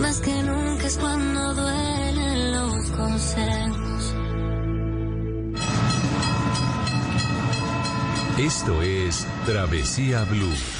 [0.00, 4.14] más que nunca es cuando duelen los consejos.
[8.38, 10.79] Esto es Travesía Blue.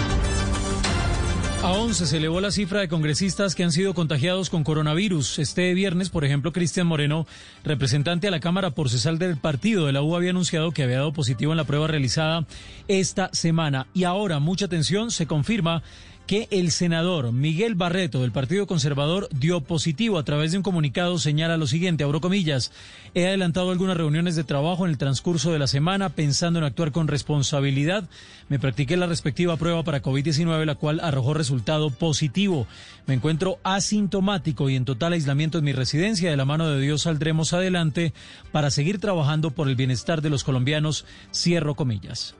[1.63, 5.37] A 11 se elevó la cifra de congresistas que han sido contagiados con coronavirus.
[5.37, 7.27] Este viernes, por ejemplo, Cristian Moreno,
[7.63, 10.97] representante a la Cámara por cesar del partido de la U, había anunciado que había
[10.97, 12.47] dado positivo en la prueba realizada
[12.87, 13.85] esta semana.
[13.93, 15.83] Y ahora, mucha atención, se confirma
[16.27, 21.19] que el senador Miguel Barreto del Partido Conservador dio positivo a través de un comunicado
[21.19, 22.71] señala lo siguiente, abro comillas,
[23.13, 26.91] he adelantado algunas reuniones de trabajo en el transcurso de la semana pensando en actuar
[26.91, 28.09] con responsabilidad.
[28.49, 32.67] Me practiqué la respectiva prueba para COVID-19, la cual arrojó resultado positivo.
[33.07, 36.29] Me encuentro asintomático y en total aislamiento en mi residencia.
[36.29, 38.13] De la mano de Dios saldremos adelante
[38.51, 41.05] para seguir trabajando por el bienestar de los colombianos.
[41.33, 42.35] Cierro comillas.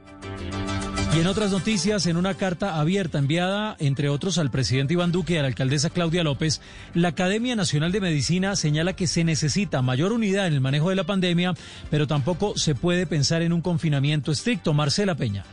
[1.14, 5.34] Y en otras noticias, en una carta abierta enviada, entre otros, al presidente Iván Duque
[5.34, 6.62] y a la alcaldesa Claudia López,
[6.94, 10.96] la Academia Nacional de Medicina señala que se necesita mayor unidad en el manejo de
[10.96, 11.54] la pandemia,
[11.90, 14.74] pero tampoco se puede pensar en un confinamiento estricto.
[14.74, 15.44] Marcela Peña.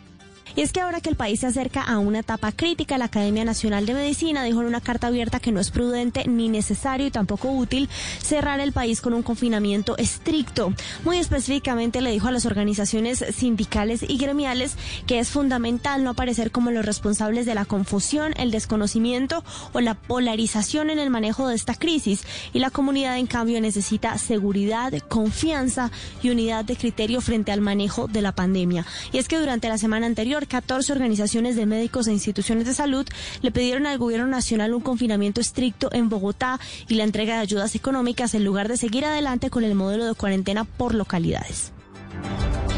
[0.59, 3.45] Y es que ahora que el país se acerca a una etapa crítica, la Academia
[3.45, 7.13] Nacional de Medicina dijo en una carta abierta que no es prudente ni necesario y
[7.13, 7.89] tampoco útil
[8.21, 10.73] cerrar el país con un confinamiento estricto.
[11.05, 16.51] Muy específicamente le dijo a las organizaciones sindicales y gremiales que es fundamental no aparecer
[16.51, 19.45] como los responsables de la confusión, el desconocimiento
[19.75, 22.25] o la polarización en el manejo de esta crisis.
[22.53, 28.09] Y la comunidad, en cambio, necesita seguridad, confianza y unidad de criterio frente al manejo
[28.09, 28.85] de la pandemia.
[29.13, 33.07] Y es que durante la semana anterior, 14 organizaciones de médicos e instituciones de salud
[33.43, 37.75] le pidieron al gobierno nacional un confinamiento estricto en Bogotá y la entrega de ayudas
[37.75, 41.73] económicas en lugar de seguir adelante con el modelo de cuarentena por localidades.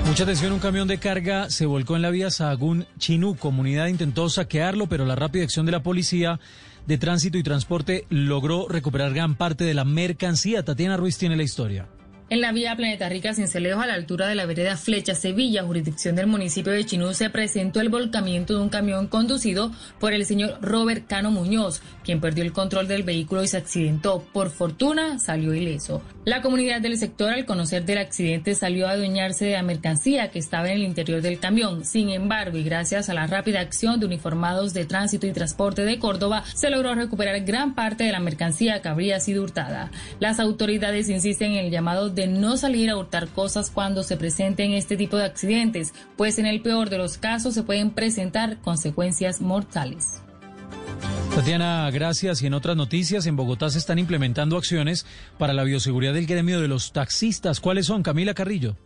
[0.07, 3.37] Mucha atención, un camión de carga se volcó en la vía Sahagún Chinú.
[3.37, 6.41] Comunidad intentó saquearlo, pero la rápida acción de la policía
[6.87, 10.65] de tránsito y transporte logró recuperar gran parte de la mercancía.
[10.65, 11.87] Tatiana Ruiz tiene la historia.
[12.31, 16.15] En la vía Planeta Rica Cincelejo, a la altura de la vereda Flecha Sevilla, jurisdicción
[16.15, 20.57] del municipio de Chinú, se presentó el volcamiento de un camión conducido por el señor
[20.63, 24.25] Robert Cano Muñoz, quien perdió el control del vehículo y se accidentó.
[24.33, 26.03] Por fortuna, salió ileso.
[26.25, 30.39] La comunidad del sector, al conocer del accidente, salió a adueñarse de la mercancía que
[30.39, 31.85] estaba en el interior del camión.
[31.85, 35.99] Sin embargo, y gracias a la rápida acción de uniformados de tránsito y transporte de
[35.99, 39.91] Córdoba, se logró recuperar gran parte de la mercancía que habría sido hurtada.
[40.21, 44.19] Las autoridades insisten en el llamado de de no salir a hurtar cosas cuando se
[44.19, 48.59] presenten este tipo de accidentes, pues en el peor de los casos se pueden presentar
[48.61, 50.21] consecuencias mortales.
[51.35, 52.43] Tatiana, gracias.
[52.43, 55.07] Y en otras noticias, en Bogotá se están implementando acciones
[55.39, 57.61] para la bioseguridad del gremio de los taxistas.
[57.61, 58.77] ¿Cuáles son, Camila Carrillo?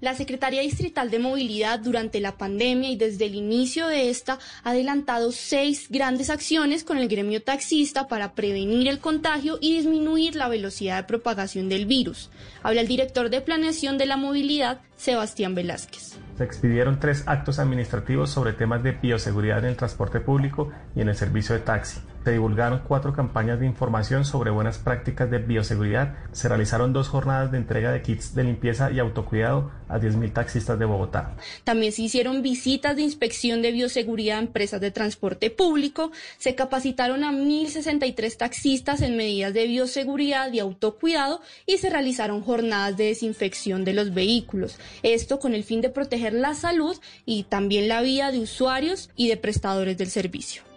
[0.00, 4.70] La Secretaría Distrital de Movilidad durante la pandemia y desde el inicio de esta ha
[4.70, 10.46] adelantado seis grandes acciones con el gremio taxista para prevenir el contagio y disminuir la
[10.46, 12.30] velocidad de propagación del virus.
[12.62, 16.16] Habla el director de planeación de la movilidad, Sebastián Velázquez.
[16.36, 21.08] Se expidieron tres actos administrativos sobre temas de bioseguridad en el transporte público y en
[21.08, 21.98] el servicio de taxi.
[22.28, 26.14] Se divulgaron cuatro campañas de información sobre buenas prácticas de bioseguridad.
[26.32, 30.78] Se realizaron dos jornadas de entrega de kits de limpieza y autocuidado a 10.000 taxistas
[30.78, 31.36] de Bogotá.
[31.64, 36.12] También se hicieron visitas de inspección de bioseguridad a empresas de transporte público.
[36.36, 42.94] Se capacitaron a 1.063 taxistas en medidas de bioseguridad y autocuidado y se realizaron jornadas
[42.98, 44.78] de desinfección de los vehículos.
[45.02, 46.94] Esto con el fin de proteger la salud
[47.24, 50.67] y también la vida de usuarios y de prestadores del servicio.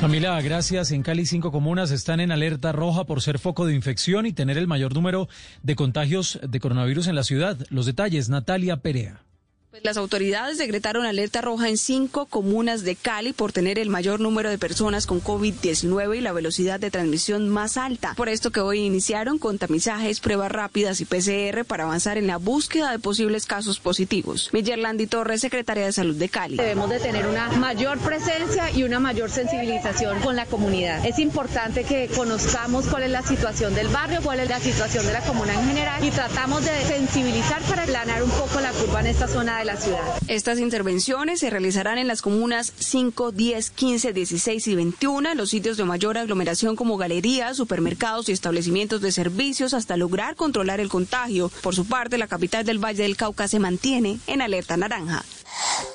[0.00, 0.90] Camila, gracias.
[0.90, 4.58] En Cali, cinco comunas están en alerta roja por ser foco de infección y tener
[4.58, 5.28] el mayor número
[5.62, 7.56] de contagios de coronavirus en la ciudad.
[7.70, 9.22] Los detalles, Natalia Perea.
[9.82, 14.48] Las autoridades decretaron alerta roja en cinco comunas de Cali por tener el mayor número
[14.48, 18.14] de personas con COVID-19 y la velocidad de transmisión más alta.
[18.16, 22.36] Por esto que hoy iniciaron con tamizajes, pruebas rápidas y PCR para avanzar en la
[22.36, 24.50] búsqueda de posibles casos positivos.
[24.52, 26.56] Millerlandi Torres, secretaria de Salud de Cali.
[26.56, 31.04] Debemos de tener una mayor presencia y una mayor sensibilización con la comunidad.
[31.04, 35.12] Es importante que conozcamos cuál es la situación del barrio, cuál es la situación de
[35.12, 39.06] la comuna en general y tratamos de sensibilizar para aplanar un poco la curva en
[39.06, 40.00] esta zona de la ciudad.
[40.28, 45.50] Estas intervenciones se realizarán en las comunas 5, 10, 15, 16 y 21, en los
[45.50, 50.88] sitios de mayor aglomeración como galerías, supermercados y establecimientos de servicios hasta lograr controlar el
[50.88, 51.50] contagio.
[51.62, 55.24] Por su parte, la capital del Valle del Cauca se mantiene en alerta naranja.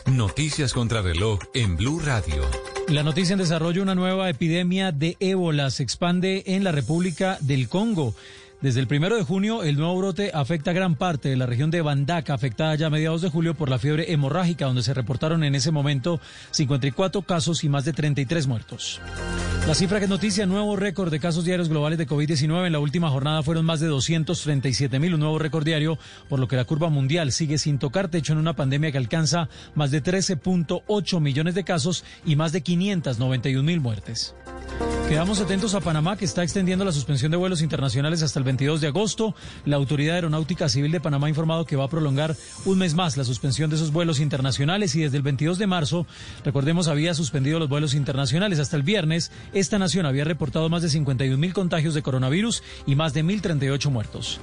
[0.06, 2.44] Noticias contra reloj en Blue Radio.
[2.88, 7.69] La noticia en desarrollo, una nueva epidemia de ébola se expande en la República del
[7.69, 8.16] Congo.
[8.62, 11.82] Desde el primero de junio, el nuevo brote afecta gran parte de la región de
[11.82, 15.56] Bandaka, afectada ya a mediados de julio por la fiebre hemorrágica, donde se reportaron en
[15.56, 16.20] ese momento
[16.52, 19.00] 54 casos y más de 33 muertos.
[19.66, 22.66] La cifra que noticia, nuevo récord de casos diarios globales de COVID-19.
[22.66, 25.98] En la última jornada fueron más de 237 mil, un nuevo récord diario,
[26.28, 29.48] por lo que la curva mundial sigue sin tocar techo en una pandemia que alcanza
[29.74, 34.36] más de 13.8 millones de casos y más de 591 mil muertes.
[35.10, 38.80] Quedamos atentos a Panamá, que está extendiendo la suspensión de vuelos internacionales hasta el 22
[38.80, 39.34] de agosto.
[39.66, 42.36] La Autoridad Aeronáutica Civil de Panamá ha informado que va a prolongar
[42.66, 46.06] un mes más la suspensión de esos vuelos internacionales y desde el 22 de marzo,
[46.46, 48.60] recordemos, había suspendido los vuelos internacionales.
[48.60, 52.96] Hasta el viernes, esta nación había reportado más de 51 mil contagios de coronavirus y
[52.96, 54.40] más de 1.038 muertos.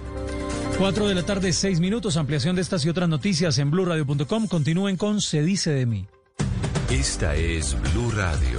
[0.79, 2.17] 4 de la tarde, 6 minutos.
[2.17, 4.49] Ampliación de estas y otras noticias en blurradio.com.
[4.49, 6.07] Continúen con Se dice de mí.
[6.91, 8.59] Esta es Blue Radio.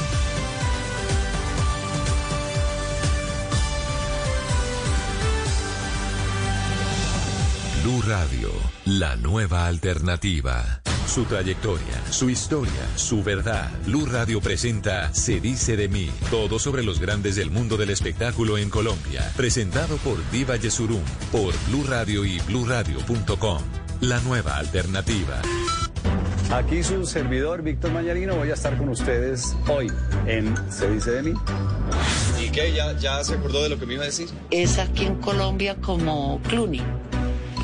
[7.83, 8.49] Blue Radio,
[8.85, 10.81] la nueva alternativa.
[11.07, 13.71] Su trayectoria, su historia, su verdad.
[13.87, 18.59] Blue Radio presenta Se dice de mí, todo sobre los grandes del mundo del espectáculo
[18.59, 19.31] en Colombia.
[19.35, 21.01] Presentado por Diva Yesurum,
[21.31, 23.61] por Blue Radio y bluradio.com.
[24.01, 25.41] La nueva alternativa.
[26.51, 29.91] Aquí su servidor Víctor Mañarino, voy a estar con ustedes hoy
[30.27, 31.33] en Se dice de mí.
[32.39, 32.73] ¿Y qué?
[32.73, 34.29] ¿Ya, ya se acordó de lo que me iba a decir?
[34.51, 36.83] Es aquí en Colombia como Clooney.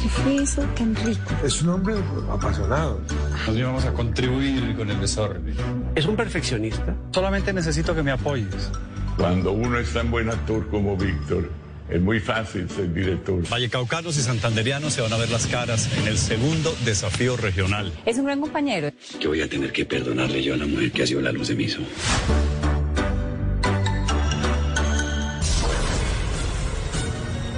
[0.01, 1.31] ¿Qué fue eso tan rico?
[1.43, 1.95] Es un hombre
[2.31, 3.01] apasionado.
[3.47, 5.55] Nos íbamos a contribuir con el desorden.
[5.95, 6.95] ¿Es un perfeccionista?
[7.11, 8.69] Solamente necesito que me apoyes.
[9.17, 11.49] Cuando uno es tan buen actor como Víctor,
[11.89, 13.41] es muy fácil ser director.
[13.49, 17.91] Vallecaucanos y santanderianos se van a ver las caras en el segundo desafío regional.
[18.05, 18.91] Es un gran compañero.
[19.19, 21.47] Yo voy a tener que perdonarle yo a la mujer que ha sido la luz
[21.47, 22.66] de mi ojos.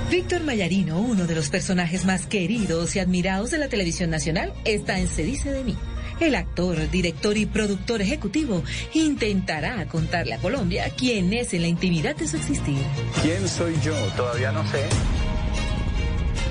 [0.09, 4.97] Víctor Mayarino, uno de los personajes más queridos y admirados de la televisión nacional, está
[4.97, 5.77] en Se dice de mí.
[6.19, 8.63] El actor, director y productor ejecutivo
[8.93, 12.79] intentará contarle a Colombia quién es en la intimidad de su existir.
[13.21, 13.93] ¿Quién soy yo?
[14.17, 14.83] Todavía no sé.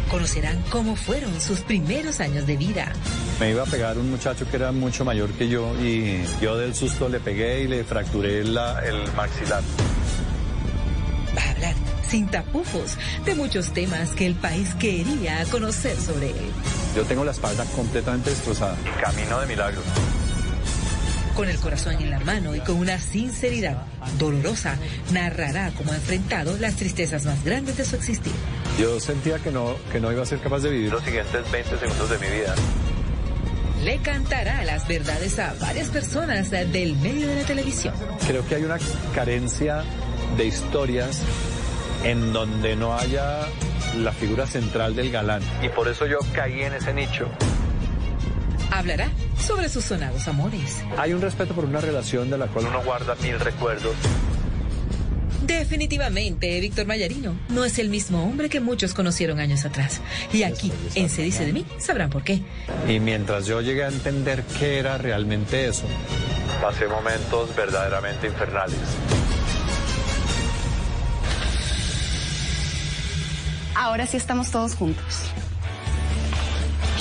[0.08, 2.92] Conocerán cómo fueron sus primeros años de vida.
[3.40, 6.76] Me iba a pegar un muchacho que era mucho mayor que yo y yo del
[6.76, 9.64] susto le pegué y le fracturé la, el maxilar.
[11.37, 11.75] Va a hablar
[12.08, 16.50] sin tapujos de muchos temas que el país quería conocer sobre él.
[16.97, 18.76] Yo tengo la espalda completamente destrozada.
[19.00, 19.85] Camino de milagros.
[21.37, 23.87] Con el corazón en la mano y con una sinceridad
[24.18, 24.76] dolorosa,
[25.12, 28.32] narrará cómo ha enfrentado las tristezas más grandes de su existir.
[28.80, 31.78] Yo sentía que no, que no iba a ser capaz de vivir los siguientes 20
[31.78, 32.54] segundos de mi vida.
[33.85, 37.94] Le cantará las verdades a varias personas del medio de la televisión.
[38.26, 38.78] Creo que hay una
[39.14, 39.85] carencia
[40.37, 41.23] de historias
[42.04, 43.40] en donde no haya
[43.99, 45.42] la figura central del galán.
[45.62, 47.28] Y por eso yo caí en ese nicho
[48.70, 50.85] Hablará sobre sus sonados amores.
[50.99, 53.94] Hay un respeto por una relación de la cual uno guarda mil recuerdos.
[55.42, 60.02] Definitivamente, Víctor Mayarino no es el mismo hombre que muchos conocieron años atrás.
[60.32, 62.42] Y aquí, en Se dice de mí, sabrán por qué.
[62.87, 65.87] Y mientras yo llegué a entender qué era realmente eso,
[66.61, 68.78] pasé momentos verdaderamente infernales.
[73.78, 75.04] Ahora sí estamos todos juntos.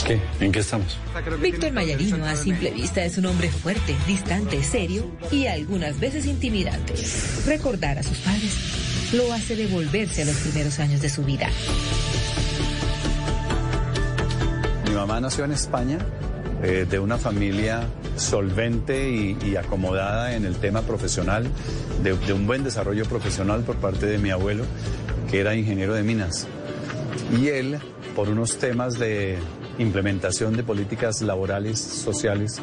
[0.05, 0.21] ¿Qué?
[0.39, 0.95] ¿En qué estamos?
[1.41, 6.93] Víctor Mayarino a simple vista es un hombre fuerte, distante, serio y algunas veces intimidante.
[7.47, 11.49] Recordar a sus padres lo hace devolverse a los primeros años de su vida.
[14.87, 15.97] Mi mamá nació en España,
[16.61, 21.47] eh, de una familia solvente y, y, acomodada en el tema profesional,
[22.03, 24.63] de, de un buen desarrollo profesional por parte de mi abuelo,
[25.31, 26.47] que era ingeniero de minas.
[27.39, 27.79] Y él,
[28.15, 29.37] por unos temas de
[29.77, 32.61] implementación de políticas laborales, sociales,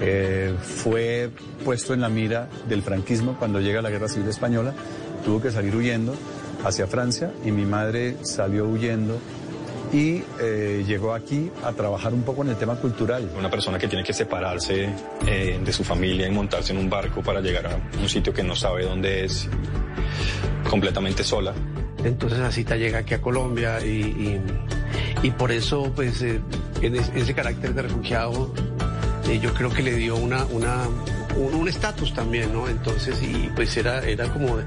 [0.00, 1.30] eh, fue
[1.64, 4.74] puesto en la mira del franquismo cuando llega la Guerra Civil Española,
[5.24, 6.14] tuvo que salir huyendo
[6.64, 9.18] hacia Francia y mi madre salió huyendo
[9.92, 13.30] y eh, llegó aquí a trabajar un poco en el tema cultural.
[13.38, 14.88] Una persona que tiene que separarse
[15.26, 18.42] eh, de su familia y montarse en un barco para llegar a un sitio que
[18.42, 19.48] no sabe dónde es,
[20.68, 21.52] completamente sola.
[22.04, 24.40] Entonces Asita llega aquí a Colombia y, y,
[25.22, 26.40] y por eso pues eh,
[26.80, 28.52] en ese carácter de refugiado
[29.28, 30.88] eh, yo creo que le dio una una
[31.36, 32.68] un estatus también, ¿no?
[32.68, 34.58] Entonces y pues era era como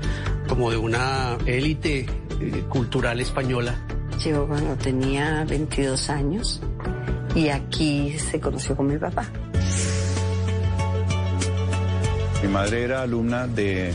[0.48, 2.06] como de una élite
[2.40, 3.76] eh, cultural española.
[4.24, 6.62] Llegó cuando tenía 22 años
[7.36, 9.28] y aquí se conoció con mi papá.
[12.42, 13.94] Mi madre era alumna de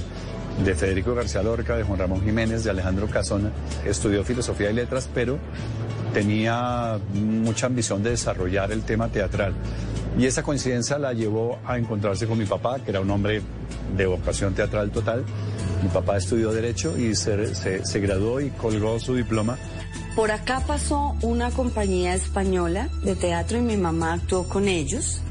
[0.64, 3.50] de Federico García Lorca, de Juan Ramón Jiménez, de Alejandro Casona.
[3.84, 5.38] Estudió filosofía y letras, pero
[6.12, 9.54] tenía mucha ambición de desarrollar el tema teatral.
[10.18, 13.42] Y esa coincidencia la llevó a encontrarse con mi papá, que era un hombre
[13.96, 15.24] de vocación teatral total.
[15.82, 19.56] Mi papá estudió Derecho y se, se, se graduó y colgó su diploma.
[20.16, 25.22] Por acá pasó una compañía española de teatro y mi mamá actuó con ellos.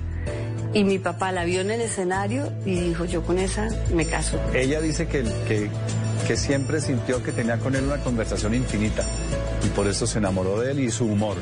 [0.73, 4.39] Y mi papá la vio en el escenario y dijo, yo con esa me caso.
[4.53, 5.69] Ella dice que, que,
[6.27, 9.03] que, siempre sintió que tenía con él una conversación infinita
[9.65, 11.37] y por eso se enamoró de él y su humor.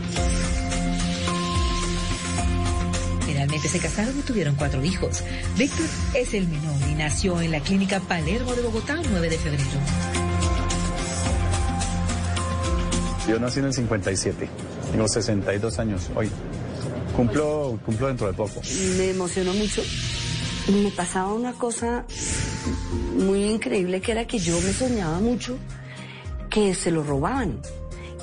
[3.26, 5.24] Finalmente se casaron y tuvieron cuatro hijos.
[5.58, 9.38] Víctor es el menor y nació en la clínica Palermo de Bogotá el 9 de
[9.38, 9.70] febrero.
[13.28, 14.48] Yo nací en el 57,
[14.94, 16.32] tengo 62 años hoy.
[17.18, 18.62] Cumplo, cumplo dentro de poco.
[18.96, 19.82] Me emocionó mucho.
[20.72, 22.06] Me pasaba una cosa
[23.16, 25.58] muy increíble que era que yo me soñaba mucho
[26.52, 27.60] que se lo robaban.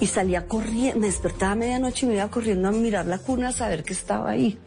[0.01, 3.49] Y salía corriendo, me despertaba a medianoche y me iba corriendo a mirar la cuna
[3.49, 4.61] a saber que estaba ahí.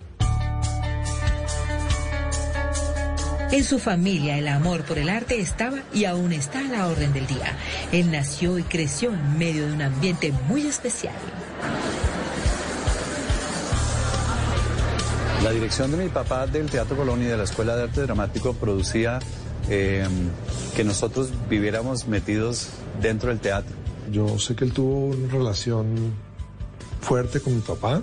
[3.52, 7.14] En su familia el amor por el arte estaba y aún está a la orden
[7.14, 7.56] del día.
[7.94, 11.16] Él nació y creció en medio de un ambiente muy especial.
[15.44, 18.54] La dirección de mi papá del Teatro Colón y de la Escuela de Arte Dramático
[18.54, 19.20] producía
[19.70, 20.08] eh,
[20.76, 22.70] que nosotros viviéramos metidos
[23.02, 23.76] dentro del teatro.
[24.12, 26.14] Yo sé que él tuvo una relación
[27.02, 28.02] fuerte con mi papá.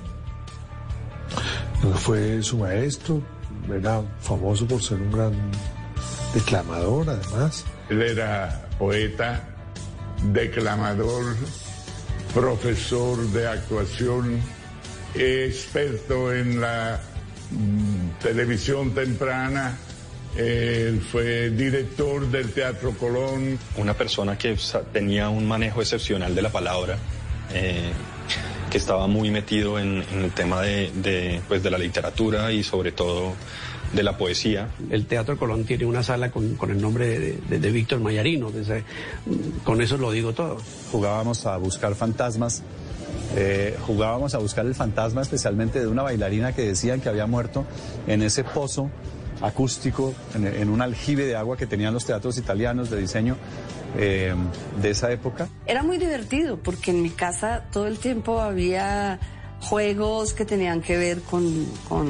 [1.96, 3.20] Fue su maestro,
[3.68, 5.32] era famoso por ser un gran
[6.32, 7.64] declamador además.
[7.90, 9.42] Él era poeta,
[10.32, 11.34] declamador,
[12.32, 14.40] profesor de actuación,
[15.14, 17.00] experto en la
[18.22, 19.76] televisión temprana,
[20.36, 23.58] él fue director del Teatro Colón.
[23.76, 24.56] Una persona que
[24.92, 26.98] tenía un manejo excepcional de la palabra,
[27.52, 27.92] eh,
[28.70, 32.64] que estaba muy metido en, en el tema de, de, pues, de la literatura y
[32.64, 33.34] sobre todo
[33.92, 34.70] de la poesía.
[34.90, 38.48] El Teatro Colón tiene una sala con, con el nombre de, de, de Víctor Mayarino,
[38.48, 38.82] entonces,
[39.62, 40.58] con eso lo digo todo.
[40.90, 42.64] Jugábamos a buscar fantasmas
[43.36, 47.64] eh, jugábamos a buscar el fantasma especialmente de una bailarina que decían que había muerto
[48.06, 48.90] en ese pozo
[49.40, 53.36] acústico, en, en un aljibe de agua que tenían los teatros italianos de diseño
[53.96, 54.34] eh,
[54.80, 55.48] de esa época.
[55.66, 59.20] Era muy divertido porque en mi casa todo el tiempo había
[59.60, 62.06] juegos que tenían que ver con, con,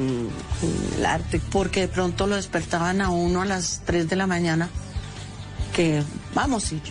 [0.59, 1.39] con el arte.
[1.51, 4.69] Porque de pronto lo despertaban a uno a las 3 de la mañana
[5.75, 6.01] que
[6.33, 6.81] vamos y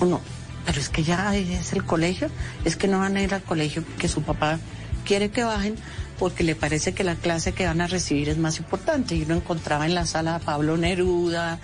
[0.00, 0.20] uno
[0.64, 2.30] pero es que ya es el colegio,
[2.64, 4.58] es que no van a ir al colegio que su papá
[5.04, 5.76] quiere que bajen
[6.18, 9.16] porque le parece que la clase que van a recibir es más importante.
[9.16, 11.58] Y uno encontraba en la sala a Pablo Neruda,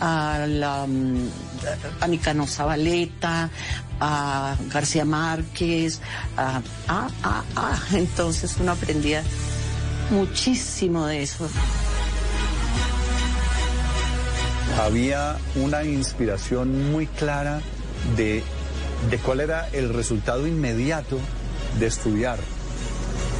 [0.00, 0.86] a, la,
[2.00, 3.50] a Nicano Zabaleta,
[4.00, 6.00] a García Márquez,
[6.36, 7.78] a, a, a, a.
[7.92, 9.22] Entonces uno aprendía
[10.10, 11.48] muchísimo de eso.
[14.80, 17.60] Había una inspiración muy clara
[18.16, 18.42] de,
[19.10, 21.18] de cuál era el resultado inmediato
[21.78, 22.38] de estudiar.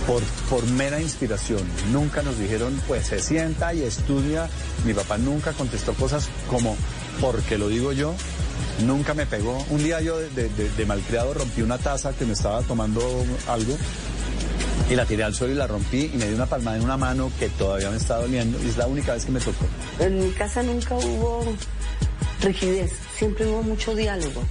[0.07, 1.61] Por, por, mera inspiración.
[1.93, 4.49] Nunca nos dijeron, pues se sienta y estudia.
[4.85, 6.77] Mi papá nunca contestó cosas como,
[7.21, 8.15] porque lo digo yo,
[8.85, 9.65] nunca me pegó.
[9.71, 13.01] Un día yo de, malcriado rompí una taza que me estaba tomando
[13.49, 13.77] algo
[14.91, 16.97] y la tiré al suelo y la rompí y me dio una palmada en una
[16.97, 19.65] mano que todavía me está doliendo y es la única vez que me tocó.
[19.99, 21.45] En mi casa nunca hubo
[22.41, 24.43] rigidez, siempre hubo mucho diálogo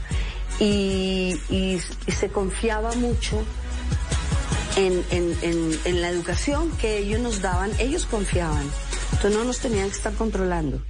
[0.60, 3.43] y, se confiaba mucho
[4.75, 8.69] en, en, en, la educación que ellos nos daban, ellos confiaban,
[9.13, 10.81] entonces no nos tenían que estar controlando.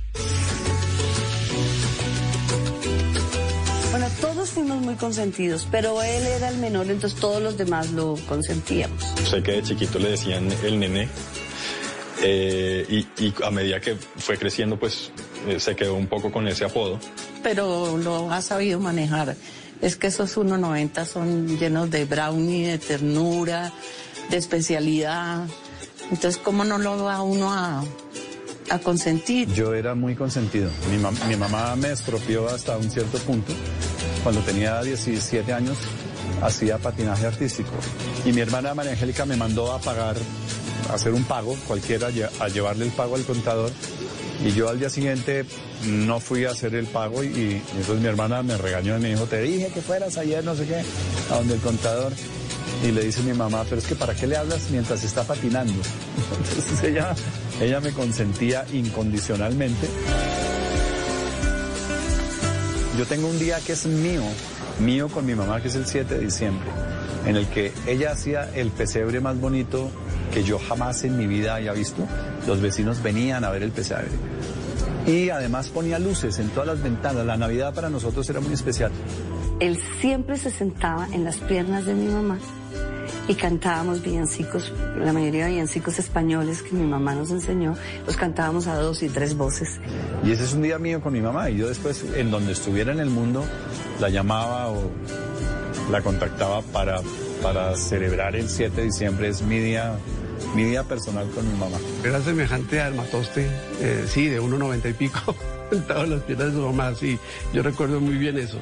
[3.92, 8.16] Bueno, todos fuimos muy consentidos, pero él era el menor, entonces todos los demás lo
[8.28, 9.04] consentíamos.
[9.30, 11.10] Sé que de chiquito le decían el nené.
[12.22, 15.12] Eh, y, a medida que fue creciendo, pues
[15.48, 17.00] eh, se quedó un poco con ese apodo.
[17.44, 19.36] Pero lo ha sabido manejar.
[19.82, 23.72] Es que esos 1.90 son llenos de brownie, de ternura,
[24.30, 25.46] de especialidad.
[26.12, 27.84] Entonces, ¿cómo no lo va uno a,
[28.70, 29.52] a consentir?
[29.54, 30.70] Yo era muy consentido.
[30.92, 33.54] Mi, mam mi mamá me estropeó hasta un cierto punto.
[34.24, 35.78] Cuando tenía 17 años,
[36.42, 37.72] hacía patinaje artístico.
[38.26, 40.16] Y mi hermana María Angélica me mandó a pagar,
[40.90, 42.08] a hacer un pago, cualquiera,
[42.40, 43.72] a llevarle el pago al contador.
[44.44, 45.46] Y yo al día siguiente
[45.86, 49.26] no fui a hacer el pago y, entonces mi hermana me regañó y me dijo,
[49.26, 50.82] te dije que fueras ayer, no sé qué,
[51.32, 52.14] a donde el contador.
[52.86, 55.74] Y le dice mi mamá, pero es que ¿para qué le hablas mientras está patinando?
[56.48, 57.14] Entonces ella,
[57.60, 59.88] ella me consentía incondicionalmente.
[62.98, 64.24] Yo tengo un día que es mío,
[64.80, 66.70] mío con mi mamá, que es el 7 de diciembre,
[67.26, 69.92] en el que ella hacía el pesebre más bonito
[70.34, 72.06] que yo jamás en mi vida haya visto.
[72.48, 74.10] Los vecinos venían a ver el pesebre.
[75.06, 77.26] Y además ponía luces en todas las ventanas.
[77.26, 78.92] La Navidad para nosotros era muy especial.
[79.60, 82.38] Él siempre se sentaba en las piernas de mi mamá
[83.28, 87.76] y cantábamos villancicos, la mayoría de villancicos españoles que mi mamá nos enseñó,
[88.08, 89.80] los cantábamos a dos y tres voces.
[90.24, 92.92] Y ese es un día mío con mi mamá y yo después, en donde estuviera
[92.92, 93.46] en el mundo,
[94.00, 94.90] la llamaba o
[95.92, 97.02] la contactaba para,
[97.42, 99.94] para celebrar el 7 de diciembre, es mi día,
[100.56, 101.78] mi día personal con mi mamá.
[102.04, 103.48] Era semejante al matoste,
[103.82, 105.36] eh, sí, de 1,90 y pico,
[105.70, 107.20] sentado en las piernas de su mamá, sí,
[107.54, 108.60] yo recuerdo muy bien eso.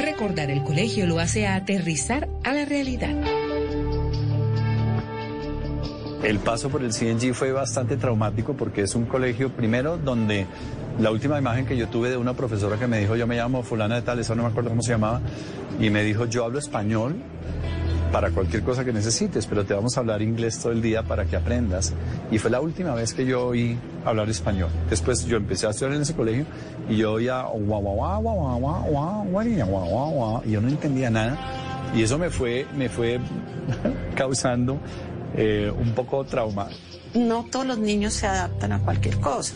[0.00, 3.14] Recordar el colegio lo hace aterrizar a la realidad.
[6.22, 10.46] El paso por el CNG fue bastante traumático porque es un colegio, primero, donde
[11.00, 13.62] la última imagen que yo tuve de una profesora que me dijo, yo me llamo
[13.62, 15.20] fulana de tal, eso no me acuerdo cómo se llamaba,
[15.80, 17.16] y me dijo, yo hablo español
[18.12, 21.24] para cualquier cosa que necesites, pero te vamos a hablar inglés todo el día para
[21.24, 21.94] que aprendas.
[22.30, 24.68] Y fue la última vez que yo oí hablar español.
[24.90, 26.44] Después yo empecé a estudiar en ese colegio
[26.90, 27.46] y yo oía
[30.44, 31.38] y yo no entendía nada.
[31.96, 33.18] Y eso me fue, me fue
[34.14, 34.78] causando
[35.36, 36.68] eh, un poco trauma.
[37.14, 39.54] No todos los niños se adaptan a cualquier cosa.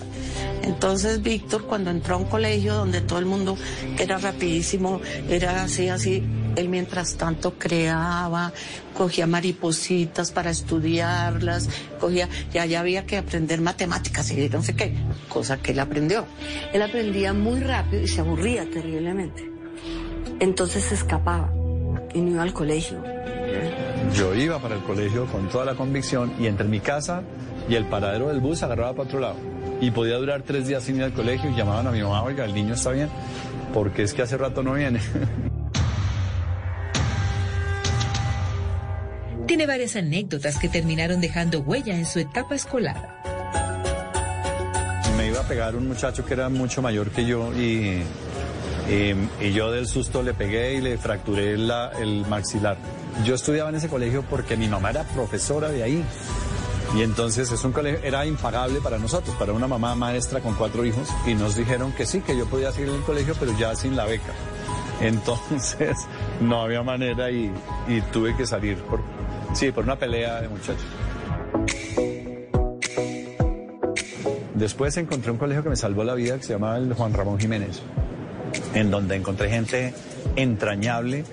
[0.62, 3.56] Entonces Víctor cuando entró a un colegio donde todo el mundo
[3.98, 6.22] era rapidísimo, era así, así,
[6.56, 8.52] él mientras tanto creaba,
[8.96, 11.68] cogía maripositas para estudiarlas,
[12.00, 14.94] cogía, ya, ya había que aprender matemáticas y no sé qué,
[15.28, 16.26] cosa que él aprendió.
[16.72, 19.50] Él aprendía muy rápido y se aburría terriblemente.
[20.40, 21.50] Entonces se escapaba
[22.12, 23.15] y no iba al colegio.
[24.14, 27.22] Yo iba para el colegio con toda la convicción y entre mi casa
[27.68, 29.36] y el paradero del bus agarraba para otro lado.
[29.80, 32.44] Y podía durar tres días sin ir al colegio y llamaban a mi mamá, oiga,
[32.44, 33.10] el niño está bien,
[33.74, 35.00] porque es que hace rato no viene.
[39.46, 43.22] Tiene varias anécdotas que terminaron dejando huella en su etapa escolar.
[45.16, 48.02] Me iba a pegar un muchacho que era mucho mayor que yo y,
[48.90, 52.76] y, y yo del susto le pegué y le fracturé la, el maxilar.
[53.24, 56.04] Yo estudiaba en ese colegio porque mi mamá era profesora de ahí.
[56.94, 60.84] Y entonces es un colegio, era impagable para nosotros, para una mamá maestra con cuatro
[60.84, 63.74] hijos, y nos dijeron que sí, que yo podía seguir en el colegio, pero ya
[63.74, 64.32] sin la beca.
[65.00, 66.06] Entonces
[66.40, 67.52] no había manera y,
[68.12, 68.78] tuve que salir
[69.52, 70.86] sí, por una pelea de muchachos.
[74.54, 77.38] Después encontré un colegio que me salvó la vida que se llamaba el Juan Ramón
[77.38, 77.82] Jiménez,
[78.72, 79.92] en donde encontré gente
[80.34, 81.24] entrañable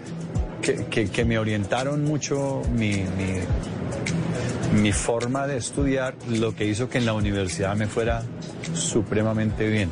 [0.64, 7.06] que, me orientaron mucho mi, mi, mi forma de estudiar, lo que hizo que en
[7.06, 8.24] la universidad me fuera
[8.74, 9.90] supremamente bien.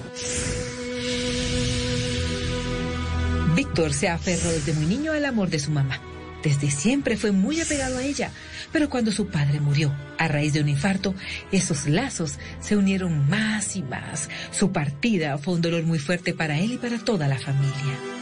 [3.56, 6.00] Víctor se aferró desde muy niño al amor de su mamá.
[6.42, 8.32] desde siempre fue muy apegado a ella,
[8.72, 11.14] pero cuando su padre murió a raíz de un infarto,
[11.52, 14.30] esos lazos se unieron más y más.
[14.52, 18.21] Su partida fue un dolor muy fuerte para él y para toda la familia.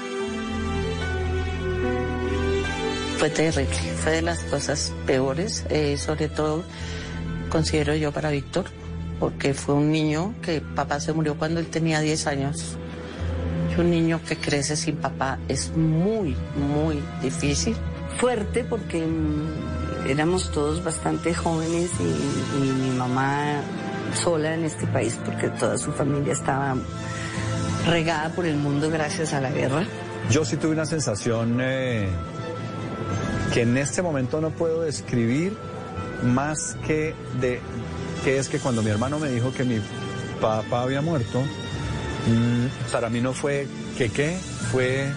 [3.20, 3.68] Fue terrible,
[4.02, 6.64] fue de las cosas peores, eh, sobre todo
[7.50, 8.64] considero yo para Víctor,
[9.20, 12.78] porque fue un niño que papá se murió cuando él tenía 10 años.
[13.76, 17.76] Y un niño que crece sin papá es muy, muy difícil.
[18.18, 23.62] Fuerte porque mm, éramos todos bastante jóvenes y, y mi mamá
[24.16, 26.76] sola en este país porque toda su familia estaba
[27.86, 29.84] regada por el mundo gracias a la guerra.
[30.30, 32.08] Yo sí tuve una sensación eh,
[33.54, 35.58] que en este momento no puedo describir
[36.24, 37.60] más que de
[38.24, 39.80] que es que cuando mi hermano me dijo que mi
[40.42, 44.38] papá había muerto, mm, para mí no fue que qué,
[44.72, 45.12] fue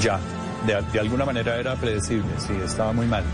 [0.00, 0.18] ya.
[0.66, 3.24] De, de alguna manera era predecible, sí, estaba muy mal.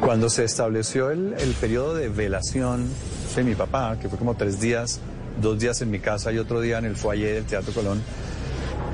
[0.00, 2.88] Cuando se estableció el, el periodo de velación
[3.34, 5.00] de mi papá, que fue como tres días,
[5.40, 8.02] dos días en mi casa y otro día en el foyer del Teatro Colón,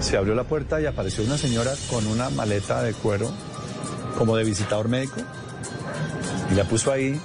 [0.01, 3.31] se abrió la puerta y apareció una señora con una maleta de cuero,
[4.17, 5.21] como de visitador médico,
[6.51, 7.21] y la puso ahí,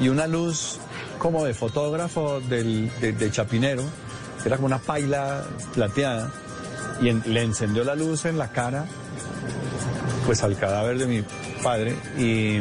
[0.00, 0.78] y una luz
[1.18, 3.82] como de fotógrafo del, de, de Chapinero,
[4.44, 6.30] era como una paila plateada,
[7.00, 8.86] y le encendió la luz en la cara,
[10.26, 11.24] pues al cadáver de mi
[11.62, 12.60] padre, y,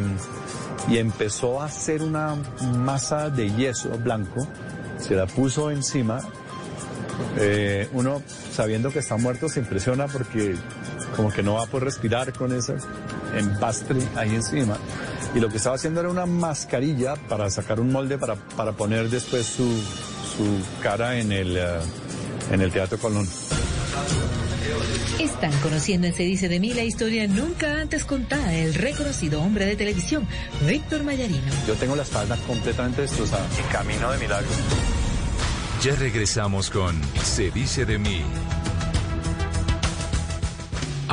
[0.92, 2.36] y empezó a hacer una
[2.78, 4.48] masa de yeso blanco,
[4.98, 6.20] se la puso encima,
[7.38, 8.22] eh, uno
[8.52, 10.56] sabiendo que está muerto se impresiona porque
[11.16, 12.76] como que no va a poder respirar con ese
[13.36, 14.78] empastre ahí encima.
[15.36, 19.10] Y lo que estaba haciendo era una mascarilla para sacar un molde para, para poner
[19.10, 21.80] después su, su cara en el, eh,
[22.52, 23.28] en el Teatro Colón.
[25.20, 29.66] Están conociendo en Se dice de mí la historia nunca antes contada del reconocido hombre
[29.66, 30.28] de televisión,
[30.68, 31.52] Víctor Mayarino.
[31.68, 33.46] Yo tengo la espalda completamente destrozada.
[33.60, 34.48] Y camino de milagro.
[35.84, 38.24] Ya regresamos con Se dice de mí.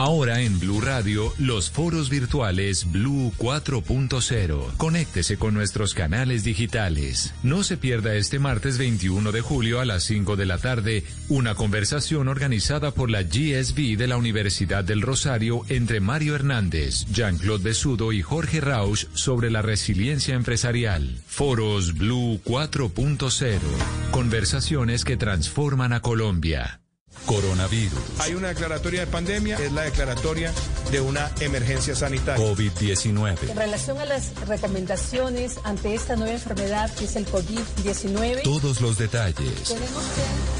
[0.01, 4.79] Ahora en Blue Radio, los foros virtuales Blue 4.0.
[4.79, 7.35] Conéctese con nuestros canales digitales.
[7.43, 11.55] No se pierda este martes 21 de julio a las 5 de la tarde una
[11.55, 18.13] conversación organizada por la GSB de la Universidad del Rosario entre Mario Hernández, Jean-Claude Besudo
[18.13, 21.21] y Jorge Rausch sobre la resiliencia empresarial.
[21.27, 23.59] Foros Blue 4.0.
[24.13, 26.81] Conversaciones que transforman a Colombia.
[27.27, 27.99] Coronavirus.
[28.21, 30.53] Hay una declaratoria de pandemia, es la declaratoria
[30.91, 32.45] de una emergencia sanitaria.
[32.45, 33.51] COVID-19.
[33.51, 38.99] En relación a las recomendaciones ante esta nueva enfermedad que es el COVID-19, Todos los
[38.99, 39.35] detalles.
[39.65, 40.60] tenemos que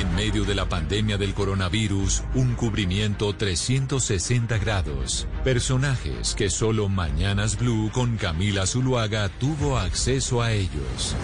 [0.00, 5.26] En medio de la pandemia del coronavirus, un cubrimiento 360 grados.
[5.44, 11.14] Personajes que solo Mañanas Blue con Camila Zuluaga tuvo acceso a ellos.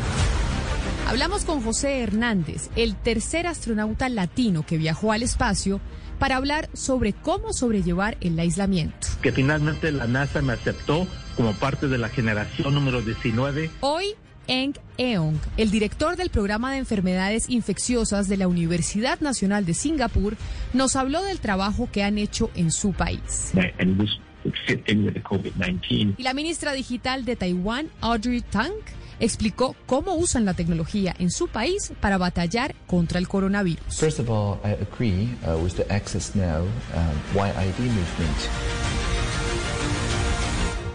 [1.08, 5.80] Hablamos con José Hernández, el tercer astronauta latino que viajó al espacio,
[6.18, 9.08] para hablar sobre cómo sobrellevar el aislamiento.
[9.22, 13.70] que finalmente la NASA me aceptó como parte de la generación número 19.
[13.80, 14.16] Hoy,
[14.48, 20.36] Eng Eong, el director del programa de enfermedades infecciosas de la Universidad Nacional de Singapur,
[20.72, 23.52] nos habló del trabajo que han hecho en su país.
[23.78, 24.10] and this
[24.44, 26.14] would fit in with the COVID-19.
[26.18, 28.72] Y la ministra digital de Taiwán, Audrey Tang,
[29.18, 33.82] explicó cómo usan la tecnología en su país para batallar contra el coronavirus.
[33.98, 36.60] First of all, I agree uh, with the Access Now
[36.94, 38.48] um, YID movement.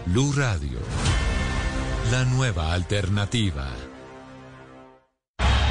[0.06, 0.78] Blue Radio.
[2.12, 3.66] La nueva alternativa.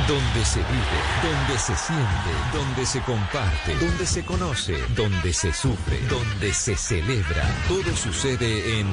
[0.07, 5.99] Donde se vive, donde se siente, donde se comparte, donde se conoce, donde se sufre,
[6.09, 7.47] donde se celebra.
[7.67, 8.87] Todo sucede en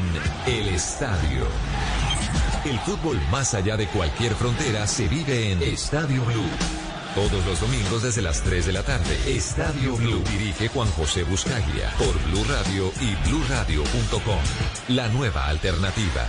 [0.47, 1.47] El Estadio.
[2.67, 6.51] El fútbol más allá de cualquier frontera se vive en Estadio Blue.
[7.15, 9.17] Todos los domingos desde las 3 de la tarde.
[9.27, 14.39] Estadio Blue dirige Juan José Buscaglia por Blue Radio y bluradio.com.
[14.89, 16.29] La nueva alternativa.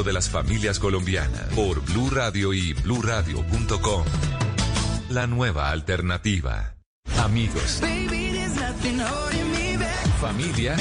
[0.00, 4.04] de las familias colombianas por Blue Radio y bluradio.com.
[5.10, 6.76] La nueva alternativa.
[7.18, 7.82] Amigos.
[10.18, 10.76] Familia.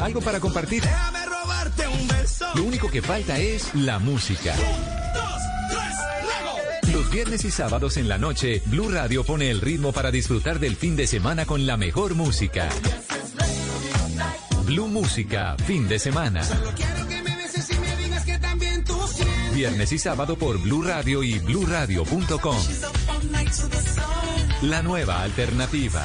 [0.00, 0.82] Algo para compartir.
[2.56, 4.52] Lo único que falta es la música.
[6.92, 10.74] Los viernes y sábados en la noche, Blue Radio pone el ritmo para disfrutar del
[10.74, 12.68] fin de semana con la mejor música.
[14.66, 16.42] Blue Música, fin de semana.
[19.54, 22.56] Viernes y sábado por Blue Radio y bluradio.com.
[24.62, 26.04] La nueva alternativa.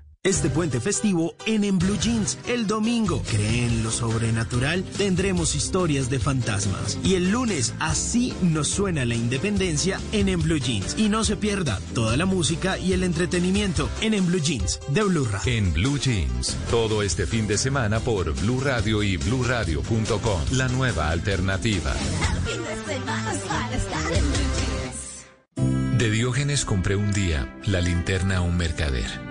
[0.23, 6.19] Este puente festivo en En Blue Jeans, el domingo, creen lo sobrenatural, tendremos historias de
[6.19, 6.99] fantasmas.
[7.03, 10.95] Y el lunes, así nos suena la independencia en En Blue Jeans.
[10.99, 15.01] Y no se pierda toda la música y el entretenimiento en En Blue Jeans de
[15.01, 15.51] Blue Radio.
[15.51, 20.41] En Blue Jeans, todo este fin de semana por Blue Radio y bluradio.com.
[20.51, 21.95] La nueva alternativa.
[25.97, 29.30] De Diógenes compré un día la linterna a un mercader.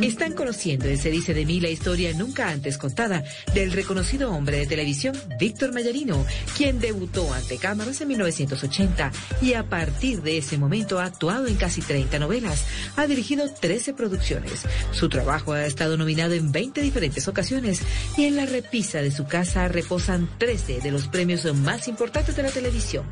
[0.00, 3.22] Están conociendo en Se dice de mí la historia nunca antes contada
[3.54, 9.68] del reconocido hombre de televisión Víctor Mayarino, quien debutó ante cámaras en 1980 y a
[9.68, 12.64] partir de ese momento ha actuado en casi 30 novelas,
[12.96, 14.62] ha dirigido 13 producciones.
[14.90, 17.82] Su trabajo ha estado nominado en 20 diferentes ocasiones
[18.16, 22.42] y en la repisa de su casa reposan 13 de los premios más importantes de
[22.42, 23.04] la televisión.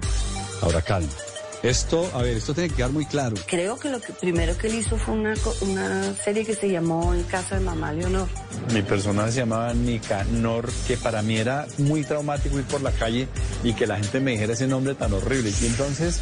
[0.63, 1.30] Ahora calma.
[1.63, 3.37] Esto, a ver, esto tiene que quedar muy claro.
[3.47, 7.13] Creo que lo que primero que él hizo fue una, una serie que se llamó
[7.13, 8.29] En casa de mamá Leonor.
[8.73, 13.29] Mi personaje se llamaba Nicanor, que para mí era muy traumático ir por la calle
[13.63, 15.53] y que la gente me dijera ese nombre tan horrible.
[15.61, 16.21] Y entonces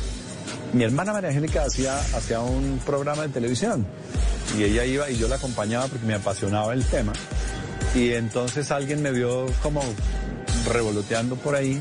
[0.72, 3.86] mi hermana María Angélica hacía, hacía un programa de televisión
[4.58, 7.12] y ella iba y yo la acompañaba porque me apasionaba el tema.
[7.94, 9.82] Y entonces alguien me vio como
[10.68, 11.80] revoloteando por ahí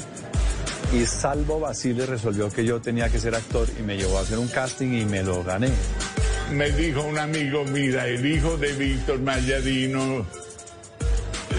[0.93, 4.37] y Salvo Basile resolvió que yo tenía que ser actor y me llevó a hacer
[4.37, 5.69] un casting y me lo gané.
[6.53, 10.25] Me dijo un amigo, mira, el hijo de Víctor Mayadino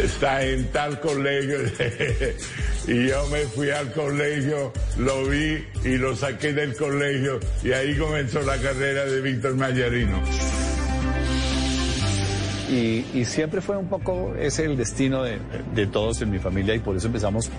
[0.03, 1.59] está en tal colegio.
[2.88, 7.97] y yo me fui al colegio, lo vi y lo saqué del colegio y ahí
[7.99, 10.23] comenzó la carrera de Víctor Mayarino.
[12.71, 15.38] Y, y, siempre fue un poco ese el destino de,
[15.75, 17.51] de, todos en mi familia y por eso empezamos.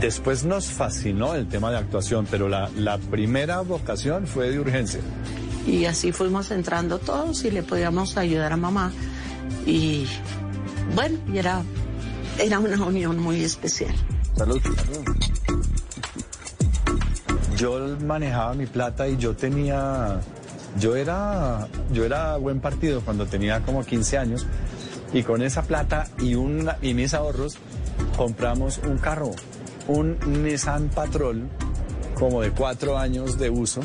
[0.00, 5.00] Después nos fascinó el tema de actuación, pero la, la primera vocación fue de urgencia.
[5.66, 8.90] Y así fuimos entrando todos y le podíamos ayudar a mamá.
[9.66, 10.06] Y
[10.94, 11.62] bueno, y era,
[12.38, 13.94] era una unión muy especial.
[14.36, 14.60] Salud.
[17.56, 20.20] Yo manejaba mi plata y yo tenía
[20.78, 24.46] yo era, yo era buen partido cuando tenía como 15 años
[25.12, 27.58] y con esa plata y, una, y mis ahorros
[28.16, 29.32] compramos un carro,
[29.88, 31.48] un Nissan Patrol
[32.14, 33.80] como de cuatro años de uso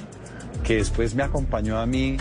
[0.63, 2.17] que después me acompañó a mí.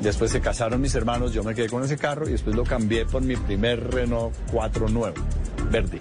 [0.00, 3.06] Después se casaron mis hermanos, yo me quedé con ese carro y después lo cambié
[3.06, 5.14] por mi primer Renault 4 nuevo,
[5.70, 6.00] verde,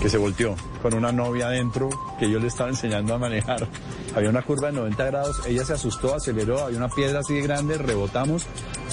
[0.00, 1.88] que se volteó con una novia adentro
[2.18, 3.66] que yo le estaba enseñando a manejar.
[4.14, 7.42] Había una curva de 90 grados, ella se asustó, aceleró, había una piedra así de
[7.42, 8.46] grande, rebotamos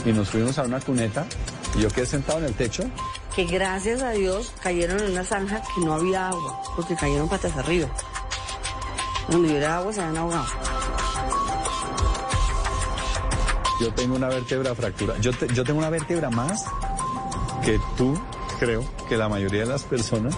[0.06, 1.26] y nos fuimos a una cuneta
[1.78, 2.84] y yo quedé sentado en el techo
[3.36, 7.56] que gracias a Dios cayeron en una zanja que no había agua, porque cayeron patas
[7.58, 7.88] arriba.
[9.28, 10.46] Donde hubiera agua se habían ahogado.
[13.82, 15.15] Yo tengo una vértebra fractura.
[15.19, 16.63] Yo, te- yo tengo una vértebra más
[17.65, 18.19] que tú,
[18.60, 20.36] creo, que la mayoría de las personas.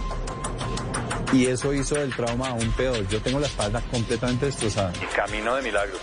[1.33, 3.05] Y eso hizo el trauma aún peor.
[3.09, 4.93] Yo tengo la espalda completamente destrozada.
[5.15, 5.97] Camino de milagro.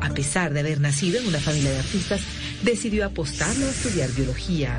[0.00, 2.20] A pesar de haber nacido en una familia de artistas,
[2.62, 4.76] decidió apostarlo a estudiar biología.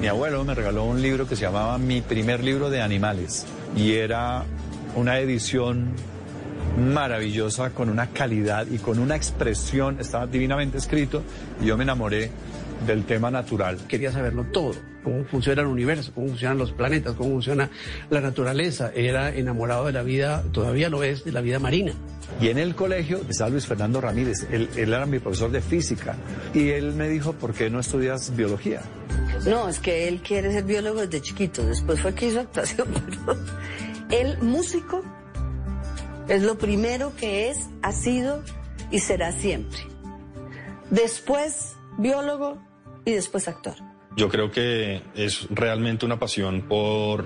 [0.00, 3.46] Mi abuelo me regaló un libro que se llamaba Mi primer libro de animales.
[3.74, 4.44] Y era
[4.94, 5.94] una edición
[6.78, 9.98] maravillosa, con una calidad y con una expresión.
[10.00, 11.22] Estaba divinamente escrito.
[11.62, 12.30] Y yo me enamoré
[12.86, 13.78] del tema natural.
[13.88, 17.70] Quería saberlo todo, cómo funciona el universo, cómo funcionan los planetas, cómo funciona
[18.10, 18.90] la naturaleza.
[18.94, 21.92] Era enamorado de la vida, todavía lo es, de la vida marina.
[22.40, 26.16] Y en el colegio estaba Luis Fernando Ramírez, él, él era mi profesor de física.
[26.52, 28.82] Y él me dijo, ¿por qué no estudias biología?
[29.46, 31.64] No, es que él quiere ser biólogo desde chiquito.
[31.64, 32.88] Después fue que hizo actuación,
[33.26, 33.38] pero
[34.10, 35.02] él músico
[36.28, 38.42] es lo primero que es, ha sido
[38.90, 39.78] y será siempre.
[40.90, 42.58] Después biólogo
[43.04, 43.74] y después actor.
[44.16, 47.24] Yo creo que es realmente una pasión por,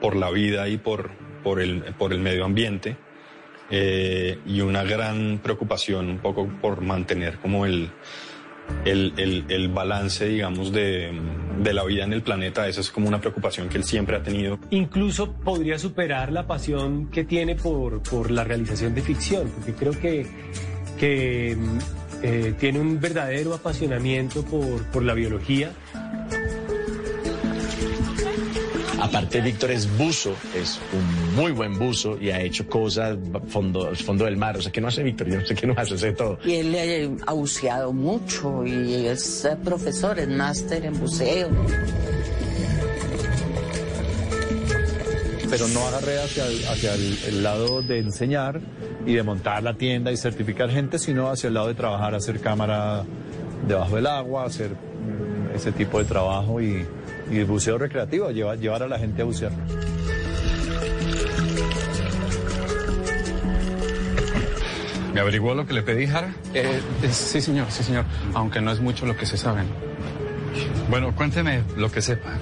[0.00, 1.10] por la vida y por,
[1.42, 2.96] por, el, por el medio ambiente
[3.70, 7.90] eh, y una gran preocupación un poco por mantener como el,
[8.84, 11.10] el, el- el balance, digamos, de,
[11.60, 12.68] de la vida en el planeta.
[12.68, 14.60] Esa es como una preocupación que él siempre ha tenido.
[14.70, 19.98] Incluso podría superar la pasión que tiene por, por la realización de ficción, porque creo
[19.98, 20.26] que,
[21.00, 21.56] que
[22.22, 25.72] eh, tiene un verdadero apasionamiento por, por la biología.
[29.00, 34.26] Aparte, Víctor es buzo, es un muy buen buzo y ha hecho cosas fondo, fondo
[34.26, 34.56] del mar.
[34.56, 35.28] O sea, ¿qué no hace Víctor?
[35.28, 36.38] Yo no sé qué no hace, hace todo.
[36.44, 41.50] Y él eh, ha buceado mucho y es eh, profesor, es máster en buceo.
[45.50, 48.60] Pero no agarré hacia, el, hacia el, el lado de enseñar
[49.06, 52.40] y de montar la tienda y certificar gente, sino hacia el lado de trabajar, hacer
[52.40, 53.04] cámara
[53.66, 56.86] debajo del agua, hacer mm, ese tipo de trabajo y,
[57.30, 59.52] y el buceo recreativo, llevar, llevar a la gente a bucear.
[65.12, 66.34] ¿Me averiguó lo que le pedí, Jara?
[66.54, 68.04] Eh, sí, señor, sí, señor.
[68.32, 69.62] Aunque no es mucho lo que se sabe.
[70.92, 72.38] Bueno, cuénteme lo que sepa.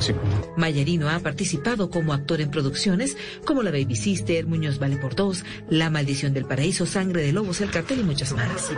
[0.00, 0.12] sí,
[0.56, 5.44] Mayarino ha participado como actor en producciones como La Baby Sister, Muñoz Vale por Dos,
[5.70, 8.72] La Maldición del Paraíso, Sangre de Lobos, El Cartel y muchas más.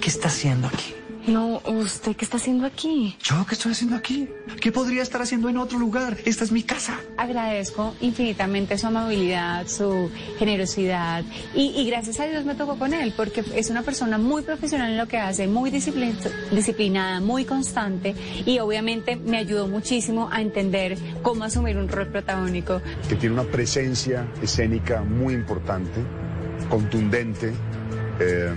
[0.00, 0.92] ¿Qué está haciendo aquí?
[1.30, 3.16] No, ¿usted qué está haciendo aquí?
[3.22, 4.28] ¿Yo qué estoy haciendo aquí?
[4.60, 6.16] ¿Qué podría estar haciendo en otro lugar?
[6.24, 6.98] Esta es mi casa.
[7.16, 11.22] Agradezco infinitamente su amabilidad, su generosidad
[11.54, 14.90] y, y gracias a Dios me tocó con él porque es una persona muy profesional
[14.90, 16.16] en lo que hace, muy disciplin-
[16.50, 18.14] disciplinada, muy constante
[18.44, 22.82] y obviamente me ayudó muchísimo a entender cómo asumir un rol protagónico.
[23.08, 26.00] que tiene una presencia escénica muy importante,
[26.68, 27.52] contundente,
[28.18, 28.52] eh,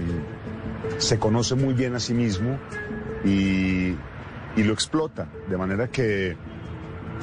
[0.97, 2.57] se conoce muy bien a sí mismo
[3.25, 3.95] y,
[4.55, 6.35] y lo explota, de manera que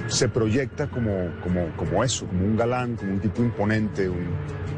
[0.08, 4.28] se proyecta como, como, como eso, como un galán, como un tipo imponente, un,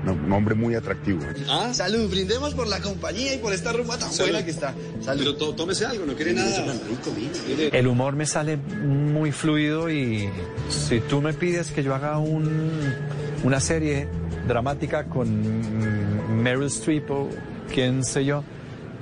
[0.07, 1.21] un hombre muy atractivo.
[1.49, 4.75] Ah, salud, brindemos por la compañía y por esta rumba tan buena que está.
[5.01, 5.37] Salud.
[5.39, 6.75] Pero tómese algo, no quiere nada.
[7.73, 10.29] El humor me sale muy fluido y
[10.71, 12.81] si tú me pides que yo haga un,
[13.45, 14.09] una serie
[14.49, 17.29] dramática con Meryl Streep o
[17.73, 18.43] quién sé yo,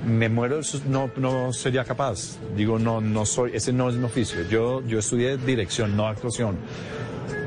[0.05, 2.37] me muero, no, no sería capaz.
[2.55, 4.41] Digo, no, no soy, ese no es mi oficio.
[4.49, 6.57] Yo, yo estudié dirección, no actuación.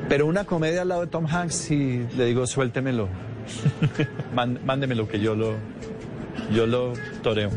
[0.09, 3.09] Pero una comedia al lado de Tom Hanks y le digo, suéltemelo.
[4.35, 5.55] Man- mándemelo que yo lo,
[6.55, 7.51] yo lo toreo.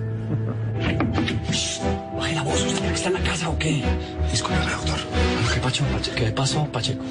[2.17, 3.83] Baje la voz, ¿usted está en la casa o qué?
[4.31, 4.97] Disculpe, doctor.
[5.53, 6.15] ¿Qué pasó, Pacheco?
[6.15, 7.03] ¿Qué pasó, Pacheco?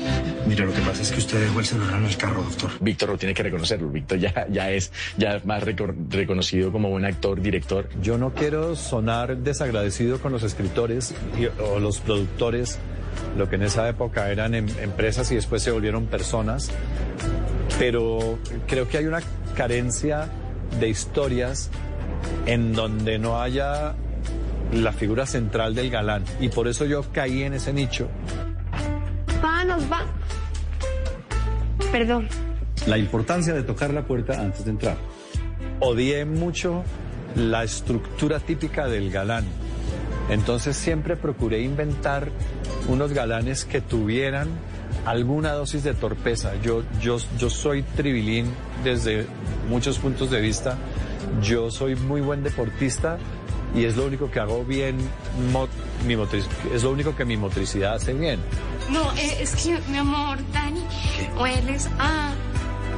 [0.47, 2.71] Mira, lo que pasa es que usted dejó el celular en el carro, doctor.
[2.81, 3.89] Víctor lo tiene que reconocerlo.
[3.89, 7.89] Víctor ya, ya es ya es más reco- reconocido como buen actor, director.
[8.01, 12.79] Yo no quiero sonar desagradecido con los escritores y- o los productores,
[13.37, 16.71] lo que en esa época eran em- empresas y después se volvieron personas,
[17.79, 19.21] pero creo que hay una
[19.57, 20.29] carencia
[20.79, 21.71] de historias
[22.47, 23.95] en donde no haya
[24.73, 28.09] la figura central del galán y por eso yo caí en ese nicho.
[29.45, 30.03] Va, nos va.
[31.93, 32.29] Perdón.
[32.87, 34.97] La importancia de tocar la puerta antes de entrar.
[35.81, 36.85] Odié mucho
[37.35, 39.45] la estructura típica del galán.
[40.29, 42.29] Entonces siempre procuré inventar
[42.89, 44.49] unos galanes que tuvieran
[45.05, 46.53] alguna dosis de torpeza.
[46.63, 48.47] Yo, yo, yo soy tribilín
[48.83, 49.27] desde
[49.69, 50.77] muchos puntos de vista
[51.43, 53.19] yo soy muy buen deportista
[53.77, 54.97] y es lo único que hago bien,
[56.07, 58.41] mi motriz, es lo único que mi motricidad hace bien.
[58.91, 60.83] No, eh, es que, mi amor, Dani,
[61.39, 62.33] hueles a,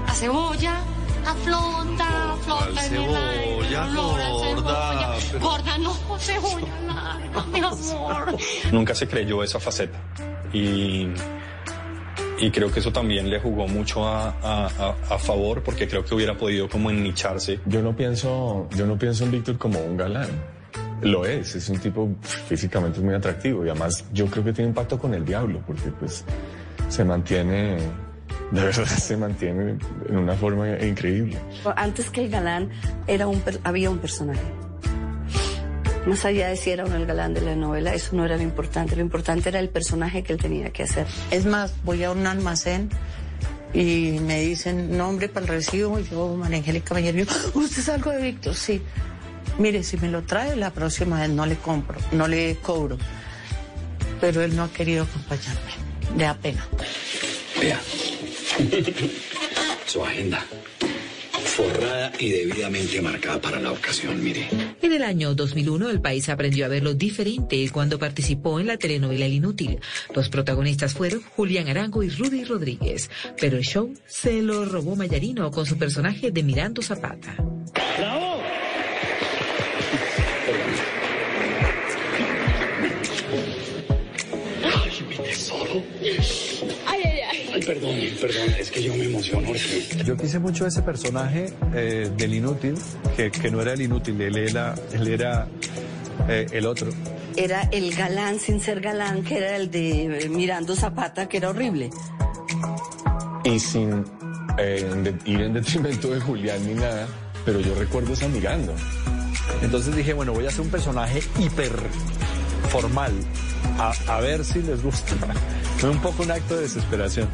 [0.06, 0.80] a cebolla,
[1.26, 5.16] a flota, flota en el aire, gorda.
[5.40, 8.36] Gorda, no, cebolla, nada, mi amor.
[8.70, 9.98] Nunca se creyó esa faceta
[10.52, 11.08] y
[12.40, 16.14] y creo que eso también le jugó mucho a, a, a, favor porque creo que
[16.14, 17.58] hubiera podido como ennicharse.
[17.66, 20.28] Yo no pienso, yo no pienso en Víctor como un galán.
[21.02, 24.98] Lo es, es un tipo físicamente muy atractivo y además yo creo que tiene impacto
[24.98, 26.24] con el diablo porque pues
[26.88, 27.78] se mantiene,
[28.50, 29.78] de verdad se mantiene
[30.08, 31.38] en una forma increíble.
[31.76, 32.70] Antes que el galán
[33.06, 34.42] era un, había un personaje.
[36.06, 38.42] Más allá de si era uno el galán de la novela, eso no era lo
[38.42, 38.96] importante.
[38.96, 41.06] Lo importante era el personaje que él tenía que hacer.
[41.30, 42.88] Es más, voy a un almacén
[43.74, 47.24] y me dicen nombre para el recibo y yo, María Angélica Mañero,
[47.54, 48.54] ¿usted es algo de Víctor?
[48.54, 48.80] Sí.
[49.58, 52.96] Mire, si me lo trae, la próxima vez no le compro, no le cobro.
[54.20, 55.72] Pero él no ha querido acompañarme.
[56.16, 56.66] Le da pena.
[57.60, 57.80] Vea.
[59.86, 60.44] Su agenda
[61.58, 64.48] forrada y debidamente marcada para la ocasión, mire.
[64.80, 69.26] En el año 2001 el país aprendió a verlo diferente cuando participó en la telenovela
[69.26, 69.80] El Inútil.
[70.14, 75.50] Los protagonistas fueron Julián Arango y Rudy Rodríguez, pero el show se lo robó Mayarino
[75.50, 77.34] con su personaje de Mirando Zapata.
[77.98, 78.40] ¡Bravo!
[85.74, 86.88] Mi tesoro!
[87.66, 89.48] perdón, perdón, es que yo me emociono.
[90.04, 92.74] Yo quise mucho ese personaje eh, del inútil,
[93.16, 95.48] que, que, no era el inútil, él era, él era
[96.28, 96.90] eh, el otro.
[97.36, 101.50] Era el galán sin ser galán, que era el de eh, Mirando Zapata, que era
[101.50, 101.90] horrible.
[103.44, 104.04] Y sin
[105.24, 107.06] ir en detrimento de Julián ni nada,
[107.44, 108.74] pero yo recuerdo esa mirando.
[109.62, 111.72] Entonces dije, bueno, voy a hacer un personaje hiper
[112.70, 113.12] formal,
[113.78, 115.14] a, ver si les gusta.
[115.78, 117.28] Fue un poco un acto de desesperación.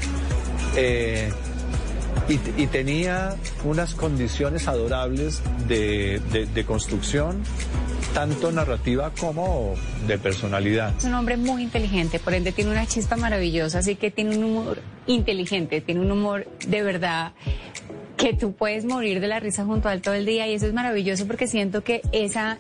[0.76, 1.32] Eh,
[2.28, 6.20] y, tenía unas condiciones adorables de,
[6.55, 7.42] de, construcción,
[8.14, 9.74] tanto narrativa como
[10.07, 10.95] de personalidad.
[10.97, 14.45] Es un hombre muy inteligente, por ende tiene una chispa maravillosa, así que tiene un
[14.45, 17.32] humor inteligente, tiene un humor de verdad
[18.16, 20.66] que tú puedes morir de la risa junto a él todo el día y eso
[20.66, 22.59] es maravilloso porque siento que esa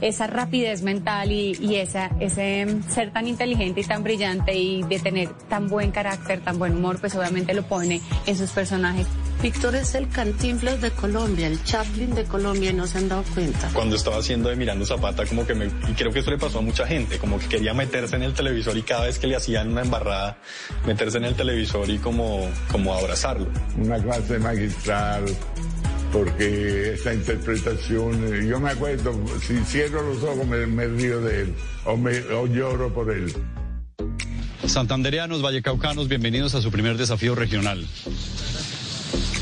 [0.00, 5.28] esa rapidez mental y, esa, ese ser tan inteligente y tan brillante y de tener
[5.48, 9.06] tan buen carácter, tan buen humor, pues obviamente lo pone en sus personajes.
[9.42, 13.22] Víctor es el cantinflas de Colombia, el Chaplin de Colombia y no se han dado
[13.34, 13.68] cuenta.
[13.74, 16.58] Cuando estaba haciendo de Mirando Zapata, como que me, y creo que eso le pasó
[16.58, 19.36] a mucha gente, como que quería meterse en el televisor y cada vez que le
[19.36, 20.38] hacían una embarrada,
[20.86, 23.48] meterse en el televisor y como, como abrazarlo.
[23.78, 25.24] Una clase magistral,
[26.12, 31.54] porque esa interpretación, eh, yo me acuerdo, si cierro los ojos me, río de él
[31.84, 33.32] o, lloro por él.
[34.66, 37.86] Santanderianos, vallecaucanos, bienvenidos a su primer desafío regional.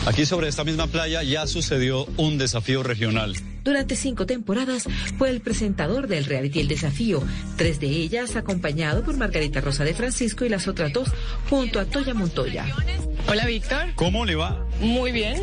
[0.07, 3.35] Aquí sobre esta misma playa ya sucedió un desafío regional.
[3.65, 4.87] Durante cinco temporadas
[5.17, 7.23] fue el presentador del reality El Desafío,
[7.57, 11.09] tres de ellas acompañado por Margarita Rosa de Francisco y las otras dos
[11.49, 12.67] junto a Toya Montoya.
[13.27, 13.95] Hola Víctor.
[13.95, 14.67] ¿Cómo le va?
[14.81, 15.43] Muy bien.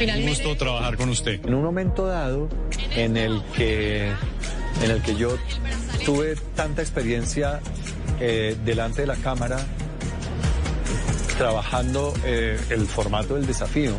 [0.00, 1.44] Un gusto trabajar con usted.
[1.44, 2.48] En un momento dado
[2.94, 4.12] en el que,
[4.84, 5.36] en el que yo
[6.04, 7.60] tuve tanta experiencia
[8.20, 9.58] eh, delante de la cámara,
[11.36, 13.94] trabajando eh, el formato del desafío,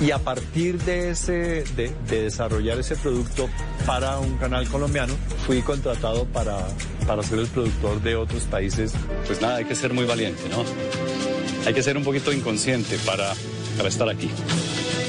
[0.00, 3.48] y a partir de, ese, de, desarrollar ese producto
[3.86, 5.14] para un canal colombiano,
[5.46, 6.66] fui contratado para,
[7.06, 8.94] para ser el productor de otros países.
[9.26, 10.64] Pues nada, hay que ser muy valiente, ¿no?
[11.66, 13.34] Hay que ser un poquito inconsciente para,
[13.80, 14.28] para estar aquí.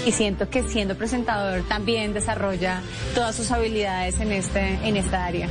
[0.06, 2.82] Y siento que siendo presentador también desarrolla
[3.14, 5.50] todas sus habilidades en, este, en esta área.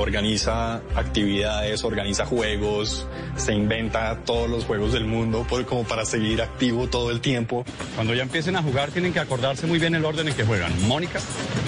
[0.00, 3.06] Organiza actividades, organiza juegos,
[3.36, 7.64] se inventa todos los juegos del mundo como para seguir activo todo el tiempo.
[7.94, 10.72] Cuando ya empiecen a jugar tienen que acordarse muy bien el orden en que juegan.
[10.88, 11.20] Mónica,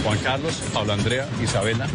[0.03, 1.87] Juan Carlos, Pablo Andrea, Isabela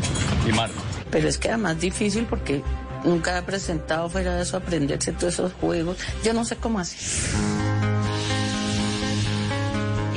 [0.47, 0.81] y Marco.
[1.11, 2.63] Pero es que era más difícil porque
[3.03, 5.97] nunca he presentado fuera de eso aprenderse todos esos juegos.
[6.23, 6.79] Yo no sé cómo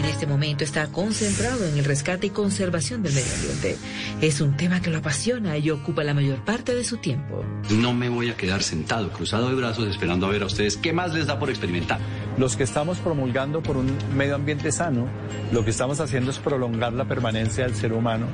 [0.06, 3.76] así este momento está concentrado en el rescate y conservación del medio ambiente.
[4.20, 7.44] Es un tema que lo apasiona y ocupa la mayor parte de su tiempo.
[7.70, 10.92] No me voy a quedar sentado, cruzado de brazos, esperando a ver a ustedes qué
[10.92, 11.98] más les da por experimentar.
[12.38, 15.06] Los que estamos promulgando por un medio ambiente sano,
[15.52, 18.26] lo que estamos haciendo es prolongar la permanencia del ser humano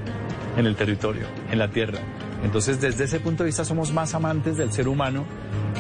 [0.57, 2.01] en el territorio, en la tierra.
[2.45, 5.25] Entonces, desde ese punto de vista, somos más amantes del ser humano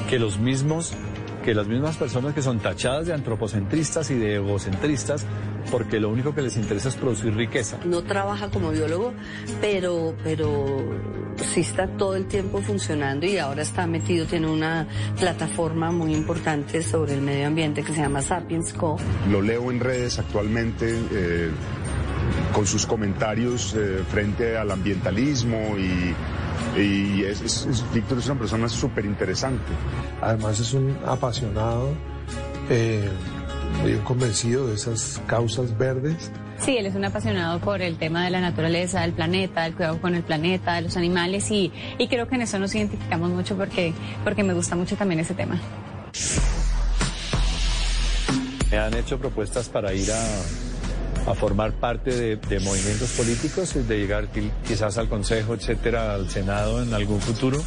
[0.08, 0.94] que los mismos
[1.42, 5.26] que las mismas personas que son tachadas de antropocentristas y de egocentristas
[5.70, 7.78] porque lo único que les interesa es producir riqueza.
[7.84, 9.12] No trabaja como biólogo,
[9.60, 10.84] pero, pero
[11.54, 14.86] sí está todo el tiempo funcionando y ahora está metido, tiene una
[15.18, 18.96] plataforma muy importante sobre el medio ambiente que se llama Sapiens Co.
[19.30, 20.98] Lo leo en redes actualmente.
[21.12, 21.50] Eh,
[22.54, 28.38] con sus comentarios eh, frente al ambientalismo y, y es, es- es- Víctor es una
[28.38, 29.64] persona súper interesante.
[30.20, 31.88] Además es un apasionado,
[32.70, 33.08] eh,
[33.84, 36.30] bien convencido de esas causas verdes.
[36.58, 40.00] Sí, él es un apasionado por el tema de la naturaleza, del planeta, del cuidado
[40.00, 43.56] con el planeta, de los animales y, y creo que en eso nos identificamos mucho
[43.56, 43.92] porque,
[44.22, 45.60] porque me gusta mucho también ese tema.
[48.70, 53.98] Me han hecho propuestas para ir a, a formar parte de, de movimientos políticos, de
[53.98, 57.60] llegar qui- quizás al Consejo, etcétera, al Senado en algún futuro.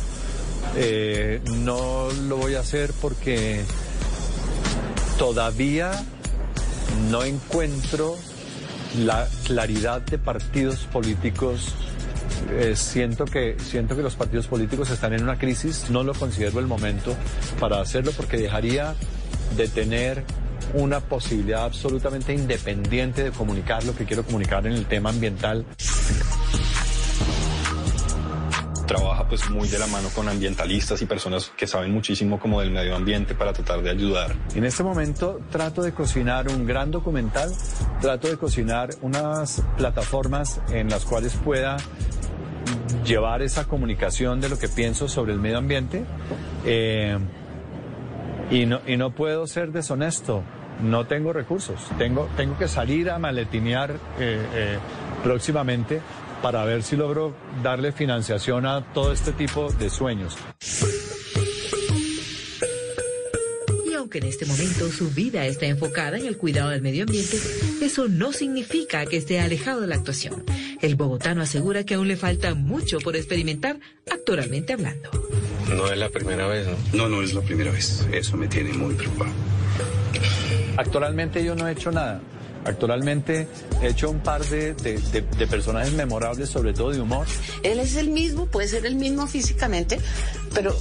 [0.78, 3.62] Eh, no lo voy a hacer porque
[5.18, 5.92] todavía
[7.10, 8.18] no encuentro
[9.00, 11.74] la claridad de partidos políticos.
[12.52, 15.90] Eh, siento que siento que los partidos políticos están en una crisis.
[15.90, 17.16] No lo considero el momento
[17.60, 18.96] para hacerlo porque dejaría
[19.56, 20.24] de tener
[20.74, 25.66] una posibilidad absolutamente independiente de comunicar lo que quiero comunicar en el tema ambiental.
[28.86, 32.72] Trabaja pues muy de la mano con ambientalistas y personas que saben muchísimo como del
[32.72, 34.36] medio ambiente para tratar de ayudar.
[34.54, 37.52] En este momento trato de cocinar un gran documental,
[38.00, 41.78] trato de cocinar unas plataformas en las cuales pueda
[43.04, 46.04] llevar esa comunicación de lo que pienso sobre el medio ambiente.
[46.66, 47.18] eh,
[48.52, 50.44] y, no, y no puedo ser deshonesto,
[50.84, 54.78] no tengo recursos, tengo, tengo que salir a maletinear eh, eh,
[55.24, 56.02] próximamente
[56.42, 60.38] para ver si logro darle financiación a todo este tipo de sueños.
[63.86, 67.38] Y aunque en este momento su vida está enfocada en el cuidado del medio ambiente,
[67.82, 70.44] eso no significa que esté alejado de la actuación.
[70.82, 73.80] El bogotano asegura que aún le falta mucho por experimentar
[74.12, 75.10] actoralmente hablando.
[75.70, 77.08] No es la primera vez, ¿no?
[77.08, 78.06] No, no es la primera vez.
[78.12, 79.32] Eso me tiene muy preocupado.
[80.78, 82.22] Actualmente yo no he hecho nada.
[82.66, 83.48] Actualmente
[83.82, 87.26] he hecho un par de, de- de- de personajes memorables, sobre todo de humor.
[87.64, 90.00] Él es el mismo, puede ser el mismo físicamente,
[90.54, 90.76] pero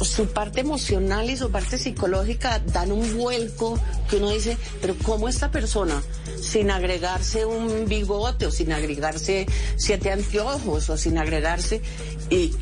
[0.00, 3.78] su parte emocional y su parte psicológica dan un vuelco
[4.10, 6.02] que uno dice, pero ¿cómo esta persona,
[6.42, 9.46] sin agregarse un bigote o sin agregarse
[9.76, 11.80] siete anteojos o sin agregarse,
[12.28, 12.52] y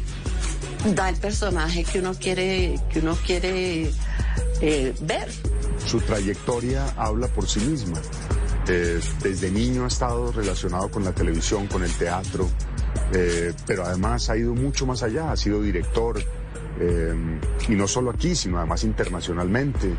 [0.94, 3.90] da el personaje que uno quiere, que uno quiere
[4.60, 5.28] eh, ver?
[5.86, 8.00] Su trayectoria habla por sí misma.
[8.68, 12.48] Eh, desde niño ha estado relacionado con la televisión, con el teatro,
[13.12, 16.20] eh, pero además ha ido mucho más allá, ha sido director,
[16.80, 17.12] eh,
[17.68, 19.92] y no solo aquí, sino además internacionalmente.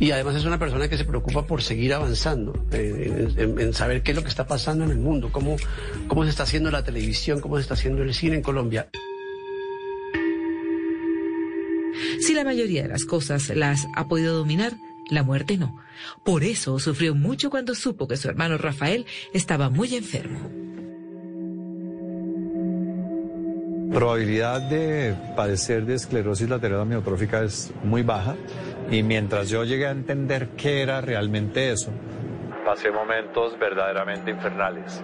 [0.00, 3.72] Y además es una persona que se preocupa por seguir avanzando, eh, en, en- en
[3.72, 5.56] saber qué es lo que está pasando en el mundo, cómo,
[6.08, 8.88] cómo se está haciendo la televisión, cómo se está haciendo el cine en Colombia.
[12.20, 14.74] Si la mayoría de las cosas las ha podido dominar,
[15.12, 15.78] la muerte no.
[16.24, 20.50] Por eso sufrió mucho cuando supo que su hermano Rafael estaba muy enfermo.
[23.92, 28.36] Probabilidad de padecer de esclerosis lateral amiotrófica es muy baja
[28.90, 31.92] y mientras yo llegué a entender qué era realmente eso,
[32.64, 35.02] pasé momentos verdaderamente infernales.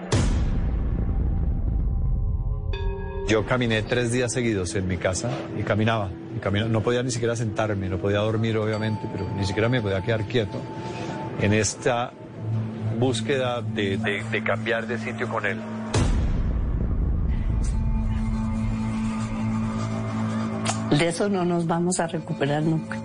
[3.29, 6.69] Yo caminé tres días seguidos en mi casa y caminaba, y caminaba.
[6.71, 10.23] No podía ni siquiera sentarme, no podía dormir obviamente, pero ni siquiera me podía quedar
[10.25, 10.59] quieto
[11.39, 12.11] en esta
[12.97, 15.59] búsqueda de, de- de cambiar de sitio con él.
[20.97, 22.97] De eso no nos vamos a recuperar nunca.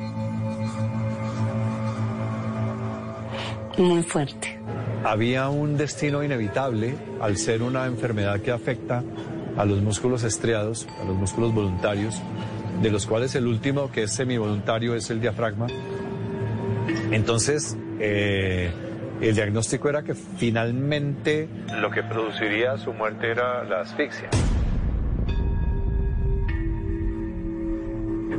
[3.76, 4.58] Muy fuerte.
[5.04, 9.02] Había un destino inevitable al ser una enfermedad que afecta
[9.56, 12.20] a los músculos estriados, a los músculos voluntarios,
[12.82, 15.66] de los cuales el último, que es semivoluntario, es el diafragma.
[17.10, 18.70] Entonces, eh,
[19.20, 21.48] el diagnóstico era que finalmente
[21.80, 24.28] lo que produciría su muerte era la asfixia.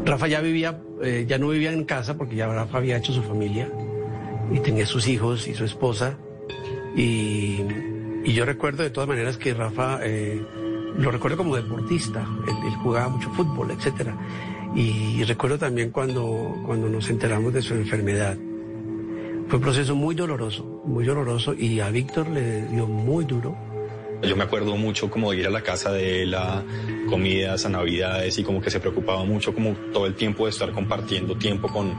[0.06, 3.24] Rafa ya vivía, eh, ya no vivía en casa porque ya Rafa había hecho su
[3.24, 3.70] familia
[4.52, 6.18] y tenía sus hijos y su esposa.
[6.96, 7.64] Y,
[8.26, 10.42] yo recuerdo de todas maneras que Rafa, eh,
[10.98, 14.16] lo recuerdo como deportista, él, jugaba mucho fútbol, etcétera.
[14.76, 18.38] Y, recuerdo también cuando, cuando nos enteramos de su enfermedad.
[19.48, 23.56] Fue un proceso muy doloroso, muy doloroso y a Víctor le dio muy duro
[24.22, 26.64] Yo me acuerdo mucho como de ir a la casa de él a
[27.10, 30.72] comidas, a navidades y como que se preocupaba mucho como todo el tiempo de estar
[30.72, 31.94] compartiendo tiempo con,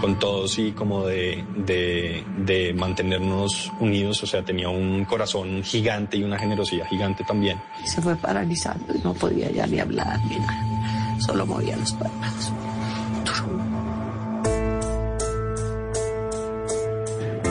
[0.00, 4.22] con todos y como de, de, de mantenernos unidos.
[4.22, 7.60] O sea, tenía un corazón gigante y una generosidad gigante también.
[7.84, 11.20] Y se fue paralizando y no podía ya ni hablar ni nada.
[11.20, 12.52] Solo movía los párpados.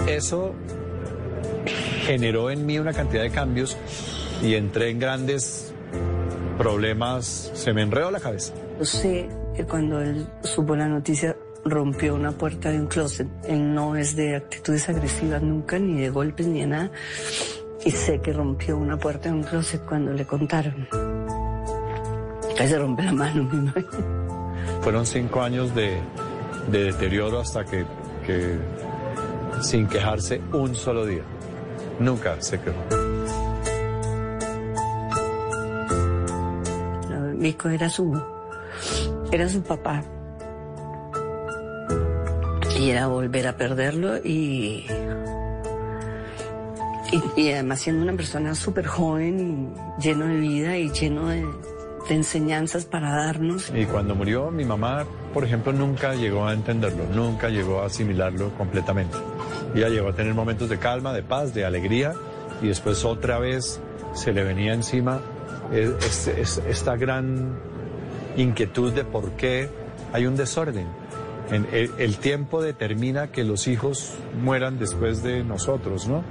[0.07, 0.53] Eso
[2.05, 3.77] generó en mí una cantidad de cambios
[4.41, 5.73] y entré en grandes
[6.57, 8.53] problemas, se me enredó la cabeza.
[8.79, 11.35] Yo sé que cuando él supo la noticia
[11.65, 13.27] rompió una puerta de un closet.
[13.47, 16.91] Él no es de actitudes agresivas nunca, ni de golpes, ni de nada.
[17.83, 20.87] Y sé que rompió una puerta de un closet cuando le contaron.
[22.55, 23.85] Casi se rompe la mano, mi madre.
[24.81, 25.99] Fueron cinco años de,
[26.71, 27.83] de deterioro hasta que,
[28.25, 28.57] que
[29.61, 31.23] sin quejarse un solo día.
[31.99, 32.77] Nunca se quejó.
[37.37, 38.19] Vico era su,
[39.31, 40.03] era su papá.
[42.79, 44.85] Y era volver a perderlo y,
[47.11, 51.45] y, y además siendo una persona súper joven y lleno de vida y lleno de,
[52.09, 53.71] de enseñanzas para darnos.
[53.73, 58.51] Y cuando murió mi mamá, por ejemplo, nunca llegó a entenderlo, nunca llegó a asimilarlo
[58.57, 59.17] completamente.
[59.75, 62.13] Ella llegó a tener momentos de calma, de paz, de alegría
[62.61, 63.79] y después otra vez
[64.13, 65.19] se le venía encima
[65.73, 67.59] es- es- esta gran
[68.37, 69.69] inquietud de por qué
[70.13, 70.87] hay un desorden.
[71.51, 76.23] En- el, el tiempo determina que los hijos mueran después de nosotros, ¿no?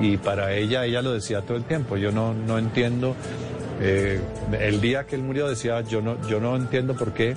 [0.00, 1.96] Y para ella, ella lo decía todo el tiempo.
[1.96, 3.14] Yo no, no entiendo.
[3.80, 4.20] eh,
[4.60, 7.36] el día que él murió decía, yo no, yo no entiendo por qué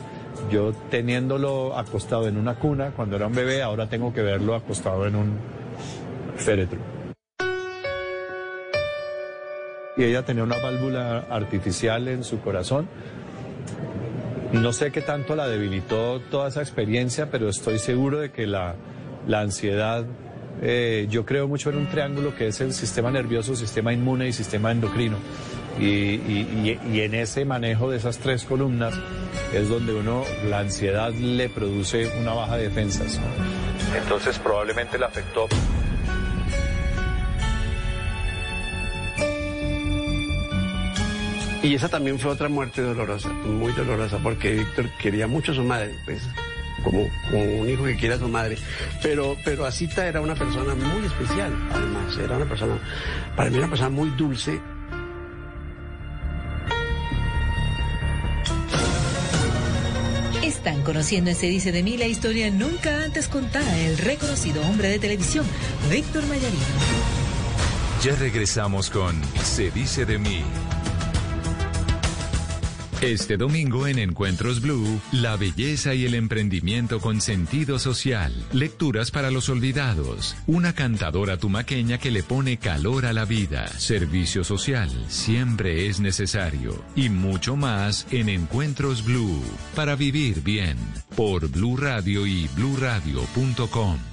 [0.49, 5.05] yo teniéndolo acostado en una cuna cuando era un bebé, ahora tengo que verlo acostado
[5.05, 5.37] en un
[6.37, 6.79] féretro.
[9.97, 12.87] Y ella tenía una válvula artificial en su corazón.
[14.53, 18.75] No sé qué tanto la debilitó toda esa experiencia, pero estoy seguro de que la,
[19.27, 20.05] la ansiedad,
[20.61, 24.33] eh, yo creo mucho en un triángulo que es el sistema nervioso, sistema inmune y
[24.33, 25.17] sistema endocrino.
[25.79, 28.93] Y, en ese manejo de esas tres columnas
[29.53, 33.19] es donde uno, la ansiedad le produce una baja de defensas.
[33.95, 35.47] Entonces probablemente le afectó
[41.63, 45.63] Y esa también fue otra muerte dolorosa, muy dolorosa, porque Víctor quería mucho a su
[45.63, 46.27] madre, pues,
[46.83, 48.57] como, como un hijo que quiere a su madre.
[49.03, 52.79] Pero, pero Asita era una persona muy especial, además, era una persona,
[53.35, 54.59] para mí una persona muy dulce.
[60.83, 64.99] Conociendo en Se Dice de mí la historia nunca antes contada del reconocido hombre de
[64.99, 65.45] televisión,
[65.89, 66.63] Víctor Mayarino.
[68.03, 70.43] Ya regresamos con Se dice de mí.
[73.01, 79.31] Este domingo en Encuentros Blue, la belleza y el emprendimiento con sentido social, lecturas para
[79.31, 85.87] los olvidados, una cantadora tumaqueña que le pone calor a la vida, servicio social, siempre
[85.87, 89.41] es necesario, y mucho más en Encuentros Blue,
[89.75, 90.77] para vivir bien,
[91.15, 94.10] por Blue Radio y bluradio.com.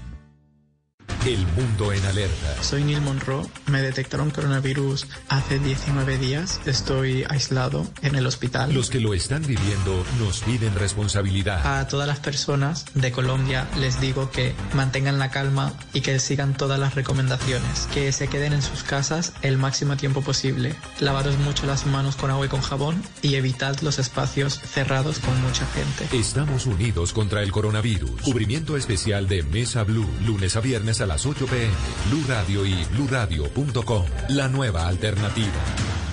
[1.28, 2.62] El mundo en alerta.
[2.62, 3.44] Soy Neil Monroe.
[3.66, 6.58] Me detectaron coronavirus hace 19 días.
[6.64, 8.72] Estoy aislado en el hospital.
[8.72, 11.80] Los que lo están viviendo nos piden responsabilidad.
[11.80, 16.56] A todas las personas de Colombia les digo que mantengan la calma y que sigan
[16.56, 17.88] todas las recomendaciones.
[17.92, 20.74] Que se queden en sus casas el máximo tiempo posible.
[20.98, 25.38] Lavaros mucho las manos con agua y con jabón y evitad los espacios cerrados con
[25.42, 26.08] mucha gente.
[26.16, 28.22] Estamos unidos contra el coronavirus.
[28.22, 31.72] Cubrimiento especial de Mesa Blue, lunes a viernes a las 8 pm.
[32.10, 34.04] Blue Radio y bluradio.com.
[34.28, 36.07] La nueva alternativa.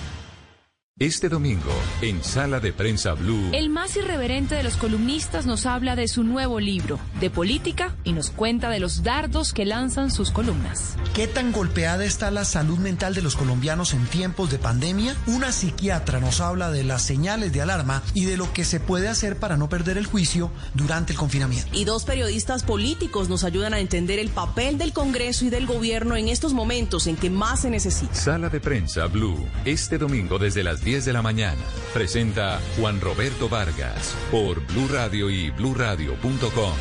[0.97, 3.49] Este domingo, en Sala de Prensa Blue.
[3.51, 8.13] El más irreverente de los columnistas nos habla de su nuevo libro, de política, y
[8.13, 10.95] nos cuenta de los dardos que lanzan sus columnas.
[11.13, 15.17] ¿Qué tan golpeada está la salud mental de los colombianos en tiempos de pandemia?
[15.27, 19.09] Una psiquiatra nos habla de las señales de alarma y de lo que se puede
[19.09, 21.67] hacer para no perder el juicio durante el confinamiento.
[21.73, 26.15] Y dos periodistas políticos nos ayudan a entender el papel del Congreso y del gobierno
[26.15, 28.15] en estos momentos en que más se necesita.
[28.15, 31.61] Sala de Prensa Blue, este domingo desde las 10 de la mañana.
[31.95, 36.73] Presenta Juan Roberto Vargas por Blue Radio y bluradio.com.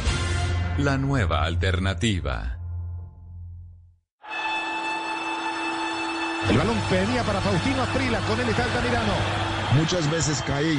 [0.76, 2.59] La nueva alternativa.
[6.50, 9.14] El balón venía para Faustino Aprila, con él está Altamirano.
[9.78, 10.78] Muchas veces caí,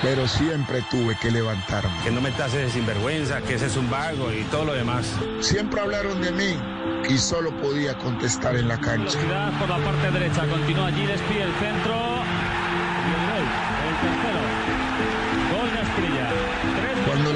[0.00, 1.92] pero siempre tuve que levantarme.
[2.02, 5.14] Que no me tases de sinvergüenza, que ese es un vago y todo lo demás.
[5.40, 6.56] Siempre hablaron de mí,
[7.10, 9.18] y solo podía contestar en la cancha.
[9.60, 12.13] Por la parte derecha, continúa allí, despide el centro.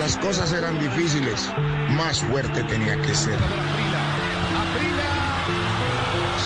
[0.08, 1.50] Las cosas eran difíciles,
[1.90, 3.36] más fuerte tenía que ser.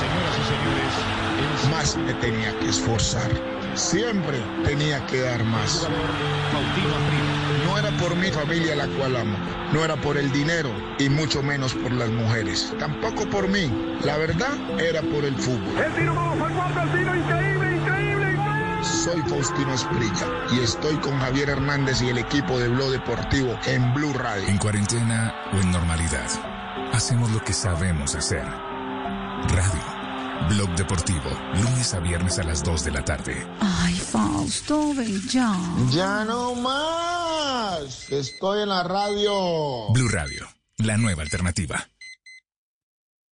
[0.00, 3.30] Señoras y señores, Más me tenía que esforzar.
[3.76, 5.86] Siempre tenía que dar más.
[7.64, 9.38] No era por mi familia la cual amo.
[9.72, 12.74] No era por el dinero y mucho menos por las mujeres.
[12.80, 13.70] Tampoco por mí.
[14.02, 15.78] La verdad era por el fútbol.
[15.78, 17.61] El tiro, vamos cuarto, el tiro, increíble.
[18.82, 23.94] Soy Faustino Esprilla y estoy con Javier Hernández y el equipo de Blog Deportivo en
[23.94, 24.48] Blue Radio.
[24.48, 26.28] En cuarentena o en normalidad,
[26.92, 28.44] hacemos lo que sabemos hacer.
[28.44, 30.02] Radio.
[30.48, 33.46] Blog Deportivo, lunes a viernes a las 2 de la tarde.
[33.60, 35.56] Ay, Fausto, ven ya.
[35.90, 38.10] Ya no más.
[38.10, 39.92] Estoy en la radio.
[39.92, 41.88] Blue Radio, la nueva alternativa.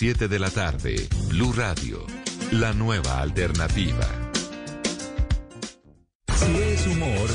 [0.00, 0.96] de la tarde,
[1.28, 2.06] Blue Radio,
[2.52, 4.08] la nueva alternativa.
[6.34, 7.28] Si es humor,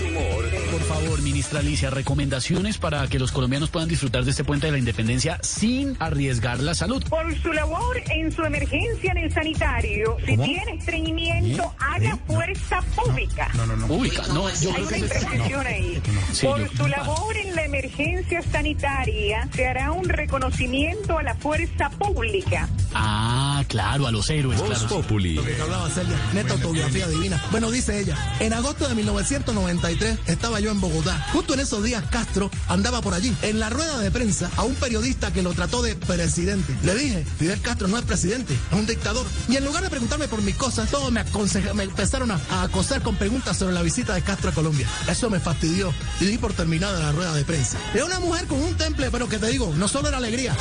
[1.36, 5.38] ministra Alicia, recomendaciones para que los colombianos puedan disfrutar de este puente de la independencia
[5.44, 7.04] sin arriesgar la salud.
[7.10, 10.44] Por su labor en su emergencia en el sanitario, si ¿Cómo?
[10.46, 11.70] tiene estreñimiento, ¿Eh?
[11.78, 12.20] haga ¿Eh?
[12.26, 13.50] fuerza pública.
[13.54, 13.86] No, no, no.
[13.86, 15.70] Pública, no, yo Hay creo que una es- impresión no.
[15.70, 16.02] ahí.
[16.32, 21.36] Sí, Por yo- su labor en la emergencia sanitaria, se hará un reconocimiento a la
[21.36, 22.70] fuerza pública.
[22.94, 24.88] Ah, claro, a los héroes, Voz claro.
[25.02, 25.38] Populi.
[25.38, 27.44] que hablaba Celia, neta autobiografía divina.
[27.52, 31.26] Bueno, dice ella, en agosto de 1993 estaba yo en Bogotá.
[31.36, 33.36] Justo en esos días Castro andaba por allí.
[33.42, 36.74] En la rueda de prensa a un periodista que lo trató de presidente.
[36.82, 39.28] Le dije, Fidel Castro no es presidente, es un dictador.
[39.50, 41.26] Y en lugar de preguntarme por mis cosas, todos me,
[41.74, 44.88] me empezaron a, a acosar con preguntas sobre la visita de Castro a Colombia.
[45.10, 47.78] Eso me fastidió y di por terminada la rueda de prensa.
[47.94, 50.56] Era una mujer con un temple, pero que te digo, no solo era alegría.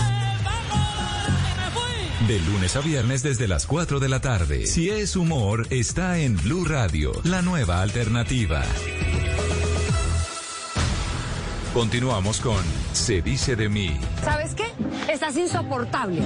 [2.27, 4.67] De lunes a viernes desde las 4 de la tarde.
[4.67, 8.65] Si es humor, está en Blue Radio, la nueva alternativa.
[11.75, 12.63] Continuamos con
[12.93, 13.99] Se dice de mí.
[14.23, 14.63] ¿Sabes qué?
[15.13, 16.23] Estás insoportable.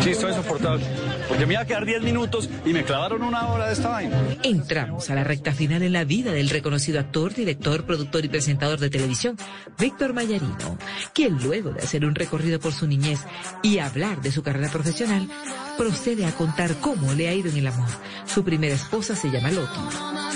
[0.00, 0.86] Sí, estoy insoportable.
[1.28, 4.16] Porque me iba a quedar 10 minutos y me clavaron una hora de esta vaina.
[4.44, 8.78] Entramos a la recta final en la vida del reconocido actor, director, productor y presentador
[8.78, 9.36] de televisión,
[9.80, 10.78] Víctor Mayarino,
[11.12, 13.18] quien luego de hacer un recorrido por su niñez
[13.64, 15.28] y hablar de su carrera profesional,
[15.76, 17.88] procede a contar cómo le ha ido en el amor.
[18.26, 20.27] Su primera esposa se llama Loti.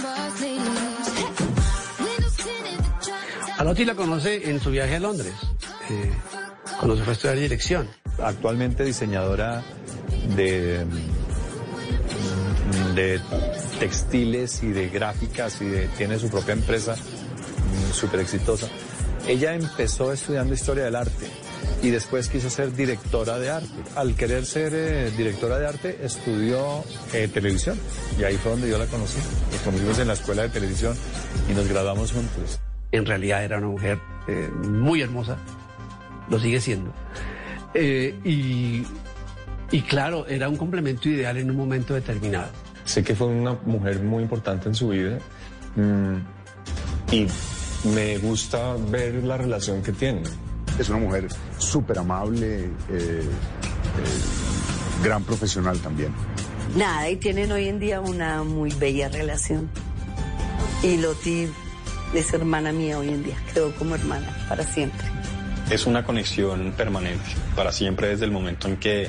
[3.62, 5.34] A Loti la conoce en su viaje a Londres,
[5.88, 6.10] eh,
[6.80, 7.88] cuando se fue a estudiar dirección.
[8.20, 9.62] Actualmente diseñadora
[10.34, 10.84] de,
[12.90, 13.20] mm, de
[13.78, 16.96] textiles y de gráficas y de- tiene su propia empresa
[17.94, 18.66] súper exitosa.
[19.28, 21.28] Ella empezó estudiando historia del arte
[21.84, 23.68] y después quiso ser directora de arte.
[23.94, 26.82] Al querer ser eh, directora de arte estudió
[27.12, 27.78] eh, televisión
[28.18, 29.18] y ahí fue donde yo la conocí.
[29.52, 30.96] Nos conocimos en la escuela de televisión
[31.48, 32.58] y nos graduamos juntos.
[32.93, 35.38] En realidad era una mujer eh, muy hermosa,
[36.28, 36.93] lo sigue siendo.
[37.74, 38.82] Eh, y,
[39.70, 42.51] y claro, era un complemento ideal en un momento determinado.
[42.84, 45.18] Sé que fue una mujer muy importante en su vida
[45.76, 46.16] mm,
[47.12, 47.26] y
[47.95, 50.24] me gusta ver la relación que tienen.
[50.78, 51.28] Es una mujer
[51.59, 53.24] súper amable, eh, eh,
[55.03, 56.12] gran profesional también.
[56.76, 59.68] Nada, y tienen hoy en día una muy bella relación.
[60.82, 61.49] Y Loti
[62.14, 65.06] es hermana mía hoy en día, quedó como hermana para siempre.
[65.70, 67.24] Es una conexión permanente,
[67.56, 69.08] para siempre desde el momento en que,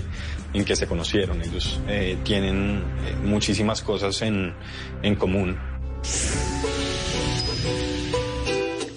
[0.54, 1.42] en que se conocieron.
[1.42, 4.54] Ellos eh, tienen eh, muchísimas cosas en,
[5.02, 5.58] en común.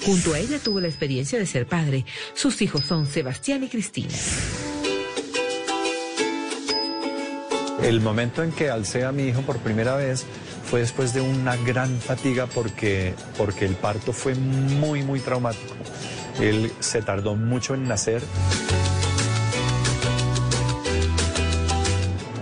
[0.05, 2.05] Junto a ella tuvo la experiencia de ser padre.
[2.35, 4.15] Sus hijos son Sebastián y Cristina.
[7.83, 10.25] El momento en que alcé a mi hijo por primera vez
[10.69, 15.75] fue después de una gran fatiga porque, porque el parto fue muy, muy traumático.
[16.41, 18.23] Él se tardó mucho en nacer.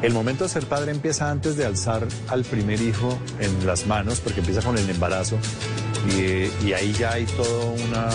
[0.03, 4.21] El momento de ser padre empieza antes de alzar al primer hijo en las manos,
[4.21, 5.39] porque empieza con el embarazo.
[6.11, 8.09] Y, y ahí ya hay todo una...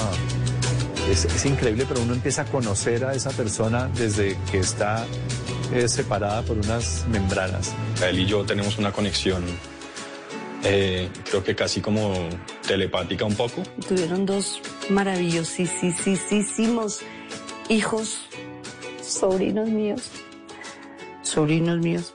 [1.10, 5.08] Es, increíble, pero uno empieza a conocer a esa persona desde que está
[5.74, 7.74] es separada por unas membranas.
[8.04, 9.44] Él y yo tenemos una conexión,
[10.64, 12.30] eh, creo que casi como
[12.68, 13.64] telepática un poco.
[13.88, 17.02] Tuvieron dos maravillosísimos
[17.70, 18.20] hijos,
[19.02, 20.10] sobrinos míos,
[21.22, 22.14] sobrinos míos,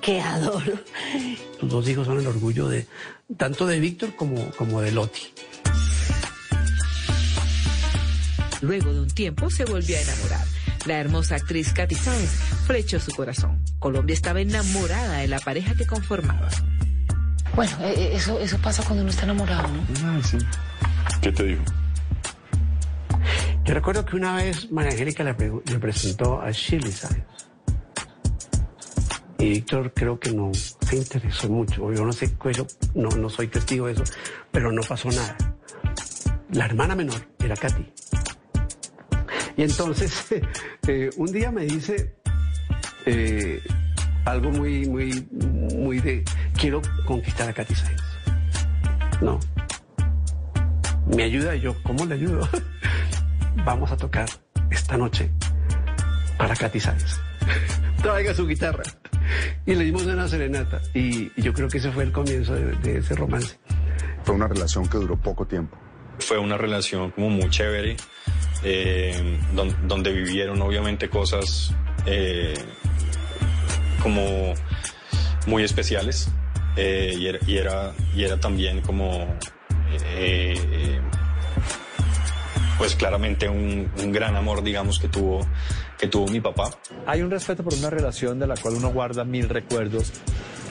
[0.00, 0.78] que adoro.
[1.58, 2.86] Tus dos hijos son el orgullo de
[3.36, 5.32] tanto de Víctor como, como de Loti.
[8.60, 10.46] Luego de un tiempo se volvió a enamorar.
[10.86, 12.30] La hermosa actriz Katy Sáenz
[12.66, 13.62] flechó su corazón.
[13.78, 16.48] Colombia estaba enamorada de la pareja que conformaba.
[17.54, 19.82] Bueno, eh, eh, eso, eso pasa cuando uno está enamorado, ¿no?
[20.04, 20.38] Ah, sí.
[21.20, 21.62] ¿Qué te dijo?
[23.64, 27.24] Yo recuerdo que una vez María Angélica le, pre- le presentó a Shirley Sáenz.
[29.38, 31.92] Y Víctor creo que no se interesó mucho.
[31.92, 34.04] Yo no sé, cuello, no, no soy testigo de eso,
[34.50, 35.36] pero no pasó nada.
[36.52, 37.92] La hermana menor era Katy.
[39.56, 40.12] Y entonces,
[40.88, 42.14] eh, un día me dice
[43.06, 43.60] eh,
[44.24, 45.26] algo muy, muy,
[45.76, 46.24] muy de,
[46.58, 48.02] quiero conquistar a Katy Sáenz.
[49.20, 49.38] No.
[51.14, 52.48] Me ayuda y yo, ¿cómo le ayudo?
[53.64, 54.28] Vamos a tocar
[54.70, 55.30] esta noche
[56.38, 57.16] para Katy Sáenz.
[58.02, 58.82] Traiga su guitarra.
[59.66, 60.80] Y le dimos una serenata.
[60.94, 63.58] Y, y yo creo que ese fue el comienzo de, de ese romance.
[64.24, 65.76] Fue una relación que duró poco tiempo.
[66.18, 67.96] Fue una relación como muy chévere,
[68.62, 71.74] eh, don- donde vivieron obviamente cosas
[72.06, 72.54] eh,
[74.00, 74.54] como
[75.46, 76.28] muy especiales
[76.76, 79.22] eh, y, era, y, era, y era también como
[80.16, 81.00] eh, eh,
[82.78, 85.46] pues claramente un, un gran amor digamos que tuvo
[85.98, 86.70] que tuvo mi papá
[87.06, 90.12] Hay un respeto por una relación de la cual uno guarda mil recuerdos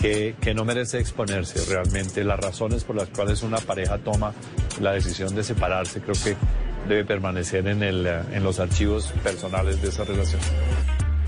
[0.01, 2.23] que, que no merece exponerse realmente.
[2.23, 4.33] Las razones por las cuales una pareja toma
[4.81, 6.35] la decisión de separarse creo que
[6.87, 10.41] debe permanecer en, el, en los archivos personales de esa relación.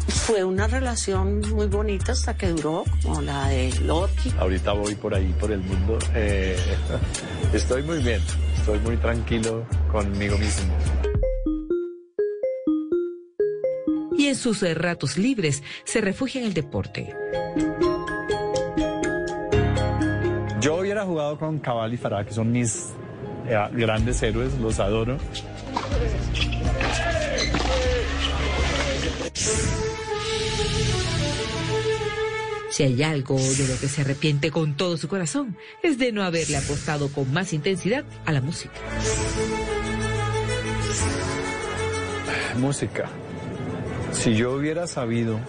[0.07, 4.31] Fue una relación muy bonita hasta que duró, como la de Loti.
[4.39, 5.97] Ahorita voy por ahí, por el mundo.
[6.15, 6.57] eh,
[7.53, 8.21] estoy muy bien,
[8.55, 10.73] estoy muy tranquilo conmigo mismo.
[14.17, 17.15] Y en sus eh, ratos libres se refugia en el deporte.
[20.61, 22.89] Yo hubiera jugado con Cabal y Farah, que son mis
[23.47, 25.17] eh, grandes héroes, los adoro.
[32.81, 36.23] Si hay algo de lo que se arrepiente con todo su corazón, es de no
[36.23, 38.73] haberle apostado con más intensidad a la música.
[42.57, 43.07] Música.
[44.13, 45.39] Si yo hubiera sabido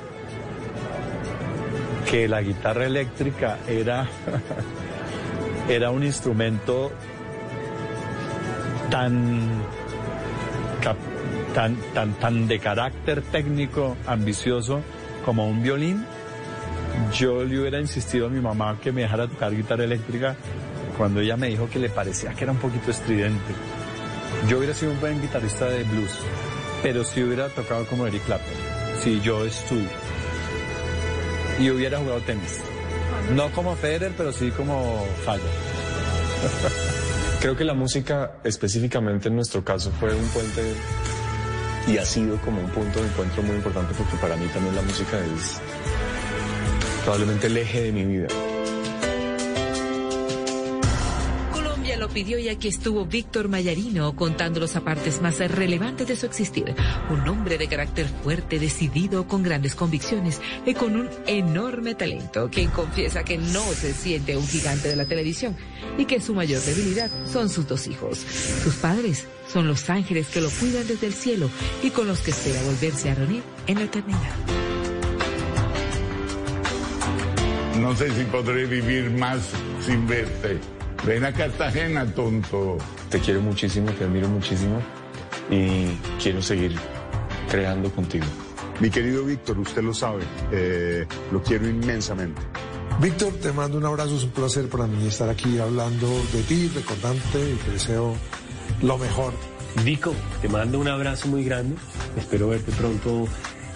[2.11, 4.07] que la guitarra eléctrica era,
[5.70, 6.93] era un instrumento
[8.91, 9.49] tan,
[11.55, 14.83] tan, tan, tan de carácter técnico, ambicioso
[15.24, 16.05] como un violín,
[17.12, 20.36] yo le hubiera insistido a mi mamá que me dejara tocar guitarra eléctrica
[20.97, 23.53] cuando ella me dijo que le parecía que era un poquito estridente.
[24.49, 26.18] Yo hubiera sido un buen guitarrista de blues,
[26.82, 28.55] pero si hubiera tocado como Eric Clapton,
[29.03, 29.88] si yo estudio.
[31.61, 32.61] Y hubiera jugado tenis.
[33.34, 35.43] No como Federer, pero sí como Falla.
[37.40, 40.62] Creo que la música, específicamente en nuestro caso, fue un puente
[41.88, 44.82] y ha sido como un punto de encuentro muy importante porque para mí también la
[44.82, 45.61] música es
[47.03, 48.29] probablemente el eje de mi vida.
[51.53, 56.27] Colombia lo pidió y aquí estuvo Víctor Mayarino contando los apartes más relevantes de su
[56.27, 56.75] existir.
[57.11, 62.71] Un hombre de carácter fuerte, decidido, con grandes convicciones y con un enorme talento, quien
[62.71, 65.57] confiesa que no se siente un gigante de la televisión
[65.99, 68.19] y que su mayor debilidad son sus dos hijos.
[68.19, 71.51] Sus padres son los ángeles que lo cuidan desde el cielo
[71.83, 74.72] y con los que espera volverse a reunir en la eternidad.
[77.83, 79.43] No sé si podré vivir más
[79.85, 80.57] sin verte.
[81.05, 82.78] Ven a Cartagena, tonto.
[83.11, 84.80] Te quiero muchísimo, te admiro muchísimo
[85.51, 85.87] y
[86.22, 86.76] quiero seguir
[87.51, 88.24] creando contigo.
[88.78, 90.22] Mi querido Víctor, usted lo sabe,
[90.53, 92.41] eh, lo quiero inmensamente.
[93.01, 96.70] Víctor, te mando un abrazo, es un placer para mí estar aquí hablando de ti,
[96.72, 98.14] recordándote y te deseo
[98.80, 99.33] lo mejor.
[99.85, 101.74] Vico, te mando un abrazo muy grande.
[102.16, 103.26] Espero verte pronto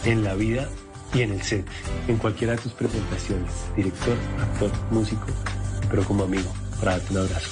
[0.05, 0.69] en la vida
[1.17, 1.67] y en el set,
[2.09, 3.51] en cualquiera de tus presentaciones.
[3.75, 5.27] Director, actor, músico,
[5.91, 7.51] pero como amigo, para darte un abrazo.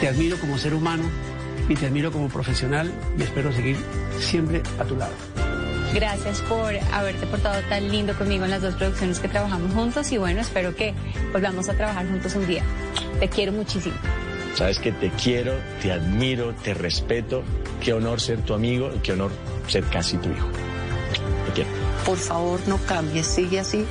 [0.00, 1.04] Te admiro como ser humano
[1.68, 3.76] y te admiro como profesional y espero seguir
[4.18, 5.12] siempre a tu lado.
[5.94, 10.16] Gracias por haberte portado tan lindo conmigo en las dos producciones que trabajamos juntos y
[10.16, 10.94] bueno, espero que
[11.32, 12.62] volvamos a trabajar juntos un día.
[13.20, 13.94] Te quiero muchísimo.
[14.54, 17.42] Sabes que te quiero, te admiro, te respeto.
[17.82, 19.32] Qué honor ser tu amigo y qué honor
[19.66, 20.48] ser casi tu hijo.
[22.06, 23.86] Por favor no cambies, sigue así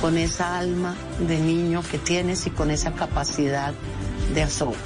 [0.00, 3.72] con esa alma de niño que tienes y con esa capacidad
[4.34, 4.78] de asombro.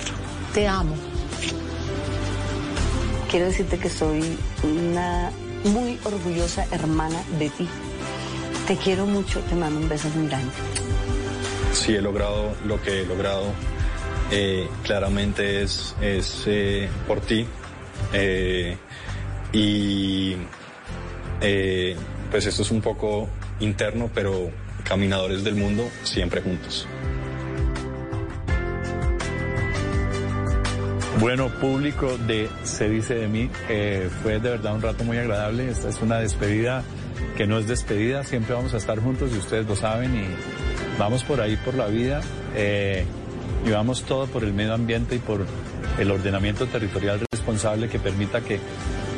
[0.55, 0.95] Te amo.
[3.31, 4.23] Quiero decirte que soy
[4.63, 5.31] una
[5.65, 7.69] muy orgullosa hermana de ti.
[8.67, 10.53] Te quiero mucho, te mando un beso muy grande.
[11.73, 13.53] Si he logrado lo que he logrado,
[14.31, 17.47] eh, claramente es, es eh, por ti.
[18.13, 18.77] Eh,
[19.53, 20.37] y
[21.41, 21.97] eh,
[22.31, 23.29] pues esto es un poco
[23.61, 24.51] interno, pero
[24.85, 26.87] caminadores del mundo siempre juntos.
[31.21, 35.69] Bueno, público de Se dice de mí, eh, fue de verdad un rato muy agradable.
[35.69, 36.85] Esta es una despedida
[37.37, 40.27] que no es despedida, siempre vamos a estar juntos y ustedes lo saben y
[40.99, 42.21] vamos por ahí por la vida
[42.57, 43.05] eh,
[43.65, 45.47] y vamos todo por el medio ambiente y por
[45.99, 48.61] el ordenamiento territorial responsable que permita que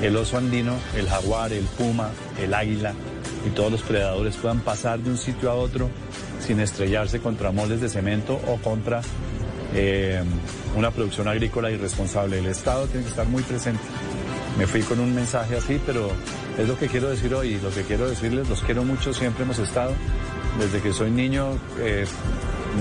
[0.02, 2.94] el oso andino, el jaguar, el puma, el águila
[3.46, 5.88] y todos los predadores puedan pasar de un sitio a otro
[6.40, 9.02] sin estrellarse contra moldes de cemento o contra
[9.74, 10.22] eh,
[10.76, 12.38] una producción agrícola irresponsable.
[12.38, 13.82] El Estado tiene que estar muy presente.
[14.58, 16.10] Me fui con un mensaje así, pero
[16.58, 17.58] es lo que quiero decir hoy.
[17.60, 19.92] Lo que quiero decirles, los quiero mucho, siempre hemos estado.
[20.58, 22.04] Desde que soy niño eh,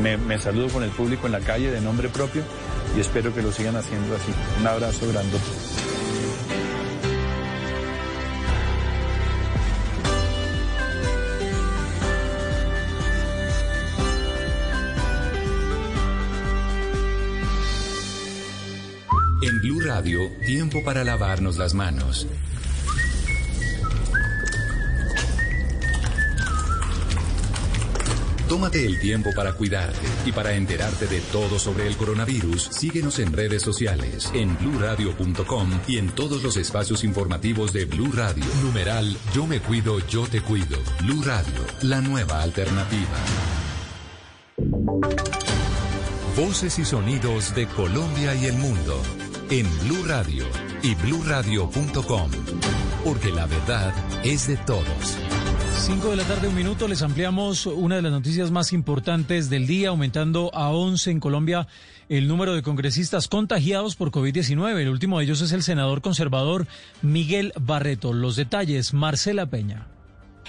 [0.02, 2.42] me, me saludo con el público en la calle de nombre propio
[2.98, 4.32] y espero que lo sigan haciendo así.
[4.60, 5.38] Un abrazo grande.
[20.02, 22.26] Tiempo para lavarnos las manos.
[28.48, 32.70] Tómate el tiempo para cuidarte y para enterarte de todo sobre el coronavirus.
[32.72, 38.46] Síguenos en redes sociales, en bluradio.com y en todos los espacios informativos de Blue Radio.
[38.64, 40.78] Numeral Yo me cuido, yo te cuido.
[41.02, 43.18] Blue Radio, la nueva alternativa.
[46.38, 49.02] Voces y sonidos de Colombia y el mundo
[49.52, 50.46] en Blue Radio
[50.84, 52.32] y bluradio.com,
[53.04, 53.94] porque la verdad
[54.24, 55.18] es de todos.
[55.74, 59.66] 5 de la tarde, un minuto, les ampliamos una de las noticias más importantes del
[59.66, 61.68] día, aumentando a 11 en Colombia
[62.10, 64.80] el número de congresistas contagiados por COVID-19.
[64.80, 66.68] El último de ellos es el senador conservador
[67.02, 68.14] Miguel Barreto.
[68.14, 69.88] Los detalles, Marcela Peña.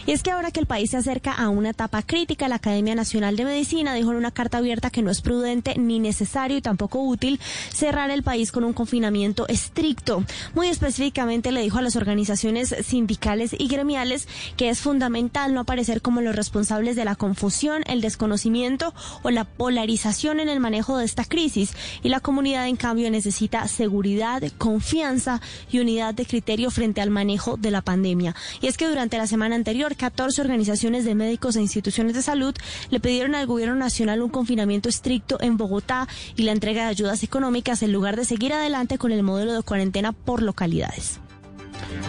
[0.06, 2.94] Y es que ahora que el país se acerca a una etapa crítica, la Academia
[2.94, 6.62] Nacional de Medicina dijo en una carta abierta que no es prudente ni necesario y
[6.62, 7.40] tampoco útil
[7.72, 10.24] cerrar el país con un confinamiento estricto.
[10.54, 16.02] Muy específicamente le dijo a las organizaciones sindicales y gremiales que es fundamental no aparecer
[16.02, 21.04] como los responsables de la confusión, el desconocimiento o la polarización en el manejo de
[21.04, 21.72] esta crisis.
[22.02, 25.40] Y la comunidad, en cambio, necesita seguridad, confianza
[25.70, 28.34] y unidad de criterio frente al manejo de la pandemia.
[28.60, 32.54] Y es que durante la semana anterior, 14 organizaciones de médicos e instituciones de salud
[32.90, 37.22] le pidieron al gobierno nacional un confinamiento estricto en Bogotá y la entrega de ayudas
[37.22, 41.20] económicas en lugar de seguir adelante con el modelo de cuarentena por localidades.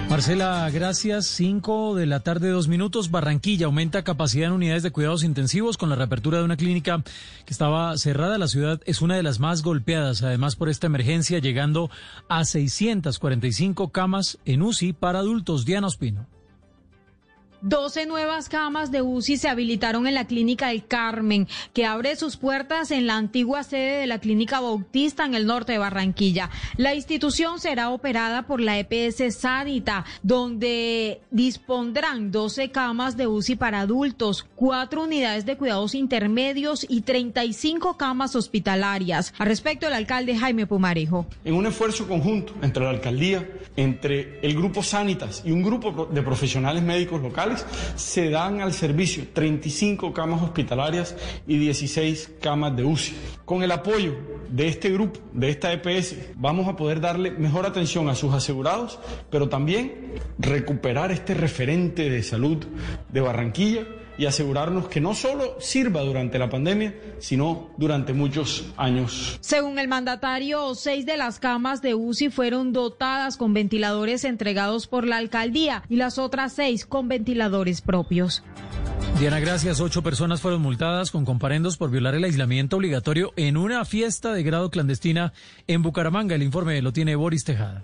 [0.10, 1.26] Marcela, gracias.
[1.28, 3.12] 5 de la tarde, dos minutos.
[3.12, 7.02] Barranquilla aumenta capacidad en unidades de cuidados intensivos con la reapertura de una clínica
[7.46, 8.38] que estaba cerrada.
[8.38, 11.90] La ciudad es una de las más golpeadas, además por esta emergencia, llegando
[12.28, 15.66] a 645 camas en UCI para adultos.
[15.66, 16.28] Diana Ospino.
[17.64, 22.36] 12 nuevas camas de UCI se habilitaron en la Clínica El Carmen, que abre sus
[22.36, 26.50] puertas en la antigua sede de la Clínica Bautista en el norte de Barranquilla.
[26.78, 33.82] La institución será operada por la EPS Sanita, donde dispondrán 12 camas de UCI para
[33.82, 39.36] adultos, cuatro unidades de cuidados intermedios y 35 camas hospitalarias.
[39.38, 41.28] Al respecto, el alcalde Jaime Pumarejo.
[41.46, 46.22] En un esfuerzo conjunto entre la alcaldía, entre el grupo Sanitas y un grupo de
[46.24, 47.51] profesionales médicos locales,
[47.96, 51.16] se dan al servicio 35 camas hospitalarias
[51.48, 53.14] y 16 camas de UCI.
[53.46, 54.16] Con el apoyo
[54.50, 59.00] de este grupo, de esta EPS, vamos a poder darle mejor atención a sus asegurados,
[59.30, 62.58] pero también recuperar este referente de salud
[63.10, 63.86] de Barranquilla
[64.18, 69.38] y asegurarnos que no solo sirva durante la pandemia, sino durante muchos años.
[69.42, 75.08] Según el mandatario, seis de las camas de UCI fueron dotadas con ventiladores entregados por
[75.08, 78.44] la alcaldía y las otras seis con ventiladores propios.
[79.20, 79.80] Diana, gracias.
[79.82, 84.42] Ocho personas fueron multadas con comparendos por violar el aislamiento obligatorio en una fiesta de
[84.42, 85.34] grado clandestina
[85.68, 86.34] en Bucaramanga.
[86.34, 87.84] El informe lo tiene Boris Tejada.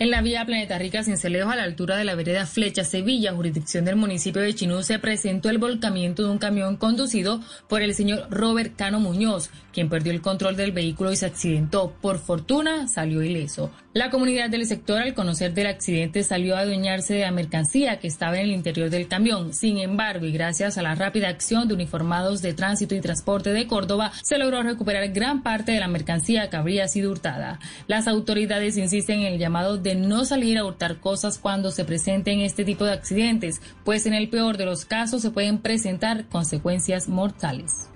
[0.00, 3.84] En la vía Planeta Rica Cincelejo, a la altura de la vereda Flecha Sevilla, jurisdicción
[3.84, 8.28] del municipio de Chinú, se presentó el volcamiento de un camión conducido por el señor
[8.30, 11.96] Robert Cano Muñoz, quien perdió el control del vehículo y se accidentó.
[12.00, 13.72] Por fortuna, salió ileso.
[13.92, 18.06] La comunidad del sector, al conocer del accidente, salió a adueñarse de la mercancía que
[18.06, 19.52] estaba en el interior del camión.
[19.52, 23.66] Sin embargo, y gracias a la rápida acción de uniformados de tránsito y transporte de
[23.66, 27.58] Córdoba, se logró recuperar gran parte de la mercancía que habría sido hurtada.
[27.88, 32.40] Las autoridades insisten en el llamado de no salir a hurtar cosas cuando se presenten
[32.40, 37.08] este tipo de accidentes, pues en el peor de los casos se pueden presentar consecuencias
[37.08, 37.88] mortales.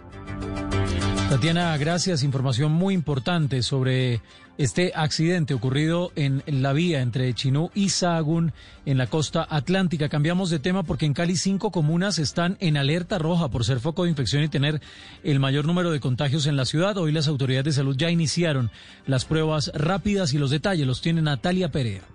[1.29, 2.23] Tatiana, gracias.
[2.23, 4.21] Información muy importante sobre
[4.59, 8.53] este accidente ocurrido en la vía entre Chinú y Sahagún
[8.87, 10.09] en la costa atlántica.
[10.09, 14.05] Cambiamos de tema porque en Cali cinco comunas están en alerta roja por ser foco
[14.05, 14.81] de infección y tener
[15.25, 16.97] el mayor número de contagios en la ciudad.
[16.99, 18.71] Hoy las autoridades de salud ya iniciaron
[19.07, 22.12] las pruebas rápidas y los detalles los tiene Natalia Perea.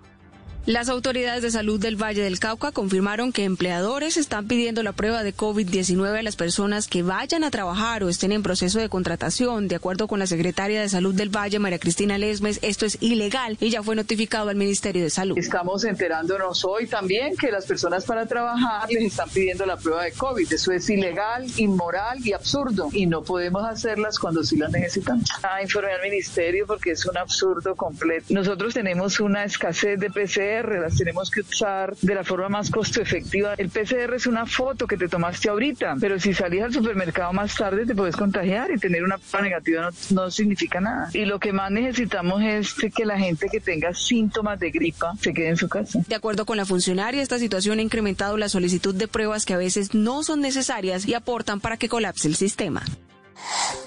[0.68, 5.22] Las autoridades de salud del Valle del Cauca confirmaron que empleadores están pidiendo la prueba
[5.22, 9.66] de COVID-19 a las personas que vayan a trabajar o estén en proceso de contratación.
[9.66, 13.56] De acuerdo con la secretaria de Salud del Valle, María Cristina Lesmes, esto es ilegal
[13.60, 15.38] y ya fue notificado al Ministerio de Salud.
[15.38, 20.12] Estamos enterándonos hoy también que las personas para trabajar les están pidiendo la prueba de
[20.12, 20.52] COVID.
[20.52, 25.30] Eso es ilegal, inmoral y absurdo y no podemos hacerlas cuando sí las necesitamos.
[25.42, 28.26] Ah, informé al Ministerio porque es un absurdo completo.
[28.34, 33.00] Nosotros tenemos una escasez de PCR las tenemos que usar de la forma más costo
[33.00, 33.54] efectiva.
[33.58, 37.54] El PCR es una foto que te tomaste ahorita, pero si salís al supermercado más
[37.54, 41.10] tarde te puedes contagiar y tener una prueba negativa no, significa nada.
[41.12, 45.32] Y lo que más necesitamos es que la gente que tenga síntomas de gripa se
[45.32, 46.00] quede en su casa.
[46.06, 49.58] De acuerdo con la funcionaria, esta situación ha incrementado la solicitud de pruebas que a
[49.58, 52.82] veces no son necesarias y aportan para que colapse el sistema.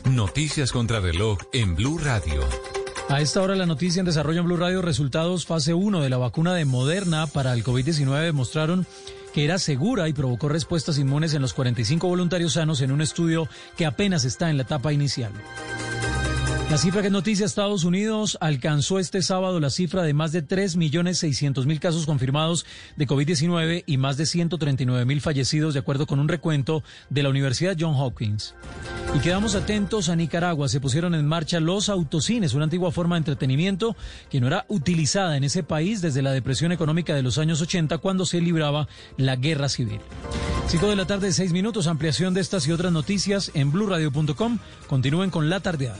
[0.05, 2.41] Noticias contra reloj en Blue Radio.
[3.09, 6.17] A esta hora la noticia en desarrollo en Blue Radio, resultados fase 1 de la
[6.17, 8.85] vacuna de Moderna para el COVID-19 demostraron
[9.33, 13.47] que era segura y provocó respuestas inmunes en los 45 voluntarios sanos en un estudio
[13.77, 15.31] que apenas está en la etapa inicial.
[16.71, 21.79] La cifra que noticia Estados Unidos alcanzó este sábado la cifra de más de 3.600.000
[21.79, 22.65] casos confirmados
[22.95, 27.75] de COVID-19 y más de 139.000 fallecidos de acuerdo con un recuento de la Universidad
[27.77, 28.55] John Hopkins.
[29.13, 30.69] Y quedamos atentos a Nicaragua.
[30.69, 33.97] Se pusieron en marcha los autocines, una antigua forma de entretenimiento
[34.29, 37.97] que no era utilizada en ese país desde la depresión económica de los años 80
[37.97, 39.99] cuando se libraba la guerra civil.
[40.67, 41.87] 5 de la tarde, 6 minutos.
[41.87, 44.59] Ampliación de estas y otras noticias en blurradio.com.
[44.87, 45.99] Continúen con la tardeada.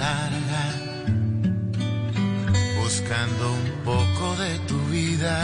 [0.00, 0.64] Larga,
[2.80, 5.36] buscando un poco de tu vida.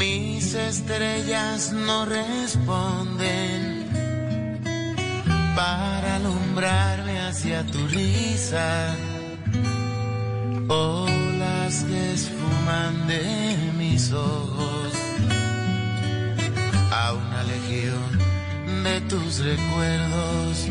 [0.00, 3.86] Mis estrellas no responden
[5.54, 8.94] para alumbrarme hacia tu risa.
[10.68, 13.22] Olas que esfuman de
[13.78, 14.92] mis ojos
[16.90, 18.10] a una legión
[18.82, 20.70] de tus recuerdos.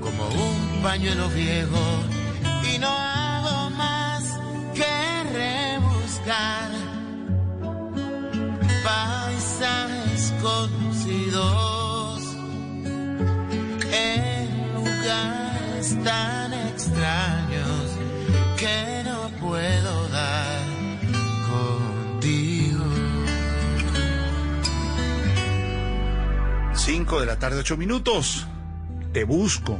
[0.00, 1.78] como un pañuelo viejo
[2.72, 4.38] y no hago más
[4.74, 6.70] que rebuscar
[8.82, 12.22] paisajes conocidos
[13.92, 17.90] en lugares tan extraños
[18.56, 20.62] que no puedo dar
[21.50, 22.84] contigo.
[26.74, 28.46] 5 de la tarde, 8 minutos.
[29.12, 29.78] Te busco.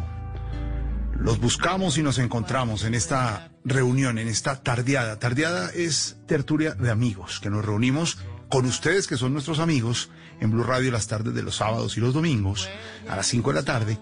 [1.20, 5.18] Los buscamos y nos encontramos en esta reunión, en esta tardeada.
[5.18, 8.18] Tardeada es tertulia de amigos, que nos reunimos
[8.48, 10.10] con ustedes que son nuestros amigos
[10.40, 12.70] en Blue Radio las tardes de los sábados y los domingos
[13.06, 13.98] a las 5 de la tarde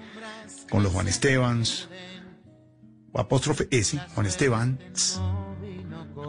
[0.70, 1.88] con los Juan Estebans,
[3.12, 5.20] apóstrofe S, Juan Estebans,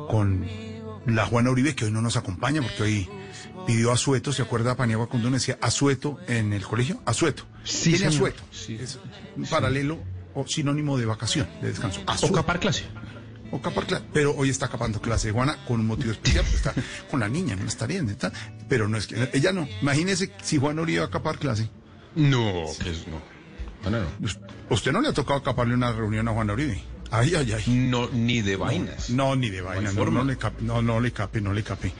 [0.09, 0.45] con
[1.05, 3.09] la Juana Uribe que hoy no nos acompaña porque hoy
[3.67, 6.99] pidió asueto, ¿se acuerda Paniagua cuando decía asueto en el colegio?
[7.05, 7.45] Asueto.
[7.63, 8.41] Sí, Tiene asueto.
[8.67, 8.99] Es
[9.37, 9.99] un paralelo
[10.34, 12.01] o sinónimo de vacación, de descanso.
[12.22, 12.85] O capar clase.
[13.51, 14.06] O capar clase.
[14.14, 16.73] Pero hoy está capando clase Juana con un motivo especial, porque está
[17.10, 18.31] con la niña, no está bien, está,
[18.68, 19.68] pero no es que ella no.
[19.81, 21.69] Imagínese si Juana Uribe va a capar clase.
[22.15, 23.22] No, que es no.
[23.81, 24.30] Juana no.
[24.69, 26.81] Usted no le ha tocado caparle una reunión a Juana Uribe.
[27.11, 27.64] Ay, ay, ay.
[27.89, 29.10] No, ni de vainas.
[29.10, 29.95] No, ni de vainas.
[29.95, 31.91] No, no le cape, no, no le cape, no le cape.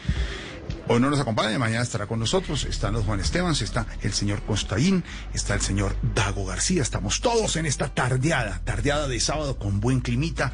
[0.91, 2.65] Hoy no nos acompaña, mañana estará con nosotros.
[2.65, 5.03] Están los Juan Esteban, está el señor Costaín,
[5.35, 6.81] está el señor Dago García.
[6.81, 10.51] Estamos todos en esta tardeada, tardeada de sábado con buen climita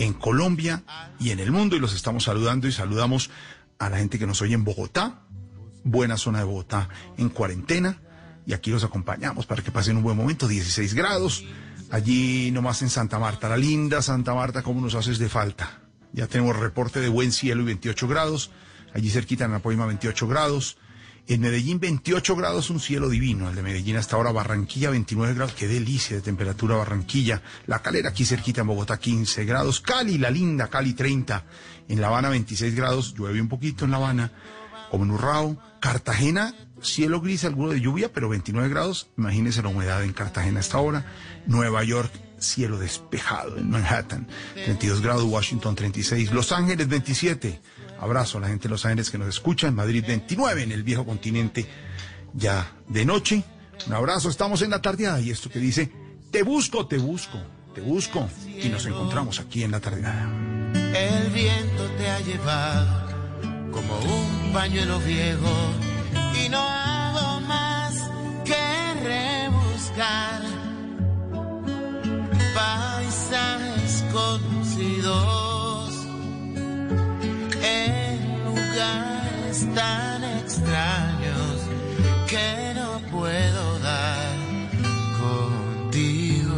[0.00, 0.82] en Colombia
[1.20, 1.76] y en el mundo.
[1.76, 3.30] Y los estamos saludando y saludamos
[3.78, 5.20] a la gente que nos oye en Bogotá,
[5.84, 8.02] buena zona de Bogotá en cuarentena.
[8.44, 11.44] Y aquí los acompañamos para que pasen un buen momento, 16 grados.
[11.92, 15.78] Allí nomás en Santa Marta, la linda Santa Marta, ¿cómo nos haces de falta?
[16.12, 18.50] Ya tenemos reporte de buen cielo y 28 grados.
[18.96, 20.78] Allí cerquita en Apoima 28 grados.
[21.28, 23.50] En Medellín 28 grados, un cielo divino.
[23.50, 25.52] El de Medellín hasta ahora Barranquilla 29 grados.
[25.52, 27.42] Qué delicia de temperatura Barranquilla.
[27.66, 29.82] La calera aquí cerquita en Bogotá 15 grados.
[29.82, 31.44] Cali, la linda Cali 30.
[31.88, 33.12] En La Habana 26 grados.
[33.14, 34.32] Llueve un poquito en La Habana.
[34.90, 35.58] Como en Urrao.
[35.78, 39.10] Cartagena, cielo gris, alguno de lluvia, pero 29 grados.
[39.18, 41.04] Imagínense la humedad en Cartagena hasta ahora.
[41.46, 44.26] Nueva York, cielo despejado en Manhattan.
[44.54, 46.32] 32 grados, Washington 36.
[46.32, 47.60] Los Ángeles 27.
[48.00, 49.68] Abrazo a la gente de Los Ángeles que nos escucha.
[49.68, 51.66] En Madrid 29, en el viejo continente,
[52.34, 53.42] ya de noche.
[53.86, 55.90] Un abrazo, estamos en la tardeada y esto que dice,
[56.30, 57.38] te busco, te busco,
[57.74, 58.28] te busco.
[58.46, 60.28] Y nos encontramos aquí en la tardeada.
[60.74, 63.06] El viento te ha llevado
[63.70, 65.72] como un pañuelo viejo
[66.44, 68.10] y no hago más
[68.44, 70.42] que rebuscar
[72.54, 75.55] paisajes conocidos
[79.76, 81.60] tan extraños
[82.26, 84.34] que no puedo dar
[85.20, 86.54] contigo.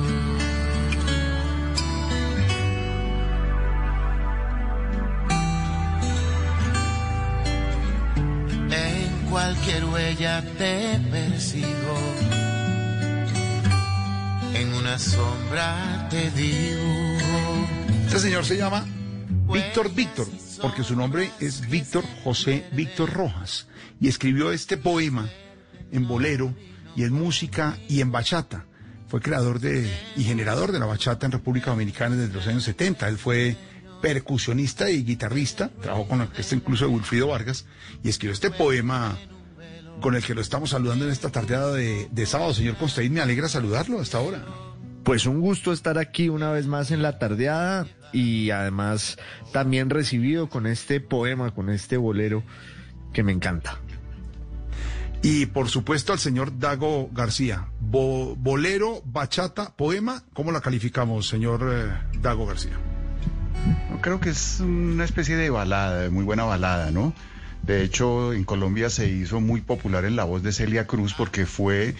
[8.70, 11.96] En cualquier huella te persigo.
[14.54, 17.66] En una sombra te dibujo.
[18.06, 18.86] Este señor se llama
[19.52, 20.28] Víctor Víctor,
[20.60, 23.66] porque su nombre es Víctor José Víctor Rojas,
[24.00, 25.28] y escribió este poema
[25.90, 26.54] en bolero
[26.96, 28.66] y en música y en bachata.
[29.08, 33.08] Fue creador de y generador de la bachata en República Dominicana desde los años 70.
[33.08, 33.56] Él fue
[34.02, 37.64] percusionista y guitarrista, trabajó con la orquesta incluso de Wilfrido Vargas,
[38.02, 39.16] y escribió este poema
[40.00, 42.54] con el que lo estamos saludando en esta tardeada de, de sábado.
[42.54, 44.44] Señor Constaín, me alegra saludarlo hasta ahora.
[45.08, 49.16] Pues un gusto estar aquí una vez más en la tardeada y además
[49.54, 52.42] también recibido con este poema, con este bolero
[53.14, 53.78] que me encanta.
[55.22, 57.68] Y por supuesto al señor Dago García.
[57.80, 62.76] Bo- bolero, bachata, poema, ¿cómo la calificamos, señor eh, Dago García?
[64.02, 67.14] Creo que es una especie de balada, de muy buena balada, ¿no?
[67.62, 71.46] De hecho, en Colombia se hizo muy popular en la voz de Celia Cruz porque
[71.46, 71.94] fue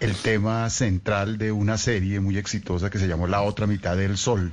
[0.00, 4.16] el tema central de una serie muy exitosa que se llamó La otra mitad del
[4.16, 4.52] sol,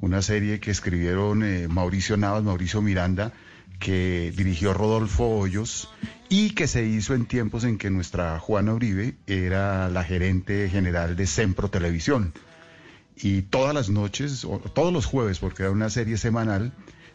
[0.00, 3.32] una serie que escribieron eh, Mauricio Navas, Mauricio Miranda,
[3.78, 5.88] que dirigió Rodolfo Hoyos
[6.28, 11.14] y que se hizo en tiempos en que nuestra Juana Uribe era la gerente general
[11.14, 12.32] de Sempro Televisión
[13.16, 16.72] y todas las noches, o todos los jueves, porque era una serie semanal,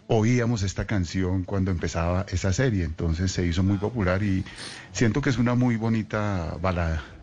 [0.07, 2.85] oíamos esta canción cuando empezaba esa serie.
[2.85, 4.45] Entonces se hizo muy popular y
[4.93, 7.16] siento que es una muy bonita balada.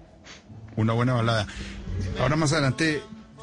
[0.76, 1.46] Una buena balada.
[2.20, 3.02] Ahora más adelante,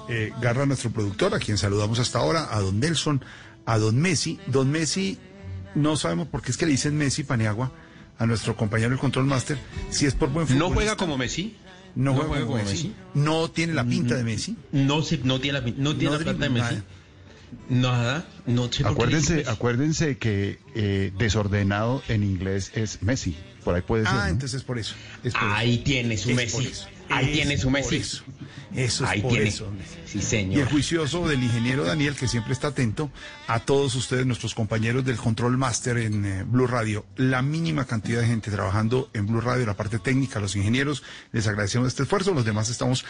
[0.10, 3.24] eh, Garra, nuestro productor, a quien saludamos hasta ahora, a don Nelson,
[3.66, 4.40] a don Messi.
[4.48, 5.18] Don Messi,
[5.76, 7.72] no sabemos por qué es que le dicen Messi Paniagua
[8.18, 9.58] a nuestro compañero el Control Master,
[9.90, 10.60] si es por buen fútbol.
[10.60, 11.56] ¿No juega como Messi?
[11.96, 12.94] No, juega, como Messi.
[13.14, 14.56] No tiene la pinta de Messi.
[14.72, 16.76] No, se- no tiene la, no tiene No la plata de Messi.
[17.70, 18.26] Nada.
[18.46, 23.36] No sé por qué le Acuérdense, acuérdense que eh, desordenado en inglés es Messi.
[23.66, 24.14] Por ahí puede ser.
[24.14, 24.30] Ah, ¿no?
[24.32, 24.96] entonces es por eso.
[25.24, 25.84] es por Ahí eso.
[25.84, 26.72] tiene su Es Messi.
[27.10, 27.98] Ahí Es tiene su Messi.
[27.98, 28.24] Eso,
[28.76, 29.48] eso es Ahí por tiene.
[29.50, 29.70] eso.
[30.06, 30.70] Sí, Y el señor.
[30.70, 33.10] juicioso del ingeniero Daniel, que siempre está atento
[33.48, 37.06] a todos ustedes, nuestros compañeros del Control Master en eh, Blue Radio.
[37.16, 41.48] La mínima cantidad de gente trabajando en Blue Radio, la parte técnica, los ingenieros, les
[41.48, 42.34] agradecemos este esfuerzo.
[42.34, 43.06] Los demás estamos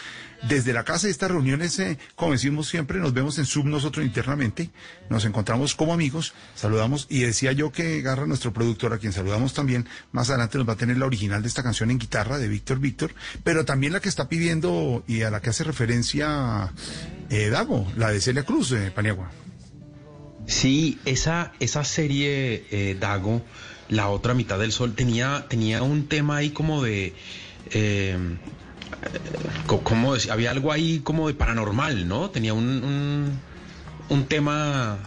[0.48, 4.04] desde la casa de estas reuniones, eh, como decimos siempre, nos vemos en Zoom nosotros
[4.04, 4.70] internamente,
[5.10, 9.54] nos encontramos como amigos, saludamos y decía yo que Garra, nuestro productor, a quien saludamos
[9.54, 12.48] también, más adelante nos va a tener la original de esta canción en guitarra de
[12.48, 13.14] Víctor Víctor,
[13.44, 16.72] pero también la que está pidiendo y a la que hace referencia
[17.30, 19.30] eh, Dago, la de Celia Cruz, de Paniagua.
[20.46, 23.42] Sí, esa, esa serie, eh, Dago,
[23.88, 27.14] La otra mitad del sol, tenía, tenía un tema ahí como de...
[27.70, 28.16] eh,
[29.66, 32.30] co- como decía, había algo ahí como de paranormal, ¿no?
[32.30, 33.38] Tenía un, un,
[34.08, 34.98] un tema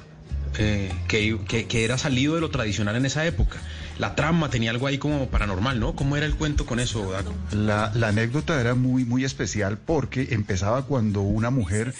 [0.57, 3.59] eh, que- que era salido de lo tradicional en esa época.
[3.97, 5.95] La trama tenía algo ahí como paranormal, ¿no?
[5.95, 7.33] ¿Cómo era el cuento con eso, Dago?
[7.51, 11.93] La, la anécdota era muy, muy especial porque empezaba cuando una mujer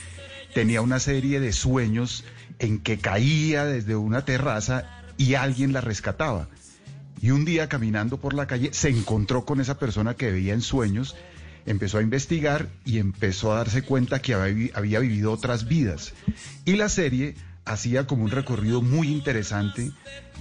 [0.53, 2.23] tenía una serie de sueños
[2.59, 6.47] en que caía desde una terraza y alguien la rescataba.
[7.21, 10.61] Y un día caminando por la calle se encontró con esa persona que veía en
[10.61, 11.15] sueños,
[11.65, 16.13] empezó a investigar y empezó a darse cuenta que había, vi- había vivido otras vidas.
[16.65, 17.35] Y la serie
[17.65, 19.91] hacía como un recorrido muy interesante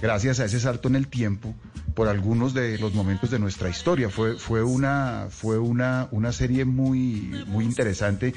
[0.01, 1.55] gracias a ese salto en el tiempo
[1.95, 4.09] por algunos de los momentos de nuestra historia.
[4.09, 8.33] Fue, fue una, fue una, una serie muy, muy interesante.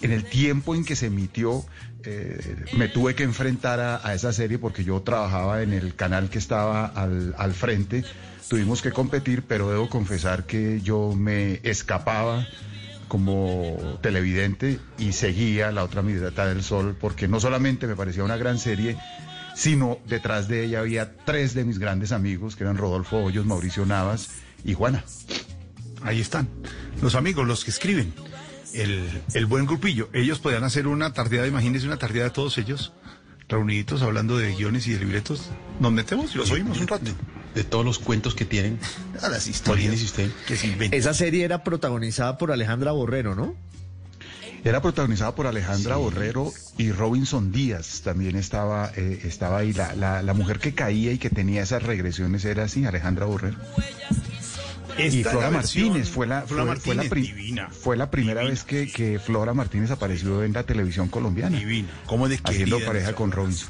[0.00, 1.64] En el tiempo en que se emitió,
[2.04, 6.30] eh, me tuve que enfrentar a, a esa serie porque yo trabajaba en el canal
[6.30, 8.04] que estaba al, al frente.
[8.48, 12.46] Tuvimos que competir, pero debo confesar que yo me escapaba
[13.12, 18.38] como televidente y seguía la otra mitad del sol porque no solamente me parecía una
[18.38, 18.96] gran serie,
[19.54, 23.84] sino detrás de ella había tres de mis grandes amigos que eran Rodolfo Hoyos, Mauricio
[23.84, 24.30] Navas
[24.64, 25.04] y Juana.
[26.00, 26.48] Ahí están,
[27.02, 28.14] los amigos, los que escriben,
[28.72, 30.08] el, el buen grupillo.
[30.14, 32.94] Ellos podían hacer una tardeada, imagínense una tardeada de todos ellos,
[33.46, 35.50] reuniditos hablando de guiones y de libretos.
[35.80, 37.10] Nos metemos y los oímos un rato.
[37.54, 38.78] De todos los cuentos que tienen.
[39.20, 40.30] A las historias usted.
[40.46, 40.98] que se inventan.
[40.98, 43.54] Esa serie era protagonizada por Alejandra Borrero, ¿no?
[44.64, 49.72] Era protagonizada por Alejandra Borrero y Robinson Díaz también estaba, eh, estaba ahí.
[49.72, 53.56] La, la, la mujer que caía y que tenía esas regresiones era así, Alejandra Borrero.
[54.96, 58.08] y Esta Flora Martínez fue la, Flora fue, fue la, Martínez, pri- divina, fue la
[58.10, 61.58] primera vez que, que Flora Martínez apareció en la televisión colombiana.
[61.58, 63.68] Divina, ¿cómo de Haciendo pareja con Robinson.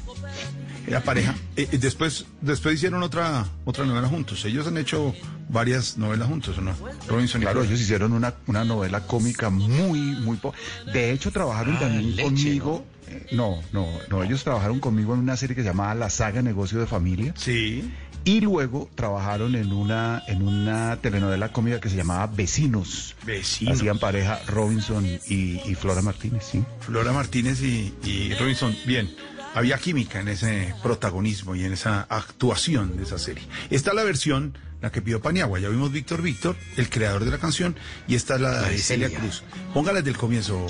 [0.87, 1.33] Era pareja.
[1.55, 4.43] Eh, después, después hicieron otra, otra novela juntos.
[4.45, 5.13] Ellos han hecho
[5.49, 6.73] varias novelas juntos, ¿o no?
[7.07, 10.37] Robinson y Claro, ellos hicieron una, una novela cómica muy, muy...
[10.37, 10.53] po-
[10.91, 12.85] De hecho, trabajaron Ah, también Leche, conmigo...
[13.07, 16.41] eh, No, no, no, ellos trabajaron conmigo en una serie que se llamaba La Saga
[16.41, 17.33] Negocio de Familia.
[17.37, 17.89] Sí.
[18.25, 23.15] Y luego trabajaron en una, en una telenovela cómica que se llamaba Vecinos.
[23.25, 23.77] Vecinos.
[23.79, 26.63] Hacían pareja Robinson y, y Flora Martínez, sí.
[26.79, 29.13] Flora Martínez y, y Robinson, bien,
[29.53, 33.43] había química en ese protagonismo y en esa actuación de esa serie.
[33.69, 37.37] Está la versión, la que pidió Paniagua, ya vimos Víctor Víctor, el creador de la
[37.37, 37.75] canción,
[38.07, 39.19] y esta es la, de Celia Celia.
[39.19, 39.43] Cruz.
[39.73, 40.65] Póngala desde el comienzo,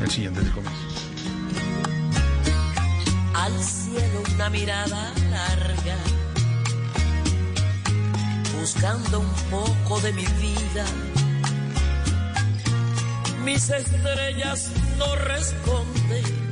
[0.00, 0.80] el siguiente desde el comienzo.
[3.34, 5.96] al cielo una mirada larga,
[8.58, 10.84] buscando un poco de mi vida.
[13.44, 16.43] Mis estrellas no responden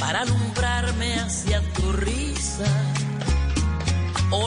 [0.00, 2.64] para alumbrarme hacia tu risa.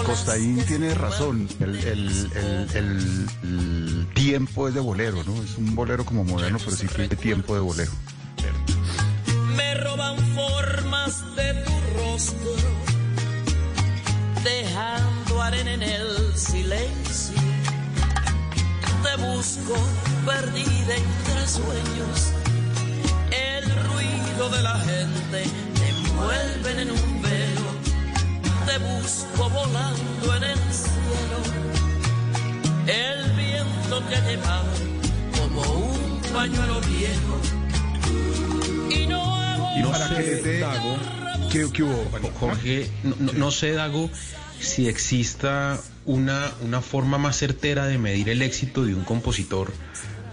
[0.05, 2.31] Costaín tiene razón, el, el-
[2.75, 5.41] el- el- tiempo es de bolero, ¿no?
[5.41, 7.91] Es un bolero como moderno, pero sí tiene tiempo de bolero.
[9.55, 12.55] me roban formas de tu rostro,
[14.43, 17.35] dejando arena en el silencio.
[19.03, 19.75] Te busco
[20.25, 22.31] perdida entre sueños,
[23.99, 25.43] ruido de la gente
[25.79, 27.69] te envuelven en un velo.
[28.65, 31.39] Te busco volando en el cielo,
[32.87, 34.69] el viento te ha llevado
[35.37, 37.39] como un pañuelo viejo.
[38.89, 40.59] Y no Y No para sé, que dé...
[40.59, 40.97] Dago.
[41.51, 42.39] ¿Qué, qué hubo, Paniagua?
[42.39, 44.09] Jorge, no, no- no sé, Dago,
[44.59, 49.71] si exista una, una forma más certera de medir el éxito de un compositor,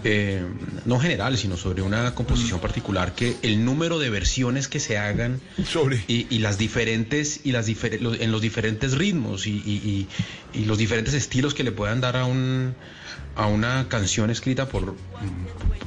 [0.09, 0.41] eh,
[0.85, 5.41] no general, sino sobre una composición particular, que el número de versiones que se hagan
[5.67, 6.01] Sobre.
[6.07, 10.07] y, y las diferentes, y las difer- los- en los diferentes ritmos y, y-
[10.53, 12.73] y- y los diferentes estilos que le puedan dar a un
[13.35, 14.95] a una canción escrita por,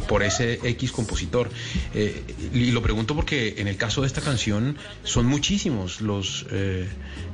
[0.09, 1.51] por ese X compositor.
[1.95, 2.23] Eh,
[2.55, 6.87] y lo pregunto porque en el caso de esta canción son muchísimos los eh,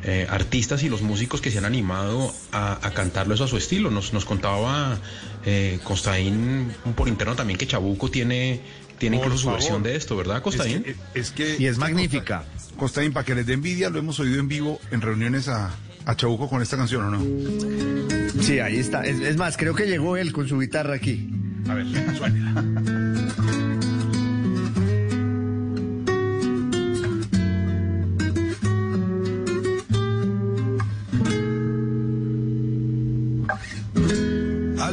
[0.04, 3.58] eh, artistas y los músicos que se han animado a, a cantarlo eso a su
[3.58, 3.90] estilo.
[3.90, 4.98] Nos, nos contaba
[5.46, 8.60] eh, Costaín por interno también que Chabuco tiene,
[8.98, 10.84] tiene Por incluso su versión de esto, ¿verdad, Costaín?
[10.86, 12.44] Es que, es que- Y es magnífica.
[12.76, 15.70] Costaín, para que les dé envidia, lo hemos oído en vivo en reuniones a,
[16.04, 18.42] a Chabuco con esta canción, ¿o no?
[18.42, 19.02] Sí, ahí está.
[19.06, 21.30] Es, es más, creo que llegó él con su guitarra aquí.
[21.68, 21.86] A ver.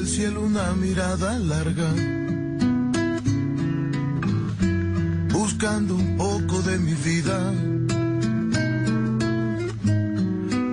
[0.04, 1.90] Al cielo una mirada larga,
[5.32, 7.40] buscando un poco de mi vida.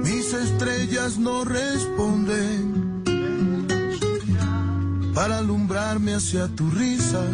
[0.03, 3.03] Mis estrellas no responden
[5.15, 7.25] para alumbrarme hacia tu risa.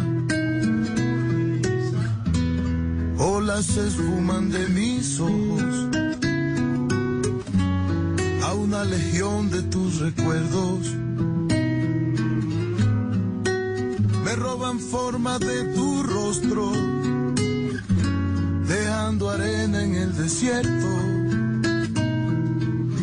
[3.17, 5.87] Olas se esfuman de mis ojos
[8.43, 11.06] a una legión de tus recuerdos.
[14.89, 16.71] Forma de tu rostro,
[18.67, 20.87] dejando arena en el desierto.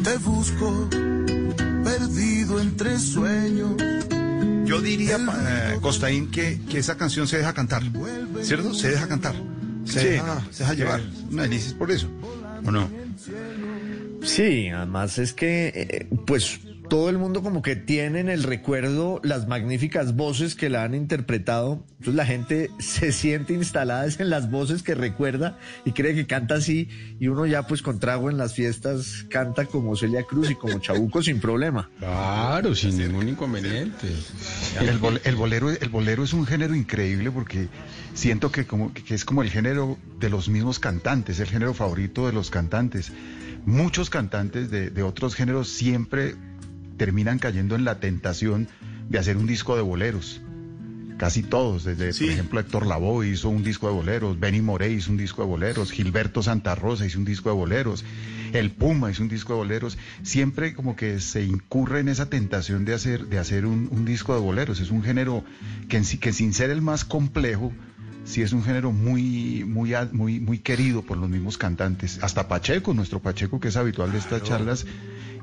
[0.03, 0.89] Te busco,
[1.85, 3.73] perdido entre sueños.
[4.65, 7.83] Yo diría, eh, Costaín, que, que esa canción se deja cantar,
[8.43, 8.73] ¿cierto?
[8.75, 9.35] Se deja cantar.
[9.85, 10.07] Se, Sí.
[10.07, 11.03] deja, se deja llevar.
[11.31, 12.09] Una delicia es por eso,
[12.65, 12.89] ¿o no?
[14.23, 16.61] Sí, además es que, eh, pues,
[16.95, 20.95] todo el mundo como que tiene en el recuerdo las magníficas voces que la han
[20.95, 21.85] interpretado.
[21.95, 26.55] Entonces la gente se siente instalada en las voces que recuerda y cree que canta
[26.55, 26.89] así.
[27.19, 30.79] Y uno ya, pues, con trago en las fiestas, canta como Celia Cruz y como
[30.79, 31.91] Chabuco sin problema.
[31.99, 34.07] Claro, sin ningún inconveniente.
[34.81, 37.67] El, bol- el bolero, el bolero es un género increíble porque
[38.15, 42.29] siento que, como, que es como el género de los mismos cantantes, el género favorito
[42.29, 43.11] de los cantantes.
[43.67, 46.37] Muchos cantantes de, de otros géneros siempre
[46.97, 48.69] terminan cayendo en la tentación
[49.09, 50.41] de hacer un disco de boleros.
[51.17, 55.13] Casi todos, desde por ejemplo Héctor Lavoe hizo un disco de boleros, Benny Moré hizo
[55.13, 58.05] un disco de boleros, Gilberto Santa Rosa hizo un disco de boleros,
[58.53, 59.97] El Puma hizo un disco de boleros.
[60.23, 64.35] Siempre como que se incurre en esa tentación de hacer, de hacer un, un disco
[64.35, 64.81] de boleros.
[64.81, 65.45] Es un género
[65.89, 67.73] que, que sin ser el más complejo,
[68.25, 72.19] sí es un género muy, muy, muy, muy querido por los mismos cantantes.
[72.23, 74.87] Hasta Pacheco, nuestro Pacheco, que es habitual de estas charlas,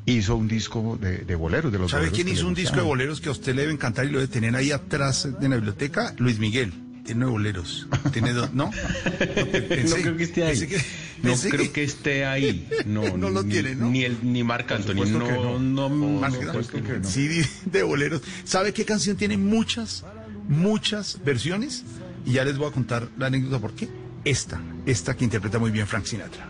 [0.05, 2.81] hizo un disco de, de boleros, de los ¿Sabe boleros quién hizo un disco de
[2.81, 5.55] boleros que a usted le debe encantar y lo debe tener ahí atrás en la
[5.55, 6.13] biblioteca?
[6.17, 6.73] Luis Miguel.
[7.05, 7.87] Tiene boleros.
[8.13, 8.65] Tiene dos, ¿no?
[8.71, 10.49] no creo que esté ahí.
[10.59, 10.81] pensé que-
[11.23, 11.83] no creo que- que...
[11.83, 12.67] esté ahí.
[12.85, 13.89] No, No lo ni- tiene, ¿no?
[13.89, 14.93] Ni, el, ni Marc Anthony.
[14.95, 15.89] No, que no, no.
[15.89, 17.03] no, Marc no.
[17.03, 18.21] CD de boleros.
[18.43, 20.05] ¿Sabe qué canción tiene muchas,
[20.47, 21.83] muchas versiones?
[22.25, 23.89] Y ya les voy a contar la anécdota por qué.
[24.23, 26.49] Esta, esta que interpreta muy bien Frank Sinatra.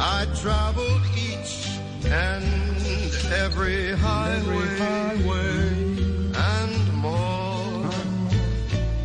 [0.00, 1.68] I traveled each
[2.06, 2.44] and
[3.32, 4.78] every highway,
[6.34, 7.90] and more,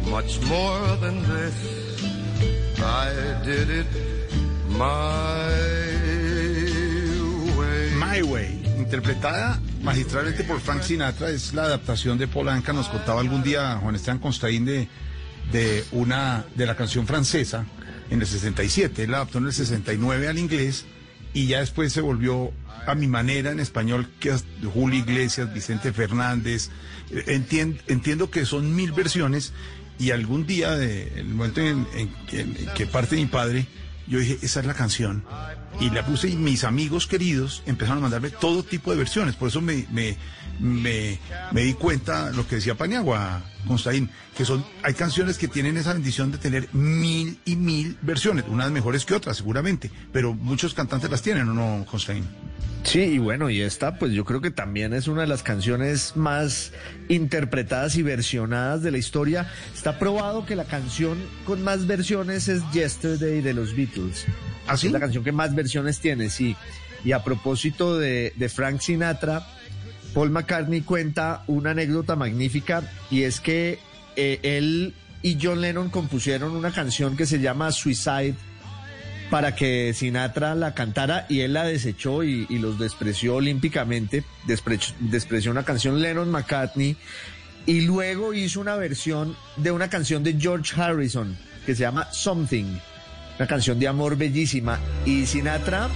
[0.09, 1.57] much more than this.
[2.79, 3.87] I did it
[4.69, 5.49] my
[7.57, 7.91] way.
[7.95, 12.73] My Way, interpretada magistralmente por Frank Sinatra, es la adaptación de Paul Anka.
[12.73, 14.87] Nos contaba algún día Juan Esteban Constaín de,
[15.51, 17.65] de una de la canción francesa
[18.09, 19.03] en el 67.
[19.03, 20.85] Él adaptó en el 69 al inglés
[21.33, 22.51] y ya después se volvió
[22.87, 24.33] a mi manera en español, que
[24.73, 26.69] Julio Iglesias, Vicente Fernández.
[27.11, 29.53] Eh, entien- entiendo que son mil versiones
[29.99, 33.67] y algún día, de, el momento en, en que- en que parte mi padre,
[34.07, 35.25] yo dije, esa es la canción.
[35.81, 39.35] Y la puse y mis amigos queridos empezaron a mandarme todo tipo de versiones.
[39.35, 40.15] Por eso me, me,
[40.59, 41.19] me,
[41.51, 45.93] me di cuenta lo que decía Paniagua, Constaín, que son, hay canciones que tienen esa
[45.93, 51.09] bendición de tener mil y mil versiones, unas mejores que otras seguramente, pero muchos cantantes
[51.09, 52.25] las tienen, ¿o no, Constaín?
[52.83, 56.15] Sí, y bueno, y esta pues yo creo que también es una de las canciones
[56.15, 56.71] más
[57.09, 59.51] interpretadas y versionadas de la historia.
[59.75, 64.25] Está probado que la canción con más versiones es Yesterday de los Beatles.
[64.67, 64.87] ¿Ah, sí?
[64.87, 66.55] Es la canción que más versiones tiene, sí.
[67.03, 69.45] Y a propósito de, de Frank Sinatra,
[70.13, 73.79] Paul McCartney cuenta una anécdota magnífica y es que
[74.15, 78.35] eh, él y John Lennon compusieron una canción que se llama Suicide
[79.29, 85.63] para que Sinatra la cantara y él la desechó y, los despreció olímpicamente, despreció una
[85.63, 86.95] canción Lennon McCartney
[87.65, 92.77] y luego hizo una versión de una canción de George Harrison que se llama Something,
[93.37, 95.89] una canción de amor bellísima y Sinatra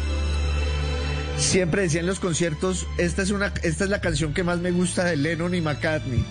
[1.42, 4.72] siempre decía en los conciertos, esta es una esta es la canción que más me
[4.72, 6.24] gusta de Lennon y McCartney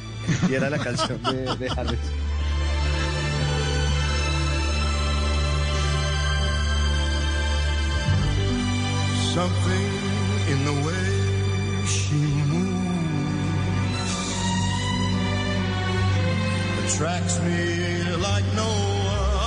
[0.49, 1.99] y era la canción de, de Harrison.
[9.35, 9.91] Something
[10.51, 12.17] in the way she
[12.51, 12.91] moves
[16.85, 18.71] attracts me like no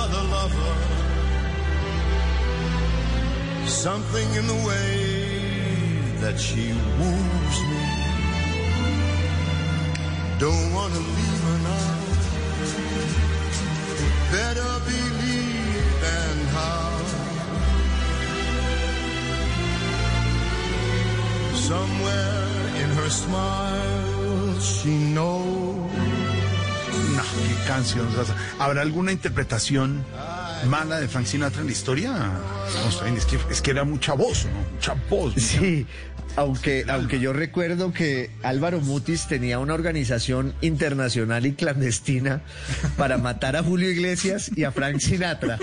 [0.02, 0.74] other lover.
[3.66, 5.13] Something in the way
[6.24, 7.84] that she woos me.
[10.38, 11.96] Don't wanna leave her now.
[14.32, 16.90] Better believe than how.
[21.54, 22.46] Somewhere
[22.82, 25.90] in her smile she knows.
[27.16, 28.08] No, qué canción.
[28.58, 30.04] ¿Habrá alguna interpretación
[30.68, 32.10] mala de Frank Sinatra en la historia?
[32.12, 34.58] No, es, que, es que era mucha voz, ¿no?
[34.74, 35.34] Mucha voz.
[35.36, 35.86] mucha- Sí,
[36.36, 42.42] aunque, aunque yo recuerdo que Álvaro Mutis tenía una organización internacional y clandestina
[42.96, 45.58] para matar a Julio Iglesias y a Frank Sinatra.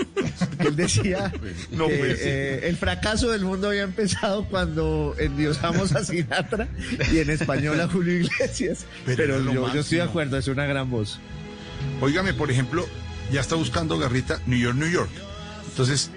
[0.58, 1.32] Él decía
[1.70, 6.68] No que eh, el fracaso del mundo había empezado cuando endiosamos a Sinatra
[7.12, 8.86] y en español a Julio Iglesias.
[9.04, 11.20] Pero yo, yo estoy de acuerdo, es una gran voz.
[12.00, 12.86] Óigame, por ejemplo,
[13.30, 15.10] ya está buscando Garrita New York, New York.
[15.68, 16.10] Entonces,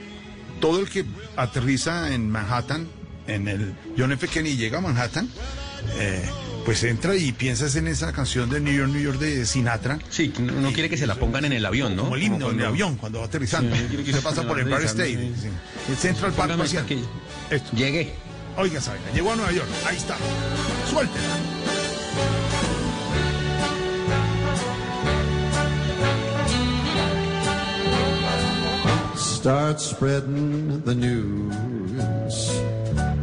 [0.60, 1.06] todo el que
[1.36, 2.88] aterriza en Manhattan,
[3.28, 4.28] en el John F.
[4.28, 5.30] Kennedy, llega a Manhattan,
[5.98, 6.24] eh,
[6.66, 10.00] pues entra y piensas en esa canción de New York, New York de Sinatra.
[10.10, 12.04] Sí, no quiere que se la pongan en el avión, ¿no?
[12.04, 13.76] Como el himno Como en el avión cuando va aterrizando.
[13.76, 15.16] Sí, no quiere que se se- pasa por el Bar State.
[15.16, 15.34] sí.
[15.44, 15.48] sí.
[15.92, 16.54] El Central Park
[16.88, 17.00] que-
[17.50, 17.76] Esto.
[17.76, 18.14] Llegué.
[18.58, 19.68] Oiga, vaina, llegó a Nueva York.
[19.86, 20.16] Ahí está.
[20.90, 21.26] Suéltela.
[29.16, 32.50] Start spreading the news.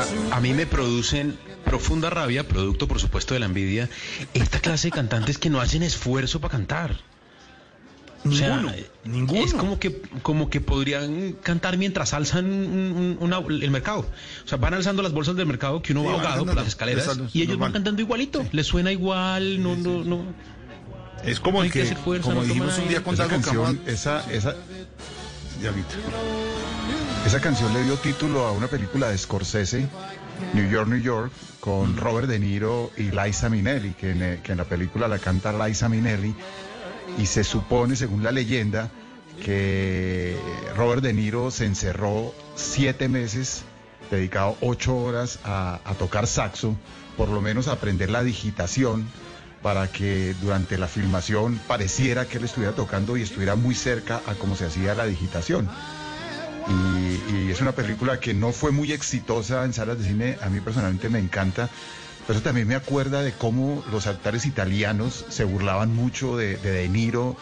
[0.00, 3.88] a, a mí me producen profunda rabia, producto por supuesto de la envidia,
[4.34, 6.96] esta clase de cantantes que no hacen esfuerzo para cantar.
[8.22, 8.72] O sea, Ninguno,
[9.04, 9.40] ninguno.
[9.44, 14.00] es como que como que podrían cantar mientras alzan un- un- una- el mercado.
[14.44, 16.66] O sea, van alzando las bolsas del mercado que uno Sí, va ahogado por las
[16.68, 17.58] escaleras y ellos normal.
[17.68, 18.44] van cantando igualito.
[18.52, 20.24] Les suena igual, no, no, no.
[21.24, 23.26] Es como No el que que, hacer fuerza, como no dijimos un día con Esa
[23.26, 24.54] canción, esa, esa,
[25.62, 25.72] Ya.
[27.26, 29.86] Esa canción le dio título a una película de Scorsese,
[30.54, 31.30] New York, New York,
[31.60, 35.18] con Robert De Niro y Liza Minnelli, que en, eh, que en la película la
[35.18, 36.34] canta Liza Minnelli,
[37.18, 38.90] y se supone, según la leyenda,
[39.44, 40.36] que
[40.76, 43.62] Robert De Niro se encerró siete meses,
[44.10, 46.74] dedicado ocho horas a, a tocar saxo,
[47.16, 49.06] por lo menos a aprender la digitación,
[49.62, 54.34] para que durante la filmación pareciera que él estuviera tocando y estuviera muy cerca a
[54.34, 55.68] cómo se hacía la digitación.
[56.70, 60.60] Y, es una película que no fue muy exitosa en salas de cine, a mí
[60.60, 61.68] personalmente me encanta,
[62.26, 66.88] pero eso también me acuerda de cómo los actores italianos se burlaban mucho de De,
[66.88, 67.36] Niro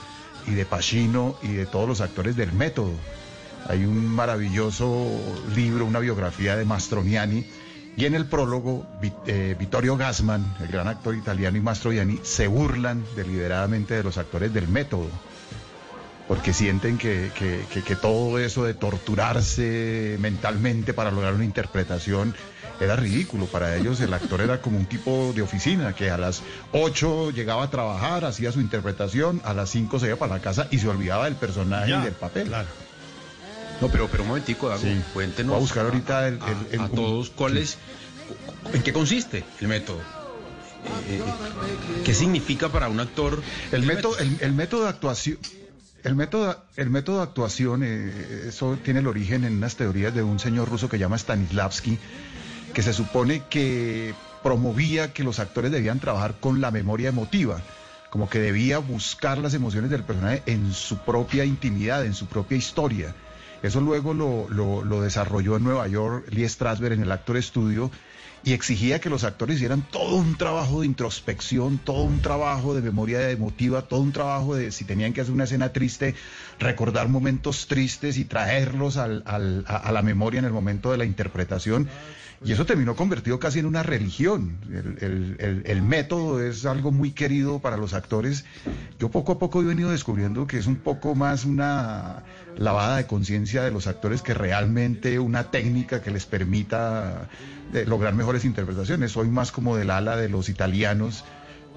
[0.46, 2.92] y de Pacino y de todos los actores del método.
[3.68, 5.10] Hay un maravilloso
[5.54, 7.44] libro, una biografía de Mastroianni,
[7.96, 8.86] y en el prólogo
[9.26, 14.54] eh, Vittorio Gassman, el gran actor italiano, y Mastroianni se burlan deliberadamente de los actores
[14.54, 15.10] del método
[16.28, 22.34] porque sienten que, que- que- que todo eso de torturarse mentalmente para lograr una interpretación
[22.80, 23.46] era ridículo.
[23.46, 26.42] Para ellos el actor era como un tipo de oficina que a las
[26.72, 30.68] 8 llegaba a trabajar, hacía su interpretación, a las 5 se iba para la casa
[30.70, 32.50] y se olvidaba del personaje Ya, y del papel.
[33.80, 35.00] No, pero, pero un momentico, Dago, Sí.
[35.14, 37.78] cuéntenos Voy a buscar ahorita el- a, el- el- a todos cuál es,
[38.72, 40.00] en qué consiste el método.
[41.08, 41.20] Eh,
[42.04, 43.42] ¿Qué significa para un actor
[43.72, 45.38] El método, el, el método de actuación.
[46.08, 50.22] El método, el método de actuación, eh, eso tiene el origen en unas teorías de
[50.22, 51.98] un señor ruso que llama Stanislavski,
[52.72, 57.60] que se supone que promovía que los actores debían trabajar con la memoria emotiva,
[58.08, 62.56] como que debía buscar las emociones del personaje en su propia intimidad, en su propia
[62.56, 63.14] historia,
[63.62, 67.90] Eso luego lo, lo, lo desarrolló en Nueva York Lee Strasberg en el Actor Studio
[68.48, 72.80] y exigía que los actores hicieran todo un trabajo de introspección, todo un trabajo de
[72.80, 76.14] memoria emotiva, todo un trabajo de si tenían que hacer una escena triste,
[76.58, 81.04] recordar momentos tristes y traerlos al, al, a, la memoria en el momento de la
[81.04, 81.88] interpretación.
[82.42, 84.56] Y eso terminó convertido casi en una religión.
[84.70, 88.46] El, el- el- el método es algo muy querido para los actores.
[88.98, 92.22] Yo poco a poco he venido descubriendo que es un poco más una
[92.58, 97.28] lavada de conciencia de los actores que realmente una técnica que les permita
[97.72, 99.12] eh, lograr mejores interpretaciones.
[99.12, 101.24] Soy más como del ala de los italianos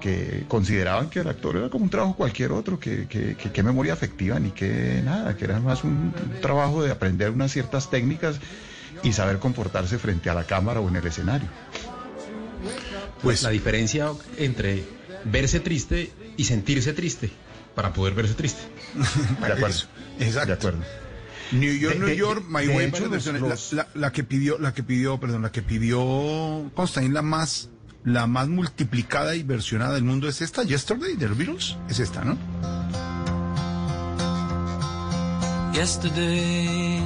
[0.00, 3.62] que consideraban que el actor era como un trabajo cualquier otro, que, que, que- que
[3.62, 8.36] memoria afectiva ni que nada, que era más un trabajo de aprender unas ciertas técnicas
[9.04, 11.48] y saber comportarse frente a la cámara o en el escenario.
[13.22, 14.82] Pues la diferencia entre
[15.24, 17.30] verse triste y sentirse triste
[17.76, 18.60] para poder verse triste.
[19.40, 19.76] De acuerdo.
[20.18, 20.46] Exacto.
[20.48, 20.78] De acuerdo.
[21.52, 23.88] New York, De- New de- York, de- My de Way, hecho, los- los- La, la-
[23.94, 27.68] la que pidió, la que pidió, perdón, la que pidió Constaín, la más,
[28.04, 32.24] la más multiplicada y versionada del mundo es esta, Yesterday, de los Beatles, es esta,
[32.24, 32.38] ¿no?
[35.74, 37.00] Yesterday,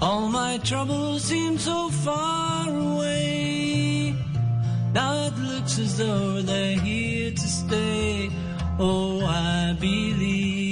[0.00, 4.14] all my troubles seem so far away.
[4.92, 8.30] Now it looks as though they're here to stay.
[8.78, 10.71] Oh, I believe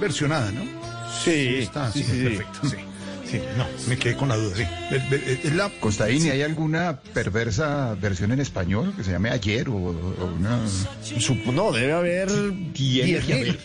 [0.00, 0.62] versionada, ¿no?
[1.24, 2.24] Sí, está, sí, sí, sí, sí.
[2.24, 2.76] perfecto, sí.
[3.30, 4.64] Sí, no, me quedé con la duda, sí.
[5.54, 10.34] La, Costaín, ¿y hay alguna perversa versión en español que se llame Ayer o, o
[10.34, 10.60] una...
[11.52, 12.28] No, debe haber
[12.72, 13.58] Tiene que 10.000.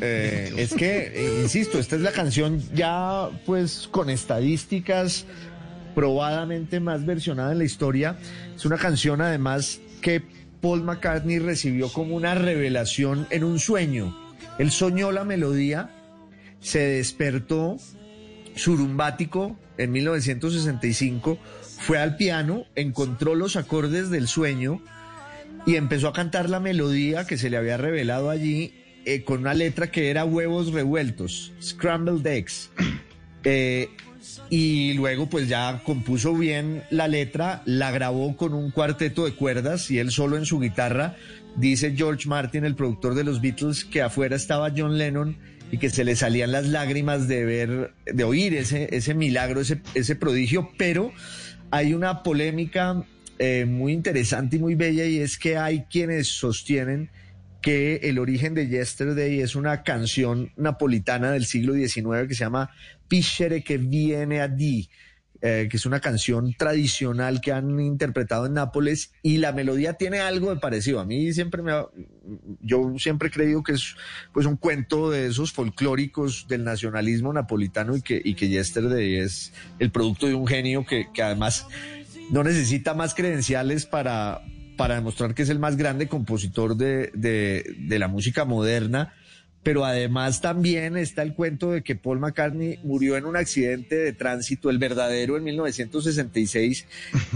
[0.00, 5.26] Eh, es que, eh, insisto, esta es la canción ya pues con estadísticas
[5.96, 8.16] probadamente más versionada en la historia.
[8.54, 10.22] Es una canción además que
[10.60, 14.27] Paul McCartney recibió como una revelación en un sueño.
[14.58, 15.90] Él soñó la melodía,
[16.60, 17.76] se despertó
[18.56, 21.38] surumbático en 1965,
[21.78, 24.82] fue al piano, encontró los acordes del sueño
[25.66, 28.74] y empezó a cantar la melodía que se le había revelado allí
[29.04, 32.70] eh, con una letra que era huevos revueltos, scrambled eggs.
[33.44, 33.88] Eh,
[34.50, 39.90] y luego pues ya compuso bien la letra, la grabó con un cuarteto de cuerdas
[39.90, 41.16] y él solo en su guitarra.
[41.58, 45.36] Dice George Martin, el productor de los Beatles, que afuera estaba John Lennon
[45.72, 49.82] y que se le salían las lágrimas de ver, de oír ese, ese milagro, ese,
[49.94, 51.12] ese prodigio, pero
[51.72, 53.04] hay una polémica
[53.40, 57.10] eh, muy interesante y muy bella y es que hay quienes sostienen
[57.60, 62.70] que el origen de Yesterday es una canción napolitana del siglo XIX que se llama
[63.08, 64.88] Piscere che viene a di,
[65.40, 70.18] eh, que es una canción tradicional que han interpretado en Nápoles y la melodía tiene
[70.20, 70.98] algo de parecido.
[71.00, 71.86] A mí siempre me ha-
[72.60, 73.94] yo siempre he creído que es
[74.32, 79.52] pues un cuento de esos folclóricos del nacionalismo napolitano y que, y que Yesterday es
[79.78, 81.66] el producto de un genio que, que además
[82.30, 84.42] no necesita más credenciales para,
[84.76, 89.14] para demostrar que es el más grande compositor de, de, de la música moderna.
[89.68, 94.14] Pero además también está el cuento de que Paul McCartney murió en un accidente de
[94.14, 96.86] tránsito, el verdadero, en 1966.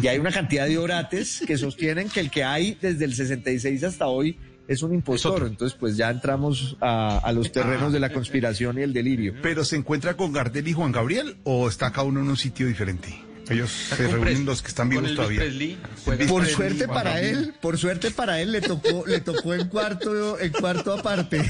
[0.00, 3.84] Y hay una cantidad de orates que sostienen que el que hay desde el 66
[3.84, 5.46] hasta hoy es un impostor.
[5.46, 9.34] Entonces, pues ya entramos a, a los terrenos de la conspiración y el delirio.
[9.42, 12.66] ¿Pero se encuentra con Gardel y Juan Gabriel o está cada uno en un sitio
[12.66, 13.10] diferente?
[13.50, 15.40] Ellos se reúnen los que están vivos todavía.
[15.40, 19.68] Presley, Por Presley, suerte para él, por suerte para él le tocó, le tocó en
[19.68, 21.44] cuarto, en cuarto aparte.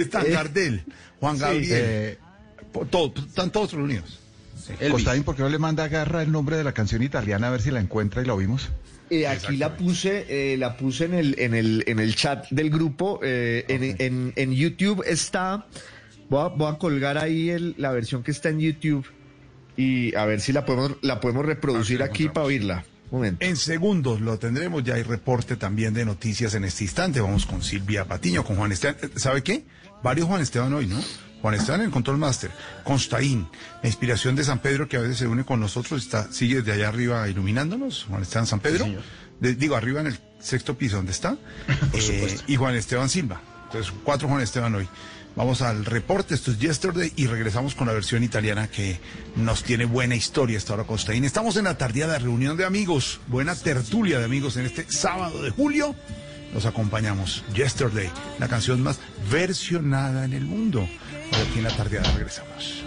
[0.00, 0.82] Está Eh, Gardel,
[1.20, 1.40] Juan sí.
[1.42, 1.68] Gabriel.
[1.72, 2.18] Eh,
[2.90, 4.20] todo- están todos reunidos.
[4.90, 7.50] Costaín, ¿por qué no le manda a Garra el nombre de la canción italiana a
[7.50, 8.68] ver si la encuentra y la oímos?
[9.10, 12.68] Eh, aquí la puse, eh, la puse en el, en el, en el chat del
[12.68, 13.20] grupo.
[13.22, 15.66] eh, en, en- en YouTube está.
[16.28, 19.06] Voy a, voy a colgar ahí el- la versión que está en YouTube
[19.78, 22.84] y a ver si la podemos, la podemos reproducir aquí para oírla.
[23.10, 23.44] Momento.
[23.44, 27.20] En segundos lo tendremos, ya hay reporte también de noticias en este instante.
[27.20, 28.96] Vamos con Silvia Patiño, con Juan Esteban.
[29.02, 29.64] Eh, ¿Sabe qué?
[30.02, 31.00] Varios Juan Esteban hoy, ¿no?
[31.40, 32.50] Juan Esteban en el Control Master,
[32.84, 33.46] Constaín,
[33.82, 36.72] la inspiración de San Pedro que a veces se une con nosotros, está, sigue desde
[36.72, 38.86] allá arriba iluminándonos, Juan Esteban San Pedro,
[39.38, 41.36] De- digo, arriba en el sexto piso donde está,
[41.92, 44.88] Eh, y Juan Esteban Silva, Entonces, cuatro Juan Esteban hoy.
[45.38, 48.98] Vamos al reporte, esto es Yesterday y regresamos con la versión italiana que
[49.36, 51.24] nos tiene buena historia esta hora Costaín.
[51.24, 55.50] Estamos en la tardeada reunión de amigos, buena tertulia de amigos en este sábado de
[55.50, 55.94] julio.
[56.52, 58.10] Nos acompañamos Yesterday,
[58.40, 58.98] la canción más
[59.30, 60.80] versionada en el mundo.
[60.80, 62.82] Hoy aquí en la tardeada regresamos.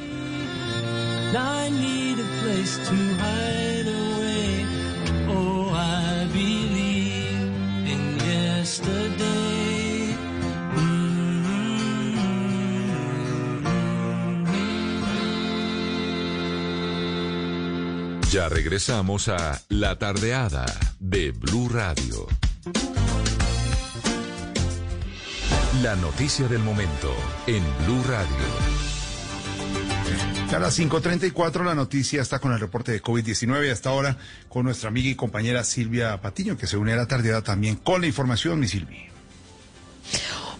[18.32, 20.66] Ya regresamos a La Tardeada
[21.02, 22.28] de Blue Radio.
[25.84, 27.14] La noticia del momento
[27.46, 28.30] en Blue Radio.
[30.56, 34.16] A las 5.34 la noticia está con el reporte de COVID-19 hasta ahora
[34.48, 38.00] con nuestra amiga y compañera Silvia Patiño, que se une a la tardeada también con
[38.00, 39.12] la información, mi Silvia.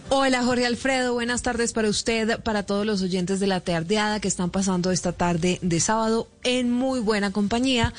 [0.08, 4.28] Hola Jorge Alfredo, buenas tardes para usted, para todos los oyentes de la tardeada que
[4.28, 7.94] están pasando esta tarde de sábado en muy buena compañía,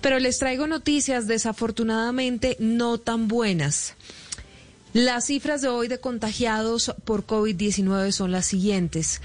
[0.00, 3.94] pero les traigo noticias desafortunadamente no tan buenas.
[4.92, 9.20] Las cifras de hoy de contagiados por COVID-19 son las siguientes.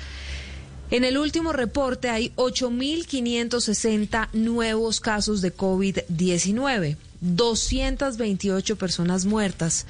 [0.90, 9.86] En el último reporte hay 8.560 nuevos casos de COVID-19, 228 personas muertas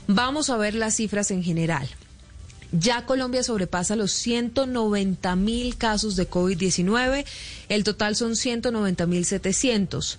[0.07, 1.89] Vamos a ver las cifras en general.
[2.71, 7.25] Ya Colombia sobrepasa los 190 mil casos de COVID-19.
[7.69, 10.17] El total son 190 mil 700.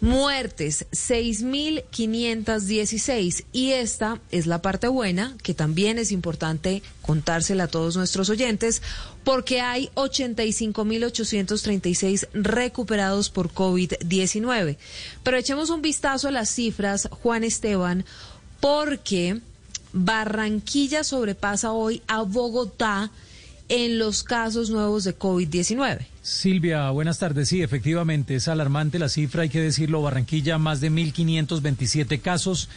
[0.00, 3.44] Muertes, 6.516.
[3.52, 8.80] Y esta es la parte buena, que también es importante contársela a todos nuestros oyentes,
[9.24, 14.76] porque hay 85.836 recuperados por COVID-19.
[15.22, 18.04] Pero echemos un vistazo a las cifras, Juan Esteban,
[18.60, 19.40] porque
[19.92, 23.10] Barranquilla sobrepasa hoy a Bogotá
[23.68, 26.06] en los casos nuevos de COVID-19.
[26.22, 27.48] Silvia, buenas tardes.
[27.48, 30.02] Sí, efectivamente, es alarmante la cifra, hay que decirlo.
[30.02, 32.68] Barranquilla, más de 1.527 casos.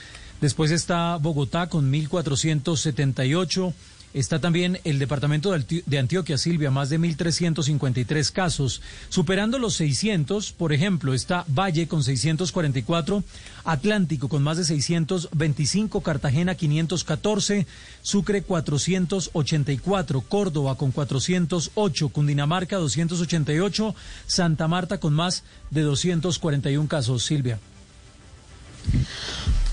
[0.41, 3.73] Después está Bogotá con 1.478.
[4.13, 8.81] Está también el departamento de Antioquia, Silvia, más de 1.353 casos.
[9.07, 13.23] Superando los 600, por ejemplo, está Valle con 644,
[13.63, 17.65] Atlántico con más de 625, Cartagena 514,
[18.01, 23.95] Sucre 484, Córdoba con 408, Cundinamarca 288,
[24.27, 27.23] Santa Marta con más de 241 casos.
[27.23, 27.59] Silvia.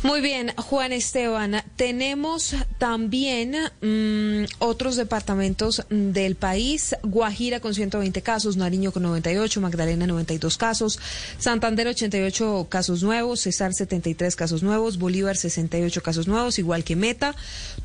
[0.04, 1.64] Muy bien, Juan Esteban.
[1.74, 6.94] Tenemos también mmm, otros departamentos del país.
[7.02, 11.00] Guajira con 120 casos, Nariño con 98, Magdalena 92 casos,
[11.38, 17.34] Santander 88 casos nuevos, Cesar 73 casos nuevos, Bolívar 68 casos nuevos, igual que Meta,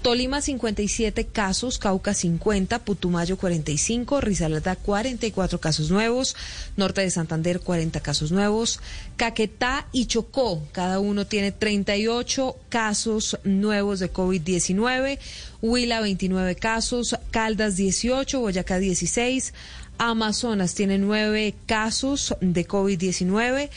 [0.03, 6.35] Tolima 57 casos, Cauca 50, Putumayo 45, Risaralda 44 casos nuevos,
[6.77, 8.79] Norte de Santander 40 casos nuevos,
[9.18, 15.19] Caquetá y Chocó, cada uno tiene 38 casos nuevos de COVID-19,
[15.61, 19.53] Huila 29 casos, Caldas 18, Boyacá 16,
[19.98, 23.69] Amazonas tiene 9 casos de COVID-19.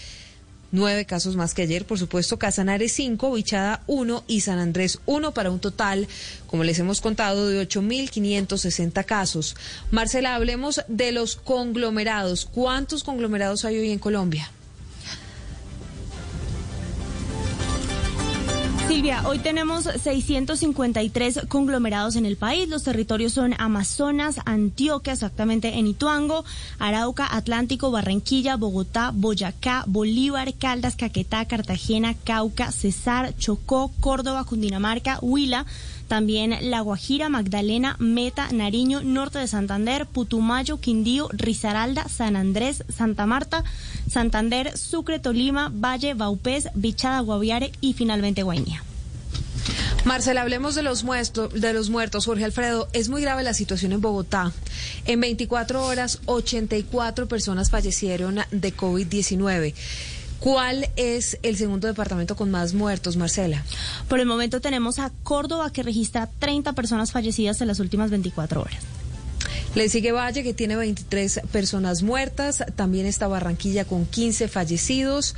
[0.73, 5.33] Nueve casos más que ayer, por supuesto, Casanare 5, Bichada 1 y San Andrés 1
[5.33, 6.09] para un total,
[6.49, 9.55] como les hemos contado, de 8.560 casos.
[9.93, 12.47] Marcela, hablemos de los conglomerados.
[12.47, 14.51] ¿Cuántos conglomerados hay hoy en Colombia?
[18.89, 22.69] Silvia, hoy tenemos 653 conglomerados en el país.
[22.69, 26.45] Los territorios son Amazonas, Antioquia, exactamente en Ituango,
[26.79, 35.67] Arauca, Atlántico, Barranquilla, Bogotá, Boyacá, Bolívar, Caldas, Caquetá, Cartagena, Cauca, Cesar, Chocó, Córdoba, Cundinamarca, Huila
[36.09, 43.27] también La Guajira, Magdalena, Meta, Nariño, Norte de Santander, Putumayo, Quindío, Risaralda, San Andrés, Santa
[43.27, 43.65] Marta,
[44.11, 48.83] Santander, Sucre, Tolima, Valle, Baupés, Bichada, Guaviare y finalmente Guainía.
[50.07, 52.27] Marcela, hablemos de los, muertos, de los muertos.
[52.27, 54.53] Jorge Alfredo, es muy grave la situación en Bogotá.
[55.05, 59.75] En 24 horas, 84 personas fallecieron de COVID-19.
[60.47, 63.65] ¿Cuál es el segundo departamento con más muertos, Marcela?
[64.09, 68.61] Por el momento tenemos a Córdoba que registra 30 personas fallecidas en las últimas 24
[68.61, 68.79] horas.
[69.75, 72.63] Le sigue Valle, que tiene 23 personas muertas.
[72.77, 75.35] También está Barranquilla con 15 fallecidos.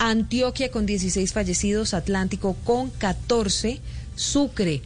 [0.00, 1.94] Antioquia con 16 fallecidos.
[1.94, 3.80] Atlántico con 14.
[4.16, 4.82] Sucre.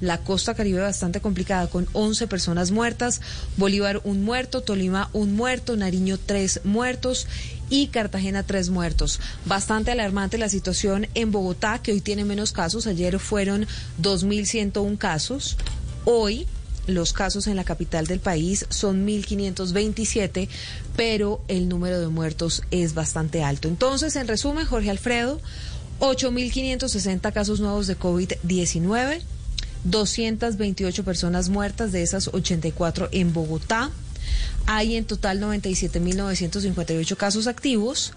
[0.00, 3.20] La costa caribe bastante complicada con 11 personas muertas.
[3.56, 4.62] Bolívar un muerto.
[4.62, 5.76] Tolima un muerto.
[5.76, 7.28] Nariño tres muertos.
[7.72, 9.18] Y Cartagena tres muertos.
[9.46, 12.86] Bastante alarmante la situación en Bogotá, que hoy tiene menos casos.
[12.86, 13.66] Ayer fueron
[13.98, 15.56] 2.101 casos.
[16.04, 16.46] Hoy
[16.86, 20.50] los casos en la capital del país son 1.527,
[20.96, 23.68] pero el número de muertos es bastante alto.
[23.68, 25.40] Entonces, en resumen, Jorge Alfredo,
[26.00, 29.22] 8.560 casos nuevos de COVID-19,
[29.84, 33.90] 228 personas muertas, de esas 84 en Bogotá.
[34.66, 38.14] Hay en total 97.958 casos activos,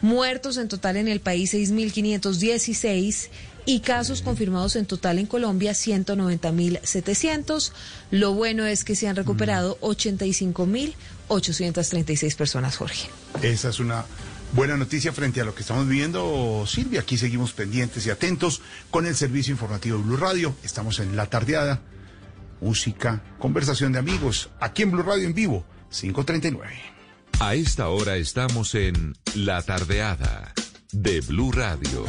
[0.00, 3.28] muertos en total en el país 6.516
[3.68, 7.72] y casos confirmados en total en Colombia 190.700.
[8.10, 13.10] Lo bueno es que se han recuperado 85.836 personas, Jorge.
[13.42, 14.06] Esa es una
[14.54, 17.00] buena noticia frente a lo que estamos viviendo, Silvia.
[17.00, 20.56] Aquí seguimos pendientes y atentos con el servicio informativo de Blue Radio.
[20.62, 21.82] Estamos en la tardeada.
[22.60, 26.68] Música, conversación de amigos, aquí en Blue Radio en vivo, 539.
[27.40, 30.52] A esta hora estamos en La Tardeada
[30.92, 32.04] de Blue Radio.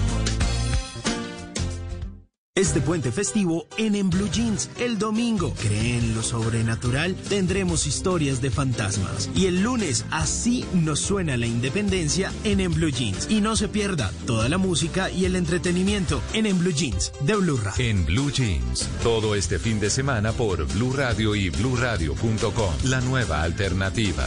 [2.60, 8.52] Este puente festivo en En Blue Jeans, el domingo, creen lo sobrenatural, tendremos historias de
[8.52, 9.30] fantasmas.
[9.34, 13.27] Y el lunes, así nos suena la independencia en En Blue Jeans.
[13.31, 17.36] Y no se pierda toda la música y el entretenimiento en En Blue Jeans de
[17.36, 17.86] Blue Radio.
[17.86, 23.41] En Blue Jeans, todo este fin de semana por Blue Radio y BlueRadio.com, la nueva
[23.41, 24.26] alternativa.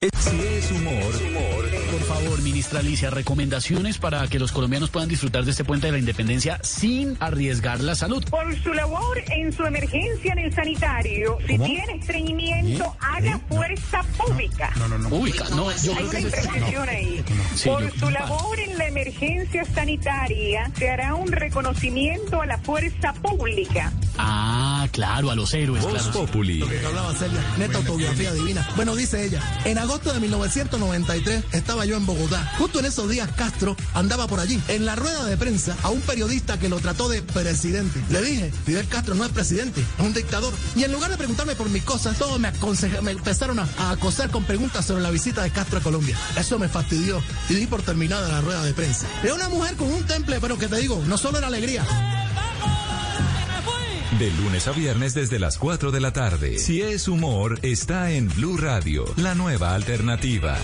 [0.00, 1.29] Si es humor,
[2.24, 5.98] favor, ministra Alicia, recomendaciones para que los colombianos puedan disfrutar de este puente de la
[5.98, 8.24] independencia sin arriesgar la salud.
[8.30, 11.64] Por su labor en su emergencia en el sanitario, si ¿Cómo?
[11.66, 12.96] tiene estreñimiento, ¿Eh?
[13.00, 13.40] haga ¿Eh?
[13.48, 14.70] fuerza pública.
[14.76, 15.08] No, no, no.
[15.08, 16.82] Uy, ca- no, yo Hay creo una que no.
[16.82, 17.24] ahí.
[17.54, 22.58] Sí, Por yo- su labor en la emergencia sanitaria, se hará un reconocimiento a la
[22.58, 23.92] fuerza pública.
[24.18, 26.12] Ah, claro, a los héroes, Voz claro.
[26.26, 26.58] Populi.
[26.58, 28.68] Lo que hablaba Celia, neta autobiografía divina.
[28.76, 32.52] Bueno, dice ella, en agosto de 1993 estaba yo en Bogotá.
[32.58, 34.60] Justo en esos días Castro andaba por allí.
[34.68, 38.02] En la rueda de prensa a un periodista que lo trató de presidente.
[38.10, 40.52] Le dije, Fidel Castro no es presidente, es un dictador.
[40.76, 42.50] Y en lugar de preguntarme por mis cosas, todos me,
[43.02, 46.16] me empezaron a, a acosar con preguntas sobre la visita de Castro a Colombia.
[46.36, 49.06] Eso me fastidió y di por terminada la rueda de prensa.
[49.22, 51.84] Era una mujer con un temple, pero que te digo, no solo era alegría.
[54.18, 56.58] De lunes a viernes desde las 4 de la tarde.
[56.58, 60.58] Si es humor, está en Blue Radio, la nueva alternativa.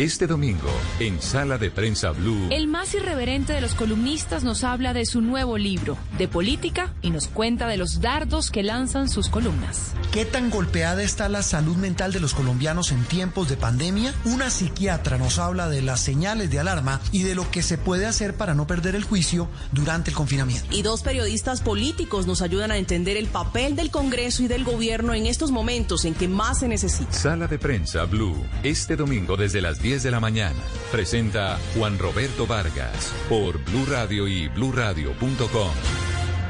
[0.00, 2.48] Este domingo, en Sala de Prensa Blue.
[2.50, 7.10] El más irreverente de los columnistas nos habla de su nuevo libro, de política, y
[7.10, 9.92] nos cuenta de los dardos que lanzan sus columnas.
[10.10, 14.14] ¿Qué tan golpeada está la salud mental de los colombianos en tiempos de pandemia?
[14.24, 18.06] Una psiquiatra nos habla de las señales de alarma y de lo que se puede
[18.06, 20.74] hacer para no perder el juicio durante el confinamiento.
[20.74, 25.12] Y dos periodistas políticos nos ayudan a entender el papel del Congreso y del gobierno
[25.12, 27.12] en estos momentos en que más se necesita.
[27.12, 30.62] Sala de Prensa Blue, este domingo desde las 10 de la mañana.
[30.92, 35.72] Presenta Juan Roberto Vargas por Blue Radio y bluradio.com.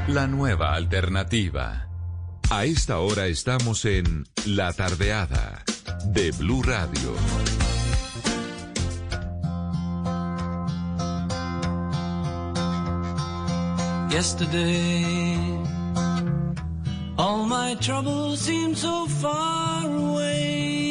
[0.07, 1.87] La nueva alternativa.
[2.51, 5.63] A esta hora estamos en La Tardeada
[6.05, 7.15] de Blue Radio.
[14.11, 15.35] Yesterday,
[17.17, 20.90] all my troubles seem so far away.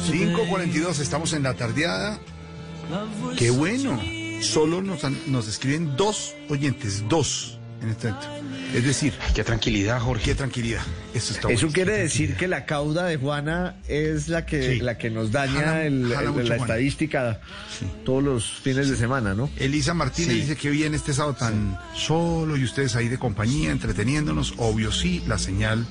[0.00, 2.18] 542, estamos en la tardeada.
[3.36, 4.00] Qué bueno.
[4.40, 7.58] Solo nos, nos escriben dos oyentes, dos.
[7.80, 8.28] en este momento.
[8.74, 10.22] Es decir, qué tranquilidad, Jorge.
[10.24, 10.82] Qué tranquilidad.
[11.14, 14.80] Eso, está Eso quiere decir que la cauda de Juana es la que, Sí.
[14.80, 16.56] la que nos daña Jala- el- jala el- la Juana.
[16.56, 17.40] estadística
[18.04, 19.50] todos los fines de semana, ¿no?
[19.58, 20.40] Elisa Martínez Sí.
[20.42, 24.54] dice que bien este sábado tan solo y ustedes ahí de compañía, entreteniéndonos.
[24.58, 25.84] Obvio sí, la señal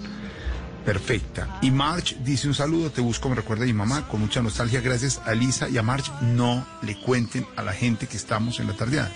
[0.86, 1.60] perfecta.
[1.62, 4.82] Y March dice un saludo, te busco, me recuerda a mi mamá, con mucha nostalgia.
[4.82, 6.12] Gracias a Elisa y a March.
[6.22, 9.12] No le cuenten a la gente que estamos en la tardeada.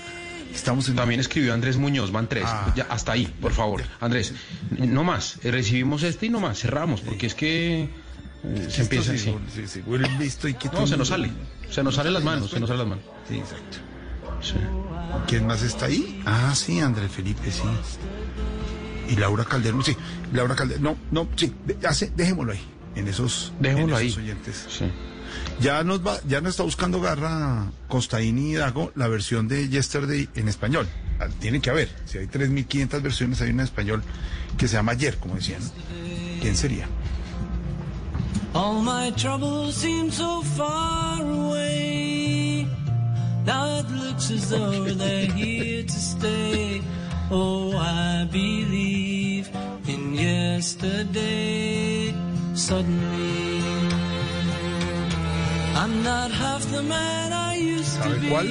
[0.54, 0.96] Estamos en...
[0.96, 2.46] También escribió Andrés Muñoz, van tres.
[2.48, 2.72] Ah.
[2.76, 3.84] Ya, hasta ahí, por favor.
[4.00, 4.34] Andrés,
[4.78, 5.38] no más.
[5.44, 6.60] Eh, Recibimos este y no más.
[6.60, 7.90] Cerramos, porque es que
[8.44, 9.68] eh, se empieza sí, así.
[9.68, 9.84] sí, sí,
[10.20, 11.32] listo y que No, se nos sale.
[11.70, 13.06] Se nos salen las manos, se nos salen las manos.
[13.28, 13.78] Sí, exacto.
[15.28, 16.22] ¿Quién más está ahí?
[16.26, 17.64] Ah, sí, Andrés Felipe, sí.
[19.10, 19.96] Y Laura Calderón, sí.
[20.34, 21.54] Laura Calderón, no, no, sí,
[21.88, 22.62] hace- dejémoslo ahí,
[22.96, 24.24] en esos, Dejémoslo en esos ahí.
[24.24, 24.66] oyentes.
[24.70, 24.86] Sí.
[25.60, 30.30] Ya nos va, ya nos está buscando Garra Costaín y Dago la versión de Yesterday
[30.36, 30.88] en español.
[31.20, 31.90] Ah, Tiene que haber.
[32.06, 34.04] Si hay 3.500 versiones, hay una en español
[34.58, 35.62] que se llama Ayer, como decían.
[36.42, 36.88] ¿Quién sería?
[38.54, 42.66] All my troubles seem so far away.
[43.46, 46.82] Now it looks as though they're here to stay.
[47.32, 49.50] Oh, I believe
[49.88, 52.14] in yesterday.
[52.54, 53.62] Suddenly,
[55.76, 58.30] I'm not half the man I used to ¿Sabe be.
[58.30, 58.48] cuál?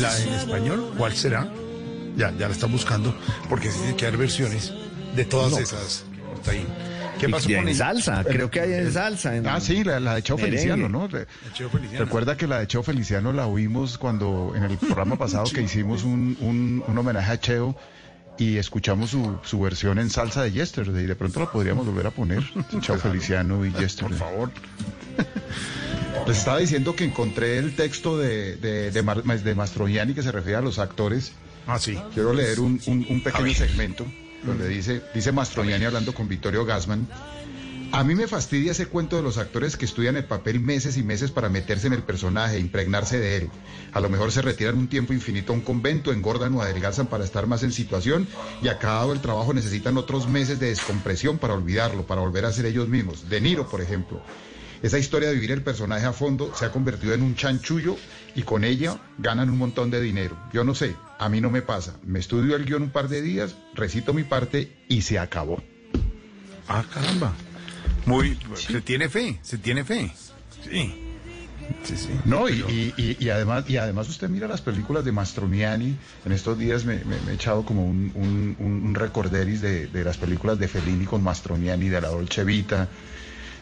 [0.00, 1.48] La en español, ¿cuál será?
[2.16, 3.14] Ya, ya la están buscando,
[3.48, 4.72] porque sí tiene que haber versiones
[5.14, 5.58] de todas No.
[5.58, 6.04] esas.
[6.34, 6.66] Costaín.
[7.18, 7.76] ¿Qué Y pasó en con ella?
[7.78, 9.36] salsa, creo que hay en salsa.
[9.36, 10.38] en- Ah, sí, la, la de Cheo.
[10.38, 11.08] Feliciano, ¿no?
[11.08, 12.04] Re- Cheo Feliciano.
[12.04, 16.04] Recuerda que la de Cheo Feliciano la oímos cuando en el programa pasado que hicimos
[16.04, 17.76] un, un- un homenaje a Cheo
[18.38, 21.06] y escuchamos su, su versión en salsa de Yesterday.
[21.06, 22.42] De pronto la podríamos volver a poner.
[22.80, 24.16] Cheo Feliciano y Yesterday.
[24.16, 24.50] Por favor.
[26.26, 30.30] Les estaba diciendo que encontré el texto de, de, de, Mar- de Mastroianni que se
[30.32, 31.32] refiere a los actores.
[31.66, 31.98] Ah, sí.
[32.14, 34.06] Quiero leer un, un- pequeño segmento
[34.44, 37.06] donde dice, dice Mastroianni hablando con Vittorio Gassman.
[37.90, 41.02] A mí me fastidia ese cuento de los actores que estudian el papel meses y
[41.02, 43.50] meses para meterse en el personaje, impregnarse de él.
[43.92, 47.24] A lo mejor se retiran un tiempo infinito a un convento, engordan o adelgazan para
[47.24, 48.28] estar más en situación
[48.62, 52.66] y acabado el trabajo necesitan otros meses de descompresión para olvidarlo, para volver a ser
[52.66, 53.30] ellos mismos.
[53.30, 54.22] De Niro, por ejemplo.
[54.82, 57.96] Esa historia de vivir el personaje a fondo se ha convertido en un chanchullo
[58.34, 60.36] y con ella ganan un montón de dinero.
[60.52, 61.96] Yo no sé, a mí no me pasa.
[62.04, 65.62] Me estudio el guion un par de días, recito mi parte y se acabó.
[66.68, 67.32] Ah, caramba.
[68.06, 70.12] Muy, se tiene fe, se tiene fe.
[70.64, 71.04] Sí.
[71.84, 72.08] Sí, sí.
[72.24, 76.58] No, y, y- y- además, y además usted mira las películas de Mastroianni, en estos
[76.58, 80.58] días me, me- me he echado como un, un, un- recorderis de, de las películas
[80.58, 82.88] de Fellini con Mastroianni, de la Dolce Vita,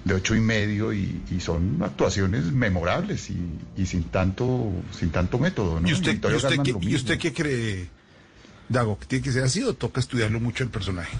[0.06, 3.36] de ocho y medio, y, y son actuaciones memorables y,
[3.76, 5.88] y sin tanto, sin tanto método, ¿no?
[5.88, 6.96] ¿Y usted, y qué, lo y mismo.
[6.96, 7.88] usted qué cree,
[8.68, 9.00] Dago?
[9.00, 11.16] ¿Que tiene que ser así o toca estudiarlo mucho el personaje?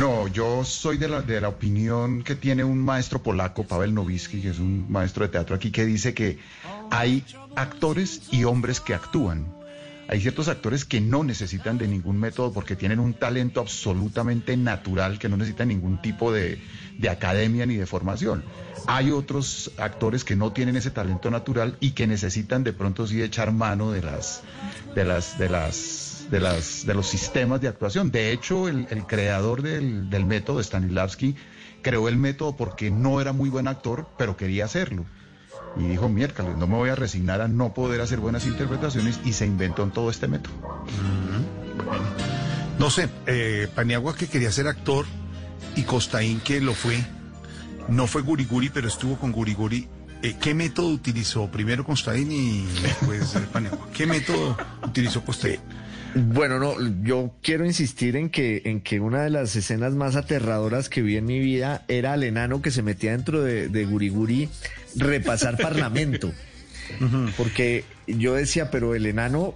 [0.00, 4.40] No, yo soy de la, de la opinión que tiene un maestro polaco, Pavel Nowicki,
[4.42, 6.40] que es un maestro de teatro aquí, que dice que
[6.90, 7.24] hay
[7.54, 9.46] actores y hombres que actúan.
[10.08, 15.18] Hay ciertos actores que no necesitan de ningún método porque tienen un talento absolutamente natural
[15.18, 16.60] que no necesitan ningún tipo de,
[16.98, 18.44] de academia ni de formación.
[18.86, 23.22] Hay otros actores que no tienen ese talento natural y que necesitan de pronto sí
[23.22, 24.42] echar mano de las,
[24.94, 28.10] de las, de las, de las, de los sistemas de actuación.
[28.10, 31.34] De hecho, el, creador del, del método, Stanislavski,
[31.82, 35.04] creó el método porque no era muy buen actor, pero quería hacerlo.
[35.76, 39.32] Y dijo, miércoles, no me voy a resignar a no poder hacer buenas interpretaciones y
[39.32, 40.54] se inventó en todo este método.
[42.78, 45.06] No sé, eh, Paniagua que quería ser actor
[45.76, 46.96] y Costaín que lo fue.
[47.88, 49.88] No fue Guriguri, pero estuvo con Guriguri.
[50.22, 51.50] Eh, ¿Qué método utilizó?
[51.50, 53.88] Primero Costaín y después eh, Paniagua.
[53.92, 55.60] ¿Qué método utilizó Costaín?
[56.14, 60.88] Bueno, no, yo quiero insistir en que, en que una de las escenas más aterradoras
[60.88, 64.48] que vi en mi vida era al enano que se metía dentro de, de Guriguri
[64.96, 66.32] repasar parlamento.
[67.36, 69.54] Porque yo decía, pero el enano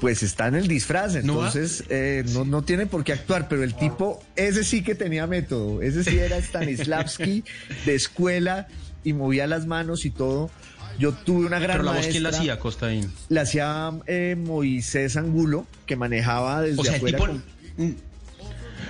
[0.00, 3.74] pues está en el disfraz, entonces eh, no, no tiene por qué actuar, pero el
[3.74, 7.44] tipo, ese sí que tenía método, ese sí era Stanislavski
[7.86, 8.68] de escuela
[9.02, 10.50] y movía las manos y todo.
[10.98, 13.10] Yo tuve una gran Pero la voz, ¿quién la maestra hacía, Costaín?
[13.28, 17.18] la hacía eh, Moisés Angulo, que manejaba desde O sea, el afuera.
[17.18, 17.30] tipo...
[17.32, 17.44] con-
[17.76, 17.94] Mm.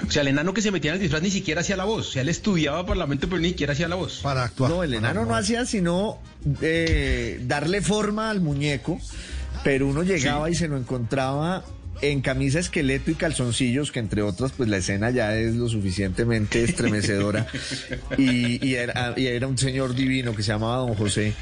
[0.07, 2.09] O sea, el enano que se metía en el disfraz ni siquiera hacía la voz.
[2.09, 4.21] O sea, él estudiaba parlamento, pero ni siquiera hacía la voz.
[4.23, 4.71] Para actuar.
[4.71, 6.19] No, el enano no hacía sino
[6.61, 9.01] eh, darle forma al muñeco,
[9.65, 11.65] pero uno llegaba y se lo encontraba
[12.03, 16.63] en camisa esqueleto y calzoncillos, que entre otras, pues la escena ya es lo suficientemente
[16.63, 17.47] estremecedora.
[18.19, 21.33] y, y era, y era un señor divino que se llamaba Don José.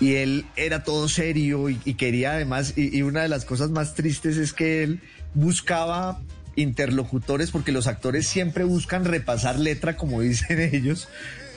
[0.00, 4.36] y él era todo serio y, quería además, y, una de las cosas más tristes
[4.38, 5.00] es que él
[5.34, 6.20] buscaba
[6.56, 11.08] interlocutores porque los actores siempre buscan repasar letra, como dicen ellos,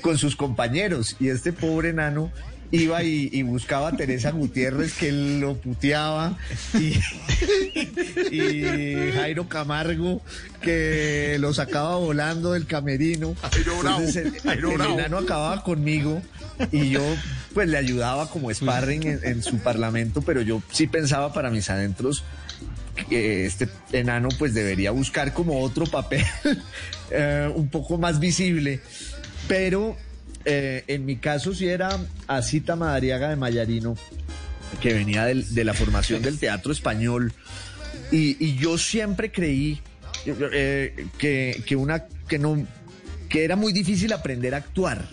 [0.02, 1.16] con sus compañeros.
[1.20, 2.32] Y este pobre enano
[2.72, 6.38] iba y, buscaba a Teresa Gutiérrez que lo puteaba
[6.74, 6.94] y,
[9.14, 10.22] Jairo Camargo
[10.62, 13.36] que lo sacaba volando del camerino.
[13.56, 16.22] Entonces el, enano acababa conmigo
[16.72, 17.04] y yo
[17.54, 22.24] pues le ayudaba como sparring en, su parlamento, pero yo sí pensaba para mis adentros
[23.10, 26.24] que este enano pues debería buscar como otro papel
[27.12, 28.80] eh, un poco más visible,
[29.48, 29.98] pero
[30.46, 31.98] eh, en mi caso sí era
[32.28, 33.96] Asita Madariaga de Mayarino,
[34.82, 37.34] que venía de la formación del teatro español,
[38.12, 39.80] y, yo siempre creí
[40.26, 42.66] eh, que, una que no
[43.30, 45.08] que era muy difícil aprender a actuar.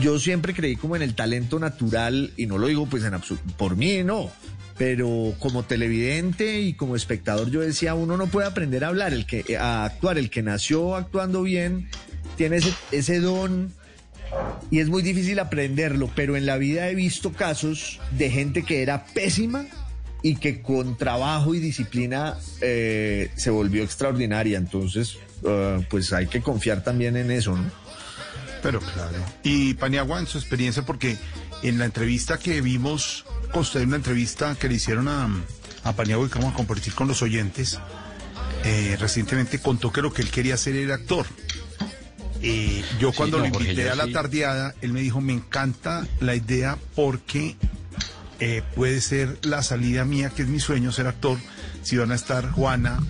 [0.00, 3.12] Yo siempre creí como en el talento natural, y no lo digo pues en
[3.56, 4.30] por mí, no,
[4.78, 9.26] pero como televidente y como espectador yo decía, uno no puede aprender a hablar, el
[9.26, 11.88] que a actuar, el que nació actuando bien,
[12.36, 13.72] tiene ese, ese don
[14.70, 18.82] y es muy difícil aprenderlo, pero en la vida he visto casos de gente que
[18.82, 19.66] era pésima
[20.22, 24.58] y que con trabajo y disciplina eh, se volvió extraordinaria.
[24.58, 27.70] Entonces, eh, pues hay que confiar también en eso, ¿no?
[28.62, 29.18] Pero claro.
[29.42, 31.18] Y Paniagua, en su experiencia, porque
[31.62, 35.28] en la entrevista que vimos, usted una entrevista que le hicieron a,
[35.84, 37.78] a Paniagua y que vamos a compartir con los oyentes,
[38.64, 41.26] eh, recientemente contó que lo que él quería hacer era actor.
[42.46, 46.76] Eh, yo cuando lo invité a la tardeada, él me dijo, me encanta la idea
[46.94, 47.56] porque
[48.38, 51.38] eh, puede ser la salida mía, que es mi sueño ser actor,
[51.82, 53.02] si van a estar Juana,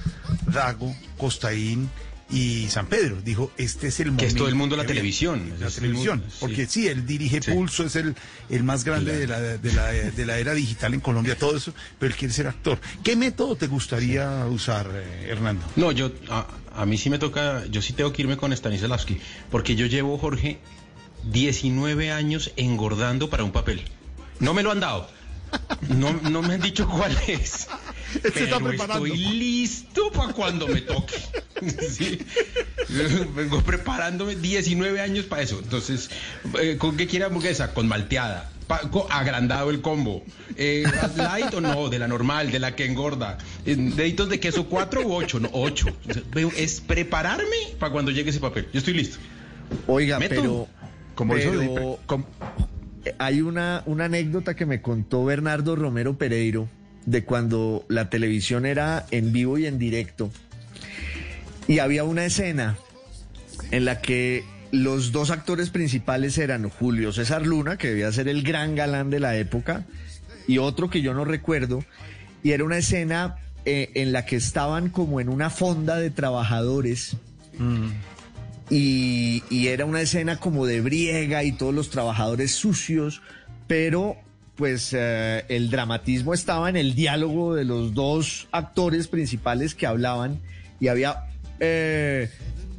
[0.46, 1.90] Dago, Costaín
[2.34, 3.22] y San Pedro.
[3.22, 4.22] Dijo, este es el momento.
[4.22, 5.52] Que es todo el mundo la televisión.
[5.60, 6.22] La televisión.
[6.40, 6.88] porque sí.
[6.88, 8.14] él dirige Pulso, es el,
[8.50, 11.72] el más grande de, la, de, la, de, la, era digital en Colombia, todo eso,
[11.98, 12.78] pero él quiere ser actor.
[13.02, 15.64] ¿Qué método te gustaría usar, eh, Hernando?
[15.76, 19.20] No, yo, a mí sí me toca, yo sí tengo que irme con Stanislavski,
[19.50, 20.58] porque yo llevo, Jorge,
[21.30, 23.82] 19 años engordando para un papel.
[24.40, 25.08] No me lo han dado.
[25.88, 27.68] No, no me han dicho cuál es.
[28.34, 31.14] Pero estoy listo para cuando me toque.
[33.36, 35.60] Vengo preparándome 19 años para eso.
[35.62, 36.10] Entonces,
[36.60, 37.72] eh, ¿con qué quiere hamburguesa?
[37.74, 38.50] Con malteada
[39.10, 40.22] agrandado el combo.
[40.56, 40.84] Eh,
[41.16, 41.88] ¿Light o no?
[41.88, 43.38] De la normal, de la que engorda.
[43.66, 45.40] Eh, ¿Deditos de queso cuatro u ocho?
[45.40, 45.88] No, ocho.
[46.56, 48.68] Es prepararme para cuando llegue ese papel.
[48.72, 49.18] Yo estoy listo.
[49.86, 50.68] Oiga, pero...
[51.14, 51.98] Como eso
[53.18, 56.68] hay una, una anécdota que me contó Bernardo Romero Pereiro
[57.06, 60.30] de cuando la televisión era en vivo y en directo.
[61.66, 62.76] Y había una escena
[63.70, 68.42] en la que los dos actores principales eran Julio César Luna, que debía ser el
[68.42, 69.84] gran galán de la época,
[70.46, 71.84] y otro que yo no recuerdo,
[72.42, 77.16] y era una escena eh, en la que estaban como en una fonda de trabajadores.
[77.58, 77.88] Mm.
[78.68, 83.22] Y, era una escena como de briega y todos los trabajadores sucios,
[83.66, 84.16] pero
[84.56, 90.40] pues eh, el dramatismo estaba en el diálogo de los dos actores principales que hablaban
[90.80, 91.24] y había
[91.60, 92.30] eh,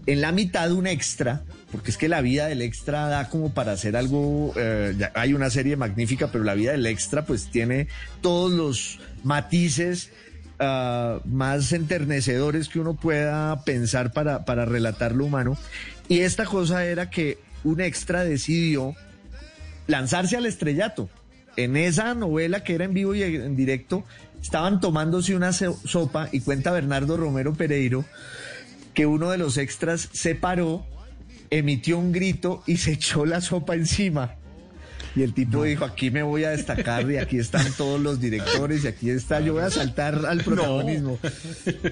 [0.05, 1.43] en la mitad un extra
[1.75, 5.49] porque es que la vida del extra da como para hacer algo, eh, hay una
[5.49, 7.89] serie magnífica, pero la vida del extra pues tiene
[8.21, 10.09] todos los matices
[10.59, 15.57] ah, más enternecedores que uno pueda pensar para, para relatar lo humano.
[16.07, 18.95] Y esta cosa era que un extra decidió
[19.87, 21.09] lanzarse al estrellato.
[21.57, 24.03] En esa novela que era en vivo y en directo,
[24.41, 28.05] estaban tomándose una sopa y cuenta Bernardo Romero Pereiro
[28.93, 30.85] que uno de los extras se paró
[31.49, 34.35] emitió un grito y se echó la sopa encima.
[35.15, 38.83] Y el tipo dijo, aquí me voy a destacar y aquí están todos los directores
[38.83, 41.17] y aquí está, yo voy a saltar al protagonismo.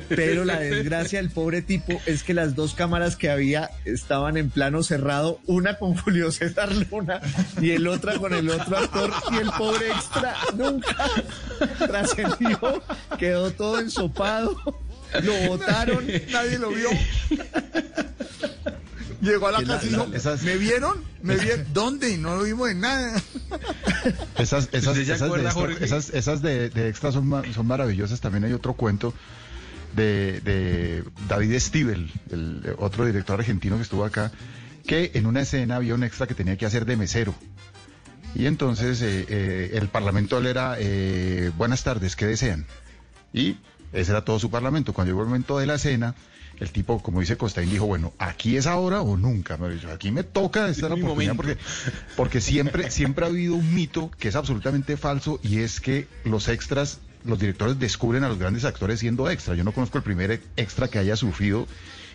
[0.09, 4.49] Pero la desgracia del pobre tipo es que las dos cámaras que había estaban en
[4.49, 7.21] plano cerrado, una con Julio César Luna
[7.61, 11.09] y el otra con el otro actor y el pobre extra nunca
[11.79, 12.83] trascendió,
[13.17, 14.57] quedó todo ensopado,
[15.21, 16.89] lo botaron, nadie lo vio.
[19.23, 20.07] Llegó a la casa y dijo,
[20.43, 20.97] ¿me vieron?
[21.21, 21.65] ¿Me vieron?
[21.73, 22.17] ¿Dónde?
[22.17, 23.15] No lo vimos en nada.
[24.37, 28.19] Esas, esas, esas, de, extras son, son maravillosas.
[28.19, 29.13] También hay otro cuento
[29.95, 34.31] de, David Stivel, el otro director argentino que estuvo acá,
[34.85, 37.33] que en una escena había un extra que tenía que hacer de mesero.
[38.35, 42.65] Y entonces eh, eh, el parlamento le era, eh, buenas tardes, ¿qué desean?
[43.31, 43.57] Y
[43.93, 44.91] Ese era todo su parlamento.
[44.93, 46.15] Cuando llegó el momento de la cena,
[46.64, 49.60] el tipo, como dice Costaín, dijo, bueno, aquí es ahora o nunca.
[49.94, 51.57] Aquí me toca esta es la oportunidad porque,
[52.15, 56.48] porque siempre, siempre ha habido un mito que es absolutamente falso y es que los
[56.48, 59.56] extras, los directores descubren a los grandes actores siendo extra.
[59.56, 61.68] Yo no conozco el primer extra que haya sufrido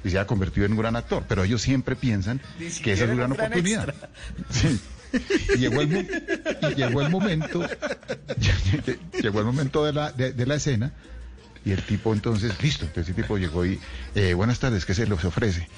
[0.03, 2.41] y se haya convertido en un gran actor, pero ellos siempre piensan
[2.83, 3.95] que esa es una gran oportunidad.
[4.51, 4.81] Sí.
[5.55, 6.07] Y llegó el,
[6.71, 7.67] y llegó el momento,
[9.23, 10.93] llegó el momento de la, de, de la escena
[11.69, 13.79] y el tipo entonces, listo, entonces el tipo llegó y,
[14.15, 15.69] eh, buenas tardes, ¿qué se les ofrece?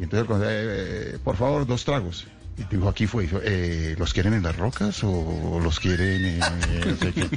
[0.00, 2.26] Y entonces, conde, eh, por favor, dos tragos.
[2.56, 6.40] Y dijo, aquí fue, dijo, eh, ¿los quieren en las rocas o los quieren en,
[6.40, 7.28] no sé qué?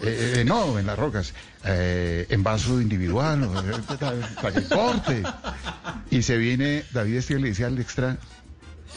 [0.00, 1.34] Eh, eh, no, en las rocas,
[1.64, 5.22] eh, en vaso individual, eh, para que corte.
[6.10, 8.16] Y se viene, David Estiel le dice al extra,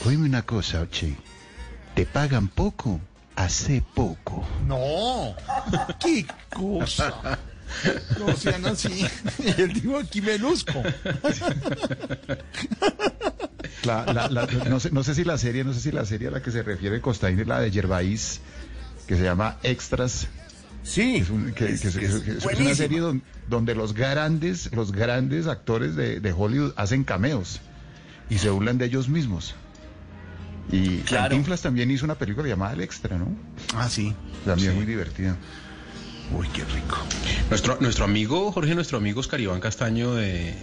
[0.06, 1.18] oíme una cosa, Oche,
[1.94, 3.02] te pagan poco,
[3.36, 4.48] hace poco.
[4.66, 5.36] No,
[6.00, 7.38] qué cosa.
[8.20, 9.06] No sean así.
[9.40, 10.82] Y él dijo, aquí me luzco.
[13.86, 16.28] La- la- la- no, sé, no sé si la serie, no sé si la serie
[16.28, 18.42] a la que se refiere Costaín es la de Gervais,
[19.08, 20.28] que se llama Extras.
[20.84, 21.18] Sí.
[21.18, 24.70] Es, un- que- que es- que es- que es una serie don- donde los grandes,
[24.74, 27.62] los grandes actores de, de Hollywood hacen cameos
[28.30, 29.56] y se burlan de ellos mismos.
[30.72, 31.30] Y Claro.
[31.30, 33.28] Cantinflas también hizo una película llamada El Extra, ¿no?
[33.76, 34.14] Ah, sí.
[34.46, 35.36] También muy divertida.
[36.32, 36.98] Uy, qué rico.
[37.50, 40.54] Nuestro, nuestro amigo, Jorge, nuestro amigo Oscar Iván Castaño, de,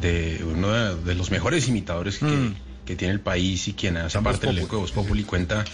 [0.00, 2.52] de uno de, de los mejores imitadores que,
[2.84, 5.64] que tiene el país y quien hace parte del elenco de Voz Populi, cuenta,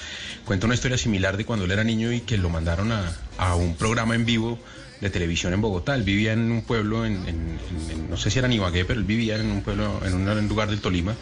[0.47, 3.55] cuenta una historia similar de cuando él era niño y que lo mandaron a, a
[3.55, 4.59] un programa en vivo
[5.03, 5.95] de televisión en Bogotá.
[5.97, 8.87] Él vivía en un pueblo, en, en- en- en- no sé si era en Ibagué,
[8.87, 11.15] pero él vivía en un pueblo, en un, en un lugar del Tolima.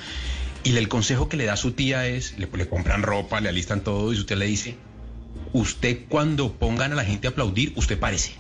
[0.63, 3.81] Y el consejo que le da su tía es, le, le compran ropa, le alistan
[3.81, 4.77] todo y su tía le dice,
[5.53, 8.33] usted cuando pongan a la gente a aplaudir, usted parece.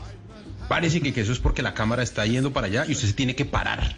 [0.68, 3.34] Parece que, eso es porque la cámara está yendo para allá y usted se tiene
[3.34, 3.96] que parar.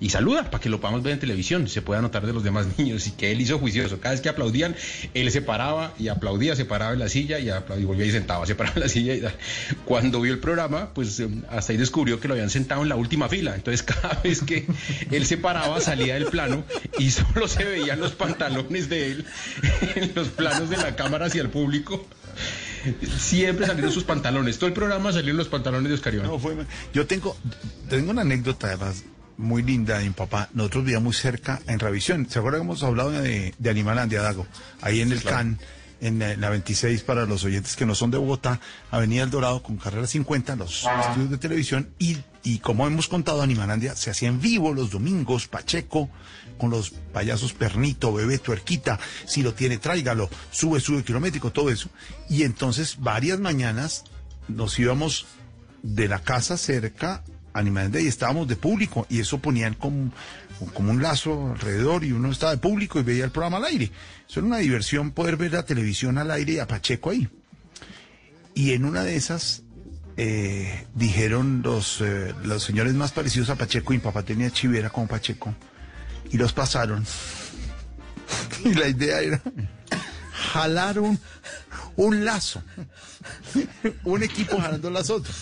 [0.00, 2.66] Y saluda para que lo podamos ver en televisión, se pueda notar de los demás
[2.78, 4.00] niños y que él hizo juicioso.
[4.00, 4.76] Cada vez que aplaudían,
[5.14, 8.10] él se paraba y aplaudía, se paraba en la silla y, aplaudía, y volvía y
[8.10, 9.14] sentaba, se paraba en la silla.
[9.14, 9.22] Y,
[9.84, 12.96] cuando vio el programa, pues eh, hasta ahí descubrió que lo habían sentado en la
[12.96, 13.54] última fila.
[13.54, 14.66] Entonces cada vez que
[15.10, 16.64] él se paraba, salía del plano
[16.98, 19.24] y solo se veían los pantalones de él
[19.94, 22.06] en los planos de la cámara hacia el público.
[23.18, 24.58] Siempre salieron sus pantalones.
[24.58, 26.26] Todo el programa salieron los pantalones de Oscar Iván.
[26.26, 26.56] No, fue-
[26.92, 27.36] yo tengo,
[27.88, 29.04] tengo una anécdota además
[29.36, 30.48] muy linda de mi papá.
[30.54, 32.28] Nosotros vivíamos muy cerca en Revisión.
[32.28, 34.46] ¿Se acuerdan que hemos hablado de, de Animalandia, Dago?
[34.80, 35.58] Ahí en el CAN,
[36.00, 39.30] en la, en la 26, para los oyentes que no son de Bogotá, Avenida El
[39.30, 41.88] Dorado con carrera 50, los estudios de televisión.
[41.98, 46.10] Y, y como hemos contado, Animalandia se hacía en vivo los domingos, Pacheco,
[46.58, 51.88] con los payasos Pernito, Bebé, Tuerquita, si lo tiene, tráigalo, sube, sube kilométrico, todo eso.
[52.28, 54.04] Y entonces varias mañanas
[54.48, 55.26] nos íbamos
[55.82, 57.22] de la casa cerca
[57.52, 60.12] a Animalandia y estábamos de público y eso ponían como,
[60.72, 63.90] como un lazo alrededor y uno estaba de público y veía el programa al aire.
[64.28, 67.28] Eso era una diversión poder ver la televisión al aire y a Pacheco ahí.
[68.54, 69.64] Y en una de esas
[70.16, 74.90] eh, dijeron los, eh, los señores más parecidos a Pacheco, y mi papá tenía chivera
[74.90, 75.54] como Pacheco,
[76.34, 77.06] y los pasaron.
[78.64, 79.40] Y la idea era
[80.52, 81.18] jalar un,
[81.94, 82.60] un lazo,
[84.02, 85.36] un equipo jalando las otras.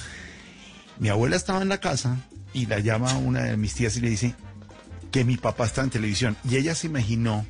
[0.99, 2.19] Mi abuela estaba en la casa
[2.53, 4.35] y la llama una de mis tías y le dice
[5.11, 6.37] que mi papá está en televisión.
[6.45, 7.47] Y ella se imaginó,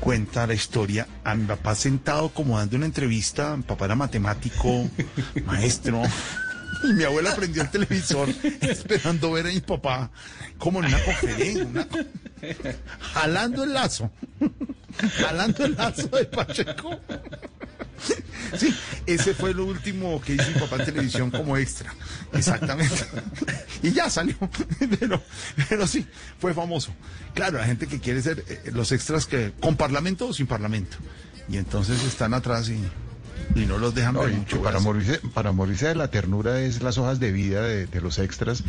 [0.00, 4.90] cuenta la historia, a mi papá sentado como dando una entrevista, mi papá era matemático,
[5.46, 6.02] maestro.
[6.84, 8.28] Y mi abuela prendió el televisor
[8.60, 10.10] esperando ver a mi papá
[10.58, 11.98] como en una conferencia, una co-
[13.14, 14.10] jalando el lazo,
[15.20, 17.00] jalando el lazo de Pacheco.
[18.56, 18.74] Sí,
[19.06, 21.94] ese fue lo último que hizo mi papá en televisión como extra.
[22.32, 22.94] Exactamente.
[23.82, 24.34] Y ya salió.
[24.98, 25.22] Pero,
[25.68, 26.06] pero sí,
[26.38, 26.92] fue famoso.
[27.34, 30.96] Claro, la gente que quiere ser eh, los extras que con parlamento o sin parlamento.
[31.48, 32.80] Y entonces están atrás y,
[33.54, 34.22] y no los dejan No,
[34.62, 38.18] para morirse, para morirse de la ternura es las hojas de vida de, de los
[38.18, 38.62] extras,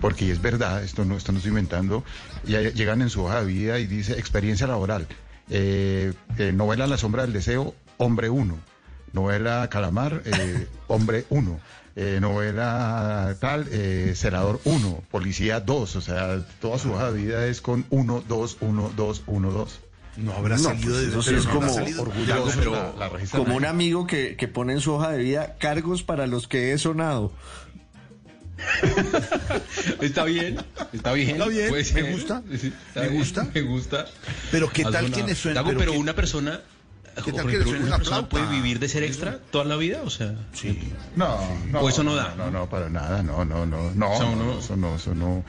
[0.00, 2.04] porque es verdad, esto no, esto no estoy inventando,
[2.46, 5.06] y ahí llegan en su hoja de vida y dice experiencia laboral,
[5.48, 8.58] eh, eh, novela La sombra del deseo, hombre uno,
[9.12, 11.60] novela Calamar, eh, hombre uno.
[11.96, 17.46] eh, novela tal, eh, senador 1, policía 2, o sea, toda su hoja de vida
[17.46, 19.80] es con 1, 2, 1, 2, 1, 2.
[20.16, 21.72] No habrá No, salido pues de eso sí pero es no como
[22.02, 25.56] orgulloso, pero la registran como un amigo que, que pone en su hoja de vida
[25.58, 27.32] cargos para los que he sonado.
[30.00, 30.58] Está bien,
[30.92, 31.30] está bien.
[31.30, 33.48] Está bien, puede me gusta, Sí, me bien, gusta.
[33.54, 34.06] Me gusta.
[34.50, 35.64] Pero ¿qué tal quienes suenan?
[35.64, 36.60] Dago, Pero una persona,
[37.24, 39.64] ¿Qué tal que le pero suene una la persona puede vivir de ser extra toda
[39.64, 40.34] la vida, o sea.
[40.52, 40.78] Sí.
[41.16, 41.38] No,
[41.68, 41.80] no.
[41.80, 42.34] O eso no da.
[42.36, 45.14] No, no, para nada, no, no, no, no, O sea, no, uno- eso no, eso
[45.14, 45.38] no.
[45.38, 45.44] Eso,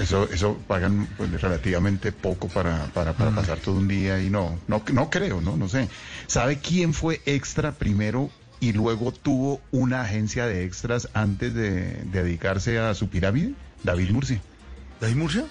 [0.00, 3.16] eso, eso pagan pues, relativamente poco para, para, Mm.
[3.16, 5.88] para pasar todo un día y no, no, no creo, no, no sé.
[6.26, 8.30] ¿Sabe quién fue extra primero
[8.60, 13.54] y luego tuvo una agencia de extras antes de, de dedicarse a su pirámide?
[13.84, 14.40] David Murcia.
[15.00, 15.44] ¿David Murcia?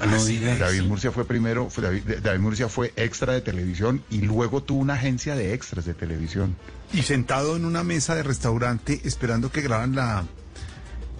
[0.00, 0.38] Ah, no sí.
[0.40, 4.80] David Murcia fue primero, fue David, David Murcia fue extra de televisión y luego tuvo
[4.80, 6.56] una agencia de extras de televisión.
[6.92, 10.24] Y sentado en una mesa de restaurante esperando que graban la,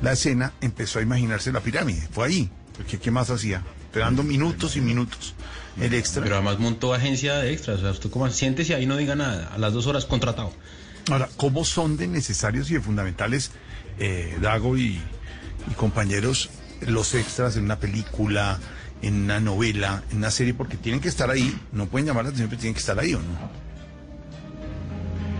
[0.03, 2.07] la escena, empezó a imaginarse la pirámide.
[2.11, 2.51] Fue ahí.
[2.77, 3.63] Porque ¿qué más hacía?
[3.85, 5.35] Esperando minutos y minutos.
[5.81, 6.23] El extra.
[6.23, 7.79] Pero además montó agencia de extras.
[7.79, 9.51] O sea, usted como siéntese ahí no diga nada.
[9.55, 10.53] A las dos horas contratado.
[11.11, 13.51] Ahora, ¿cómo son de necesarios y de fundamentales,
[13.99, 15.01] eh, Dago y,
[15.71, 16.51] y compañeros,
[16.81, 18.59] los extras en una película,
[19.03, 20.55] en una novela, en una serie?
[20.55, 23.15] Porque tienen que estar ahí, no pueden llamar la atención, pero tienen que estar ahí,
[23.15, 23.72] ¿o no?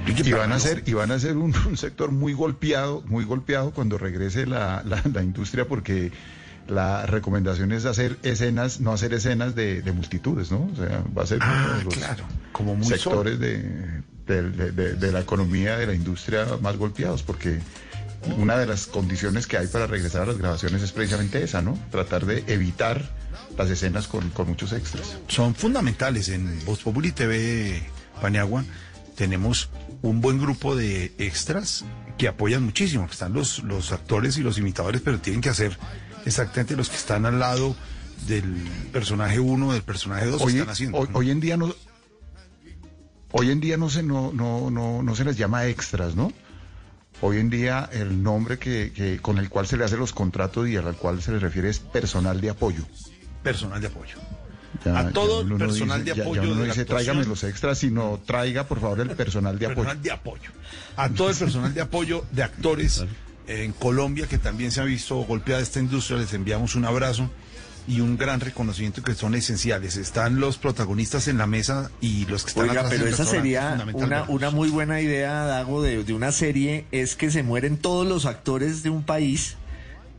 [0.07, 3.71] Y van a ser, y van a ser un, un sector muy golpeado, muy golpeado
[3.73, 6.13] cuando regrese la, la, la industria, porque
[6.69, 10.71] la recomendación es hacer escenas, no hacer escenas de, de multitudes, ¿no?
[10.73, 13.59] O sea, va a ser uno Ah, de los claro, como muy sectores de,
[14.27, 17.59] de- de- de- de la economía, de la industria más golpeados, porque
[18.39, 21.77] una de las condiciones que hay para regresar a las grabaciones es precisamente esa, ¿no?
[21.91, 23.11] Tratar de evitar
[23.59, 25.17] las escenas con, con muchos extras.
[25.29, 26.29] son fundamentales.
[26.29, 27.83] En Voz Populi TV
[28.21, 28.65] Paniagua
[29.17, 29.69] tenemos
[30.03, 31.85] un buen grupo de extras
[32.19, 35.79] que apoyan muchísimo, que están los, los actores y los imitadores, pero tienen que hacer
[36.27, 37.75] exactamente los que están al lado
[38.27, 38.45] del
[38.93, 40.99] personaje 1, del personaje 2, Hoy, están haciendo.
[40.99, 41.75] hoy, hoy en día no
[43.33, 46.33] hoy en día no se no, no, no, no se les llama extras, ¿no?
[47.21, 50.69] Hoy en día el nombre que, que con el cual se le hace los contratos
[50.69, 52.85] y al cual se le refiere es personal de apoyo.
[53.43, 54.17] Personal de apoyo.
[54.85, 56.81] Ya- A todo ya no personal dice- de ya- ya apoyo uno no de dice
[56.83, 57.07] actuación".
[57.17, 59.77] tráigame los extras, sino traiga por favor el personal de apoyo.
[59.85, 60.51] personal de apoyo.
[60.97, 63.05] A todo el personal de apoyo de actores
[63.47, 67.29] en Colombia que también se ha visto golpeada esta industria, les enviamos un abrazo
[67.89, 69.97] y un gran reconocimiento que son esenciales.
[69.97, 73.15] Están los protagonistas en la mesa y los que están Oiga, atrás pero en el
[73.15, 73.85] esa sería
[74.29, 78.25] una, muy buena idea, Dago, de, de una serie, es que se mueren todos los
[78.25, 79.57] actores de un país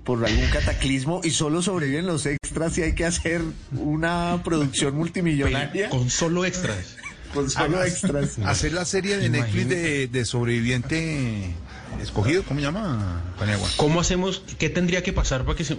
[0.03, 5.89] por algún cataclismo y solo sobreviven los extras y hay que hacer una producción multimillonaria
[5.89, 6.97] Con solo extras.
[7.33, 8.39] con solo Además, extras.
[8.39, 11.55] Hacer la serie de Netflix de, de sobreviviente
[12.01, 13.21] escogido, ¿cómo se llama?
[13.39, 13.67] Paniagua.
[13.77, 14.43] ¿Cómo hacemos?
[14.57, 15.77] ¿Qué tendría que pasar para que, se,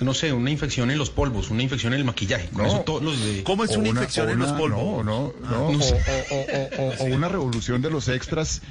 [0.00, 2.48] no sé, una infección en los polvos, una infección en el maquillaje?
[2.48, 2.68] Con No.
[2.68, 3.42] eso todos los de...
[3.44, 4.78] ¿Cómo es una, una- infección en los polvos?
[4.82, 5.70] No, no, no.
[5.72, 5.94] no o, sé.
[6.30, 8.62] o- o- o- o una revolución de los extras,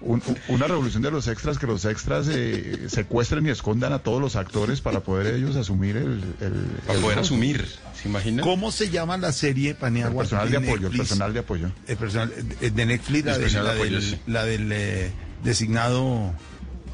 [0.00, 4.20] un- una revolución de los extras, que los extras eh, secuestren y escondan a todos
[4.20, 6.22] los actores para poder ellos asumir el...
[6.40, 6.52] el-
[6.86, 7.24] Para el poder rol.
[7.24, 7.66] asumir,
[8.00, 8.42] ¿se imagina?
[8.42, 10.22] ¿Cómo se llama la serie El Paniagua?
[10.22, 11.70] personal de apoyo, el personal de apoyo.
[11.86, 14.18] El personal eh, de Netflix, la, El de- la de apoyo, del, sí.
[14.26, 15.12] la del, eh,
[15.42, 16.32] designado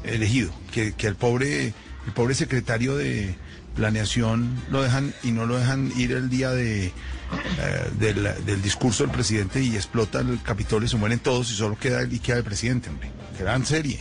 [0.03, 1.67] elegido, que, que el pobre,
[2.05, 3.35] el pobre secretario de
[3.75, 6.91] planeación lo dejan y no lo dejan ir el día de eh,
[7.99, 12.03] del, del discurso del presidente y explota el Capitolio, se mueren todos y solo queda
[12.03, 13.11] y queda el presidente, hombre.
[13.39, 13.99] Gran serie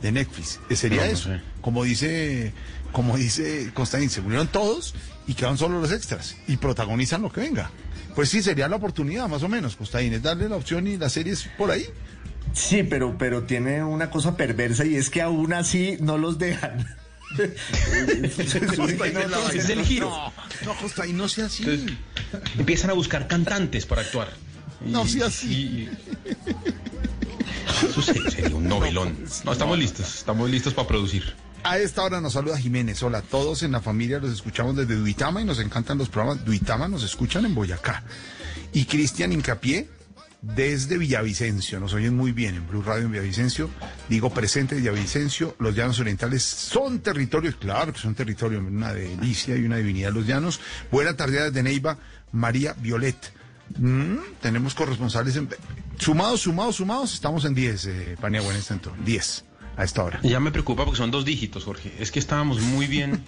[0.00, 0.58] de Netflix.
[0.70, 1.28] Eh, Sería No, no eso.
[1.28, 1.40] sé.
[1.60, 2.52] Como dice,
[2.92, 4.94] como dice Constantin, se murieron todos
[5.26, 7.70] y quedan solo los extras y protagonizan lo que venga.
[8.16, 11.08] Pues sí, sería la oportunidad, más o menos, Constantin, es darle la opción y la
[11.10, 11.84] serie es por ahí.
[12.52, 16.86] Sí, pero, pero tiene una cosa perversa y es que aún así no los dejan.
[19.54, 20.08] Es el giro.
[20.10, 20.32] No,
[20.64, 21.62] no, Constantin, no sea así.
[21.64, 21.96] Entonces,
[22.58, 24.28] empiezan a buscar cantantes para actuar.
[24.84, 25.52] Y- No sea así.
[25.52, 25.88] y-
[27.88, 29.16] Eso se- sería un novelón.
[29.44, 31.34] No, estamos listos, estamos listos para producir.
[31.62, 33.02] A esta hora nos saluda Jiménez.
[33.02, 36.44] Hola, todos en la familia los escuchamos desde Duitama y nos encantan los programas.
[36.44, 38.02] Duitama nos escuchan en Boyacá.
[38.72, 39.88] Y Cristian Incapié
[40.42, 41.80] desde Villavicencio.
[41.80, 43.70] Nos oyen muy bien en Blue Radio en Villavicencio.
[44.08, 45.56] Digo presente Villavicencio.
[45.58, 50.26] Los llanos orientales son territorios, claro que son territorios, una delicia y una divinidad los
[50.26, 50.60] llanos.
[50.90, 51.98] Buena tarde desde Neiva,
[52.32, 53.32] María Violet.
[53.78, 55.48] Mm, tenemos corresponsales en...
[55.98, 59.02] Sumados, sumados, sumados, estamos en 10, eh, Paniagua, en este entorno.
[59.04, 59.44] 10
[59.76, 60.20] a esta hora.
[60.22, 61.92] Ya me preocupa porque son dos dígitos, Jorge.
[61.98, 63.22] Es que estábamos muy bien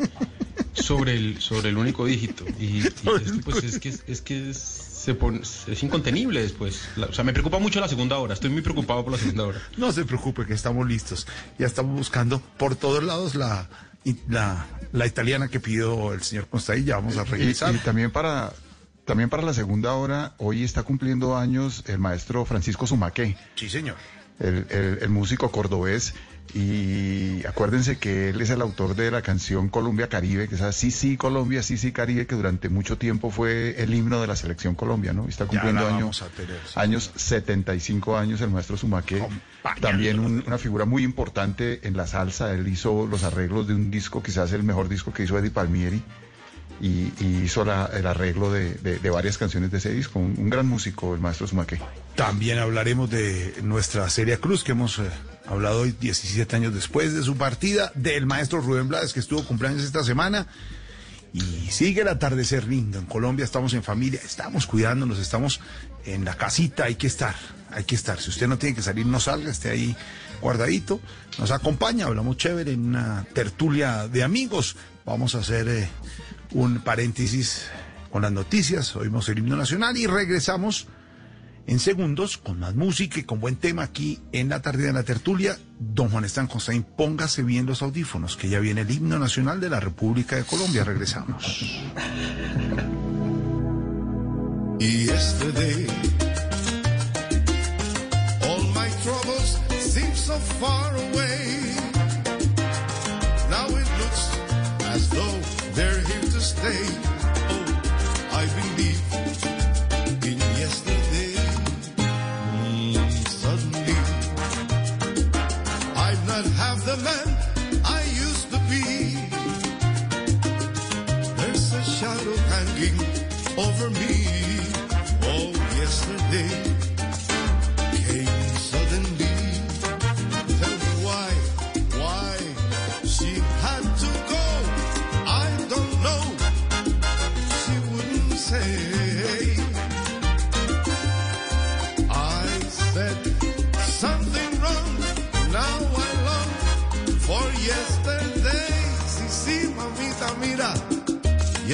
[0.72, 2.44] sobre el, sobre el único dígito.
[2.58, 2.92] Y, y es
[3.32, 6.88] que, pues, es que, es, que es, se pone- es incontenible después.
[6.96, 8.34] La- o sea, me preocupa mucho la segunda hora.
[8.34, 9.60] Estoy muy preocupado por la segunda hora.
[9.76, 11.26] No se preocupe, que estamos listos.
[11.58, 13.68] Ya estamos buscando por todos lados la,
[14.28, 16.84] la, la italiana que pidió el señor Constantí.
[16.84, 17.74] Ya vamos a Y, revisar.
[17.74, 18.52] y también para
[19.04, 23.36] también para la segunda hora, hoy está cumpliendo años el maestro Francisco Sumaque.
[23.56, 23.96] Sí, señor.
[24.38, 26.14] el, el- el músico cordobés
[26.54, 30.90] Y acuérdense que él es el autor de la canción Colombia Caribe, que es Sí,
[30.90, 34.74] sí, Colombia, sí, sí, Caribe, que durante mucho tiempo fue el himno de la selección
[34.74, 35.26] Colombia, ¿no?
[35.28, 36.22] Está cumpliendo años,
[36.74, 39.26] años 75 años el maestro Sumaque.
[39.80, 42.52] También una figura muy importante en la salsa.
[42.52, 46.02] Él hizo los arreglos de un disco, quizás el mejor disco que hizo Eddie Palmieri.
[46.80, 47.12] Y,
[47.44, 50.18] hizo el arreglo de, varias canciones de ese disco.
[50.18, 51.80] Un, gran músico, el maestro Sumaque.
[52.16, 55.08] También hablaremos de nuestra serie Cruz, que hemos eh,
[55.46, 59.82] hablado hoy 17 años después de su partida, del maestro Rubén Blades, que estuvo cumpleaños
[59.82, 60.46] esta semana.
[61.32, 61.40] Y
[61.70, 62.98] sigue el atardecer lindo.
[62.98, 65.60] En Colombia estamos en familia, estamos cuidándonos, estamos
[66.04, 67.34] en la casita, hay que estar,
[67.70, 68.20] hay que estar.
[68.20, 69.96] Si usted no tiene que salir, no salga, esté ahí
[70.42, 71.00] guardadito.
[71.38, 74.76] Nos acompaña, hablamos chévere en una tertulia de amigos.
[75.06, 75.88] Vamos a hacer eh,
[76.50, 77.62] un paréntesis
[78.10, 80.86] con las noticias, oímos el himno nacional y regresamos
[81.66, 85.02] en segundos con más música y con buen tema aquí en la tarde de la
[85.02, 85.58] tertulia.
[85.78, 89.70] Don Juan Están Constaín, póngase bien los audífonos, que ya viene el himno nacional de
[89.70, 90.84] la República de Colombia.
[90.84, 91.82] Regresamos.
[94.78, 95.08] Y
[101.14, 101.71] away.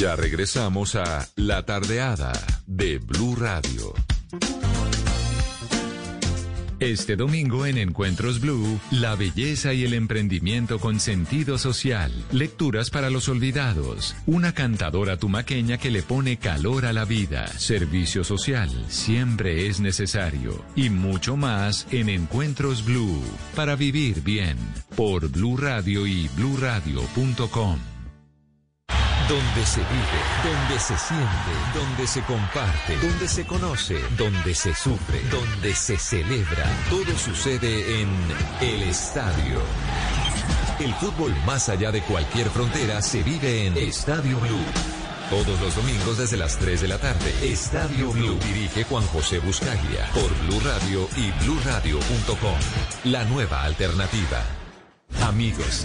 [0.00, 2.32] Ya regresamos a La Tardeada
[2.66, 3.92] de Blue Radio.
[6.78, 13.10] Este domingo en Encuentros Blue, la belleza y el emprendimiento con sentido social, lecturas para
[13.10, 19.66] los olvidados, una cantadora tumaqueña que le pone calor a la vida, servicio social, siempre
[19.66, 20.64] es necesario.
[20.76, 23.22] Y mucho más en Encuentros Blue,
[23.54, 24.56] para vivir bien,
[24.96, 27.99] por Blue Radio y bluradio.com.
[29.30, 35.20] Donde se vive, donde se siente, donde se comparte, donde se conoce, donde se sufre,
[35.30, 36.64] donde se celebra.
[36.90, 38.08] Todo sucede en
[38.60, 39.60] El Estadio.
[40.80, 44.64] El fútbol más allá de cualquier frontera se vive en Estadio Blue.
[45.30, 47.32] Todos los domingos desde las 3 de la tarde.
[47.40, 48.36] Estadio Blue.
[48.44, 50.10] Dirige Juan José Buscaglia.
[50.12, 52.58] Por Blue Radio y bluradio.com.
[53.04, 54.42] La nueva alternativa.
[55.22, 55.84] Amigos.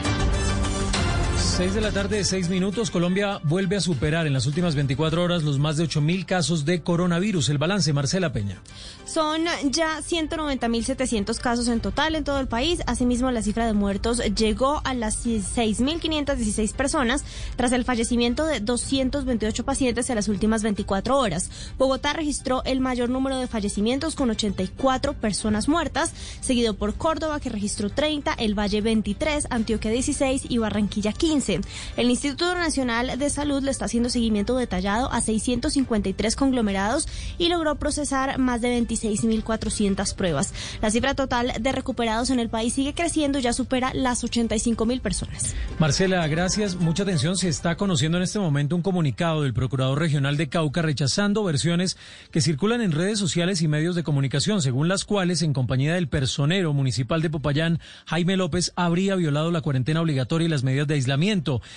[1.61, 2.89] 6 de la tarde, 6 minutos.
[2.89, 6.65] Colombia vuelve a superar en las últimas 24 horas los más de 8 mil casos
[6.65, 7.49] de coronavirus.
[7.49, 8.59] El balance, Marcela Peña.
[9.05, 12.81] Son ya 190.700 casos en total en todo el país.
[12.87, 17.23] Asimismo, la cifra de muertos llegó a las 6.516 personas
[17.57, 21.51] tras el fallecimiento de 228 pacientes en las últimas 24 horas.
[21.77, 27.49] Bogotá registró el mayor número de fallecimientos con 84 personas muertas, seguido por Córdoba que
[27.49, 31.50] registró 30, el Valle 23, Antioquia 16 y Barranquilla 15.
[31.97, 37.07] El Instituto Nacional de Salud le está haciendo seguimiento detallado a 653 conglomerados
[37.37, 40.53] y logró procesar más de 26.400 pruebas.
[40.81, 45.55] La cifra total de recuperados en el país sigue creciendo, ya supera las 85.000 personas.
[45.79, 46.75] Marcela, gracias.
[46.75, 47.37] Mucha atención.
[47.37, 51.97] Se está conociendo en este momento un comunicado del Procurador Regional de Cauca rechazando versiones
[52.31, 56.07] que circulan en redes sociales y medios de comunicación, según las cuales, en compañía del
[56.07, 60.95] personero municipal de Popayán, Jaime López, habría violado la cuarentena obligatoria y las medidas de
[60.95, 61.30] aislamiento.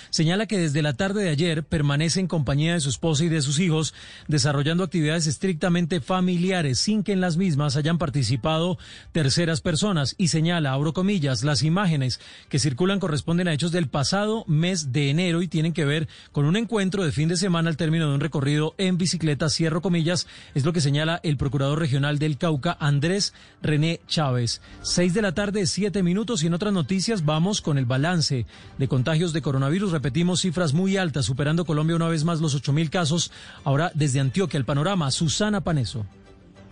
[0.09, 3.41] Señala que desde la tarde de ayer permanece en compañía de su esposa y de
[3.41, 3.93] sus hijos,
[4.27, 8.77] desarrollando actividades estrictamente familiares, sin que en las mismas hayan participado
[9.11, 10.15] terceras personas.
[10.17, 12.19] Y señala, abro comillas, las imágenes
[12.49, 16.45] que circulan corresponden a hechos del pasado mes de enero y tienen que ver con
[16.45, 20.27] un encuentro de fin de semana al término de un recorrido en bicicleta, cierro comillas,
[20.53, 24.61] es lo que señala el procurador regional del Cauca, Andrés René Chávez.
[24.81, 28.45] Seis de la tarde, siete minutos y en otras noticias vamos con el balance
[28.77, 29.91] de contagios de coronavirus.
[29.91, 33.31] Repetimos cifras muy altas, superando Colombia una vez más los ocho mil casos.
[33.63, 36.05] Ahora desde Antioquia, el panorama, Susana Paneso.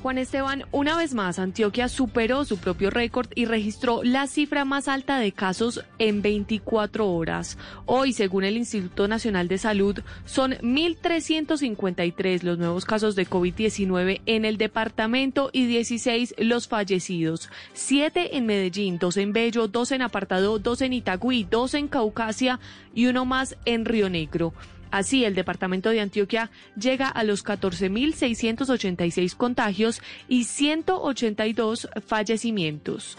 [0.04, 4.90] Juan Esteban, una vez más, Antioquia superó su propio récord y registró la cifra más
[4.90, 7.58] alta de casos en 24 horas.
[7.86, 14.44] Hoy, según el Instituto Nacional de Salud, son 1.353 los nuevos casos de COVID-19 en
[14.44, 17.50] el departamento y 16 los fallecidos.
[17.72, 22.60] Siete en Medellín, dos en Bello, dos en Apartado, dos en Itagüí, dos en Caucasia
[22.94, 24.54] y uno más en Río Negro.
[24.94, 33.18] Así, el departamento de Antioquia llega a los 14.686 contagios y 182 fallecimientos.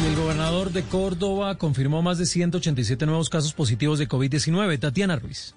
[0.00, 4.78] Y el gobernador de Córdoba confirmó más de 187 nuevos casos positivos de COVID-19.
[4.78, 5.56] Tatiana Ruiz.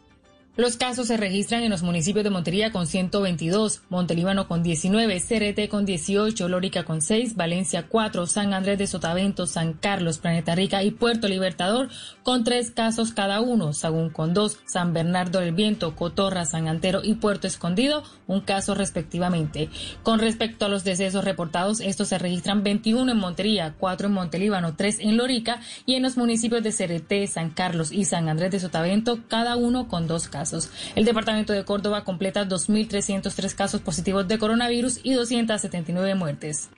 [0.57, 5.69] Los casos se registran en los municipios de Montería con 122, Montelíbano con 19, Cerete
[5.69, 10.81] con 18, Lórica con 6, Valencia 4, San Andrés de Sotavento, San Carlos, Planeta Rica
[10.81, 11.89] y Puerto Libertador
[12.23, 17.01] con 3 casos cada uno, Sagún con 2, San Bernardo del Viento, Cotorra, San Antero
[17.03, 19.69] y Puerto Escondido, un caso respectivamente.
[20.01, 24.75] Con respecto a los decesos reportados, estos se registran 21 en Montería, 4 en Montelíbano,
[24.75, 28.59] 3 en Lórica y en los municipios de Cerete, San Carlos y San Andrés de
[28.59, 30.46] Sotavento, cada uno con 2 casos.
[30.95, 36.69] El departamento de Córdoba completa 2.303 casos positivos de coronavirus y 279 muertes.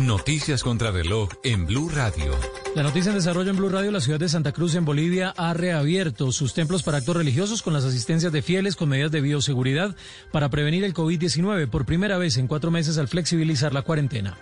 [0.00, 2.36] Noticias contra reloj en Blue Radio.
[2.74, 5.52] La noticia en desarrollo en Blue Radio, la ciudad de Santa Cruz en Bolivia ha
[5.54, 9.96] reabierto sus templos para actos religiosos con las asistencias de fieles con medidas de bioseguridad
[10.30, 14.38] para prevenir el COVID-19 por primera vez en cuatro meses al flexibilizar la cuarentena.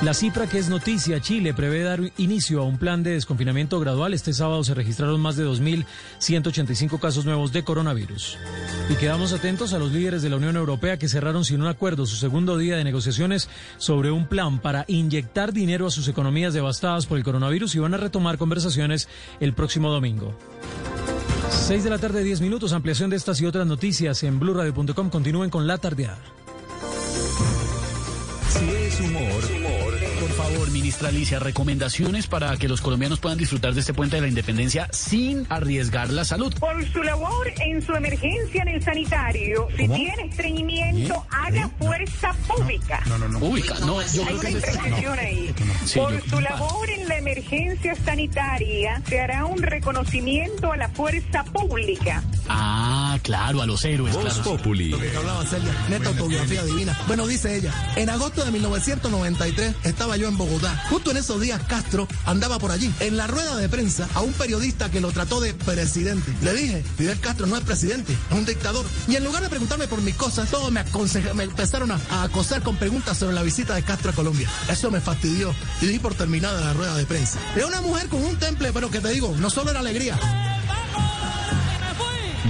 [0.00, 4.14] La cifra que es noticia, Chile prevé dar inicio a un plan de desconfinamiento gradual.
[4.14, 8.38] Este sábado se registraron más de 2.185 casos nuevos de coronavirus.
[8.88, 12.06] Y quedamos atentos a los líderes de la Unión Europea que cerraron sin un acuerdo
[12.06, 13.48] su segundo día de negociaciones
[13.78, 17.94] sobre un plan para inyectar dinero a sus economías devastadas por el coronavirus y van
[17.94, 19.08] a retomar conversaciones
[19.40, 20.32] el próximo domingo.
[21.50, 22.72] 6 de la tarde, 10 minutos.
[22.72, 25.10] Ampliación de estas y otras noticias en blurradio.com.
[25.10, 26.18] Continúen con la tardeada.
[30.88, 34.88] Ministra Alicia, recomendaciones para que los colombianos puedan disfrutar de este puente de la independencia
[34.90, 36.50] sin arriesgar la salud.
[36.58, 39.96] Por su labor en su emergencia en el sanitario, si ¿Cómo?
[39.96, 43.02] tiene estreñimiento, haga fuerza pública.
[43.06, 43.38] No, no, no.
[43.38, 45.54] Pública, no, yo Hay creo una que es- impresión ahí.
[45.84, 50.88] Sí, Por yo- su labor en la emergencia sanitaria, se hará un reconocimiento a la
[50.88, 52.22] fuerza pública.
[52.48, 54.42] Ah, claro, a los héroes, Voz claro.
[54.56, 54.88] Populi.
[54.88, 56.98] Lo que hablaba Celia, neta autobiografía divina.
[57.06, 60.77] Bueno, dice ella, en agosto de 1993 estaba yo en Bogotá.
[60.90, 62.92] Justo en esos días Castro andaba por allí.
[63.00, 66.32] En la rueda de prensa a un periodista que lo trató de presidente.
[66.42, 68.84] Le dije, Fidel Castro no es presidente, es un dictador.
[69.06, 70.84] Y en lugar de preguntarme por mis cosas, todos me,
[71.34, 74.48] me empezaron a, a acosar con preguntas sobre la visita de Castro a Colombia.
[74.68, 77.38] Eso me fastidió y di por terminada la rueda de prensa.
[77.56, 80.18] Era una mujer con un temple, pero que te digo, no solo era alegría.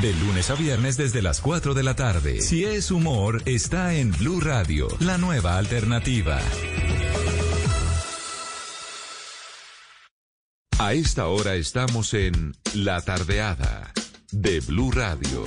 [0.01, 2.41] De lunes a viernes desde las 4 de la tarde.
[2.41, 6.39] Si es humor, está en Blue Radio, la nueva alternativa.
[10.81, 13.93] A esta hora estamos en La Tardeada
[14.31, 15.45] de Blue Radio.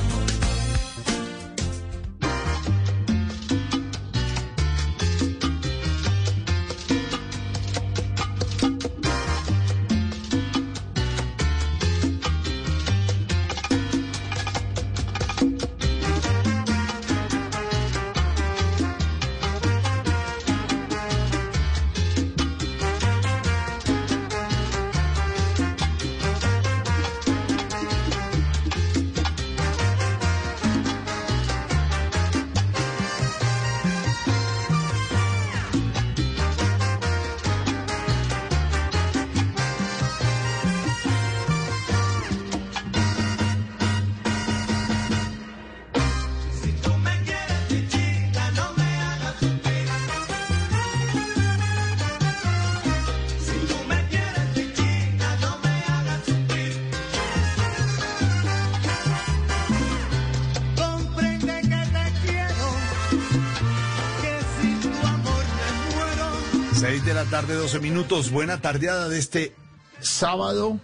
[67.91, 68.31] Minutos.
[68.31, 69.53] Buena tardeada de este
[69.99, 70.79] sábado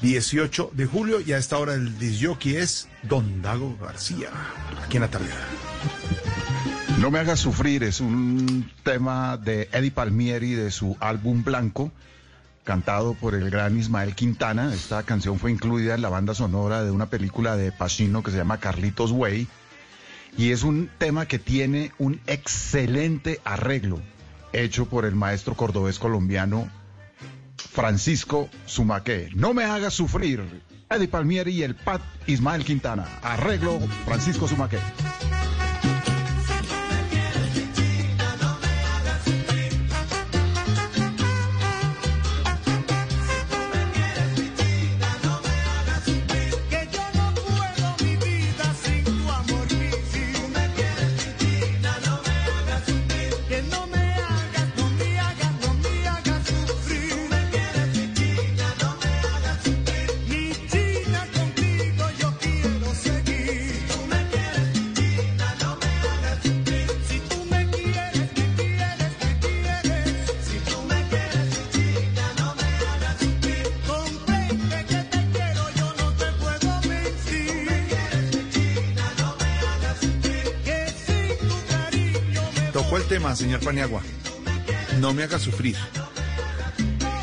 [0.00, 1.20] 18 de julio.
[1.20, 4.30] Y a esta hora el disjockey es Don Dago García.
[4.82, 5.46] Aquí en la tardeada.
[7.00, 11.92] No me hagas sufrir es un tema de Eddie Palmieri de su álbum Blanco,
[12.64, 14.72] cantado por el gran Ismael Quintana.
[14.72, 18.38] Esta canción fue incluida en la banda sonora de una película de Pacino que se
[18.38, 19.48] llama Carlitos Way.
[20.38, 24.00] Y es un tema que tiene un excelente arreglo
[24.52, 26.68] hecho por el maestro cordobés colombiano
[27.56, 29.30] Francisco Sumaque.
[29.34, 30.62] No me hagas sufrir.
[30.88, 33.06] Eddie Palmieri y el Pat Ismael Quintana.
[33.22, 34.78] Arreglo Francisco Sumaque.
[85.00, 85.76] No me haga sufrir.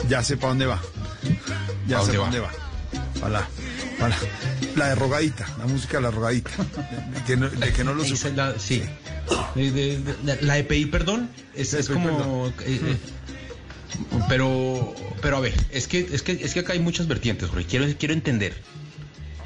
[0.07, 0.81] Ya sé para dónde va.
[1.88, 2.53] Ya ¿Pa' sé dónde para va?
[2.53, 3.19] dónde va.
[3.19, 3.47] Para la,
[3.99, 4.18] para la,
[4.76, 6.51] la de rogadita, la música de la rogadita.
[7.15, 8.84] De, que no, de que no lo es la- sí.
[9.55, 12.47] De- de- de- la pedir perdón es, es como.
[12.47, 12.53] eh,
[12.84, 12.97] eh,
[14.30, 17.65] pero, pero a ver, es que, es que, es que acá hay muchas vertientes, Jorge.
[17.65, 18.61] Quiero, quiero entender.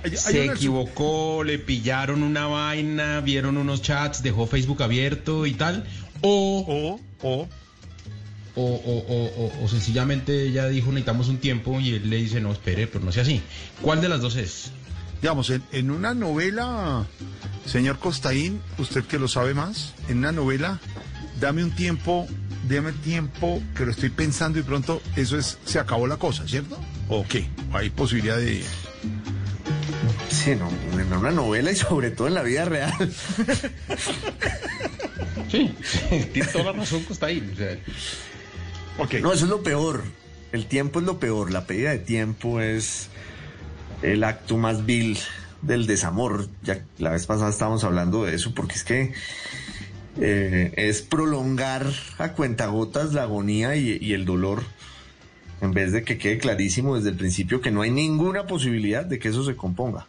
[0.03, 5.53] Hay- hay Se equivocó, le pillaron una vaina, vieron unos chats, dejó Facebook abierto y
[5.53, 5.85] tal.
[6.22, 6.99] O.
[7.22, 7.27] O.
[7.27, 7.48] O.
[8.53, 12.41] O, o- o- o- o sencillamente ella dijo necesitamos un tiempo y él le dice
[12.41, 13.41] no espere, pero no sea así.
[13.81, 14.72] ¿Cuál de las dos es?
[15.22, 17.06] Digamos, en, en una novela,
[17.65, 20.81] señor Costaín, usted que lo sabe más, en una novela,
[21.39, 22.27] dame un tiempo,
[22.68, 26.77] dame tiempo que lo estoy pensando y pronto eso es, se acabó la cosa, ¿cierto?
[27.07, 27.48] ¿O qué?
[27.72, 28.64] Hay posibilidad de...
[30.30, 30.69] Sí, no,
[30.99, 33.11] en una novela y sobre todo en la vida real.
[35.49, 35.73] Sí,
[36.34, 37.52] tiene toda la razón Costaín.
[37.53, 37.78] O sea,
[39.22, 40.03] No, eso es lo peor.
[40.52, 41.52] El tiempo es lo peor.
[41.52, 43.10] La pérdida de tiempo es
[44.02, 45.18] el acto más vil
[45.61, 46.48] del desamor.
[46.64, 49.14] Ya la vez pasada estábamos hablando de eso, porque es que
[50.19, 51.86] eh, es prolongar
[52.18, 54.64] a cuentagotas la agonía y, y el dolor,
[55.61, 59.19] en vez de que quede clarísimo desde el principio que no hay ninguna posibilidad de
[59.19, 60.05] que eso se componga.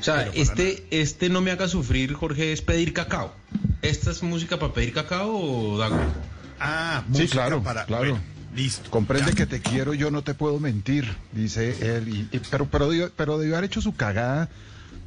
[0.00, 3.34] O sea, este, este no me haga sufrir, Jorge, es pedir cacao.
[3.82, 5.98] ¿Esta es música para pedir cacao o Dago?
[6.60, 8.04] Ah, Sí, música claro, para- claro.
[8.10, 8.20] bueno,
[8.54, 8.90] listo.
[8.90, 9.36] Comprende Ya.
[9.36, 12.08] que te quiero, yo no te puedo mentir, dice él.
[12.08, 14.48] y- y- pero, pero, debió- pero debió haber hecho su cagada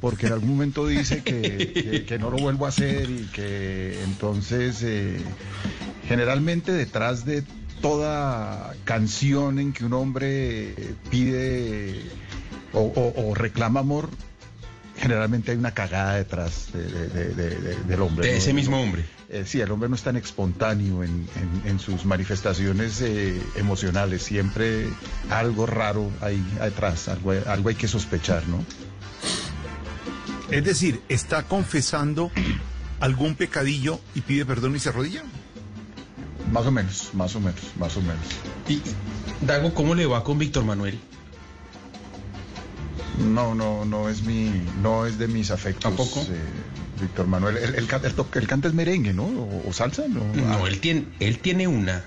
[0.00, 1.40] porque en algún momento dice que,
[1.74, 5.16] que- que no lo vuelvo a hacer y que entonces eh,
[6.08, 7.42] generalmente detrás de
[7.80, 10.74] toda canción en que un hombre
[11.10, 12.02] pide
[12.72, 14.10] o, o- o reclama amor,
[14.96, 18.26] generalmente hay una cagada detrás de- de- de- de- de- del hombre.
[18.26, 18.38] De ¿no?
[18.38, 19.04] ese mismo hombre.
[19.30, 24.22] Eh, sí, el hombre no es tan espontáneo en, en- en sus manifestaciones eh, emocionales.
[24.22, 24.86] Siempre
[25.30, 28.64] algo raro hay detrás, algo, algo hay que sospechar, ¿no?
[30.50, 32.30] Es decir, está confesando
[33.00, 35.22] algún pecadillo y pide perdón y se arrodilla.
[36.52, 38.16] Más o menos, más o menos, más o menos.
[38.68, 38.80] Y,
[39.44, 40.98] Dago, ¿cómo le va con Víctor Manuel?
[43.18, 44.50] No, no, no es mi,
[44.82, 45.82] no es de mis afectos.
[45.82, 46.20] ¿Tampoco?
[46.30, 46.40] eh,
[47.00, 49.24] Víctor Manuel, el, el, can- el to- el canta es merengue, ¿no?
[49.24, 50.20] O, o salsa, ¿no?
[50.34, 52.04] No, Ah, él tiene, él tiene una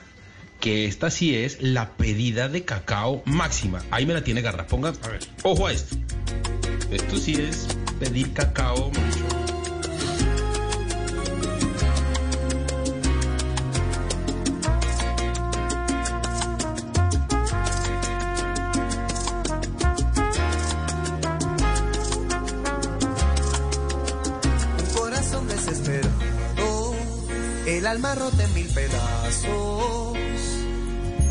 [0.59, 3.82] que esta sí es la pedida de cacao máxima.
[3.91, 4.67] Ahí me la tiene garra.
[4.67, 5.95] Ponga, a ver, ojo a esto.
[6.91, 7.67] Esto sí es
[7.99, 8.90] pedir cacao.
[8.91, 9.40] macho.
[28.14, 30.17] En mil pedazos,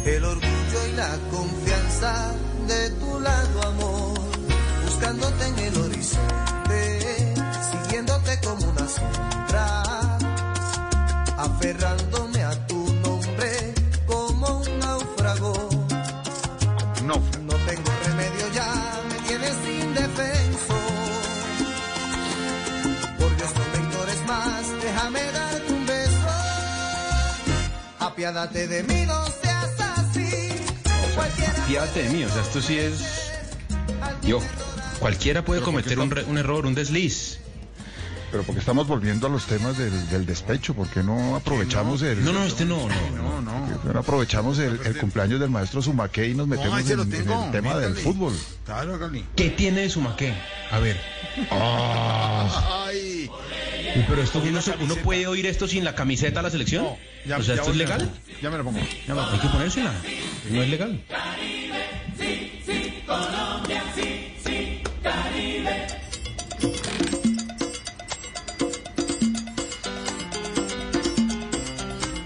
[0.06, 2.34] el orgullo y la confianza
[2.66, 4.18] de tu lado, amor,
[4.86, 7.34] buscándote en el horizonte,
[7.70, 9.82] siguiéndote como una sombra,
[11.36, 12.29] aferrándome
[28.30, 30.30] apiádate de mí, no seas así.
[31.14, 33.32] Cualquiera Fíjate de mí, o sea, esto sí es.
[34.22, 34.40] Yo.
[35.00, 37.38] Cualquiera puede Pero ¿por qué cometer un, re- un error, un desliz.
[38.30, 42.24] Pero porque estamos volviendo a los temas del, del despecho, porque no aprovechamos el...
[42.24, 42.86] No, no, este no,
[43.16, 43.66] no, no.
[43.92, 47.96] no aprovechamos el, el cumpleaños del maestro Sumaque y nos metemos en, el tema del
[47.96, 48.32] fútbol.
[49.34, 50.32] ¿Qué tiene de Sumaqué?
[50.70, 51.00] A ver.
[51.50, 53.09] Ay.
[54.08, 56.86] Pero esto uno, uno puede oír esto sin la camiseta de la selección.
[57.26, 58.10] Ya- o sea, ya ¿esto es a- legal?
[58.42, 58.78] Ya me lo pongo.
[59.06, 59.92] Ya me lo Hay que ponérsela.
[60.50, 61.00] No es legal.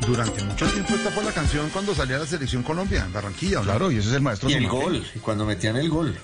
[0.06, 3.58] Durante mucho tiempo esta fue la canción cuando salía la selección Colombia en Barranquilla.
[3.60, 3.70] ¿o no?
[3.70, 4.84] Claro, y ese es el maestro Y el Sumaque.
[4.84, 6.14] gol, cuando metían el gol.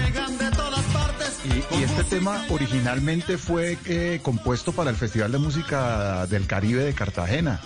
[0.00, 1.38] Llegan de todas partes.
[1.44, 6.84] Y, y este tema originalmente fue eh, compuesto para el Festival de Música del Caribe
[6.84, 7.60] de Cartagena.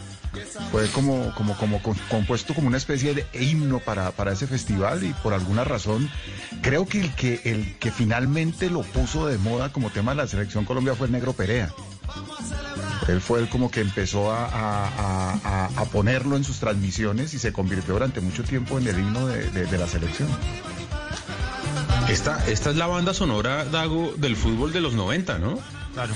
[0.71, 5.13] Fue como, como, como compuesto como una especie de himno para, para ese festival y
[5.25, 6.09] por alguna razón
[6.63, 10.29] creo que el que el que finalmente lo puso de moda como tema de la
[10.29, 11.73] selección Colombia fue el Negro Perea.
[13.09, 17.35] Él fue el como que empezó a, a- a- a- a ponerlo en sus transmisiones
[17.35, 20.29] y se convirtió durante mucho tiempo en el himno de- de- de la selección.
[22.09, 25.59] Esta, esta es la banda sonora, Dago, del fútbol de los 90, ¿no?
[25.95, 26.15] Claro.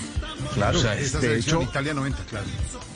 [0.54, 2.46] Claro, O sea, Esta de hecho, Italia 90, claro.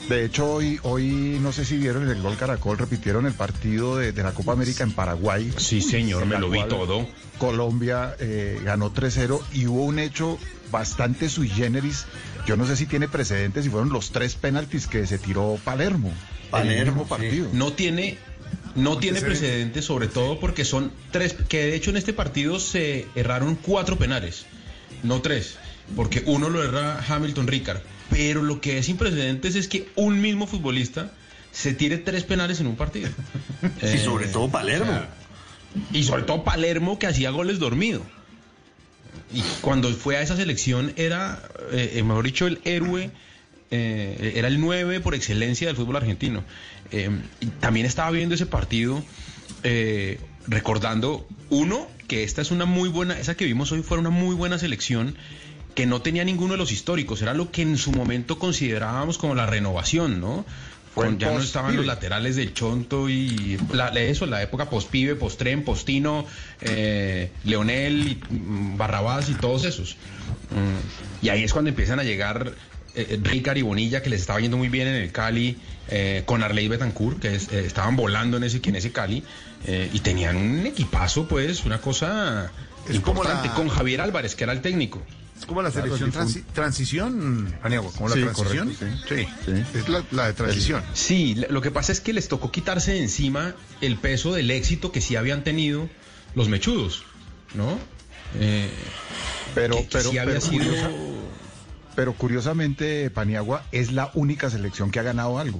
[0.07, 3.97] De hecho, hoy, hoy no sé si vieron en el Gol Caracol, repitieron el partido
[3.97, 5.53] de, de la Copa América en Paraguay.
[5.57, 7.07] Sí, señor, me lo vi todo.
[7.37, 10.37] Colombia eh, ganó 3-0 y hubo un hecho
[10.71, 12.05] bastante sui generis.
[12.45, 16.09] Yo no sé si tiene precedentes y fueron los tres penaltis que se tiró Palermo.
[16.09, 17.09] el Palermo, sí.
[17.09, 17.49] partido.
[17.53, 18.17] No tiene,
[18.75, 23.07] no tiene precedentes, sobre todo porque son tres, que de hecho en este partido se
[23.15, 24.45] erraron cuatro penales,
[25.03, 25.57] no tres,
[25.95, 27.81] porque uno lo erra Hamilton Ricard.
[28.09, 31.11] Pero lo que es sin precedentes es que un mismo futbolista
[31.51, 33.09] se tire tres penales en un partido.
[33.81, 34.85] Y sobre Eh, todo Palermo.
[34.91, 35.09] o sea,
[35.93, 38.01] y sobre todo Palermo que hacía goles dormido.
[39.31, 41.39] Y cuando fue a esa selección era,
[41.71, 43.11] eh, eh, mejor dicho, el héroe,
[43.71, 46.43] eh, era el 9 por excelencia del fútbol argentino.
[46.91, 49.03] Eh, y también estaba viendo ese partido
[49.63, 54.09] eh, recordando, uno, que esta es una muy buena, esa que vimos hoy fue una
[54.09, 55.15] muy buena selección
[55.75, 59.35] que no tenía ninguno de los históricos, era lo que en su momento considerábamos como
[59.35, 60.45] la renovación, ¿no?
[60.95, 65.63] Con- ya no estaban los laterales del Chonto y la, eso, la época post-pibe, post-tren,
[65.63, 66.25] postino,
[66.61, 69.95] eh, Leonel, y, mm, Barrabás y todos esos.
[70.49, 72.53] Mm, y ahí es cuando empiezan a llegar
[72.95, 75.57] eh, Ricard y Bonilla, que les estaba yendo muy bien en el Cali,
[75.89, 79.23] eh, con Arley Betancourt, que es- eh, estaban volando en ese, en ese Cali,
[79.65, 82.51] eh, y tenían un equipazo, pues, una cosa
[82.87, 85.01] Es como importante, la- con Javier Álvarez, que era el técnico.
[85.37, 88.73] Es como la selección transi- transición, Paniagua, como la Sí, transición.
[88.75, 89.25] correcto, sí.
[89.45, 89.77] Sí.
[89.79, 90.83] Es la, la de transición.
[90.93, 94.91] Sí, lo que pasa es que les tocó quitarse de encima el peso del éxito
[94.91, 95.89] que sí habían tenido
[96.35, 97.03] los mechudos,
[97.55, 97.79] ¿no?
[98.37, 98.69] Eh,
[99.55, 100.91] Pero, que- que pero, sí había pero, sido- curiosa-
[101.99, 105.59] pero curiosamente, Paniagua es la única selección que ha ganado algo.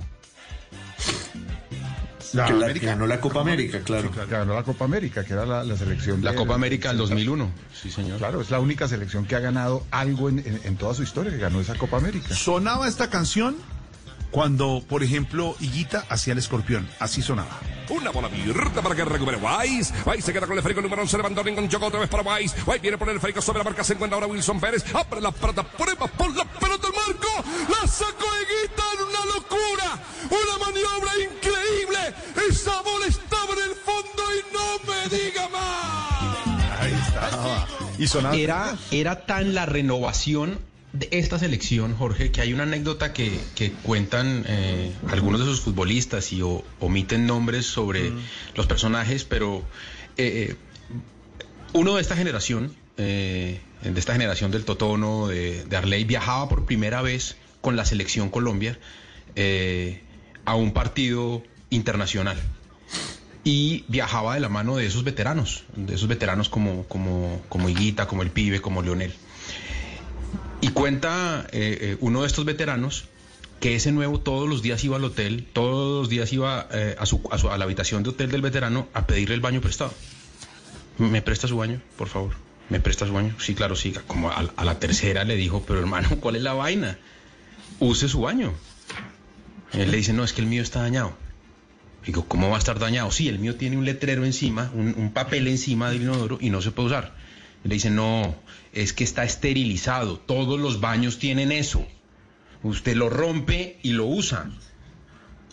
[2.32, 2.85] La que la- América.
[2.85, 4.09] ganó la Copa América, claro.
[4.09, 6.24] Que ganó la Copa América, que era la, la selección.
[6.24, 8.19] La de- Copa América del de- 2001, sí señor.
[8.19, 11.30] Claro, es la única selección que ha ganado algo en, en- en toda su historia,
[11.30, 12.34] que ganó esa Copa América.
[12.34, 13.58] Sonaba esta canción
[14.32, 16.88] cuando, por ejemplo, Higuita hacía el escorpión.
[16.99, 17.59] Así sonaba.
[17.90, 19.91] Una bola abierta para que recupere Weiss.
[20.06, 21.17] Weiss se queda con el esférico número 11.
[21.17, 22.56] Levantó con Choco otra vez para Weiss.
[22.67, 23.83] Weiss viene por el esférico sobre la marca.
[23.83, 24.83] Se encuentra ahora Wilson Pérez.
[24.93, 25.64] Abre la pelota.
[25.64, 27.27] Prueba por la pelota al marco.
[27.69, 29.99] La sacó Higuita en una locura.
[30.30, 32.49] Una maniobra increíble.
[32.49, 36.80] Esa bola estaba en el fondo y no me diga más.
[36.80, 37.67] Ahí estaba.
[37.98, 38.35] Y sonaba.
[38.35, 43.72] Era, era tan la renovación de esta selección, Jorge, que hay una anécdota que, que
[43.72, 48.11] cuentan eh, algunos de sus futbolistas y o- omiten nombres sobre
[48.56, 49.64] los personajes, pero
[50.18, 50.56] eh, eh,
[51.74, 56.66] uno de esta generación, eh, de esta generación del Totono, de, de Arley, viajaba por
[56.66, 58.80] primera vez con la selección Colombia
[60.45, 62.38] a un partido internacional
[63.43, 68.08] y viajaba de la mano de esos veteranos, de esos veteranos como, como, como Higuita,
[68.08, 69.14] como el Pibe, como Leonel.
[70.61, 73.05] Y cuenta eh, eh, uno de estos veteranos
[73.59, 77.05] que ese nuevo todos los días iba al hotel, todos los días iba eh, a,
[77.05, 79.93] su, a, la habitación de hotel del veterano a pedirle el baño prestado.
[80.97, 82.33] ¿Me presta su baño, por favor?
[82.69, 83.35] ¿Me presta su baño?
[83.39, 83.93] Sí, claro, sí.
[84.07, 86.97] Como a, la tercera le dijo, pero hermano, ¿cuál es la vaina?
[87.79, 88.53] Use su baño.
[89.73, 91.15] Él le dice, no, es que el mío está dañado.
[92.05, 93.11] Digo, ¿cómo va a estar dañado?
[93.11, 96.71] Sí, el mío tiene un letrero encima, un, papel encima del inodoro y no se
[96.71, 97.15] puede usar.
[97.63, 98.35] Le dice, no,
[98.73, 100.17] es que está esterilizado.
[100.19, 101.85] Todos los baños tienen eso.
[102.64, 104.49] Usted lo rompe y lo usa.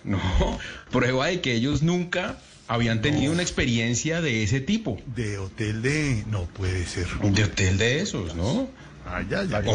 [0.04, 0.20] No,
[0.90, 2.38] prueba de que ellos nunca
[2.68, 4.98] habían tenido una experiencia de ese tipo.
[5.14, 6.24] De hotel de...
[6.30, 7.06] No puede ser.
[7.22, 8.68] De hotel de esos, ¿no?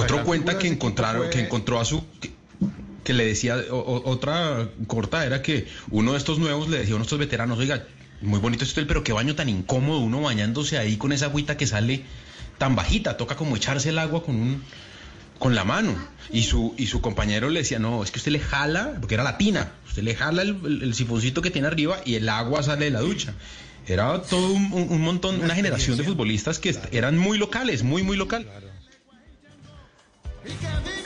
[0.03, 2.31] Otro cuenta que encontraron, que encontró a su que,
[3.05, 6.95] que le decía o- otra corta era que uno de estos nuevos le decía a
[6.97, 7.85] uno de estos veteranos, oiga,
[8.21, 11.55] muy bonito este hotel, pero qué baño tan incómodo uno bañándose ahí con esa agüita
[11.55, 12.03] que sale
[12.61, 14.61] tan bajita, toca como echarse el agua con un
[15.39, 15.95] con la mano.
[16.31, 19.23] Y su, y su compañero le decía, no, es que usted le jala, porque era
[19.23, 22.91] latina, usted le jala el, el- sifoncito que tiene arriba y el agua sale de
[22.91, 23.33] la ducha.
[23.87, 28.15] Era todo un, un- montón, una generación de futbolistas que eran muy locales, muy, muy
[28.15, 28.45] local.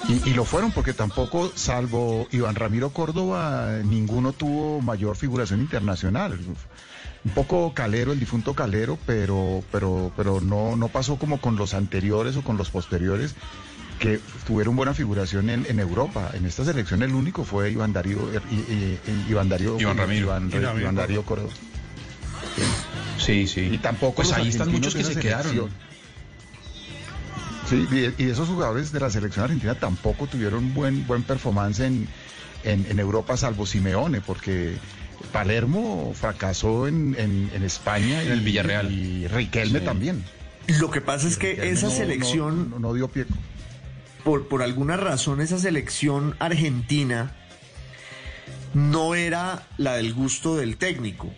[0.10, 6.38] Y, y lo fueron porque tampoco, salvo Iván Ramiro Córdoba, ninguno tuvo mayor figuración internacional.
[7.26, 11.74] Un poco calero, el difunto calero, pero, pero, pero no, no pasó como con los
[11.74, 13.34] anteriores o con los posteriores
[14.00, 16.30] que tuvieron buena figuración en, en Europa.
[16.34, 20.26] En esta selección el único fue Iván Darío, eh, Iván Darío, Iván Ramiro.
[20.28, 21.52] Iván, Iván Iván Darío Córdoba.
[23.18, 23.62] Sí, sí.
[23.72, 25.52] Y tampoco Pues ahí están muchos que se quedaron.
[25.52, 25.72] selección.
[27.68, 27.88] Sí,
[28.20, 32.08] y, y esos jugadores de la selección argentina tampoco tuvieron buen buen performance en,
[32.64, 34.76] en, en Europa, salvo Simeone, porque
[35.26, 38.92] Palermo fracasó en, en, en España En el Villarreal.
[38.92, 39.86] Y Riquelme Sí.
[39.86, 40.24] también.
[40.80, 42.70] Lo que pasa es que Riquelme esa no- no- selección...
[42.72, 43.26] no, no dio pie.
[44.24, 47.36] por, por alguna razón esa selección argentina
[48.74, 51.32] no era la del gusto del técnico.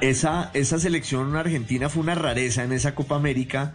[0.00, 3.72] Esa, esa selección argentina fue una rareza en esa Copa América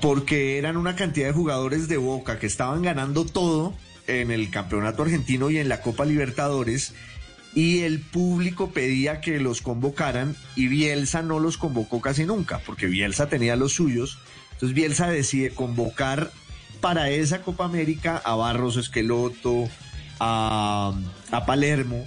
[0.00, 3.74] porque eran una cantidad de jugadores de Boca que estaban ganando todo
[4.06, 6.94] en el Campeonato Argentino y en la Copa Libertadores
[7.58, 12.86] y el público pedía que los convocaran y Bielsa no los convocó casi nunca porque
[12.86, 14.20] Bielsa tenía los suyos.
[14.52, 16.30] Entonces Bielsa decide convocar
[16.80, 19.68] para esa Copa América a Barros Esqueloto,
[20.20, 20.94] a,
[21.32, 22.06] a Palermo,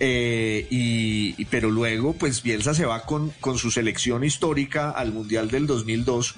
[0.00, 5.48] eh, y, pero luego pues Bielsa se va con, con su selección histórica al Mundial
[5.48, 6.34] del 2002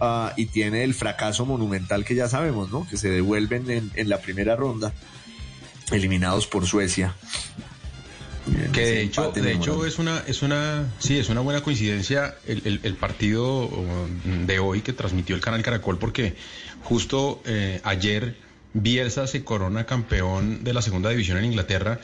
[0.00, 2.88] ah, y tiene el fracaso monumental que ya sabemos, ¿no?
[2.88, 4.94] Que se devuelven en, en la primera ronda,
[5.92, 7.14] eliminados por Suecia.
[8.72, 12.62] Que de hecho, de hecho es una, es una, sí, es una buena coincidencia el,
[12.66, 16.34] el- el partido um, de hoy que transmitió el canal Caracol porque
[16.82, 18.36] justo eh, ayer
[18.74, 22.00] Bielsa se corona campeón de la segunda división en Inglaterra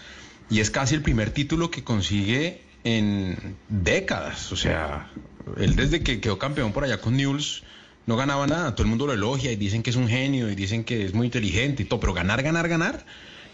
[0.48, 4.50] y es casi el primer título que consigue en décadas.
[4.52, 5.10] O sea,
[5.58, 7.62] él desde que quedó campeón por allá con Newell's
[8.06, 8.74] no ganaba nada.
[8.74, 11.12] Todo el mundo lo elogia y dicen que es un genio y dicen que es
[11.12, 13.04] muy inteligente y todo, pero ganar, ganar, ganar,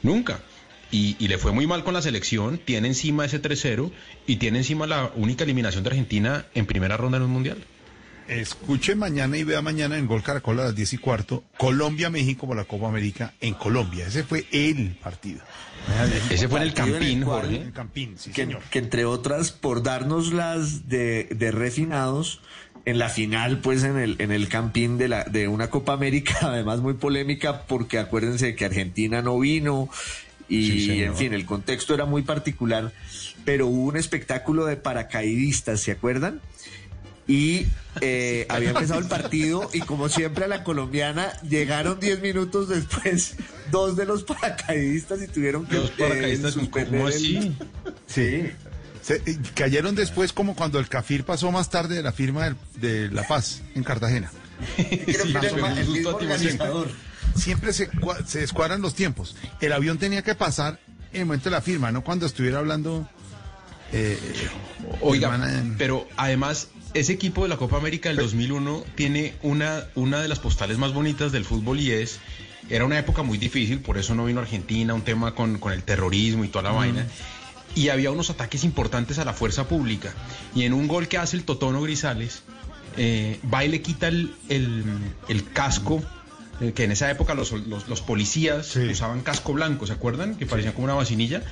[0.03, 0.39] nunca.
[0.93, 3.91] Y, y le fue muy mal con la selección, tiene encima ese 3-0
[4.27, 7.59] y tiene encima la única eliminación de Argentina en primera ronda en un mundial.
[8.29, 12.57] Escuche mañana y vea mañana en Gol Caracol a las 10 y cuarto, Colombia-México por
[12.57, 14.07] la Copa América en Colombia.
[14.07, 15.41] Ese fue el partido.
[16.31, 17.57] Ese fue en el el Campín, cual- Jorge.
[17.63, 18.63] En Campín, sí, que, señor.
[18.71, 22.41] que entre otras por darnos las de, de refinados
[22.85, 26.39] en la final pues en el en el campín de la de una Copa América
[26.43, 29.89] además muy polémica porque acuérdense que Argentina no vino
[30.49, 32.93] y Sí, en fin el contexto era muy particular
[33.45, 36.41] pero hubo un espectáculo de paracaidistas ¿se acuerdan?
[37.29, 37.67] Y
[38.01, 43.35] eh, había empezado el partido y como siempre a la colombiana llegaron 10 minutos después
[43.73, 47.57] dos de los paracaidistas y tuvieron que Dos paracaidistas, eh, suspender ¿cómo el-?
[48.07, 48.51] Sí.
[49.03, 53.09] Se- eh, cayeron después como cuando el Cafir pasó más tarde de la firma de
[53.11, 54.31] La Paz en Cartagena.
[54.77, 55.23] Que era
[55.81, 56.89] el mismo organizador.
[57.37, 57.91] Siempre se,
[58.27, 59.37] se descuadran los tiempos.
[59.61, 60.81] El avión tenía que pasar
[61.13, 63.09] en el momento de la firma, no cuando estuviera hablando.
[63.93, 64.19] eh,
[65.01, 70.21] Oiga, hermana pero además ese equipo de la Copa América del 2001 tiene una, una
[70.21, 72.19] de las postales más bonitas del fútbol y es,
[72.71, 75.83] era una época muy difícil, por eso no vino Argentina, un tema con, con el
[75.83, 77.07] terrorismo y toda la vaina.
[77.75, 80.13] Y había unos ataques importantes a la fuerza pública.
[80.55, 82.43] Y en un gol que hace el Totono Grisales,
[82.97, 84.83] eh, va y le quita el, el-
[85.29, 86.03] el casco,
[86.61, 90.37] eh, que en esa época los, los- los policías usaban casco blanco, ¿se acuerdan?
[90.37, 91.43] Que parecía como una vacinilla.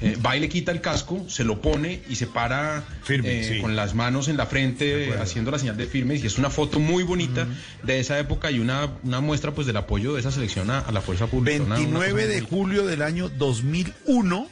[0.00, 3.44] Eh, va y le quita el casco, se lo pone y se para Firme, eh,
[3.54, 3.60] sí.
[3.60, 6.80] con las manos en la frente haciendo la señal de firme y es una foto
[6.80, 7.46] muy bonita
[7.84, 10.90] de esa época y una, una muestra pues del apoyo de esa selección a, a
[10.90, 11.62] la fuerza pública.
[11.62, 14.48] Una- una cosa 29 muy de julio del año 2001,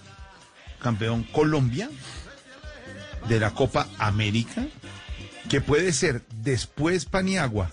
[0.80, 1.90] campeón Colombia
[3.28, 4.64] de la Copa América.
[5.48, 7.72] que puede ser después Paniagua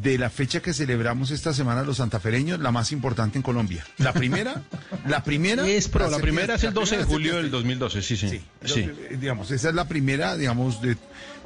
[0.00, 3.84] de la fecha que celebramos esta semana los santafereños, la más importante en Colombia.
[3.98, 4.62] La primera,
[5.06, 5.66] la primera...
[5.68, 7.76] Es pro, la primera es el 12 de julio del septiembre.
[7.88, 8.40] 2012, sí, sí.
[8.64, 8.84] Sí.
[9.08, 10.96] que- digamos, esa es la primera, digamos, de,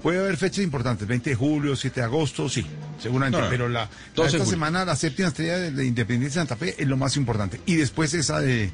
[0.03, 2.65] puede haber fechas importantes, 20 de julio, 7 de agosto, sí,
[3.03, 4.51] seguramente, No, no, pero la, la 12 de esta julio.
[4.51, 7.61] semana, la séptima estrella de, de Independencia de Santa Fe es lo más importante.
[7.67, 8.71] Y después esa de,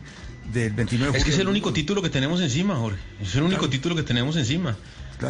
[0.52, 1.12] del 29 de julio.
[1.18, 2.98] Es que es el único título que tenemos encima, Jorge.
[3.22, 4.76] Es el único título que tenemos encima.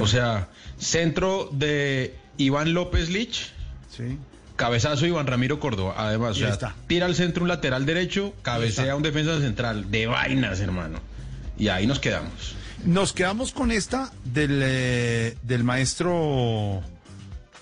[0.01, 0.49] O sea,
[0.79, 3.53] centro de Iván López Lich.
[4.57, 5.95] Cabezazo Iván Ramiro Córdoba.
[5.97, 6.75] Además, o sea, está.
[6.87, 9.91] tira al centro un lateral derecho, cabecea un defensa central.
[9.91, 10.99] De vainas, hermano.
[11.59, 12.57] Y ahí nos quedamos.
[12.85, 16.83] Nos quedamos con esta del, eh, del maestro...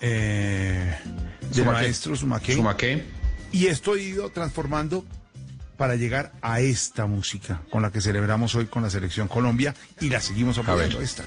[0.01, 0.95] eh,
[1.41, 1.71] del Sumaqué.
[1.81, 2.55] maestro Sumaqué.
[2.55, 3.03] Sumaqué.
[3.51, 5.05] Y esto he ido transformando
[5.77, 10.09] para llegar a esta música con la que celebramos hoy con la selección Colombia y
[10.09, 11.25] la seguimos apoyando esta.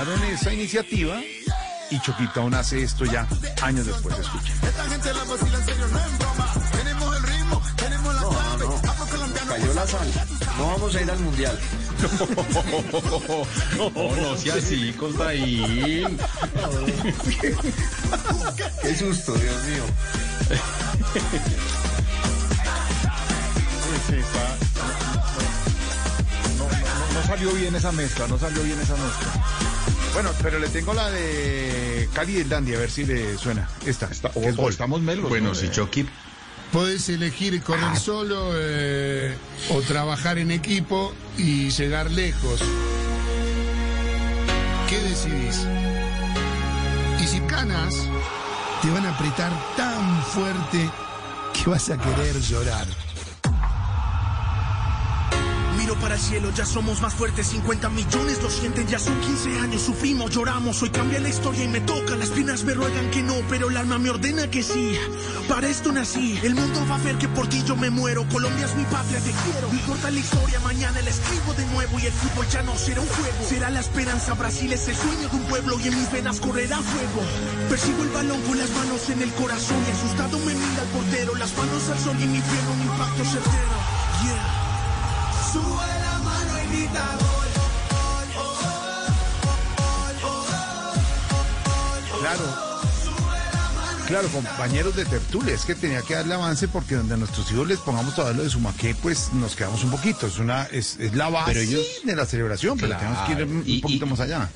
[0.00, 1.20] Tomaron esa iniciativa
[1.90, 3.28] y Choquitón hace esto ya
[3.60, 4.18] años después.
[4.18, 4.50] Escucha.
[4.66, 6.54] Esta gente la vacila en serio, no en broma.
[6.72, 8.64] Tenemos el ritmo, tenemos la clave.
[9.46, 10.08] Cayó la sal.
[10.56, 11.58] No vamos a ir al mundial.
[13.76, 16.16] No, no sea así, Costaín.
[18.82, 19.84] Qué susto, Dios mío.
[26.58, 29.69] No, no- no salió bien esa mezcla, no salió bien esa mezcla.
[30.12, 33.68] Bueno, pero le tengo la de Cali y Dandy, a ver si le suena.
[33.86, 34.72] Esta, que es gol.
[34.72, 35.28] Estamos melos.
[35.28, 35.54] Bueno, ¿no?
[35.54, 36.06] si Chucky
[36.72, 39.34] Podés elegir correr solo eh,
[39.70, 42.60] o trabajar en equipo y llegar lejos.
[44.88, 45.66] ¿Qué decidís?
[47.20, 47.94] Y si ganas,
[48.82, 50.88] te van a apretar tan fuerte
[51.52, 52.86] que vas a querer llorar.
[55.98, 59.82] Para el cielo, ya somos más fuertes, 50 millones lo sienten, ya son 15 años,
[59.82, 63.34] sufrimos, lloramos, hoy cambia la historia y me toca, las piernas me ruegan que no,
[63.48, 64.96] pero el alma me ordena que sí,
[65.48, 68.66] para esto nací, el mundo va a ver que por ti yo me muero, Colombia
[68.66, 72.06] es mi patria, te quiero, no importa la historia, mañana la escribo de nuevo y
[72.06, 75.36] el fútbol ya no será un juego, será la esperanza, Brasil es el sueño de
[75.36, 77.20] un pueblo y en mis venas correrá fuego,
[77.68, 81.34] persigo el balón con las manos en el corazón y asustado me mira el portero,
[81.34, 83.76] las manos al sol y mi piel un impacto certero,
[84.24, 84.59] yeah.
[92.20, 92.44] Claro.
[94.06, 97.68] Claro, compañeros de tertulia, es que tenía que darle avance porque donde a nuestros hijos
[97.68, 100.26] les pongamos todo lo de Sumaqué, pues nos quedamos un poquito.
[100.26, 103.00] Es una, es, es la base Pero ellos- de la celebración, pero Claro.
[103.02, 104.50] tenemos que ir un Y- poquito y- más allá.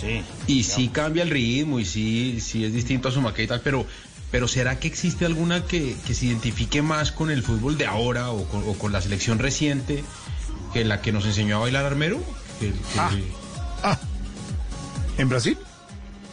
[0.00, 0.22] Sí.
[0.46, 3.60] Y sí cambia el ritmo y sí, sí es distinto a su maqueta y tal,
[3.62, 3.84] pero,
[4.30, 8.30] pero ¿será que existe alguna que, que se identifique más con el fútbol de ahora
[8.30, 10.04] o con, o con la selección reciente
[10.72, 12.18] que la que nos enseñó a bailar Armero?
[12.60, 13.32] Que- que-
[13.82, 13.98] Ah.
[15.18, 15.58] ¿En Brasil?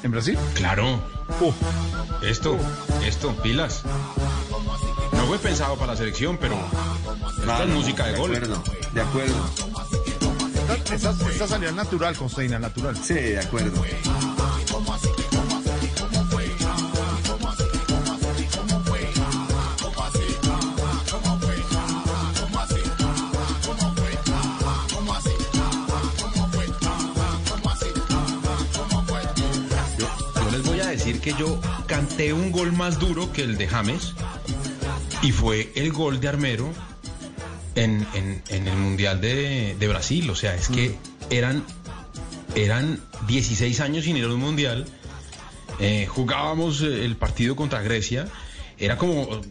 [0.04, 0.38] ¿En Brasil?
[0.56, 1.02] Claro.
[2.22, 2.58] Esto,
[3.06, 3.82] esto, pilas.
[5.14, 6.56] No fue pensado para la selección, pero
[7.40, 8.32] esta es música de, gol.
[8.94, 9.36] De acuerdo.
[10.94, 12.96] Esta, esta- esta salida natural, Constaina, natural.
[12.98, 13.82] Sí, de acuerdo.
[31.20, 34.14] Decir que yo canté un gol más duro que el de James
[35.22, 36.70] y fue el gol de Armero
[37.76, 40.30] en, en- en el Mundial de, de Brasil.
[40.30, 40.96] O sea, es que
[41.30, 41.64] eran,
[42.56, 44.86] eran 16 años sin ir a un Mundial.
[45.80, 48.28] Eh, jugábamos eh, el partido contra Grecia.
[48.78, 49.42] Era como eh,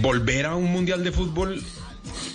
[0.00, 1.62] volver a un Mundial de fútbol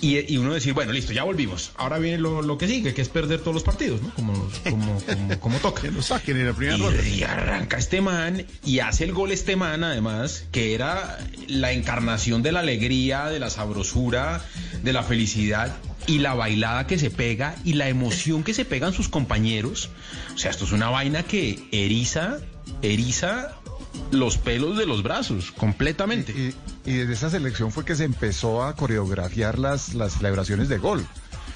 [0.00, 1.72] y, y uno decir, bueno, listo, ya volvimos.
[1.76, 4.12] Ahora viene lo, lo que sigue, que es perder todos los partidos, ¿no?
[4.14, 4.32] Como,
[4.68, 5.82] como, como, como toca.
[5.82, 7.08] Que lo saquen en la primera Y, ronda.
[7.08, 12.42] y arranca este man y hace el gol este man, además, que era la encarnación
[12.42, 14.44] de la alegría, de la sabrosura,
[14.82, 18.92] de la felicidad y la bailada que se pega y la emoción que se pegan
[18.92, 19.88] sus compañeros.
[20.34, 22.38] O sea, esto es una vaina que eriza,
[22.82, 23.54] eriza
[24.10, 26.32] los pelos de los brazos, completamente.
[26.32, 26.54] Y,
[26.90, 31.06] y desde esa selección fue que se empezó a coreografiar las, las celebraciones de gol.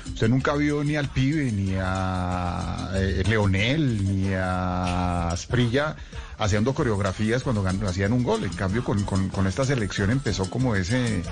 [0.06, 5.96] Usted nunca vio ni al pibe, ni a eh, Leonel, ni a Asprilla
[6.38, 8.42] haciendo coreografías cuando hacían un gol.
[8.44, 11.22] En cambio, con, con- con esta selección empezó como ese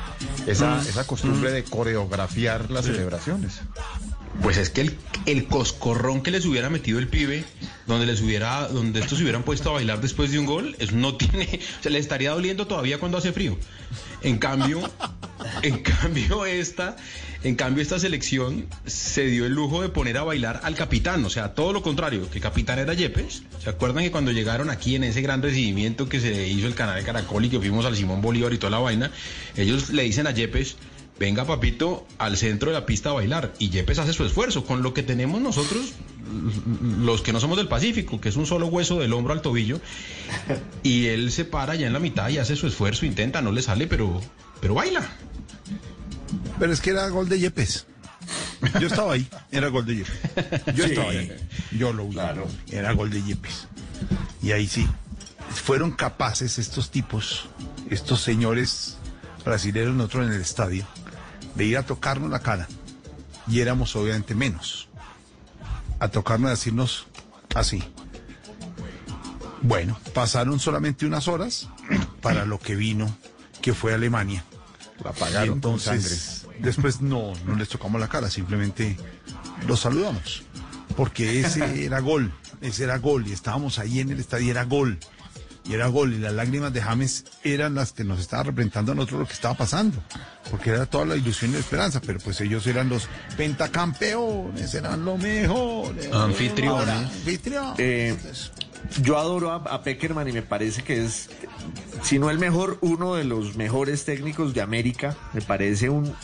[0.46, 0.80] esa, Mm.
[0.80, 3.60] esa costumbre de coreografiar las celebraciones.
[4.42, 7.44] Pues es que el, el coscorrón que les hubiera metido el pibe
[7.86, 10.94] donde les hubiera, donde estos se hubieran puesto a bailar después de un gol, eso
[10.94, 13.56] no tiene, se le estaría doliendo todavía cuando hace frío.
[14.22, 14.82] En cambio,
[15.62, 16.96] en cambio esta,
[17.42, 21.30] en cambio esta selección se dio el lujo de poner a bailar al capitán, o
[21.30, 23.42] sea, todo lo contrario, que el capitán era Yepes.
[23.62, 26.96] ¿Se acuerdan que cuando llegaron aquí en ese gran recibimiento que se hizo el canal
[26.96, 29.10] de Caracol y que fuimos al Simón Bolívar y toda la vaina,
[29.56, 30.76] ellos le dicen a Yepes,
[31.18, 34.82] venga papito al centro de la pista a bailar y Yepes hace su esfuerzo con
[34.82, 35.92] lo que tenemos nosotros
[37.00, 39.80] los que no somos del Pacífico, que es un solo hueso del hombro al tobillo,
[40.82, 43.62] y él se para ya en la mitad y hace su esfuerzo, intenta, no le
[43.62, 44.20] sale, pero,
[44.60, 45.08] pero baila.
[46.58, 47.86] Pero es que era gol de Yepes.
[48.80, 50.74] Yo estaba ahí, era gol de Yepes.
[50.74, 50.90] Yo Sí.
[50.90, 51.30] estaba ahí,
[51.78, 52.16] yo lo vi.
[52.72, 53.68] Era gol de Yepes.
[54.42, 54.84] Y ahí sí,
[55.50, 57.48] fueron capaces estos tipos,
[57.88, 58.96] estos señores
[59.44, 60.84] brasileños, nosotros en el estadio,
[61.56, 62.68] de ir a tocarnos la cara.
[63.48, 64.88] Y éramos obviamente menos.
[65.98, 67.06] A tocarnos y decirnos
[67.54, 67.82] así.
[69.62, 71.68] Bueno, pasaron solamente unas horas
[72.20, 73.16] para lo que vino,
[73.62, 74.44] que fue Alemania.
[75.02, 78.96] La pagaron con entonces, después no, no les tocamos la cara, simplemente
[79.66, 80.44] los saludamos.
[80.96, 84.98] Porque ese era gol, ese era gol, y estábamos ahí en el estadio, era gol.
[85.68, 88.94] Y era gol, y las lágrimas de James eran las que nos estaban representando a
[88.94, 89.98] nosotros lo que estaba pasando.
[90.50, 95.04] Porque era toda la ilusión y la esperanza, pero pues ellos eran los pentacampeones, eran
[95.04, 95.94] lo mejor.
[96.12, 96.88] Anfitriones.
[96.88, 97.78] Anfitriones.
[97.78, 98.16] Eh,
[99.02, 101.28] yo adoro a, a Peckerman y me parece que es,
[102.02, 105.16] si no el mejor, uno de los mejores técnicos de América.
[105.32, 106.14] Me parece un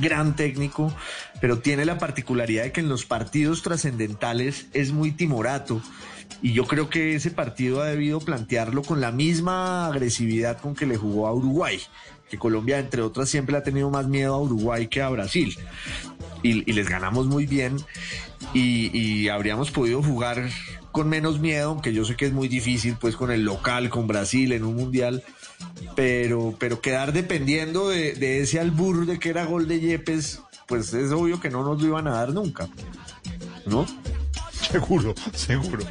[0.00, 0.94] gran técnico,
[1.40, 5.82] pero tiene la particularidad de que en los partidos trascendentales es muy timorato.
[6.42, 10.86] Y yo creo que ese partido ha debido plantearlo con la misma agresividad con que
[10.86, 11.80] le jugó a Uruguay,
[12.30, 15.58] que Colombia, entre otras, siempre ha tenido más miedo a Uruguay que a Brasil.
[16.42, 17.76] Y, les ganamos muy bien
[18.54, 20.48] y, y habríamos podido jugar
[20.92, 24.06] con menos miedo, aunque yo sé que es muy difícil, pues con el local, con
[24.06, 25.22] Brasil en un mundial,
[25.96, 30.92] pero, pero quedar dependiendo de, de ese albur de que era gol de Yepes, pues
[30.94, 32.68] es obvio que no nos lo iban a dar nunca,
[33.66, 33.86] ¿no?
[34.70, 35.84] Seguro, seguro.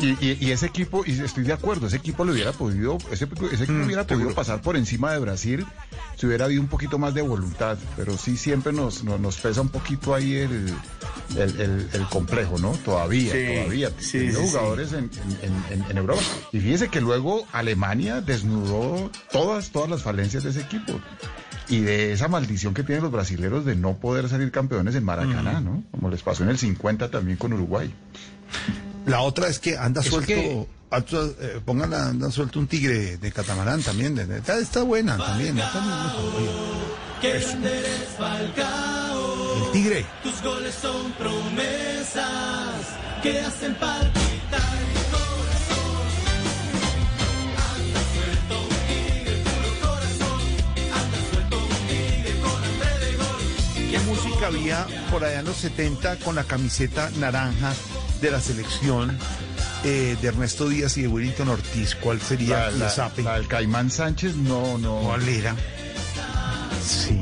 [0.00, 3.28] Y, y- y ese equipo, y estoy de acuerdo, ese equipo le hubiera podido, ese,
[3.52, 5.66] ese equipo hubiera podido pasar por encima de Brasil
[6.16, 9.60] si hubiera habido un poquito más de voluntad, pero sí siempre nos, nos, nos pesa
[9.60, 10.72] un poquito ahí el,
[11.36, 12.70] el, el- el complejo, ¿no?
[12.84, 13.90] Todavía, Sí, todavía.
[13.98, 14.36] sí, sí, sí.
[14.36, 15.10] jugadores en,
[15.42, 16.22] en- en- en Europa.
[16.52, 21.00] Y fíjese que luego Alemania desnudó todas, todas las falencias de ese equipo.
[21.68, 25.60] Y de esa maldición que tienen los brasileros de no poder salir campeones en Maracaná,
[25.60, 25.82] ¿no?
[25.90, 27.92] Como les pasó en el 50 también con Uruguay.
[29.06, 31.08] La otra es que anda Es suelto, que- anda,
[31.40, 34.14] eh, pongan, anda suelto un tigre de catamarán también.
[34.14, 35.58] de- de- está, está buena también.
[35.58, 36.14] está
[37.20, 37.56] Que eso.
[39.66, 40.04] El tigre.
[40.22, 42.74] Tus goles son promesas
[43.22, 44.33] que hacen palpitar
[54.44, 57.72] ¿Qué música había por allá en los 70 con la camiseta naranja
[58.20, 59.16] de la selección
[59.84, 61.94] eh, de Ernesto Díaz y de Willington Ortiz?
[61.94, 64.96] ¿Cuál sería La- la- la del Caimán Sánchez, no, no.
[65.00, 65.54] ¿Cuál era?
[66.86, 67.12] Sí.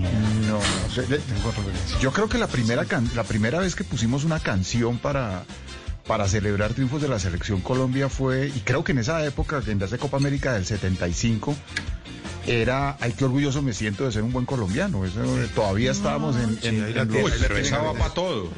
[0.49, 4.99] No, no Yo creo que la primera, can- la primera vez que pusimos una canción
[4.99, 5.45] para,
[6.07, 9.81] para celebrar triunfos de la selección Colombia fue, y creo que en esa época, en
[9.81, 11.55] esa Copa América del 75,
[12.47, 15.05] era, ay, qué orgulloso me siento de ser un buen colombiano.
[15.05, 15.21] Eso,
[15.55, 16.59] todavía estábamos en...
[16.63, 18.51] en- Uy, pero esa va para todo.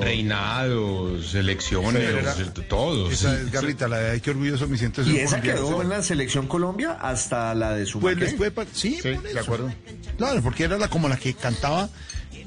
[0.00, 2.34] Reinados, selecciones, Pero era-
[2.68, 3.10] todo.
[3.10, 3.42] Esa sí.
[3.46, 5.68] es Garrita, la de ay, qué orgulloso me siento de ser Y un esa colombiano.
[5.68, 9.72] quedó en la selección Colombia hasta la de su Pues después, sí, por de acuerdo.
[10.16, 11.88] Claro, porque era la, como la que cantaba,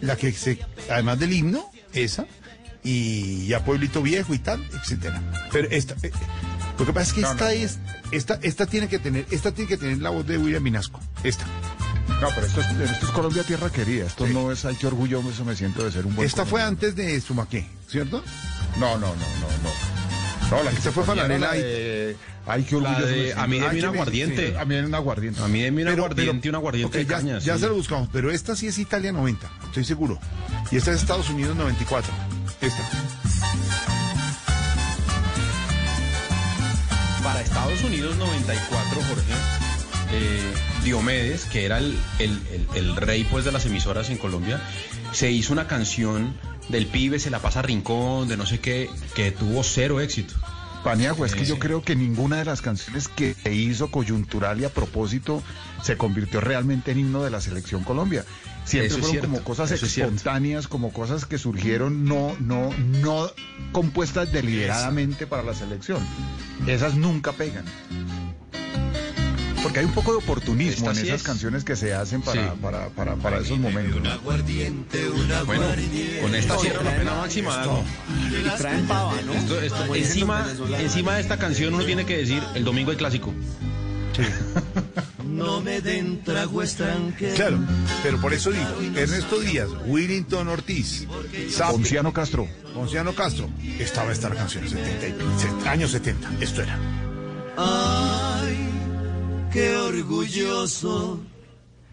[0.02, 0.60] la que se,
[0.90, 2.26] además del himno, esa,
[2.84, 5.22] y ya Pueblito Viejo y tal, etcétera.
[5.52, 6.12] Pero esta, eh,
[6.82, 7.50] lo que pasa es que No, esta no.
[7.52, 7.80] es,
[8.12, 11.46] esta, esta tiene que tener, esta tiene que tener la voz de William Minasco, esta.
[12.22, 14.06] No, pero esto es, esto es Colombia Tierra Querida.
[14.06, 16.96] Esto no es, ay, qué orgulloso me siento de ser un buen Esta fue antes
[16.96, 18.24] de Sumaqué, ¿cierto?
[18.80, 20.58] No, no, no, no, no.
[20.58, 22.90] No, la que Esta se fue ponía era Fanarela la y- de, ay, qué La
[22.90, 24.48] orgulloso de, a mí deme que un aguardiente.
[24.50, 25.42] sí, a mí deme un aguardiente.
[25.42, 27.40] A mí deme un aguardiente un aguardiente ok, de ya, caña.
[27.40, 27.62] ya sí.
[27.62, 30.20] se lo buscamos, pero esta sí es Italia 90, estoy seguro.
[30.70, 32.12] Y esta es Estados Unidos 94.
[32.62, 33.91] Esta.
[37.24, 39.34] Para Estados Unidos 94, Jorge,
[40.12, 44.60] eh, Diomedes, que era el, el- el- el rey pues de las emisoras en Colombia,
[45.12, 46.36] se hizo una canción
[46.70, 50.34] del pibe, se la pasa a rincón, de no sé qué, que tuvo cero éxito.
[50.84, 54.60] Paniagua, es que Sí, yo creo que ninguna de las canciones que se hizo coyuntural
[54.60, 55.44] y a propósito
[55.84, 58.26] se convirtió realmente en himno de la selección Colombia.
[58.64, 62.70] Siempre fueron cierto, como cosas es espontáneas, como cosas que surgieron no, no,
[63.02, 63.30] no
[63.72, 66.00] compuestas deliberadamente para la selección.
[66.68, 67.66] Esas nunca pegan.
[69.64, 71.28] Porque hay un poco de oportunismo Esta en sí esas es.
[71.28, 72.60] canciones que se hacen para, Sí.
[72.62, 74.02] para, para, para esos momentos.
[74.02, 74.20] ¿no?
[75.46, 75.66] Bueno,
[76.22, 77.58] con esta cierra la pena máxima.
[77.58, 77.84] Dago.
[78.58, 79.34] traen pava, ¿no?
[79.34, 80.48] Esto- esto- encima,
[80.80, 83.34] encima de esta canción uno tiene que decir el domingo hay clásico.
[85.24, 87.36] No me den trago extranjero.
[87.36, 87.60] Claro,
[88.04, 91.08] pero por eso digo, Ernesto Díaz, Willington Ortiz,
[91.70, 92.48] Ponciano Castro.
[92.74, 95.08] Ponciano Castro, estaba esta canción, 70
[95.66, 96.78] y- años 70, esto era.
[97.58, 98.70] Ay,
[99.52, 101.20] qué orgulloso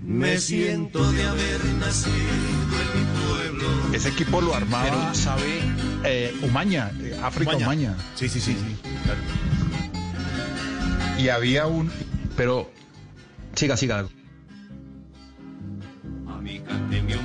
[0.01, 3.69] me siento de haber nacido en mi pueblo.
[3.93, 5.61] Ese equipo lo armaba Pero sabe,
[6.05, 7.67] eh, Umaña, eh, África Umaña.
[7.67, 7.97] Umaña.
[8.15, 8.77] Sí, sí, sí, sí.
[11.23, 11.91] Y había un...
[12.37, 12.71] pero
[13.59, 14.07] siga, siga.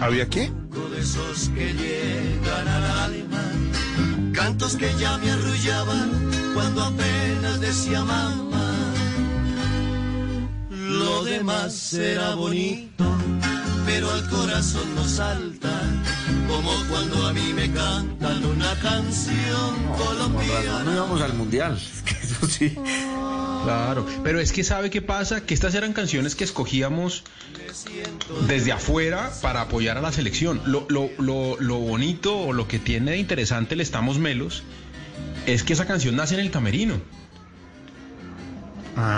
[0.02, 0.52] ¿Había qué?
[0.92, 3.44] de esos que llegan al alma,
[4.34, 6.10] cantos que ya me arrullaban
[6.56, 8.72] cuando apenas decía mamá.
[10.72, 13.06] Lo demás será bonito,
[13.94, 15.70] pero al corazón no salta,
[16.48, 20.84] como cuando a mí me cantan una canción colombiana.
[20.84, 21.80] No íbamos al mundial.
[22.24, 22.76] Eso sí.
[23.64, 27.24] Claro, pero es que sabe qué pasa, que estas eran canciones que escogíamos
[28.48, 30.60] desde afuera para apoyar a la selección.
[30.66, 34.64] Lo, lo, lo, lo bonito o lo que tiene de interesante el Estamos Melos
[35.46, 37.00] es que esa canción nace en el camerino.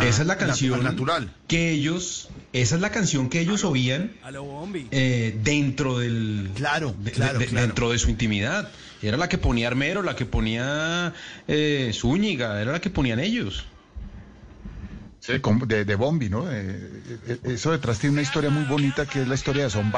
[0.04, 1.34] Esa es la canción natural.
[1.48, 4.12] que ellos, esa es la canción que ellos oían
[4.92, 7.68] eh, dentro del Claro, de- claro, de- claro.
[7.68, 8.70] dentro de su intimidad.
[9.02, 11.14] Era la que ponía Armero, la que ponía
[11.48, 13.66] eh, Zúñiga, era la que ponían ellos.
[15.20, 15.34] Sí,
[15.66, 16.52] de, de Bombi, ¿no?
[16.52, 19.92] Eh, eh, eso detrás tiene una historia muy bonita que es la historia de Son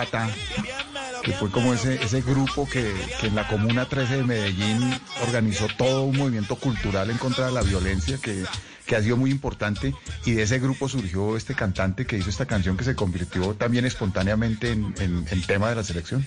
[1.24, 4.80] que fue como ese, ese grupo que, que en la Comuna 13 de Medellín
[5.28, 8.46] organizó todo un movimiento cultural en contra de la violencia que,
[8.88, 9.94] que ha sido muy importante
[10.26, 13.86] y de ese grupo surgió este cantante que hizo esta canción que se convirtió también
[13.86, 16.26] espontáneamente en, en- tema de la selección.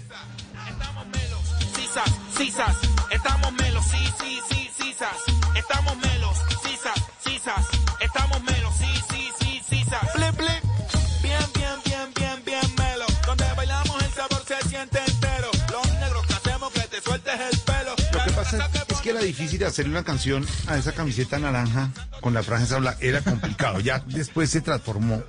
[19.03, 22.97] Que era difícil hacerle una canción a esa camiseta naranja con la franja esa.
[23.01, 23.81] Era complicado.
[23.81, 25.23] Ya después se transformó.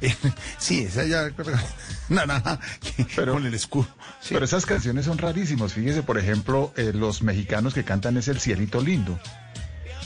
[0.58, 1.30] sí, esa ya
[2.08, 2.58] naranja
[2.96, 3.88] que- con el escudo.
[4.20, 4.34] Sí.
[4.34, 5.72] Pero esas canciones son rarísimas.
[5.72, 9.18] Fíjese, por ejemplo, eh, los mexicanos que cantan es El Cielito Lindo.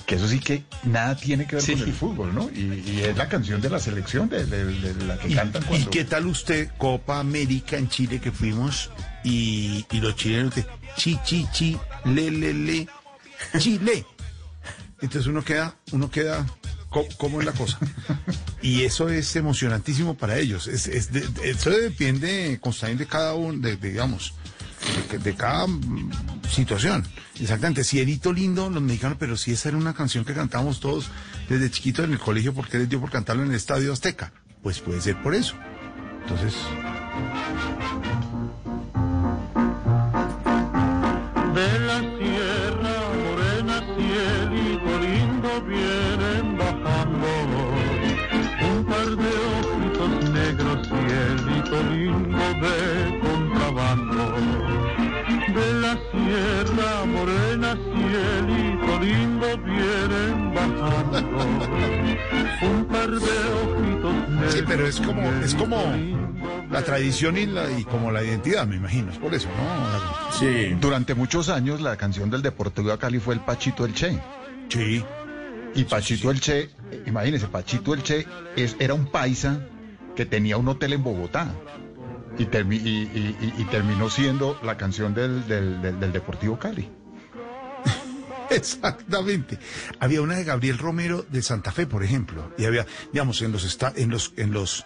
[0.07, 2.49] Que eso sí que nada tiene que ver con el fútbol, ¿no?
[2.55, 5.63] Y, y es la canción de la selección, de, de- de la que ¿Y, cantan
[5.65, 5.91] y cuando...
[5.91, 8.91] qué tal usted, Copa América en Chile que fuimos
[9.25, 10.65] y, y los chilenos de
[10.97, 12.87] chi, chi, chi, le, le, le,
[13.59, 14.07] Chile?
[15.01, 16.47] Entonces uno queda, uno queda,
[17.19, 17.79] ¿cómo, es la cosa?
[18.63, 20.67] Y eso es emocionantísimo para ellos.
[20.67, 21.11] Es, es
[21.45, 24.35] eso depende, Constantín, de cada uno, digamos,
[25.23, 26.11] de, cada mm,
[26.51, 27.07] situación.
[27.41, 27.85] Exactamente.
[27.85, 31.11] Cielito lindo, los mexicanos, pero si esa era una canción que cantábamos todos
[31.49, 34.33] desde chiquitos en el colegio, ¿por qué les dio por cantarlo en el Estadio Azteca?
[34.63, 35.55] Pues puede ser por eso.
[36.23, 36.55] Entonces,
[41.55, 42.16] De
[57.07, 61.19] morena, cielito lindo, vienen bajando
[62.63, 65.79] un par de ojitos sí, pero es como, es como
[66.71, 69.11] la tradición y, la, y como la identidad, me imagino.
[69.13, 70.33] Es por eso, ¿no?
[70.39, 70.77] Sí.
[70.81, 74.19] Durante muchos años la canción del Deportivo Cali fue el Pachito el Che.
[74.69, 75.05] Sí.
[75.75, 76.71] Y Pachito el Che,
[77.07, 78.27] imagínese, Pachito el Che
[78.57, 79.61] es, era un paisa
[80.15, 81.49] que tenía un hotel en Bogotá.
[82.39, 86.59] Y, termi- y- y- y- y terminó siendo la canción del, del- del- del Deportivo
[86.59, 86.91] Cali.
[88.51, 89.59] Exactamente.
[90.01, 93.65] Había una de Gabriel Romero de Santa Fe, por ejemplo, y había, digamos, en los
[93.65, 94.85] esta- en los en los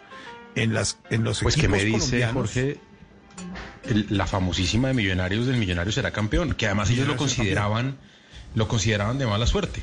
[0.55, 2.79] en las en los Pues que me dice Jorge,
[3.85, 7.97] el- la famosísima de Millonarios del Millonario será campeón, que además ellos lo consideraban,
[8.55, 9.83] lo consideraban de mala suerte.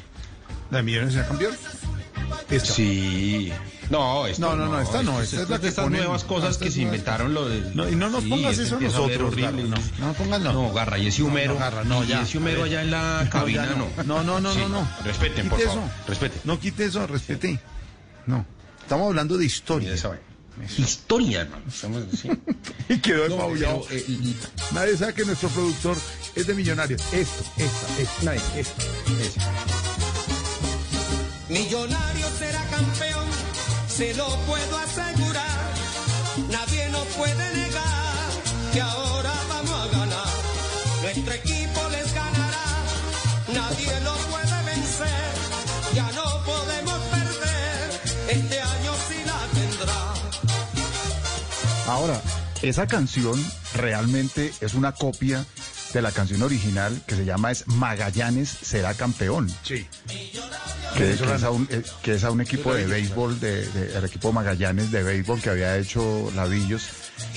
[0.72, 1.54] ¿La de Millonarios será campeón?
[2.50, 2.74] Esta.
[2.74, 3.52] Sí,
[3.90, 6.52] No, esto No, no, no, esta no, esta es la que estas ponen- nuevas cosas
[6.52, 7.62] esta que se inventaron lo de...
[7.74, 10.54] No, y no nos Sí, pongas eso a nosotros, horrible, Garra, no, no pongas no.
[10.54, 11.54] No, Garra, y ese No, humero.
[11.54, 12.22] no, Garra, no, y ya.
[12.22, 12.72] ese humero ver.
[12.72, 14.04] allá en la No, cabina, no.
[14.04, 14.90] No, no, no, Sí, no, no.
[15.06, 15.84] Respeten, por favor.
[15.84, 15.92] eso.
[16.08, 16.42] Respeten.
[16.44, 17.60] No quite eso, respete.
[18.26, 18.46] No.
[18.82, 19.94] Estamos hablando de historia.
[20.78, 21.64] Historia, hermano.
[21.68, 22.30] Estamos, sí.
[22.90, 23.84] Y quedó No, embaullado.
[23.88, 24.34] pero, eh,
[24.74, 25.96] Nadie sabe que nuestro productor
[26.36, 27.02] es de millonarios.
[27.14, 28.24] Esto, esta, esta.
[28.24, 28.84] Nadie, esta,
[29.22, 29.52] esa.
[31.50, 33.27] Millonario será campeón,
[33.98, 35.74] se lo puedo asegurar.
[36.52, 38.30] Nadie nos puede negar
[38.72, 40.28] que ahora vamos a ganar.
[41.02, 42.68] Nuestro equipo les ganará,
[43.52, 45.34] nadie lo puede vencer.
[45.96, 50.14] Ya no podemos perder, este año sí la tendrá.
[51.88, 52.22] Ahora,
[52.62, 53.44] esa canción
[53.74, 55.44] realmente es una copia
[55.94, 59.50] de la canción original que se llama es Magallanes será campeón.
[59.64, 59.88] Sí.
[60.98, 63.98] Que, que es, a un, eh, que es a un equipo de béisbol, de, de-
[63.98, 66.84] el equipo Magallanes de béisbol que había hecho Lavillos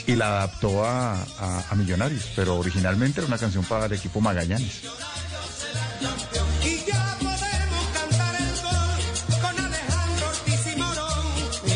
[0.06, 4.20] y la adaptó a, a- a Millonarios, pero originalmente era una canción para el equipo
[4.20, 4.80] Magallanes.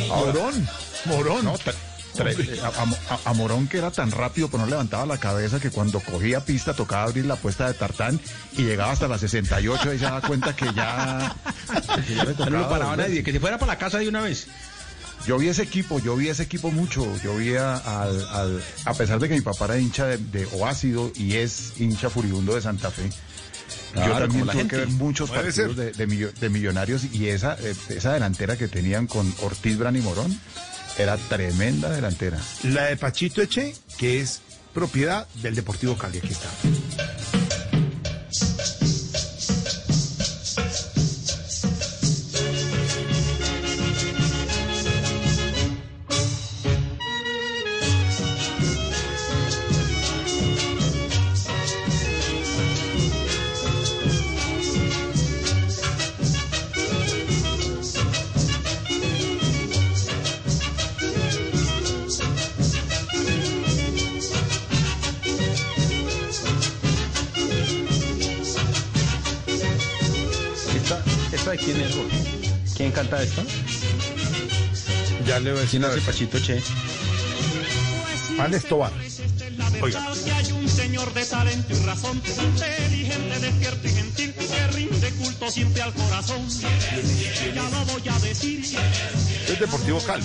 [0.09, 0.69] Morón.
[1.07, 1.45] Morón.
[1.45, 1.55] No,
[2.23, 2.68] a,
[3.15, 6.44] a- a Morón que era tan rápido, pero no levantaba la cabeza que cuando cogía
[6.44, 8.20] pista tocaba abrir la puesta de tartán
[8.57, 11.34] y llegaba hasta las 68 y se daba cuenta que ya,
[12.07, 14.20] que ya le No lo paraba nadie, que se fuera para la casa de una
[14.23, 14.47] vez.
[15.26, 17.07] Yo vi ese equipo, yo vi ese equipo mucho.
[17.23, 20.47] Yo vi a- al, al- a pesar de que mi papá era hincha de, de
[20.52, 23.10] o ha sido y es hincha furibundo de Santa Fe.
[23.94, 24.76] Claro, yo también la tuve gente.
[24.76, 28.57] que ver muchos Puede partidos de, de millo- de millonarios y esa, eh, esa delantera
[28.59, 30.39] que tenían con Ortiz, Bran y Morón
[30.98, 32.39] era tremenda delantera.
[32.64, 34.40] La de Pachito Eche, que es
[34.73, 36.18] propiedad del Deportivo Cali.
[36.18, 37.43] Aquí está.
[71.57, 72.16] De quién es, Jorge?
[72.76, 73.42] ¿Quién canta esta?
[75.26, 75.81] Ya le voy a decir.
[75.81, 76.60] ¿Quién hace Pachito Che?
[78.39, 78.92] Alex Tobar.
[79.81, 80.12] Oiga.
[80.24, 84.24] Que hay un señor de talento y razón, inteligente, despierto y gentil,
[85.51, 86.49] siempre al corazón.
[87.55, 88.61] Ya lo voy a decir.
[89.49, 90.25] Es Deportivo Cali.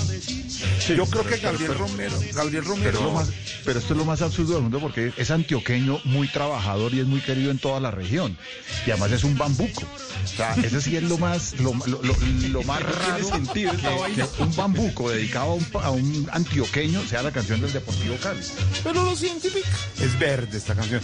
[0.95, 3.29] Yo creo que Gabriel Romero, Gabriel Pero, Romero, es lo más,
[3.63, 7.05] pero esto es lo más absurdo del mundo porque es antioqueño, muy trabajador y es
[7.05, 8.37] muy querido en toda la región.
[8.85, 9.83] Y además es un bambuco.
[10.23, 12.15] O sea, ese sí es lo más, lo, lo- lo-
[12.49, 13.27] lo más raro.
[13.29, 14.27] sentido esta que- vaina.
[14.35, 18.15] que un bambuco dedicado a un, pa- a un antioqueño sea la canción del Deportivo
[18.21, 18.41] Cali.
[18.83, 19.67] pero lo científico.
[20.01, 21.01] Es verde esta canción.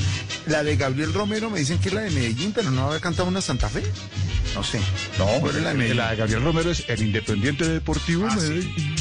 [0.47, 3.27] La de Gabriel Romero me dicen que es la de Medellín, pero no había cantado
[3.27, 3.83] una Santa Fe.
[4.53, 4.79] No sé.
[5.17, 5.97] No, ¿Cuál es la de Medellín?
[5.97, 8.47] la de Gabriel Romero es el Independiente Deportivo Ah, sí.
[8.47, 8.95] Medellín.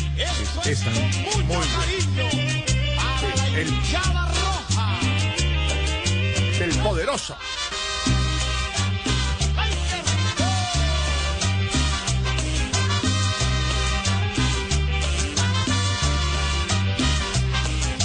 [0.65, 0.91] Esta.
[0.91, 2.65] Muy bien.
[3.57, 4.99] El roja.
[6.59, 7.37] del poderoso.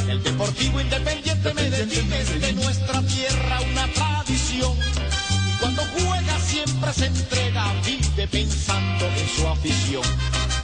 [0.08, 4.74] El Deportivo Independiente Medellín es de nuestra tierra una tradición.
[5.60, 10.04] Cuando juega siempre se entrega, vive pensando en su afición.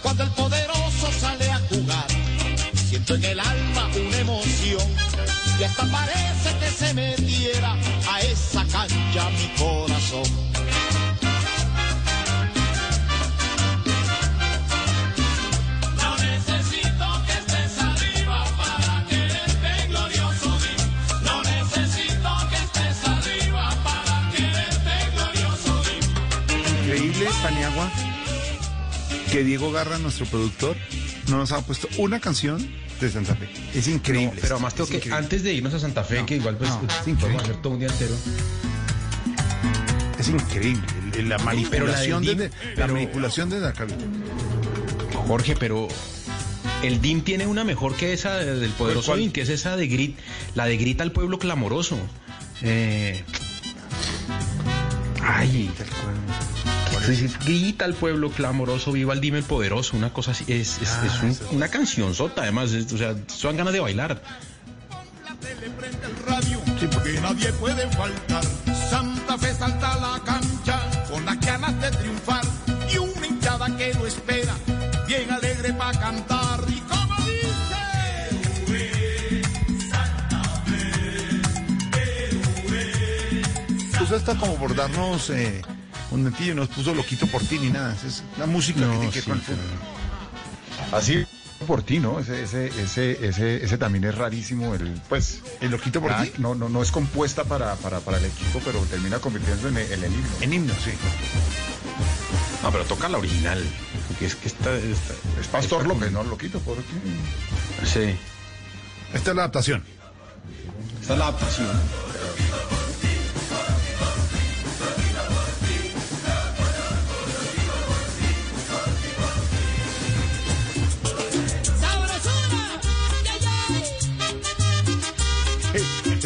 [0.02, 2.08] Cuando el poderoso sale a jugar,
[2.76, 4.88] siento en el alma una emoción.
[5.60, 7.74] Y hasta parece que se metiera
[8.10, 10.55] a esa cancha mi corazón.
[29.36, 30.78] Que Diego Garra, nuestro productor,
[31.30, 32.66] no nos ha puesto una canción
[33.02, 33.50] de Santa Fe.
[33.74, 34.36] Es increíble.
[34.36, 35.18] No, pero además tengo Es que, increíble.
[35.18, 37.44] antes de irnos a Santa Fe, No, que igual pues no, es podemos increíble.
[37.44, 38.16] hacer todo un día entero.
[40.18, 40.84] Es increíble.
[41.24, 43.74] La manipulación de, la manipulación de.
[45.28, 45.90] Jorge, pero
[46.82, 49.18] el DIM tiene una mejor que esa de- del poderoso.
[49.18, 50.18] DIM, que es esa de grit,
[50.56, 51.98] la de grita al pueblo clamoroso.
[52.62, 53.22] Eh,
[55.22, 55.70] ay,
[57.46, 61.04] grita al pueblo clamoroso, viva el DIM el poderoso, una cosa así, es, es, Ah,
[61.06, 61.48] es un- eso.
[61.52, 64.22] una canción sota además, es- o sea, son ganas de bailar.
[66.26, 68.44] radio que nadie puede faltar.
[68.90, 72.44] Santa Fe salta a la cancha con las ganas de triunfar
[72.92, 74.54] y una hinchada que lo espera,
[75.08, 76.60] bien alegre para cantar.
[76.68, 77.76] Y como dice.
[84.02, 85.62] Usted está como por darnos eh,
[86.16, 87.96] un mentillo, no puso loquito por ti ni nada.
[88.06, 89.60] Es la música que tiene que ver con el fútbol.
[90.92, 91.26] Así
[91.66, 92.20] por ti, ¿no?
[92.20, 94.76] Ese, ese, ese, ese, ese también es rarísimo.
[94.76, 96.32] El, pues, ¿El loquito por ah, ti?
[96.38, 100.12] No, no, no es compuesta para, para, para el equipo, pero termina convirtiéndose en el,
[100.12, 100.28] himno.
[100.42, 100.92] En himno, sí.
[102.62, 103.64] No, pero toca la original.
[104.08, 104.76] Porque es que esta.
[104.76, 106.24] esta- Es Pastor esta- López, ¿no?
[106.24, 106.84] Loquito por ti.
[107.86, 108.16] Sí.
[109.14, 109.84] Esta es la adaptación.
[111.02, 111.72] Esta es la adaptación.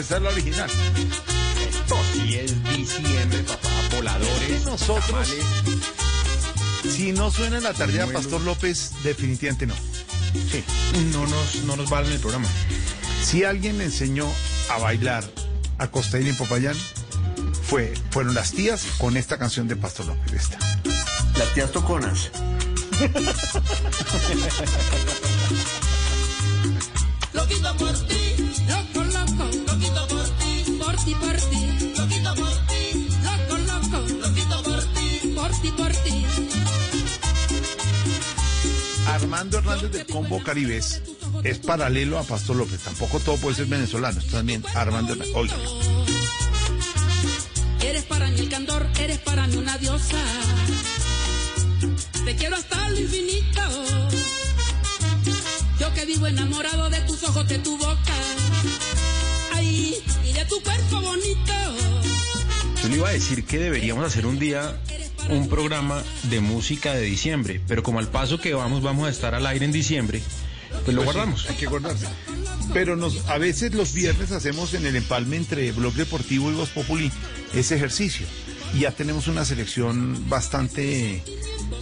[0.09, 0.69] Esta es la original.
[1.69, 3.69] Esto sí es diciembre, papá.
[3.95, 4.65] Voladores.
[4.65, 5.35] Nosotros, tamales.
[6.95, 9.75] si no suena en la tardía Pastor López, definitivamente no.
[10.33, 10.63] Sí.
[11.13, 12.47] No nos, no nos valen el programa.
[13.23, 14.27] Si alguien le enseñó
[14.71, 15.23] a bailar
[15.77, 16.75] a Costaín y Popayán,
[17.61, 20.33] fue, fueron las tías con esta canción de Pastor López.
[20.33, 20.57] Esta.
[21.37, 22.31] Las tías toconas.
[27.31, 28.18] Loquito por ti,
[31.09, 35.71] ti, por ti, por ti, loquito por ti, loco, loco, loquito por ti, por ti,
[35.71, 36.25] por ti.
[39.07, 41.01] Armando Hernández del Combo Caribes
[41.43, 42.81] es paralelo a Pastor López.
[42.81, 44.19] Tampoco todo puede ser venezolano.
[44.19, 45.35] Esto también Armando Hernández.
[45.35, 45.55] Oiga.
[47.81, 50.17] Eres para mí el candor, eres para mí una diosa.
[52.23, 53.61] Te quiero hasta el infinito.
[55.79, 58.13] Yo que vivo enamorado de tus ojos, de tu boca.
[60.27, 61.53] Y de tu cuerpo bonito.
[62.81, 64.79] Yo le iba a decir que deberíamos hacer un día
[65.29, 69.35] un programa de música de diciembre, pero como al paso que vamos, vamos a estar
[69.35, 70.21] al aire en diciembre,
[70.85, 71.49] pues lo Pues sí, guardamos.
[71.49, 72.07] hay que guardarse.
[72.73, 76.69] Pero nos, a veces los viernes hacemos en el empalme entre Blog Deportivo y Voz
[76.69, 77.11] Populi
[77.53, 78.25] ese ejercicio.
[78.73, 81.23] Y ya tenemos una selección bastante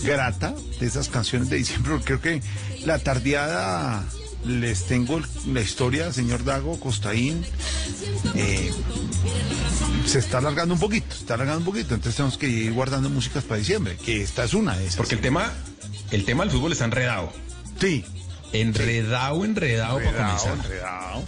[0.03, 1.91] grata de esas canciones de diciembre.
[1.93, 2.41] porque Creo que
[2.85, 4.05] la tardeada
[4.45, 7.43] les tengo la historia, señor Dago, Costaín.
[8.35, 8.71] eh,
[10.05, 11.93] se está alargando un poquito, se está alargando un poquito.
[11.95, 14.97] Entonces tenemos que ir guardando músicas para diciembre, que esta es una de esas.
[14.97, 15.51] Porque el tema,
[16.11, 17.31] el tema del fútbol está enredado.
[17.79, 18.05] Sí.
[18.53, 20.65] Enredado, enredado, para Enredado, comenzar.
[20.65, 21.23] enredado.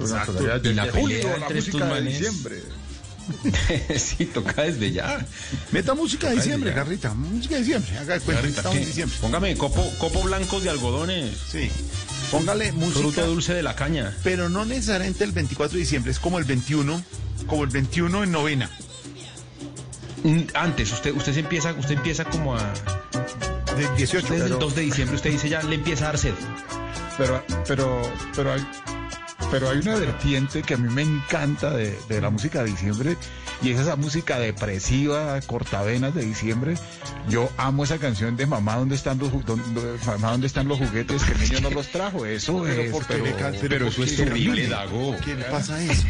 [0.00, 0.68] Exacto.
[0.68, 2.62] Y la Julio, pelea la entre estos de diciembre.
[3.98, 5.24] sí, toca desde ya.
[5.70, 6.72] Meta música de diciembre.
[6.74, 7.12] Carrita.
[7.14, 7.98] Música de diciembre.
[7.98, 8.42] Haga de cuenta.
[8.42, 8.88] Carita, Estamos en ¿qué?
[8.88, 9.18] diciembre.
[9.20, 11.36] Póngame copo, copo blancos de algodones.
[11.50, 11.70] Sí.
[12.32, 12.98] Póngale música.
[13.00, 14.16] Fruto dulce de la caña.
[14.24, 16.10] Pero no necesariamente el 24 de diciembre.
[16.10, 17.02] Es como el 21.
[17.46, 18.70] Como el 21 en novena.
[20.54, 22.72] Antes, usted, usted se empieza, usted empieza como a.
[23.76, 24.18] De 18.
[24.18, 26.34] Usted desde el pero- 2 de diciembre, usted dice ya le empieza a dar sed.
[27.18, 28.02] Pero, pero,
[28.34, 28.66] pero hay,
[29.50, 33.16] pero hay una vertiente que a mí me encanta de, de la música de diciembre
[33.62, 36.74] y es esa música depresiva, cortavenas de diciembre.
[37.28, 39.62] Yo amo esa canción de Mamá, ¿dónde están los, dónde-
[40.06, 42.24] Mamá, ¿dónde están los juguetes que el niño no los trajo?
[42.26, 45.16] Eso Pero es, ¿por qué pero, can- pero ¿por eso es terrible, ¿Qué- Dago.
[45.24, 46.06] ¿Qué le pasa a eso?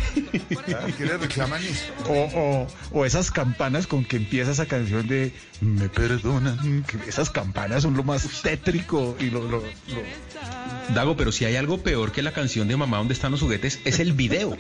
[0.81, 1.93] ¿Por qué le reclaman eso?
[2.09, 2.67] o, o,
[3.01, 6.83] o esas campanas con que empieza esa canción de Me perdonan.
[6.85, 11.55] que esas campanas son lo más tétrico y lo, lo- lo- Dago, pero si hay
[11.55, 13.79] algo peor que la canción de Mamá, ¿dónde están los juguetes?
[13.85, 14.57] Es el video.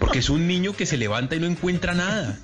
[0.00, 2.38] Porque es un niño que se levanta y no encuentra nada.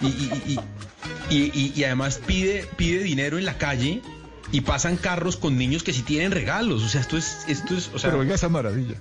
[0.00, 4.02] Y, y- y- y- y- y además pide, pide dinero en la calle
[4.50, 6.82] y pasan carros con niños que sí tienen regalos.
[6.82, 8.96] O sea, esto es, esto es, o sea, pero oiga esa maravilla.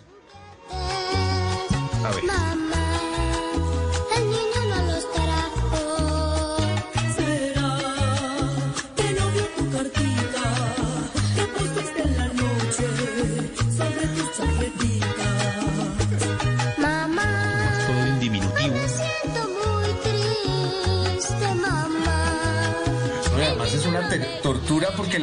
[0.69, 2.62] a ver.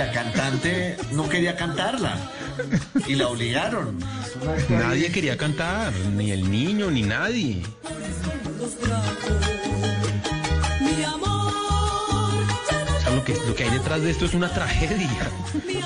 [0.00, 2.16] La cantante no quería cantarla.
[3.06, 3.98] Y la obligaron.
[4.70, 7.62] Nadie quería cantar, ni el niño, ni nadie.
[10.80, 11.52] Mi amor,
[12.96, 15.10] O sea, lo que, lo que hay detrás de esto es una tragedia.
[15.66, 15.80] mi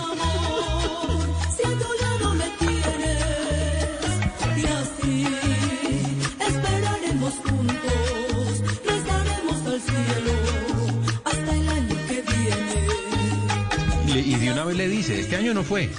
[14.21, 15.91] y de una vez le dice, este año no fue.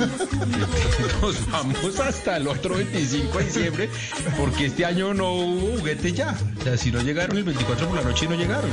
[1.22, 3.90] Nos vamos hasta el otro 25 de diciembre
[4.38, 6.36] porque este año no hubo juguete ya.
[6.58, 8.70] O sea, si no llegaron el 24 por la noche, no llegaron.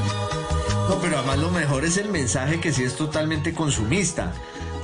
[0.90, 4.34] No, pero además lo mejor es el mensaje que sí es totalmente consumista.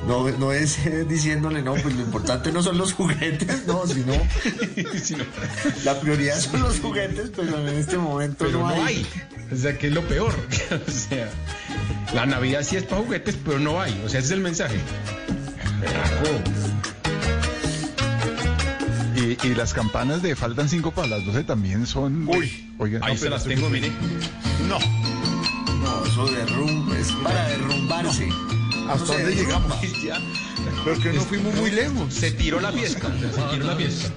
[0.07, 4.13] No, no es eh, diciéndole, no, pues lo importante no son los juguetes, no, sino,
[5.85, 8.97] la prioridad son los juguetes, pero en este momento Pero no, no hay.
[8.97, 9.07] hay.
[9.51, 10.33] O sea, que es lo peor.
[10.87, 11.29] o sea,
[12.13, 13.93] la Navidad sí es para juguetes, pero no hay.
[14.05, 14.77] O sea, ese es el mensaje.
[19.15, 22.27] Y, y las campanas de faltan cinco para las 12 también son.
[22.27, 23.91] Uy, oigan, Ahí no, se las tengo, mire.
[24.67, 24.79] No.
[24.79, 28.27] No, eso derrumbe, es para derrumbarse.
[28.27, 28.62] ¿Hasta No
[28.97, 29.77] se dónde llegamos?
[30.03, 30.19] Ya.
[30.85, 32.13] Pero que no fuimos muy lejos.
[32.13, 33.07] Se tiró la fiesta.
[33.33, 34.11] Se tiró la fiesta.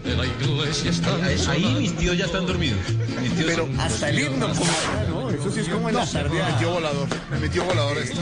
[1.25, 2.79] Ahí, ahí mis tíos ya están dormidos.
[3.23, 4.65] Mis tíos Pero son- Hasta el himno, como
[5.09, 6.51] no, eso sí es como en No, la me tardeada.
[6.53, 7.09] metió volador.
[7.31, 8.21] Me metió volador esto.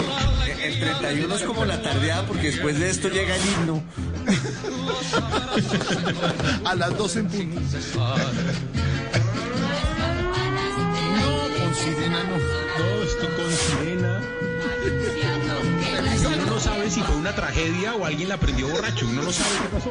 [0.63, 3.83] El 31 es como la tardeada porque después de esto llega el himno.
[6.65, 7.61] A las 12 en punto.
[11.17, 12.37] No, con sirena no.
[12.37, 14.21] No, esto con sirena.
[16.85, 19.07] Sabe si fue una tragedia o alguien la prendió borracho.
[19.09, 19.91] Uno no sabe qué pasó.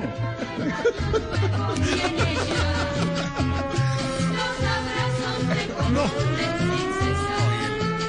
[5.91, 6.03] No.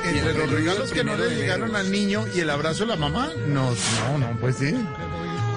[0.04, 3.30] Entre los regalos que no le llegaron al niño y el abrazo de la mamá,
[3.46, 4.74] no, no, no, pues sí.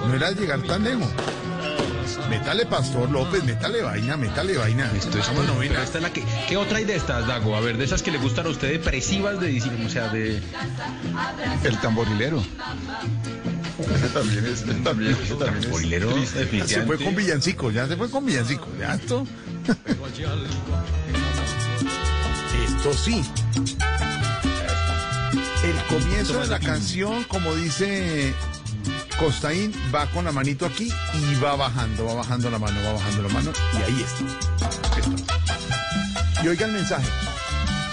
[0.06, 1.08] No era llegar tan lejos.
[2.28, 4.90] Métale Pastor López, métale vaina, métale vaina.
[4.96, 5.82] Esto es novena.
[5.82, 7.56] esta es la que, ¿Qué otra hay de estas, Dago?
[7.56, 10.42] A ver, de esas que le gustan a usted depresivas de diciembre, o sea, de...
[11.64, 12.42] El tamborilero.
[13.78, 14.62] Ese también es.
[14.62, 16.66] Ese también, ese también es Tamborilero, triste.
[16.66, 18.66] Se fue con villancico, ya se fue con villancico.
[18.78, 19.26] Ya esto.
[22.64, 23.24] Esto sí.
[25.62, 28.34] El comienzo de la canción, como dice
[29.18, 33.22] Costaín, va con la manito aquí y va bajando, va bajando la mano, va bajando
[33.22, 34.24] la mano y ahí está.
[36.44, 37.08] Y oiga el mensaje.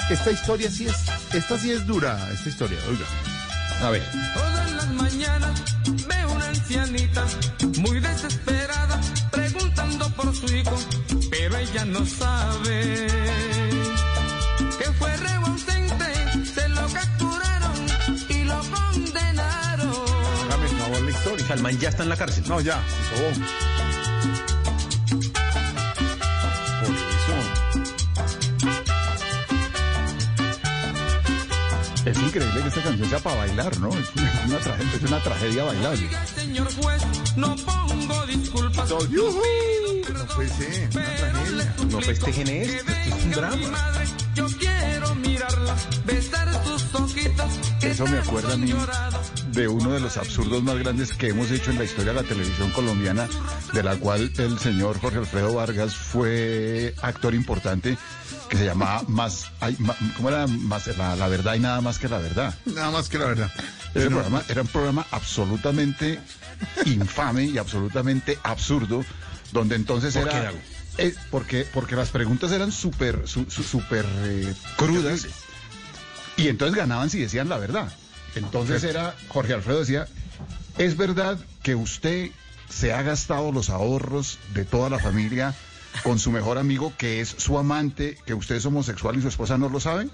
[0.09, 0.95] Esta historia sí es,
[1.33, 3.05] esta sí es dura, esta historia, oiga.
[3.81, 4.03] A ver.
[4.35, 5.63] Todas las mañanas
[6.07, 7.25] veo una ancianita
[7.79, 10.77] muy desesperada preguntando por su hijo,
[11.31, 13.54] pero ella no sabe
[21.47, 22.43] Salman ya está en la cárcel.
[22.47, 23.29] No, ya, se sobó.
[26.81, 27.35] Por eso.
[32.05, 33.89] Es increíble que esta canción sea para bailar, ¿no?
[33.89, 36.09] Es una, es una tragedia, es una tragedia bailable.
[36.35, 37.01] Señor juez,
[37.35, 38.89] no pongo disculpas.
[41.89, 43.67] No festejen esto, esto es un drama.
[43.69, 45.75] Madre, yo quiero mirarla,
[46.05, 47.51] besar sus ojitos.
[47.79, 48.73] que Eso me acuerda a mí.
[49.55, 52.27] De uno de los absurdos más grandes que hemos hecho en la historia de la
[52.27, 53.27] televisión colombiana,
[53.73, 57.97] de la cual el señor Jorge Alfredo Vargas fue actor importante,
[58.49, 60.45] que se llamaba Más, ay, ma- ¿cómo era?
[60.47, 62.53] Más, la, la verdad y nada más que la verdad.
[62.65, 63.51] Nada más que la verdad.
[63.93, 66.19] Ese programa era un programa absolutamente
[66.85, 69.05] infame y absolutamente absurdo,
[69.53, 70.51] donde entonces ¿Por era...
[70.51, 75.27] qué, eh, porque, porque las preguntas eran súper su- su- súper eh, crudas
[76.37, 77.89] y entonces ganaban si decían la verdad.
[78.35, 80.07] Entonces era, Jorge Alfredo decía,
[80.77, 82.31] ¿es verdad que usted
[82.69, 85.53] se ha gastado los ahorros de toda la familia
[86.03, 89.57] con su mejor amigo que es su amante, que usted es homosexual y su esposa
[89.57, 90.09] no lo sabe?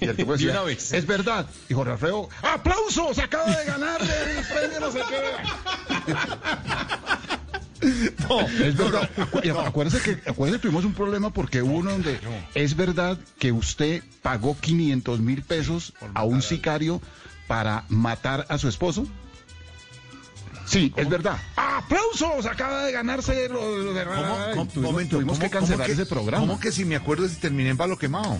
[0.00, 0.92] Y el tipo De decía, una vez.
[0.92, 1.46] es verdad.
[1.68, 3.18] Y Jorge Alfredo, ¡aplausos!
[3.18, 6.12] Acaba de ganar el premio no sé qué.
[8.28, 9.08] No, es verdad.
[9.16, 12.20] Acu- y Acuérdese que acuérdese que tuvimos un problema porque hubo uno donde
[12.54, 17.00] es verdad que usted pagó 500 mil pesos a un sicario
[17.46, 19.06] para matar a su esposo.
[20.66, 21.36] Sí, es verdad.
[21.56, 22.46] ¡Aplausos!
[22.46, 24.04] Acaba de ganarse lo, lo de...
[24.04, 26.46] ¿Cómo, tuvimos, momento, tuvimos ¿cómo- que cancelar ese programa.
[26.46, 28.38] ¿Cómo que si me acuerdo si terminé en palo quemado?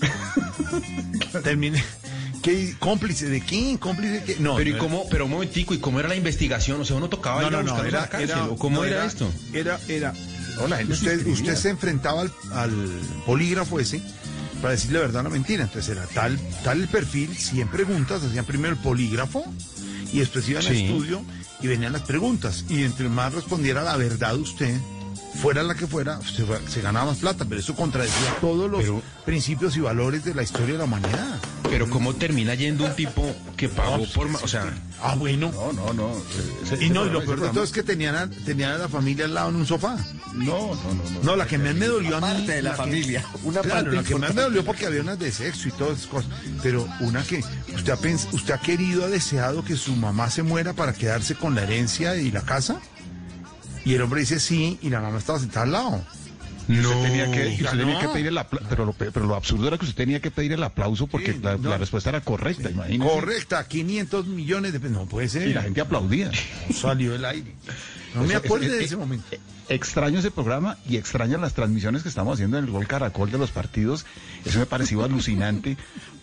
[1.44, 1.82] terminé.
[2.42, 3.76] ¿Qué cómplice de quién?
[3.76, 4.36] ¿Cómplice de qué?
[4.38, 6.80] No, pero, ¿y no cómo, pero un momentico, ¿y cómo era la investigación?
[6.80, 9.30] O sea, uno tocaba No, no, era, la cárcel, era- ¿o cómo era, esto?
[9.52, 10.14] Era, era.
[10.56, 12.70] No, la gente se usted, usted se enfrentaba al, al
[13.26, 14.02] polígrafo ese
[14.60, 15.64] para decirle la verdad o la mentira.
[15.64, 19.44] Entonces era tal, tal el perfil, 100 preguntas, hacían primero el polígrafo
[20.12, 21.22] y después iban al estudio
[21.60, 22.64] y venían las preguntas.
[22.68, 24.78] Y entre más respondiera la verdad usted,
[25.40, 27.44] fuera la que fuera, usted se ganaba más plata.
[27.46, 31.38] Pero eso contradecía todos los Pero- principios y valores de la historia de la humanidad.
[31.70, 34.26] Pero ¿cómo termina yendo un tipo que pagó por...
[34.42, 34.66] O sea,
[35.02, 35.50] Ah, bueno.
[35.52, 36.12] No, no, no.
[36.80, 39.24] Y no, y lo peor de todo es que tenían a, tenían a la familia
[39.24, 39.96] al lado en un sofá.
[40.34, 41.02] No, no, no.
[41.04, 42.26] No, No, la que más me dolió a mí.
[42.26, 45.18] Parte de la familia, una claro, parte la que más me dolió porque había unas
[45.18, 46.30] de sexo y todas esas cosas.
[46.62, 47.42] Pero una que
[47.74, 51.34] usted ha, pens- usted ha querido, ha deseado que su mamá se muera para quedarse
[51.34, 52.78] con la herencia y la casa.
[53.84, 56.04] Y el hombre dice sí, y la mamá estaba sentada al lado.
[56.70, 57.02] Usted No.
[57.02, 59.84] tenía que, usted tenía que pedir el aplauso, pero lo, pero lo absurdo era que
[59.84, 61.68] usted tenía que pedir el aplauso porque la, no.
[61.70, 63.10] la respuesta era correcta, imagínese.
[63.10, 64.96] Correcta, 500 millones de pesos.
[64.96, 65.48] No puede ser.
[65.48, 66.30] Y la gente aplaudía.
[66.68, 67.54] No salió del aire.
[68.14, 69.24] No me acuerdo es- de es- ese momento.
[69.68, 73.38] Extraño ese programa y extraño las transmisiones que estamos haciendo en el Gol Caracol de
[73.38, 74.04] los partidos.
[74.44, 75.76] Eso me pareció alucinante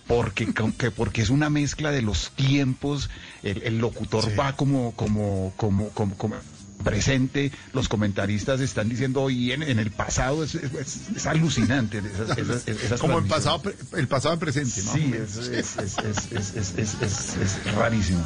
[0.06, 3.09] porque, que- porque es una mezcla de los tiempos.
[3.43, 6.35] El, el locutor va como, como, como, como, como
[6.84, 7.52] presente.
[7.74, 10.44] Los comentaristas están diciendo hoy en, en el pasado.
[10.44, 12.00] Es, es- es alucinante.
[12.00, 14.82] Esas, esas- esas Como el pasado, pre- el pasado en presente.
[14.84, 18.24] más o Sí, es, es, es, es, es, es, es- es- es rarísimo.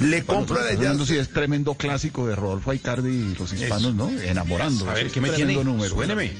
[0.00, 4.10] Le compro el mundo sí es tremendo clásico de Rodolfo Aicardi y los hispanos, ¿no?
[4.10, 4.90] Enamorando.
[4.90, 5.64] A ver, ¿qué me tremendo tiene?
[5.64, 5.94] número.
[5.94, 6.32] Suéneme.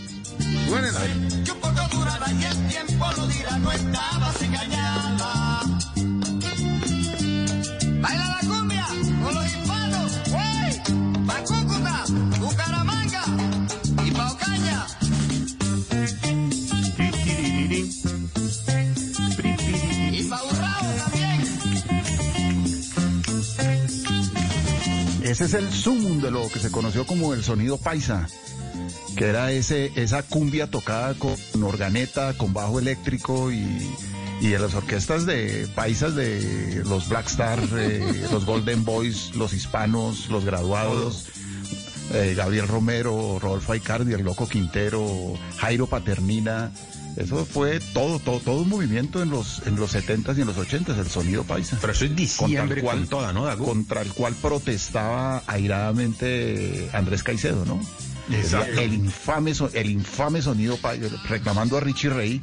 [0.67, 1.01] Suénela.
[1.45, 5.44] Que un poco duraba y el tiempo lo dirá, no estabas engañada.
[25.25, 28.29] Ese es el zoom de lo que se conoció como el sonido paisa,
[29.17, 33.65] que era ese, esa cumbia tocada con organeta, con bajo eléctrico y,
[34.43, 39.55] y en las orquestas de paisas de los Black Star, eh, los Golden Boys, los
[39.55, 41.25] hispanos, los graduados.
[42.13, 45.07] eh, Gabriel Romero, Rodolfo Aicardi, el Loco Quintero,
[45.57, 46.71] Jairo Paternina,
[47.17, 50.57] eso fue todo, todo, todo un movimiento en los, en los 70s y en los
[50.57, 51.79] 80s, el sonido paisa.
[51.81, 53.65] Pero eso es diciembre Contra el cual- con toda, ¿no, Dago?
[53.65, 57.81] Contra el cual protestaba airadamente Andrés Caicedo, ¿no?
[58.35, 58.81] Exacto.
[58.81, 62.41] El infame, el infame sonido paisa, reclamando a Richie Rey,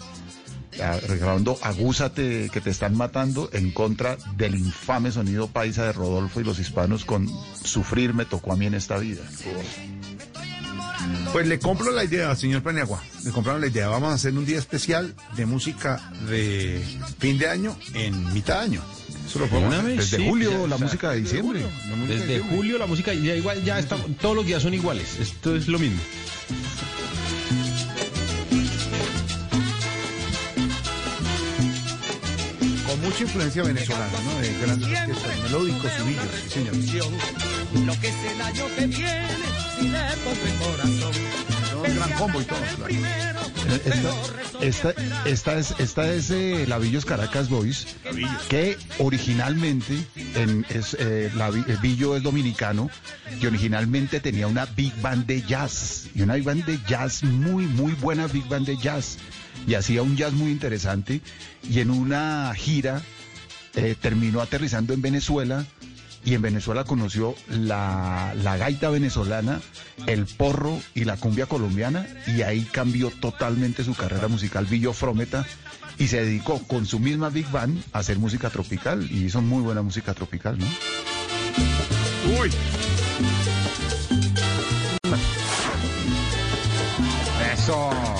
[1.07, 6.43] reclamando agúzate que te están matando en contra del infame sonido paisa de Rodolfo y
[6.43, 7.27] los hispanos con
[7.63, 9.21] sufrir me tocó a mí en esta vida.
[11.31, 13.01] Pues le compro la idea, señor Paniagua.
[13.23, 13.87] Le compraron la idea.
[13.87, 16.83] Vamos a hacer un día especial de música de
[17.19, 18.81] fin de año en mitad de año.
[19.25, 19.97] Eso lo podemos hacer.
[19.97, 21.59] Desde Sí, julio, ya, la o sea, música de diciembre.
[22.07, 25.19] De Desde julio la música ya igual ya está, todos los días son iguales.
[25.19, 26.01] Esto es lo mismo.
[32.87, 34.41] Con mucha influencia venezolana, ¿no?
[34.41, 36.75] De grandes orquestas, melódicos, subillos, sí, señor.
[37.73, 39.27] Lo que es el año que viene,
[39.79, 41.13] si le pongo el corazón.
[41.83, 42.59] Un gran combo y todo.
[42.75, 42.91] claro.
[42.93, 44.13] Eh, Esta,
[44.61, 44.93] esta,
[45.25, 47.87] esta es, esta es eh, la Villos Caracas Boys,
[48.49, 49.97] que originalmente,
[50.35, 52.89] en, es, eh, la el Villo es dominicano,
[53.41, 57.65] y originalmente tenía una big band de jazz, y una big band de jazz muy,
[57.65, 59.17] muy buena big band de jazz,
[59.65, 61.21] y hacía un jazz muy interesante,
[61.67, 63.01] y en una gira
[63.75, 65.65] eh, terminó aterrizando en Venezuela,
[66.23, 69.59] y en Venezuela conoció la, la gaita venezolana,
[70.07, 75.45] el porro y la cumbia colombiana y ahí cambió totalmente su carrera musical Villo Frometa
[75.97, 79.61] y se dedicó con su misma Big Band a hacer música tropical y hizo muy
[79.61, 80.65] buena música tropical, ¿no?
[82.39, 82.49] Uy.
[87.53, 88.10] Eso.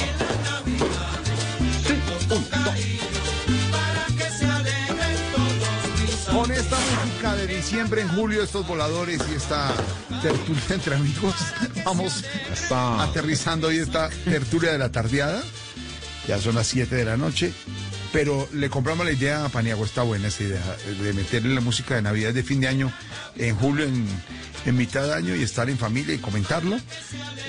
[8.00, 9.72] En julio, estos voladores y esta
[10.22, 11.36] tertulia entre amigos,
[11.84, 12.24] vamos
[12.72, 15.42] aterrizando hoy esta tertulia de la tardeada.
[16.28, 17.54] Ya son las 7 de la noche.
[18.12, 21.96] Pero le compramos la idea a Paniagua, está buena esa idea, de meterle la música
[21.96, 22.92] de Navidad de fin de año
[23.38, 26.78] en julio, en, mitad de año y estar en familia y comentarlo.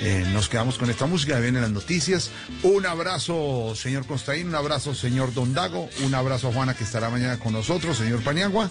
[0.01, 2.31] Eh, nos quedamos con esta música, vienen las noticias.
[2.63, 7.09] Un abrazo, señor Constaín, un abrazo, señor Don Dago, un abrazo a Juana que estará
[7.09, 8.69] mañana con nosotros, señor Paniagua,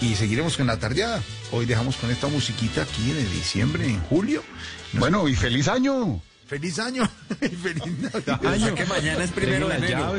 [0.00, 1.22] y seguiremos con la tardeada.
[1.50, 4.44] Hoy dejamos con esta musiquita aquí de diciembre, en julio.
[4.92, 6.22] Bueno, y feliz año.
[6.46, 7.08] ¡Feliz año!
[7.40, 8.40] y ¡Feliz Navidad!
[8.44, 10.12] O sea que mañana es primero de enero.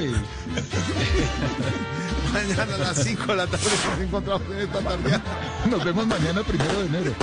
[2.34, 5.22] Mañana a las 5 de la tarde nos encontramos en esta tarde.
[5.70, 7.14] Nos vemos mañana primero de enero.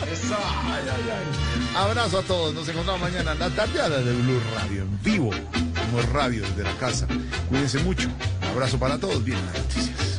[0.00, 1.76] Ay, ay, ay.
[1.76, 2.54] Abrazo a todos.
[2.54, 5.30] Nos encontramos mañana en la tardeada de Blue Radio en vivo.
[5.90, 7.08] Como radio desde la casa.
[7.48, 8.08] Cuídense mucho.
[8.42, 9.24] Un abrazo para todos.
[9.24, 10.18] Vienen las noticias.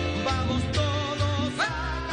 [0.31, 0.90] Vamos todos.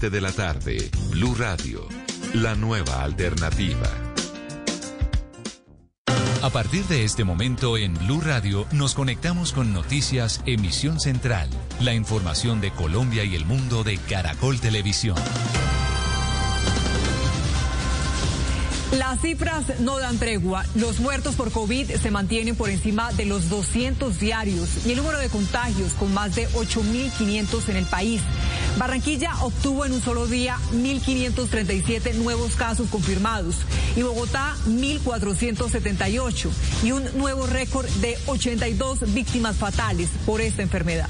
[0.00, 1.86] de la tarde, Blue Radio,
[2.32, 3.90] la nueva alternativa.
[6.42, 11.92] A partir de este momento en Blue Radio nos conectamos con Noticias Emisión Central, la
[11.92, 15.16] información de Colombia y el mundo de Caracol Televisión.
[18.92, 20.66] Las cifras no dan tregua.
[20.74, 25.18] Los muertos por COVID se mantienen por encima de los 200 diarios y el número
[25.18, 28.20] de contagios con más de 8.500 en el país.
[28.76, 33.56] Barranquilla obtuvo en un solo día 1.537 nuevos casos confirmados
[33.96, 36.50] y Bogotá 1.478
[36.84, 41.08] y un nuevo récord de 82 víctimas fatales por esta enfermedad.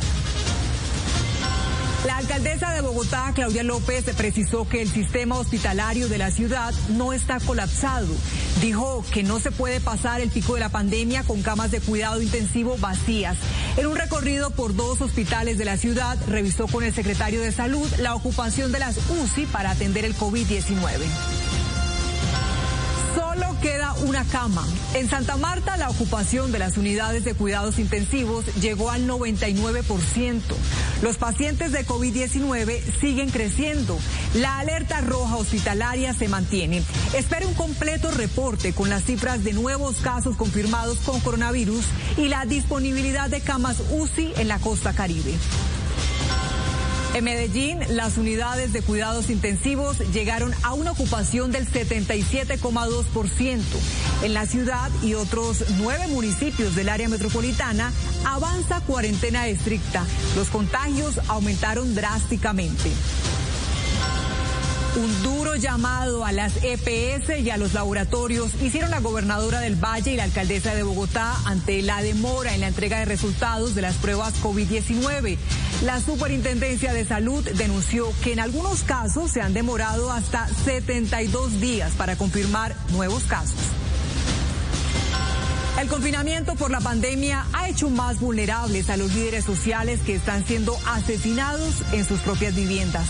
[2.04, 7.12] La alcaldesa de Bogotá, Claudia López, precisó que el sistema hospitalario de la ciudad no
[7.12, 8.08] está colapsado.
[8.60, 12.20] Dijo que no se puede pasar el pico de la pandemia con camas de cuidado
[12.20, 13.36] intensivo vacías.
[13.76, 17.88] En un recorrido por dos hospitales de la ciudad, revisó con el secretario de Salud
[17.98, 21.61] la ocupación de las UCI para atender el COVID-19.
[23.62, 24.66] Queda una cama.
[24.94, 30.40] En Santa Marta la ocupación de las unidades de cuidados intensivos llegó al 99%.
[31.00, 33.96] Los pacientes de COVID-19 siguen creciendo.
[34.34, 36.82] La alerta roja hospitalaria se mantiene.
[37.14, 41.84] Espere un completo reporte con las cifras de nuevos casos confirmados con coronavirus
[42.16, 45.34] y la disponibilidad de camas UCI en la costa caribe.
[47.14, 53.60] En Medellín, las unidades de cuidados intensivos llegaron a una ocupación del 77,2%.
[54.22, 57.92] En la ciudad y otros nueve municipios del área metropolitana
[58.24, 60.06] avanza cuarentena estricta.
[60.36, 62.90] Los contagios aumentaron drásticamente.
[64.94, 70.12] Un duro llamado a las EPS y a los laboratorios hicieron la gobernadora del Valle
[70.12, 73.94] y la alcaldesa de Bogotá ante la demora en la entrega de resultados de las
[73.96, 75.38] pruebas COVID-19.
[75.84, 81.92] La Superintendencia de Salud denunció que en algunos casos se han demorado hasta 72 días
[81.92, 83.56] para confirmar nuevos casos.
[85.82, 90.46] El confinamiento por la pandemia ha hecho más vulnerables a los líderes sociales que están
[90.46, 93.04] siendo asesinados en sus propias viviendas.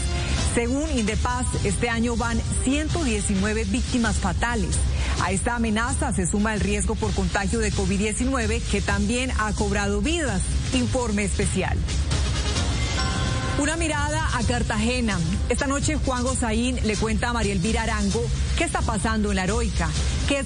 [0.55, 4.75] Según Indepaz, este año van 119 víctimas fatales.
[5.23, 10.01] A esta amenaza se suma el riesgo por contagio de COVID-19 que también ha cobrado
[10.01, 10.41] vidas.
[10.73, 11.77] Informe especial.
[13.59, 15.19] Una mirada a Cartagena.
[15.51, 18.25] Esta noche Juan Gozaín le cuenta a María Elvira Arango
[18.57, 19.89] qué está pasando en la heroica.
[20.27, 20.41] ¿Qué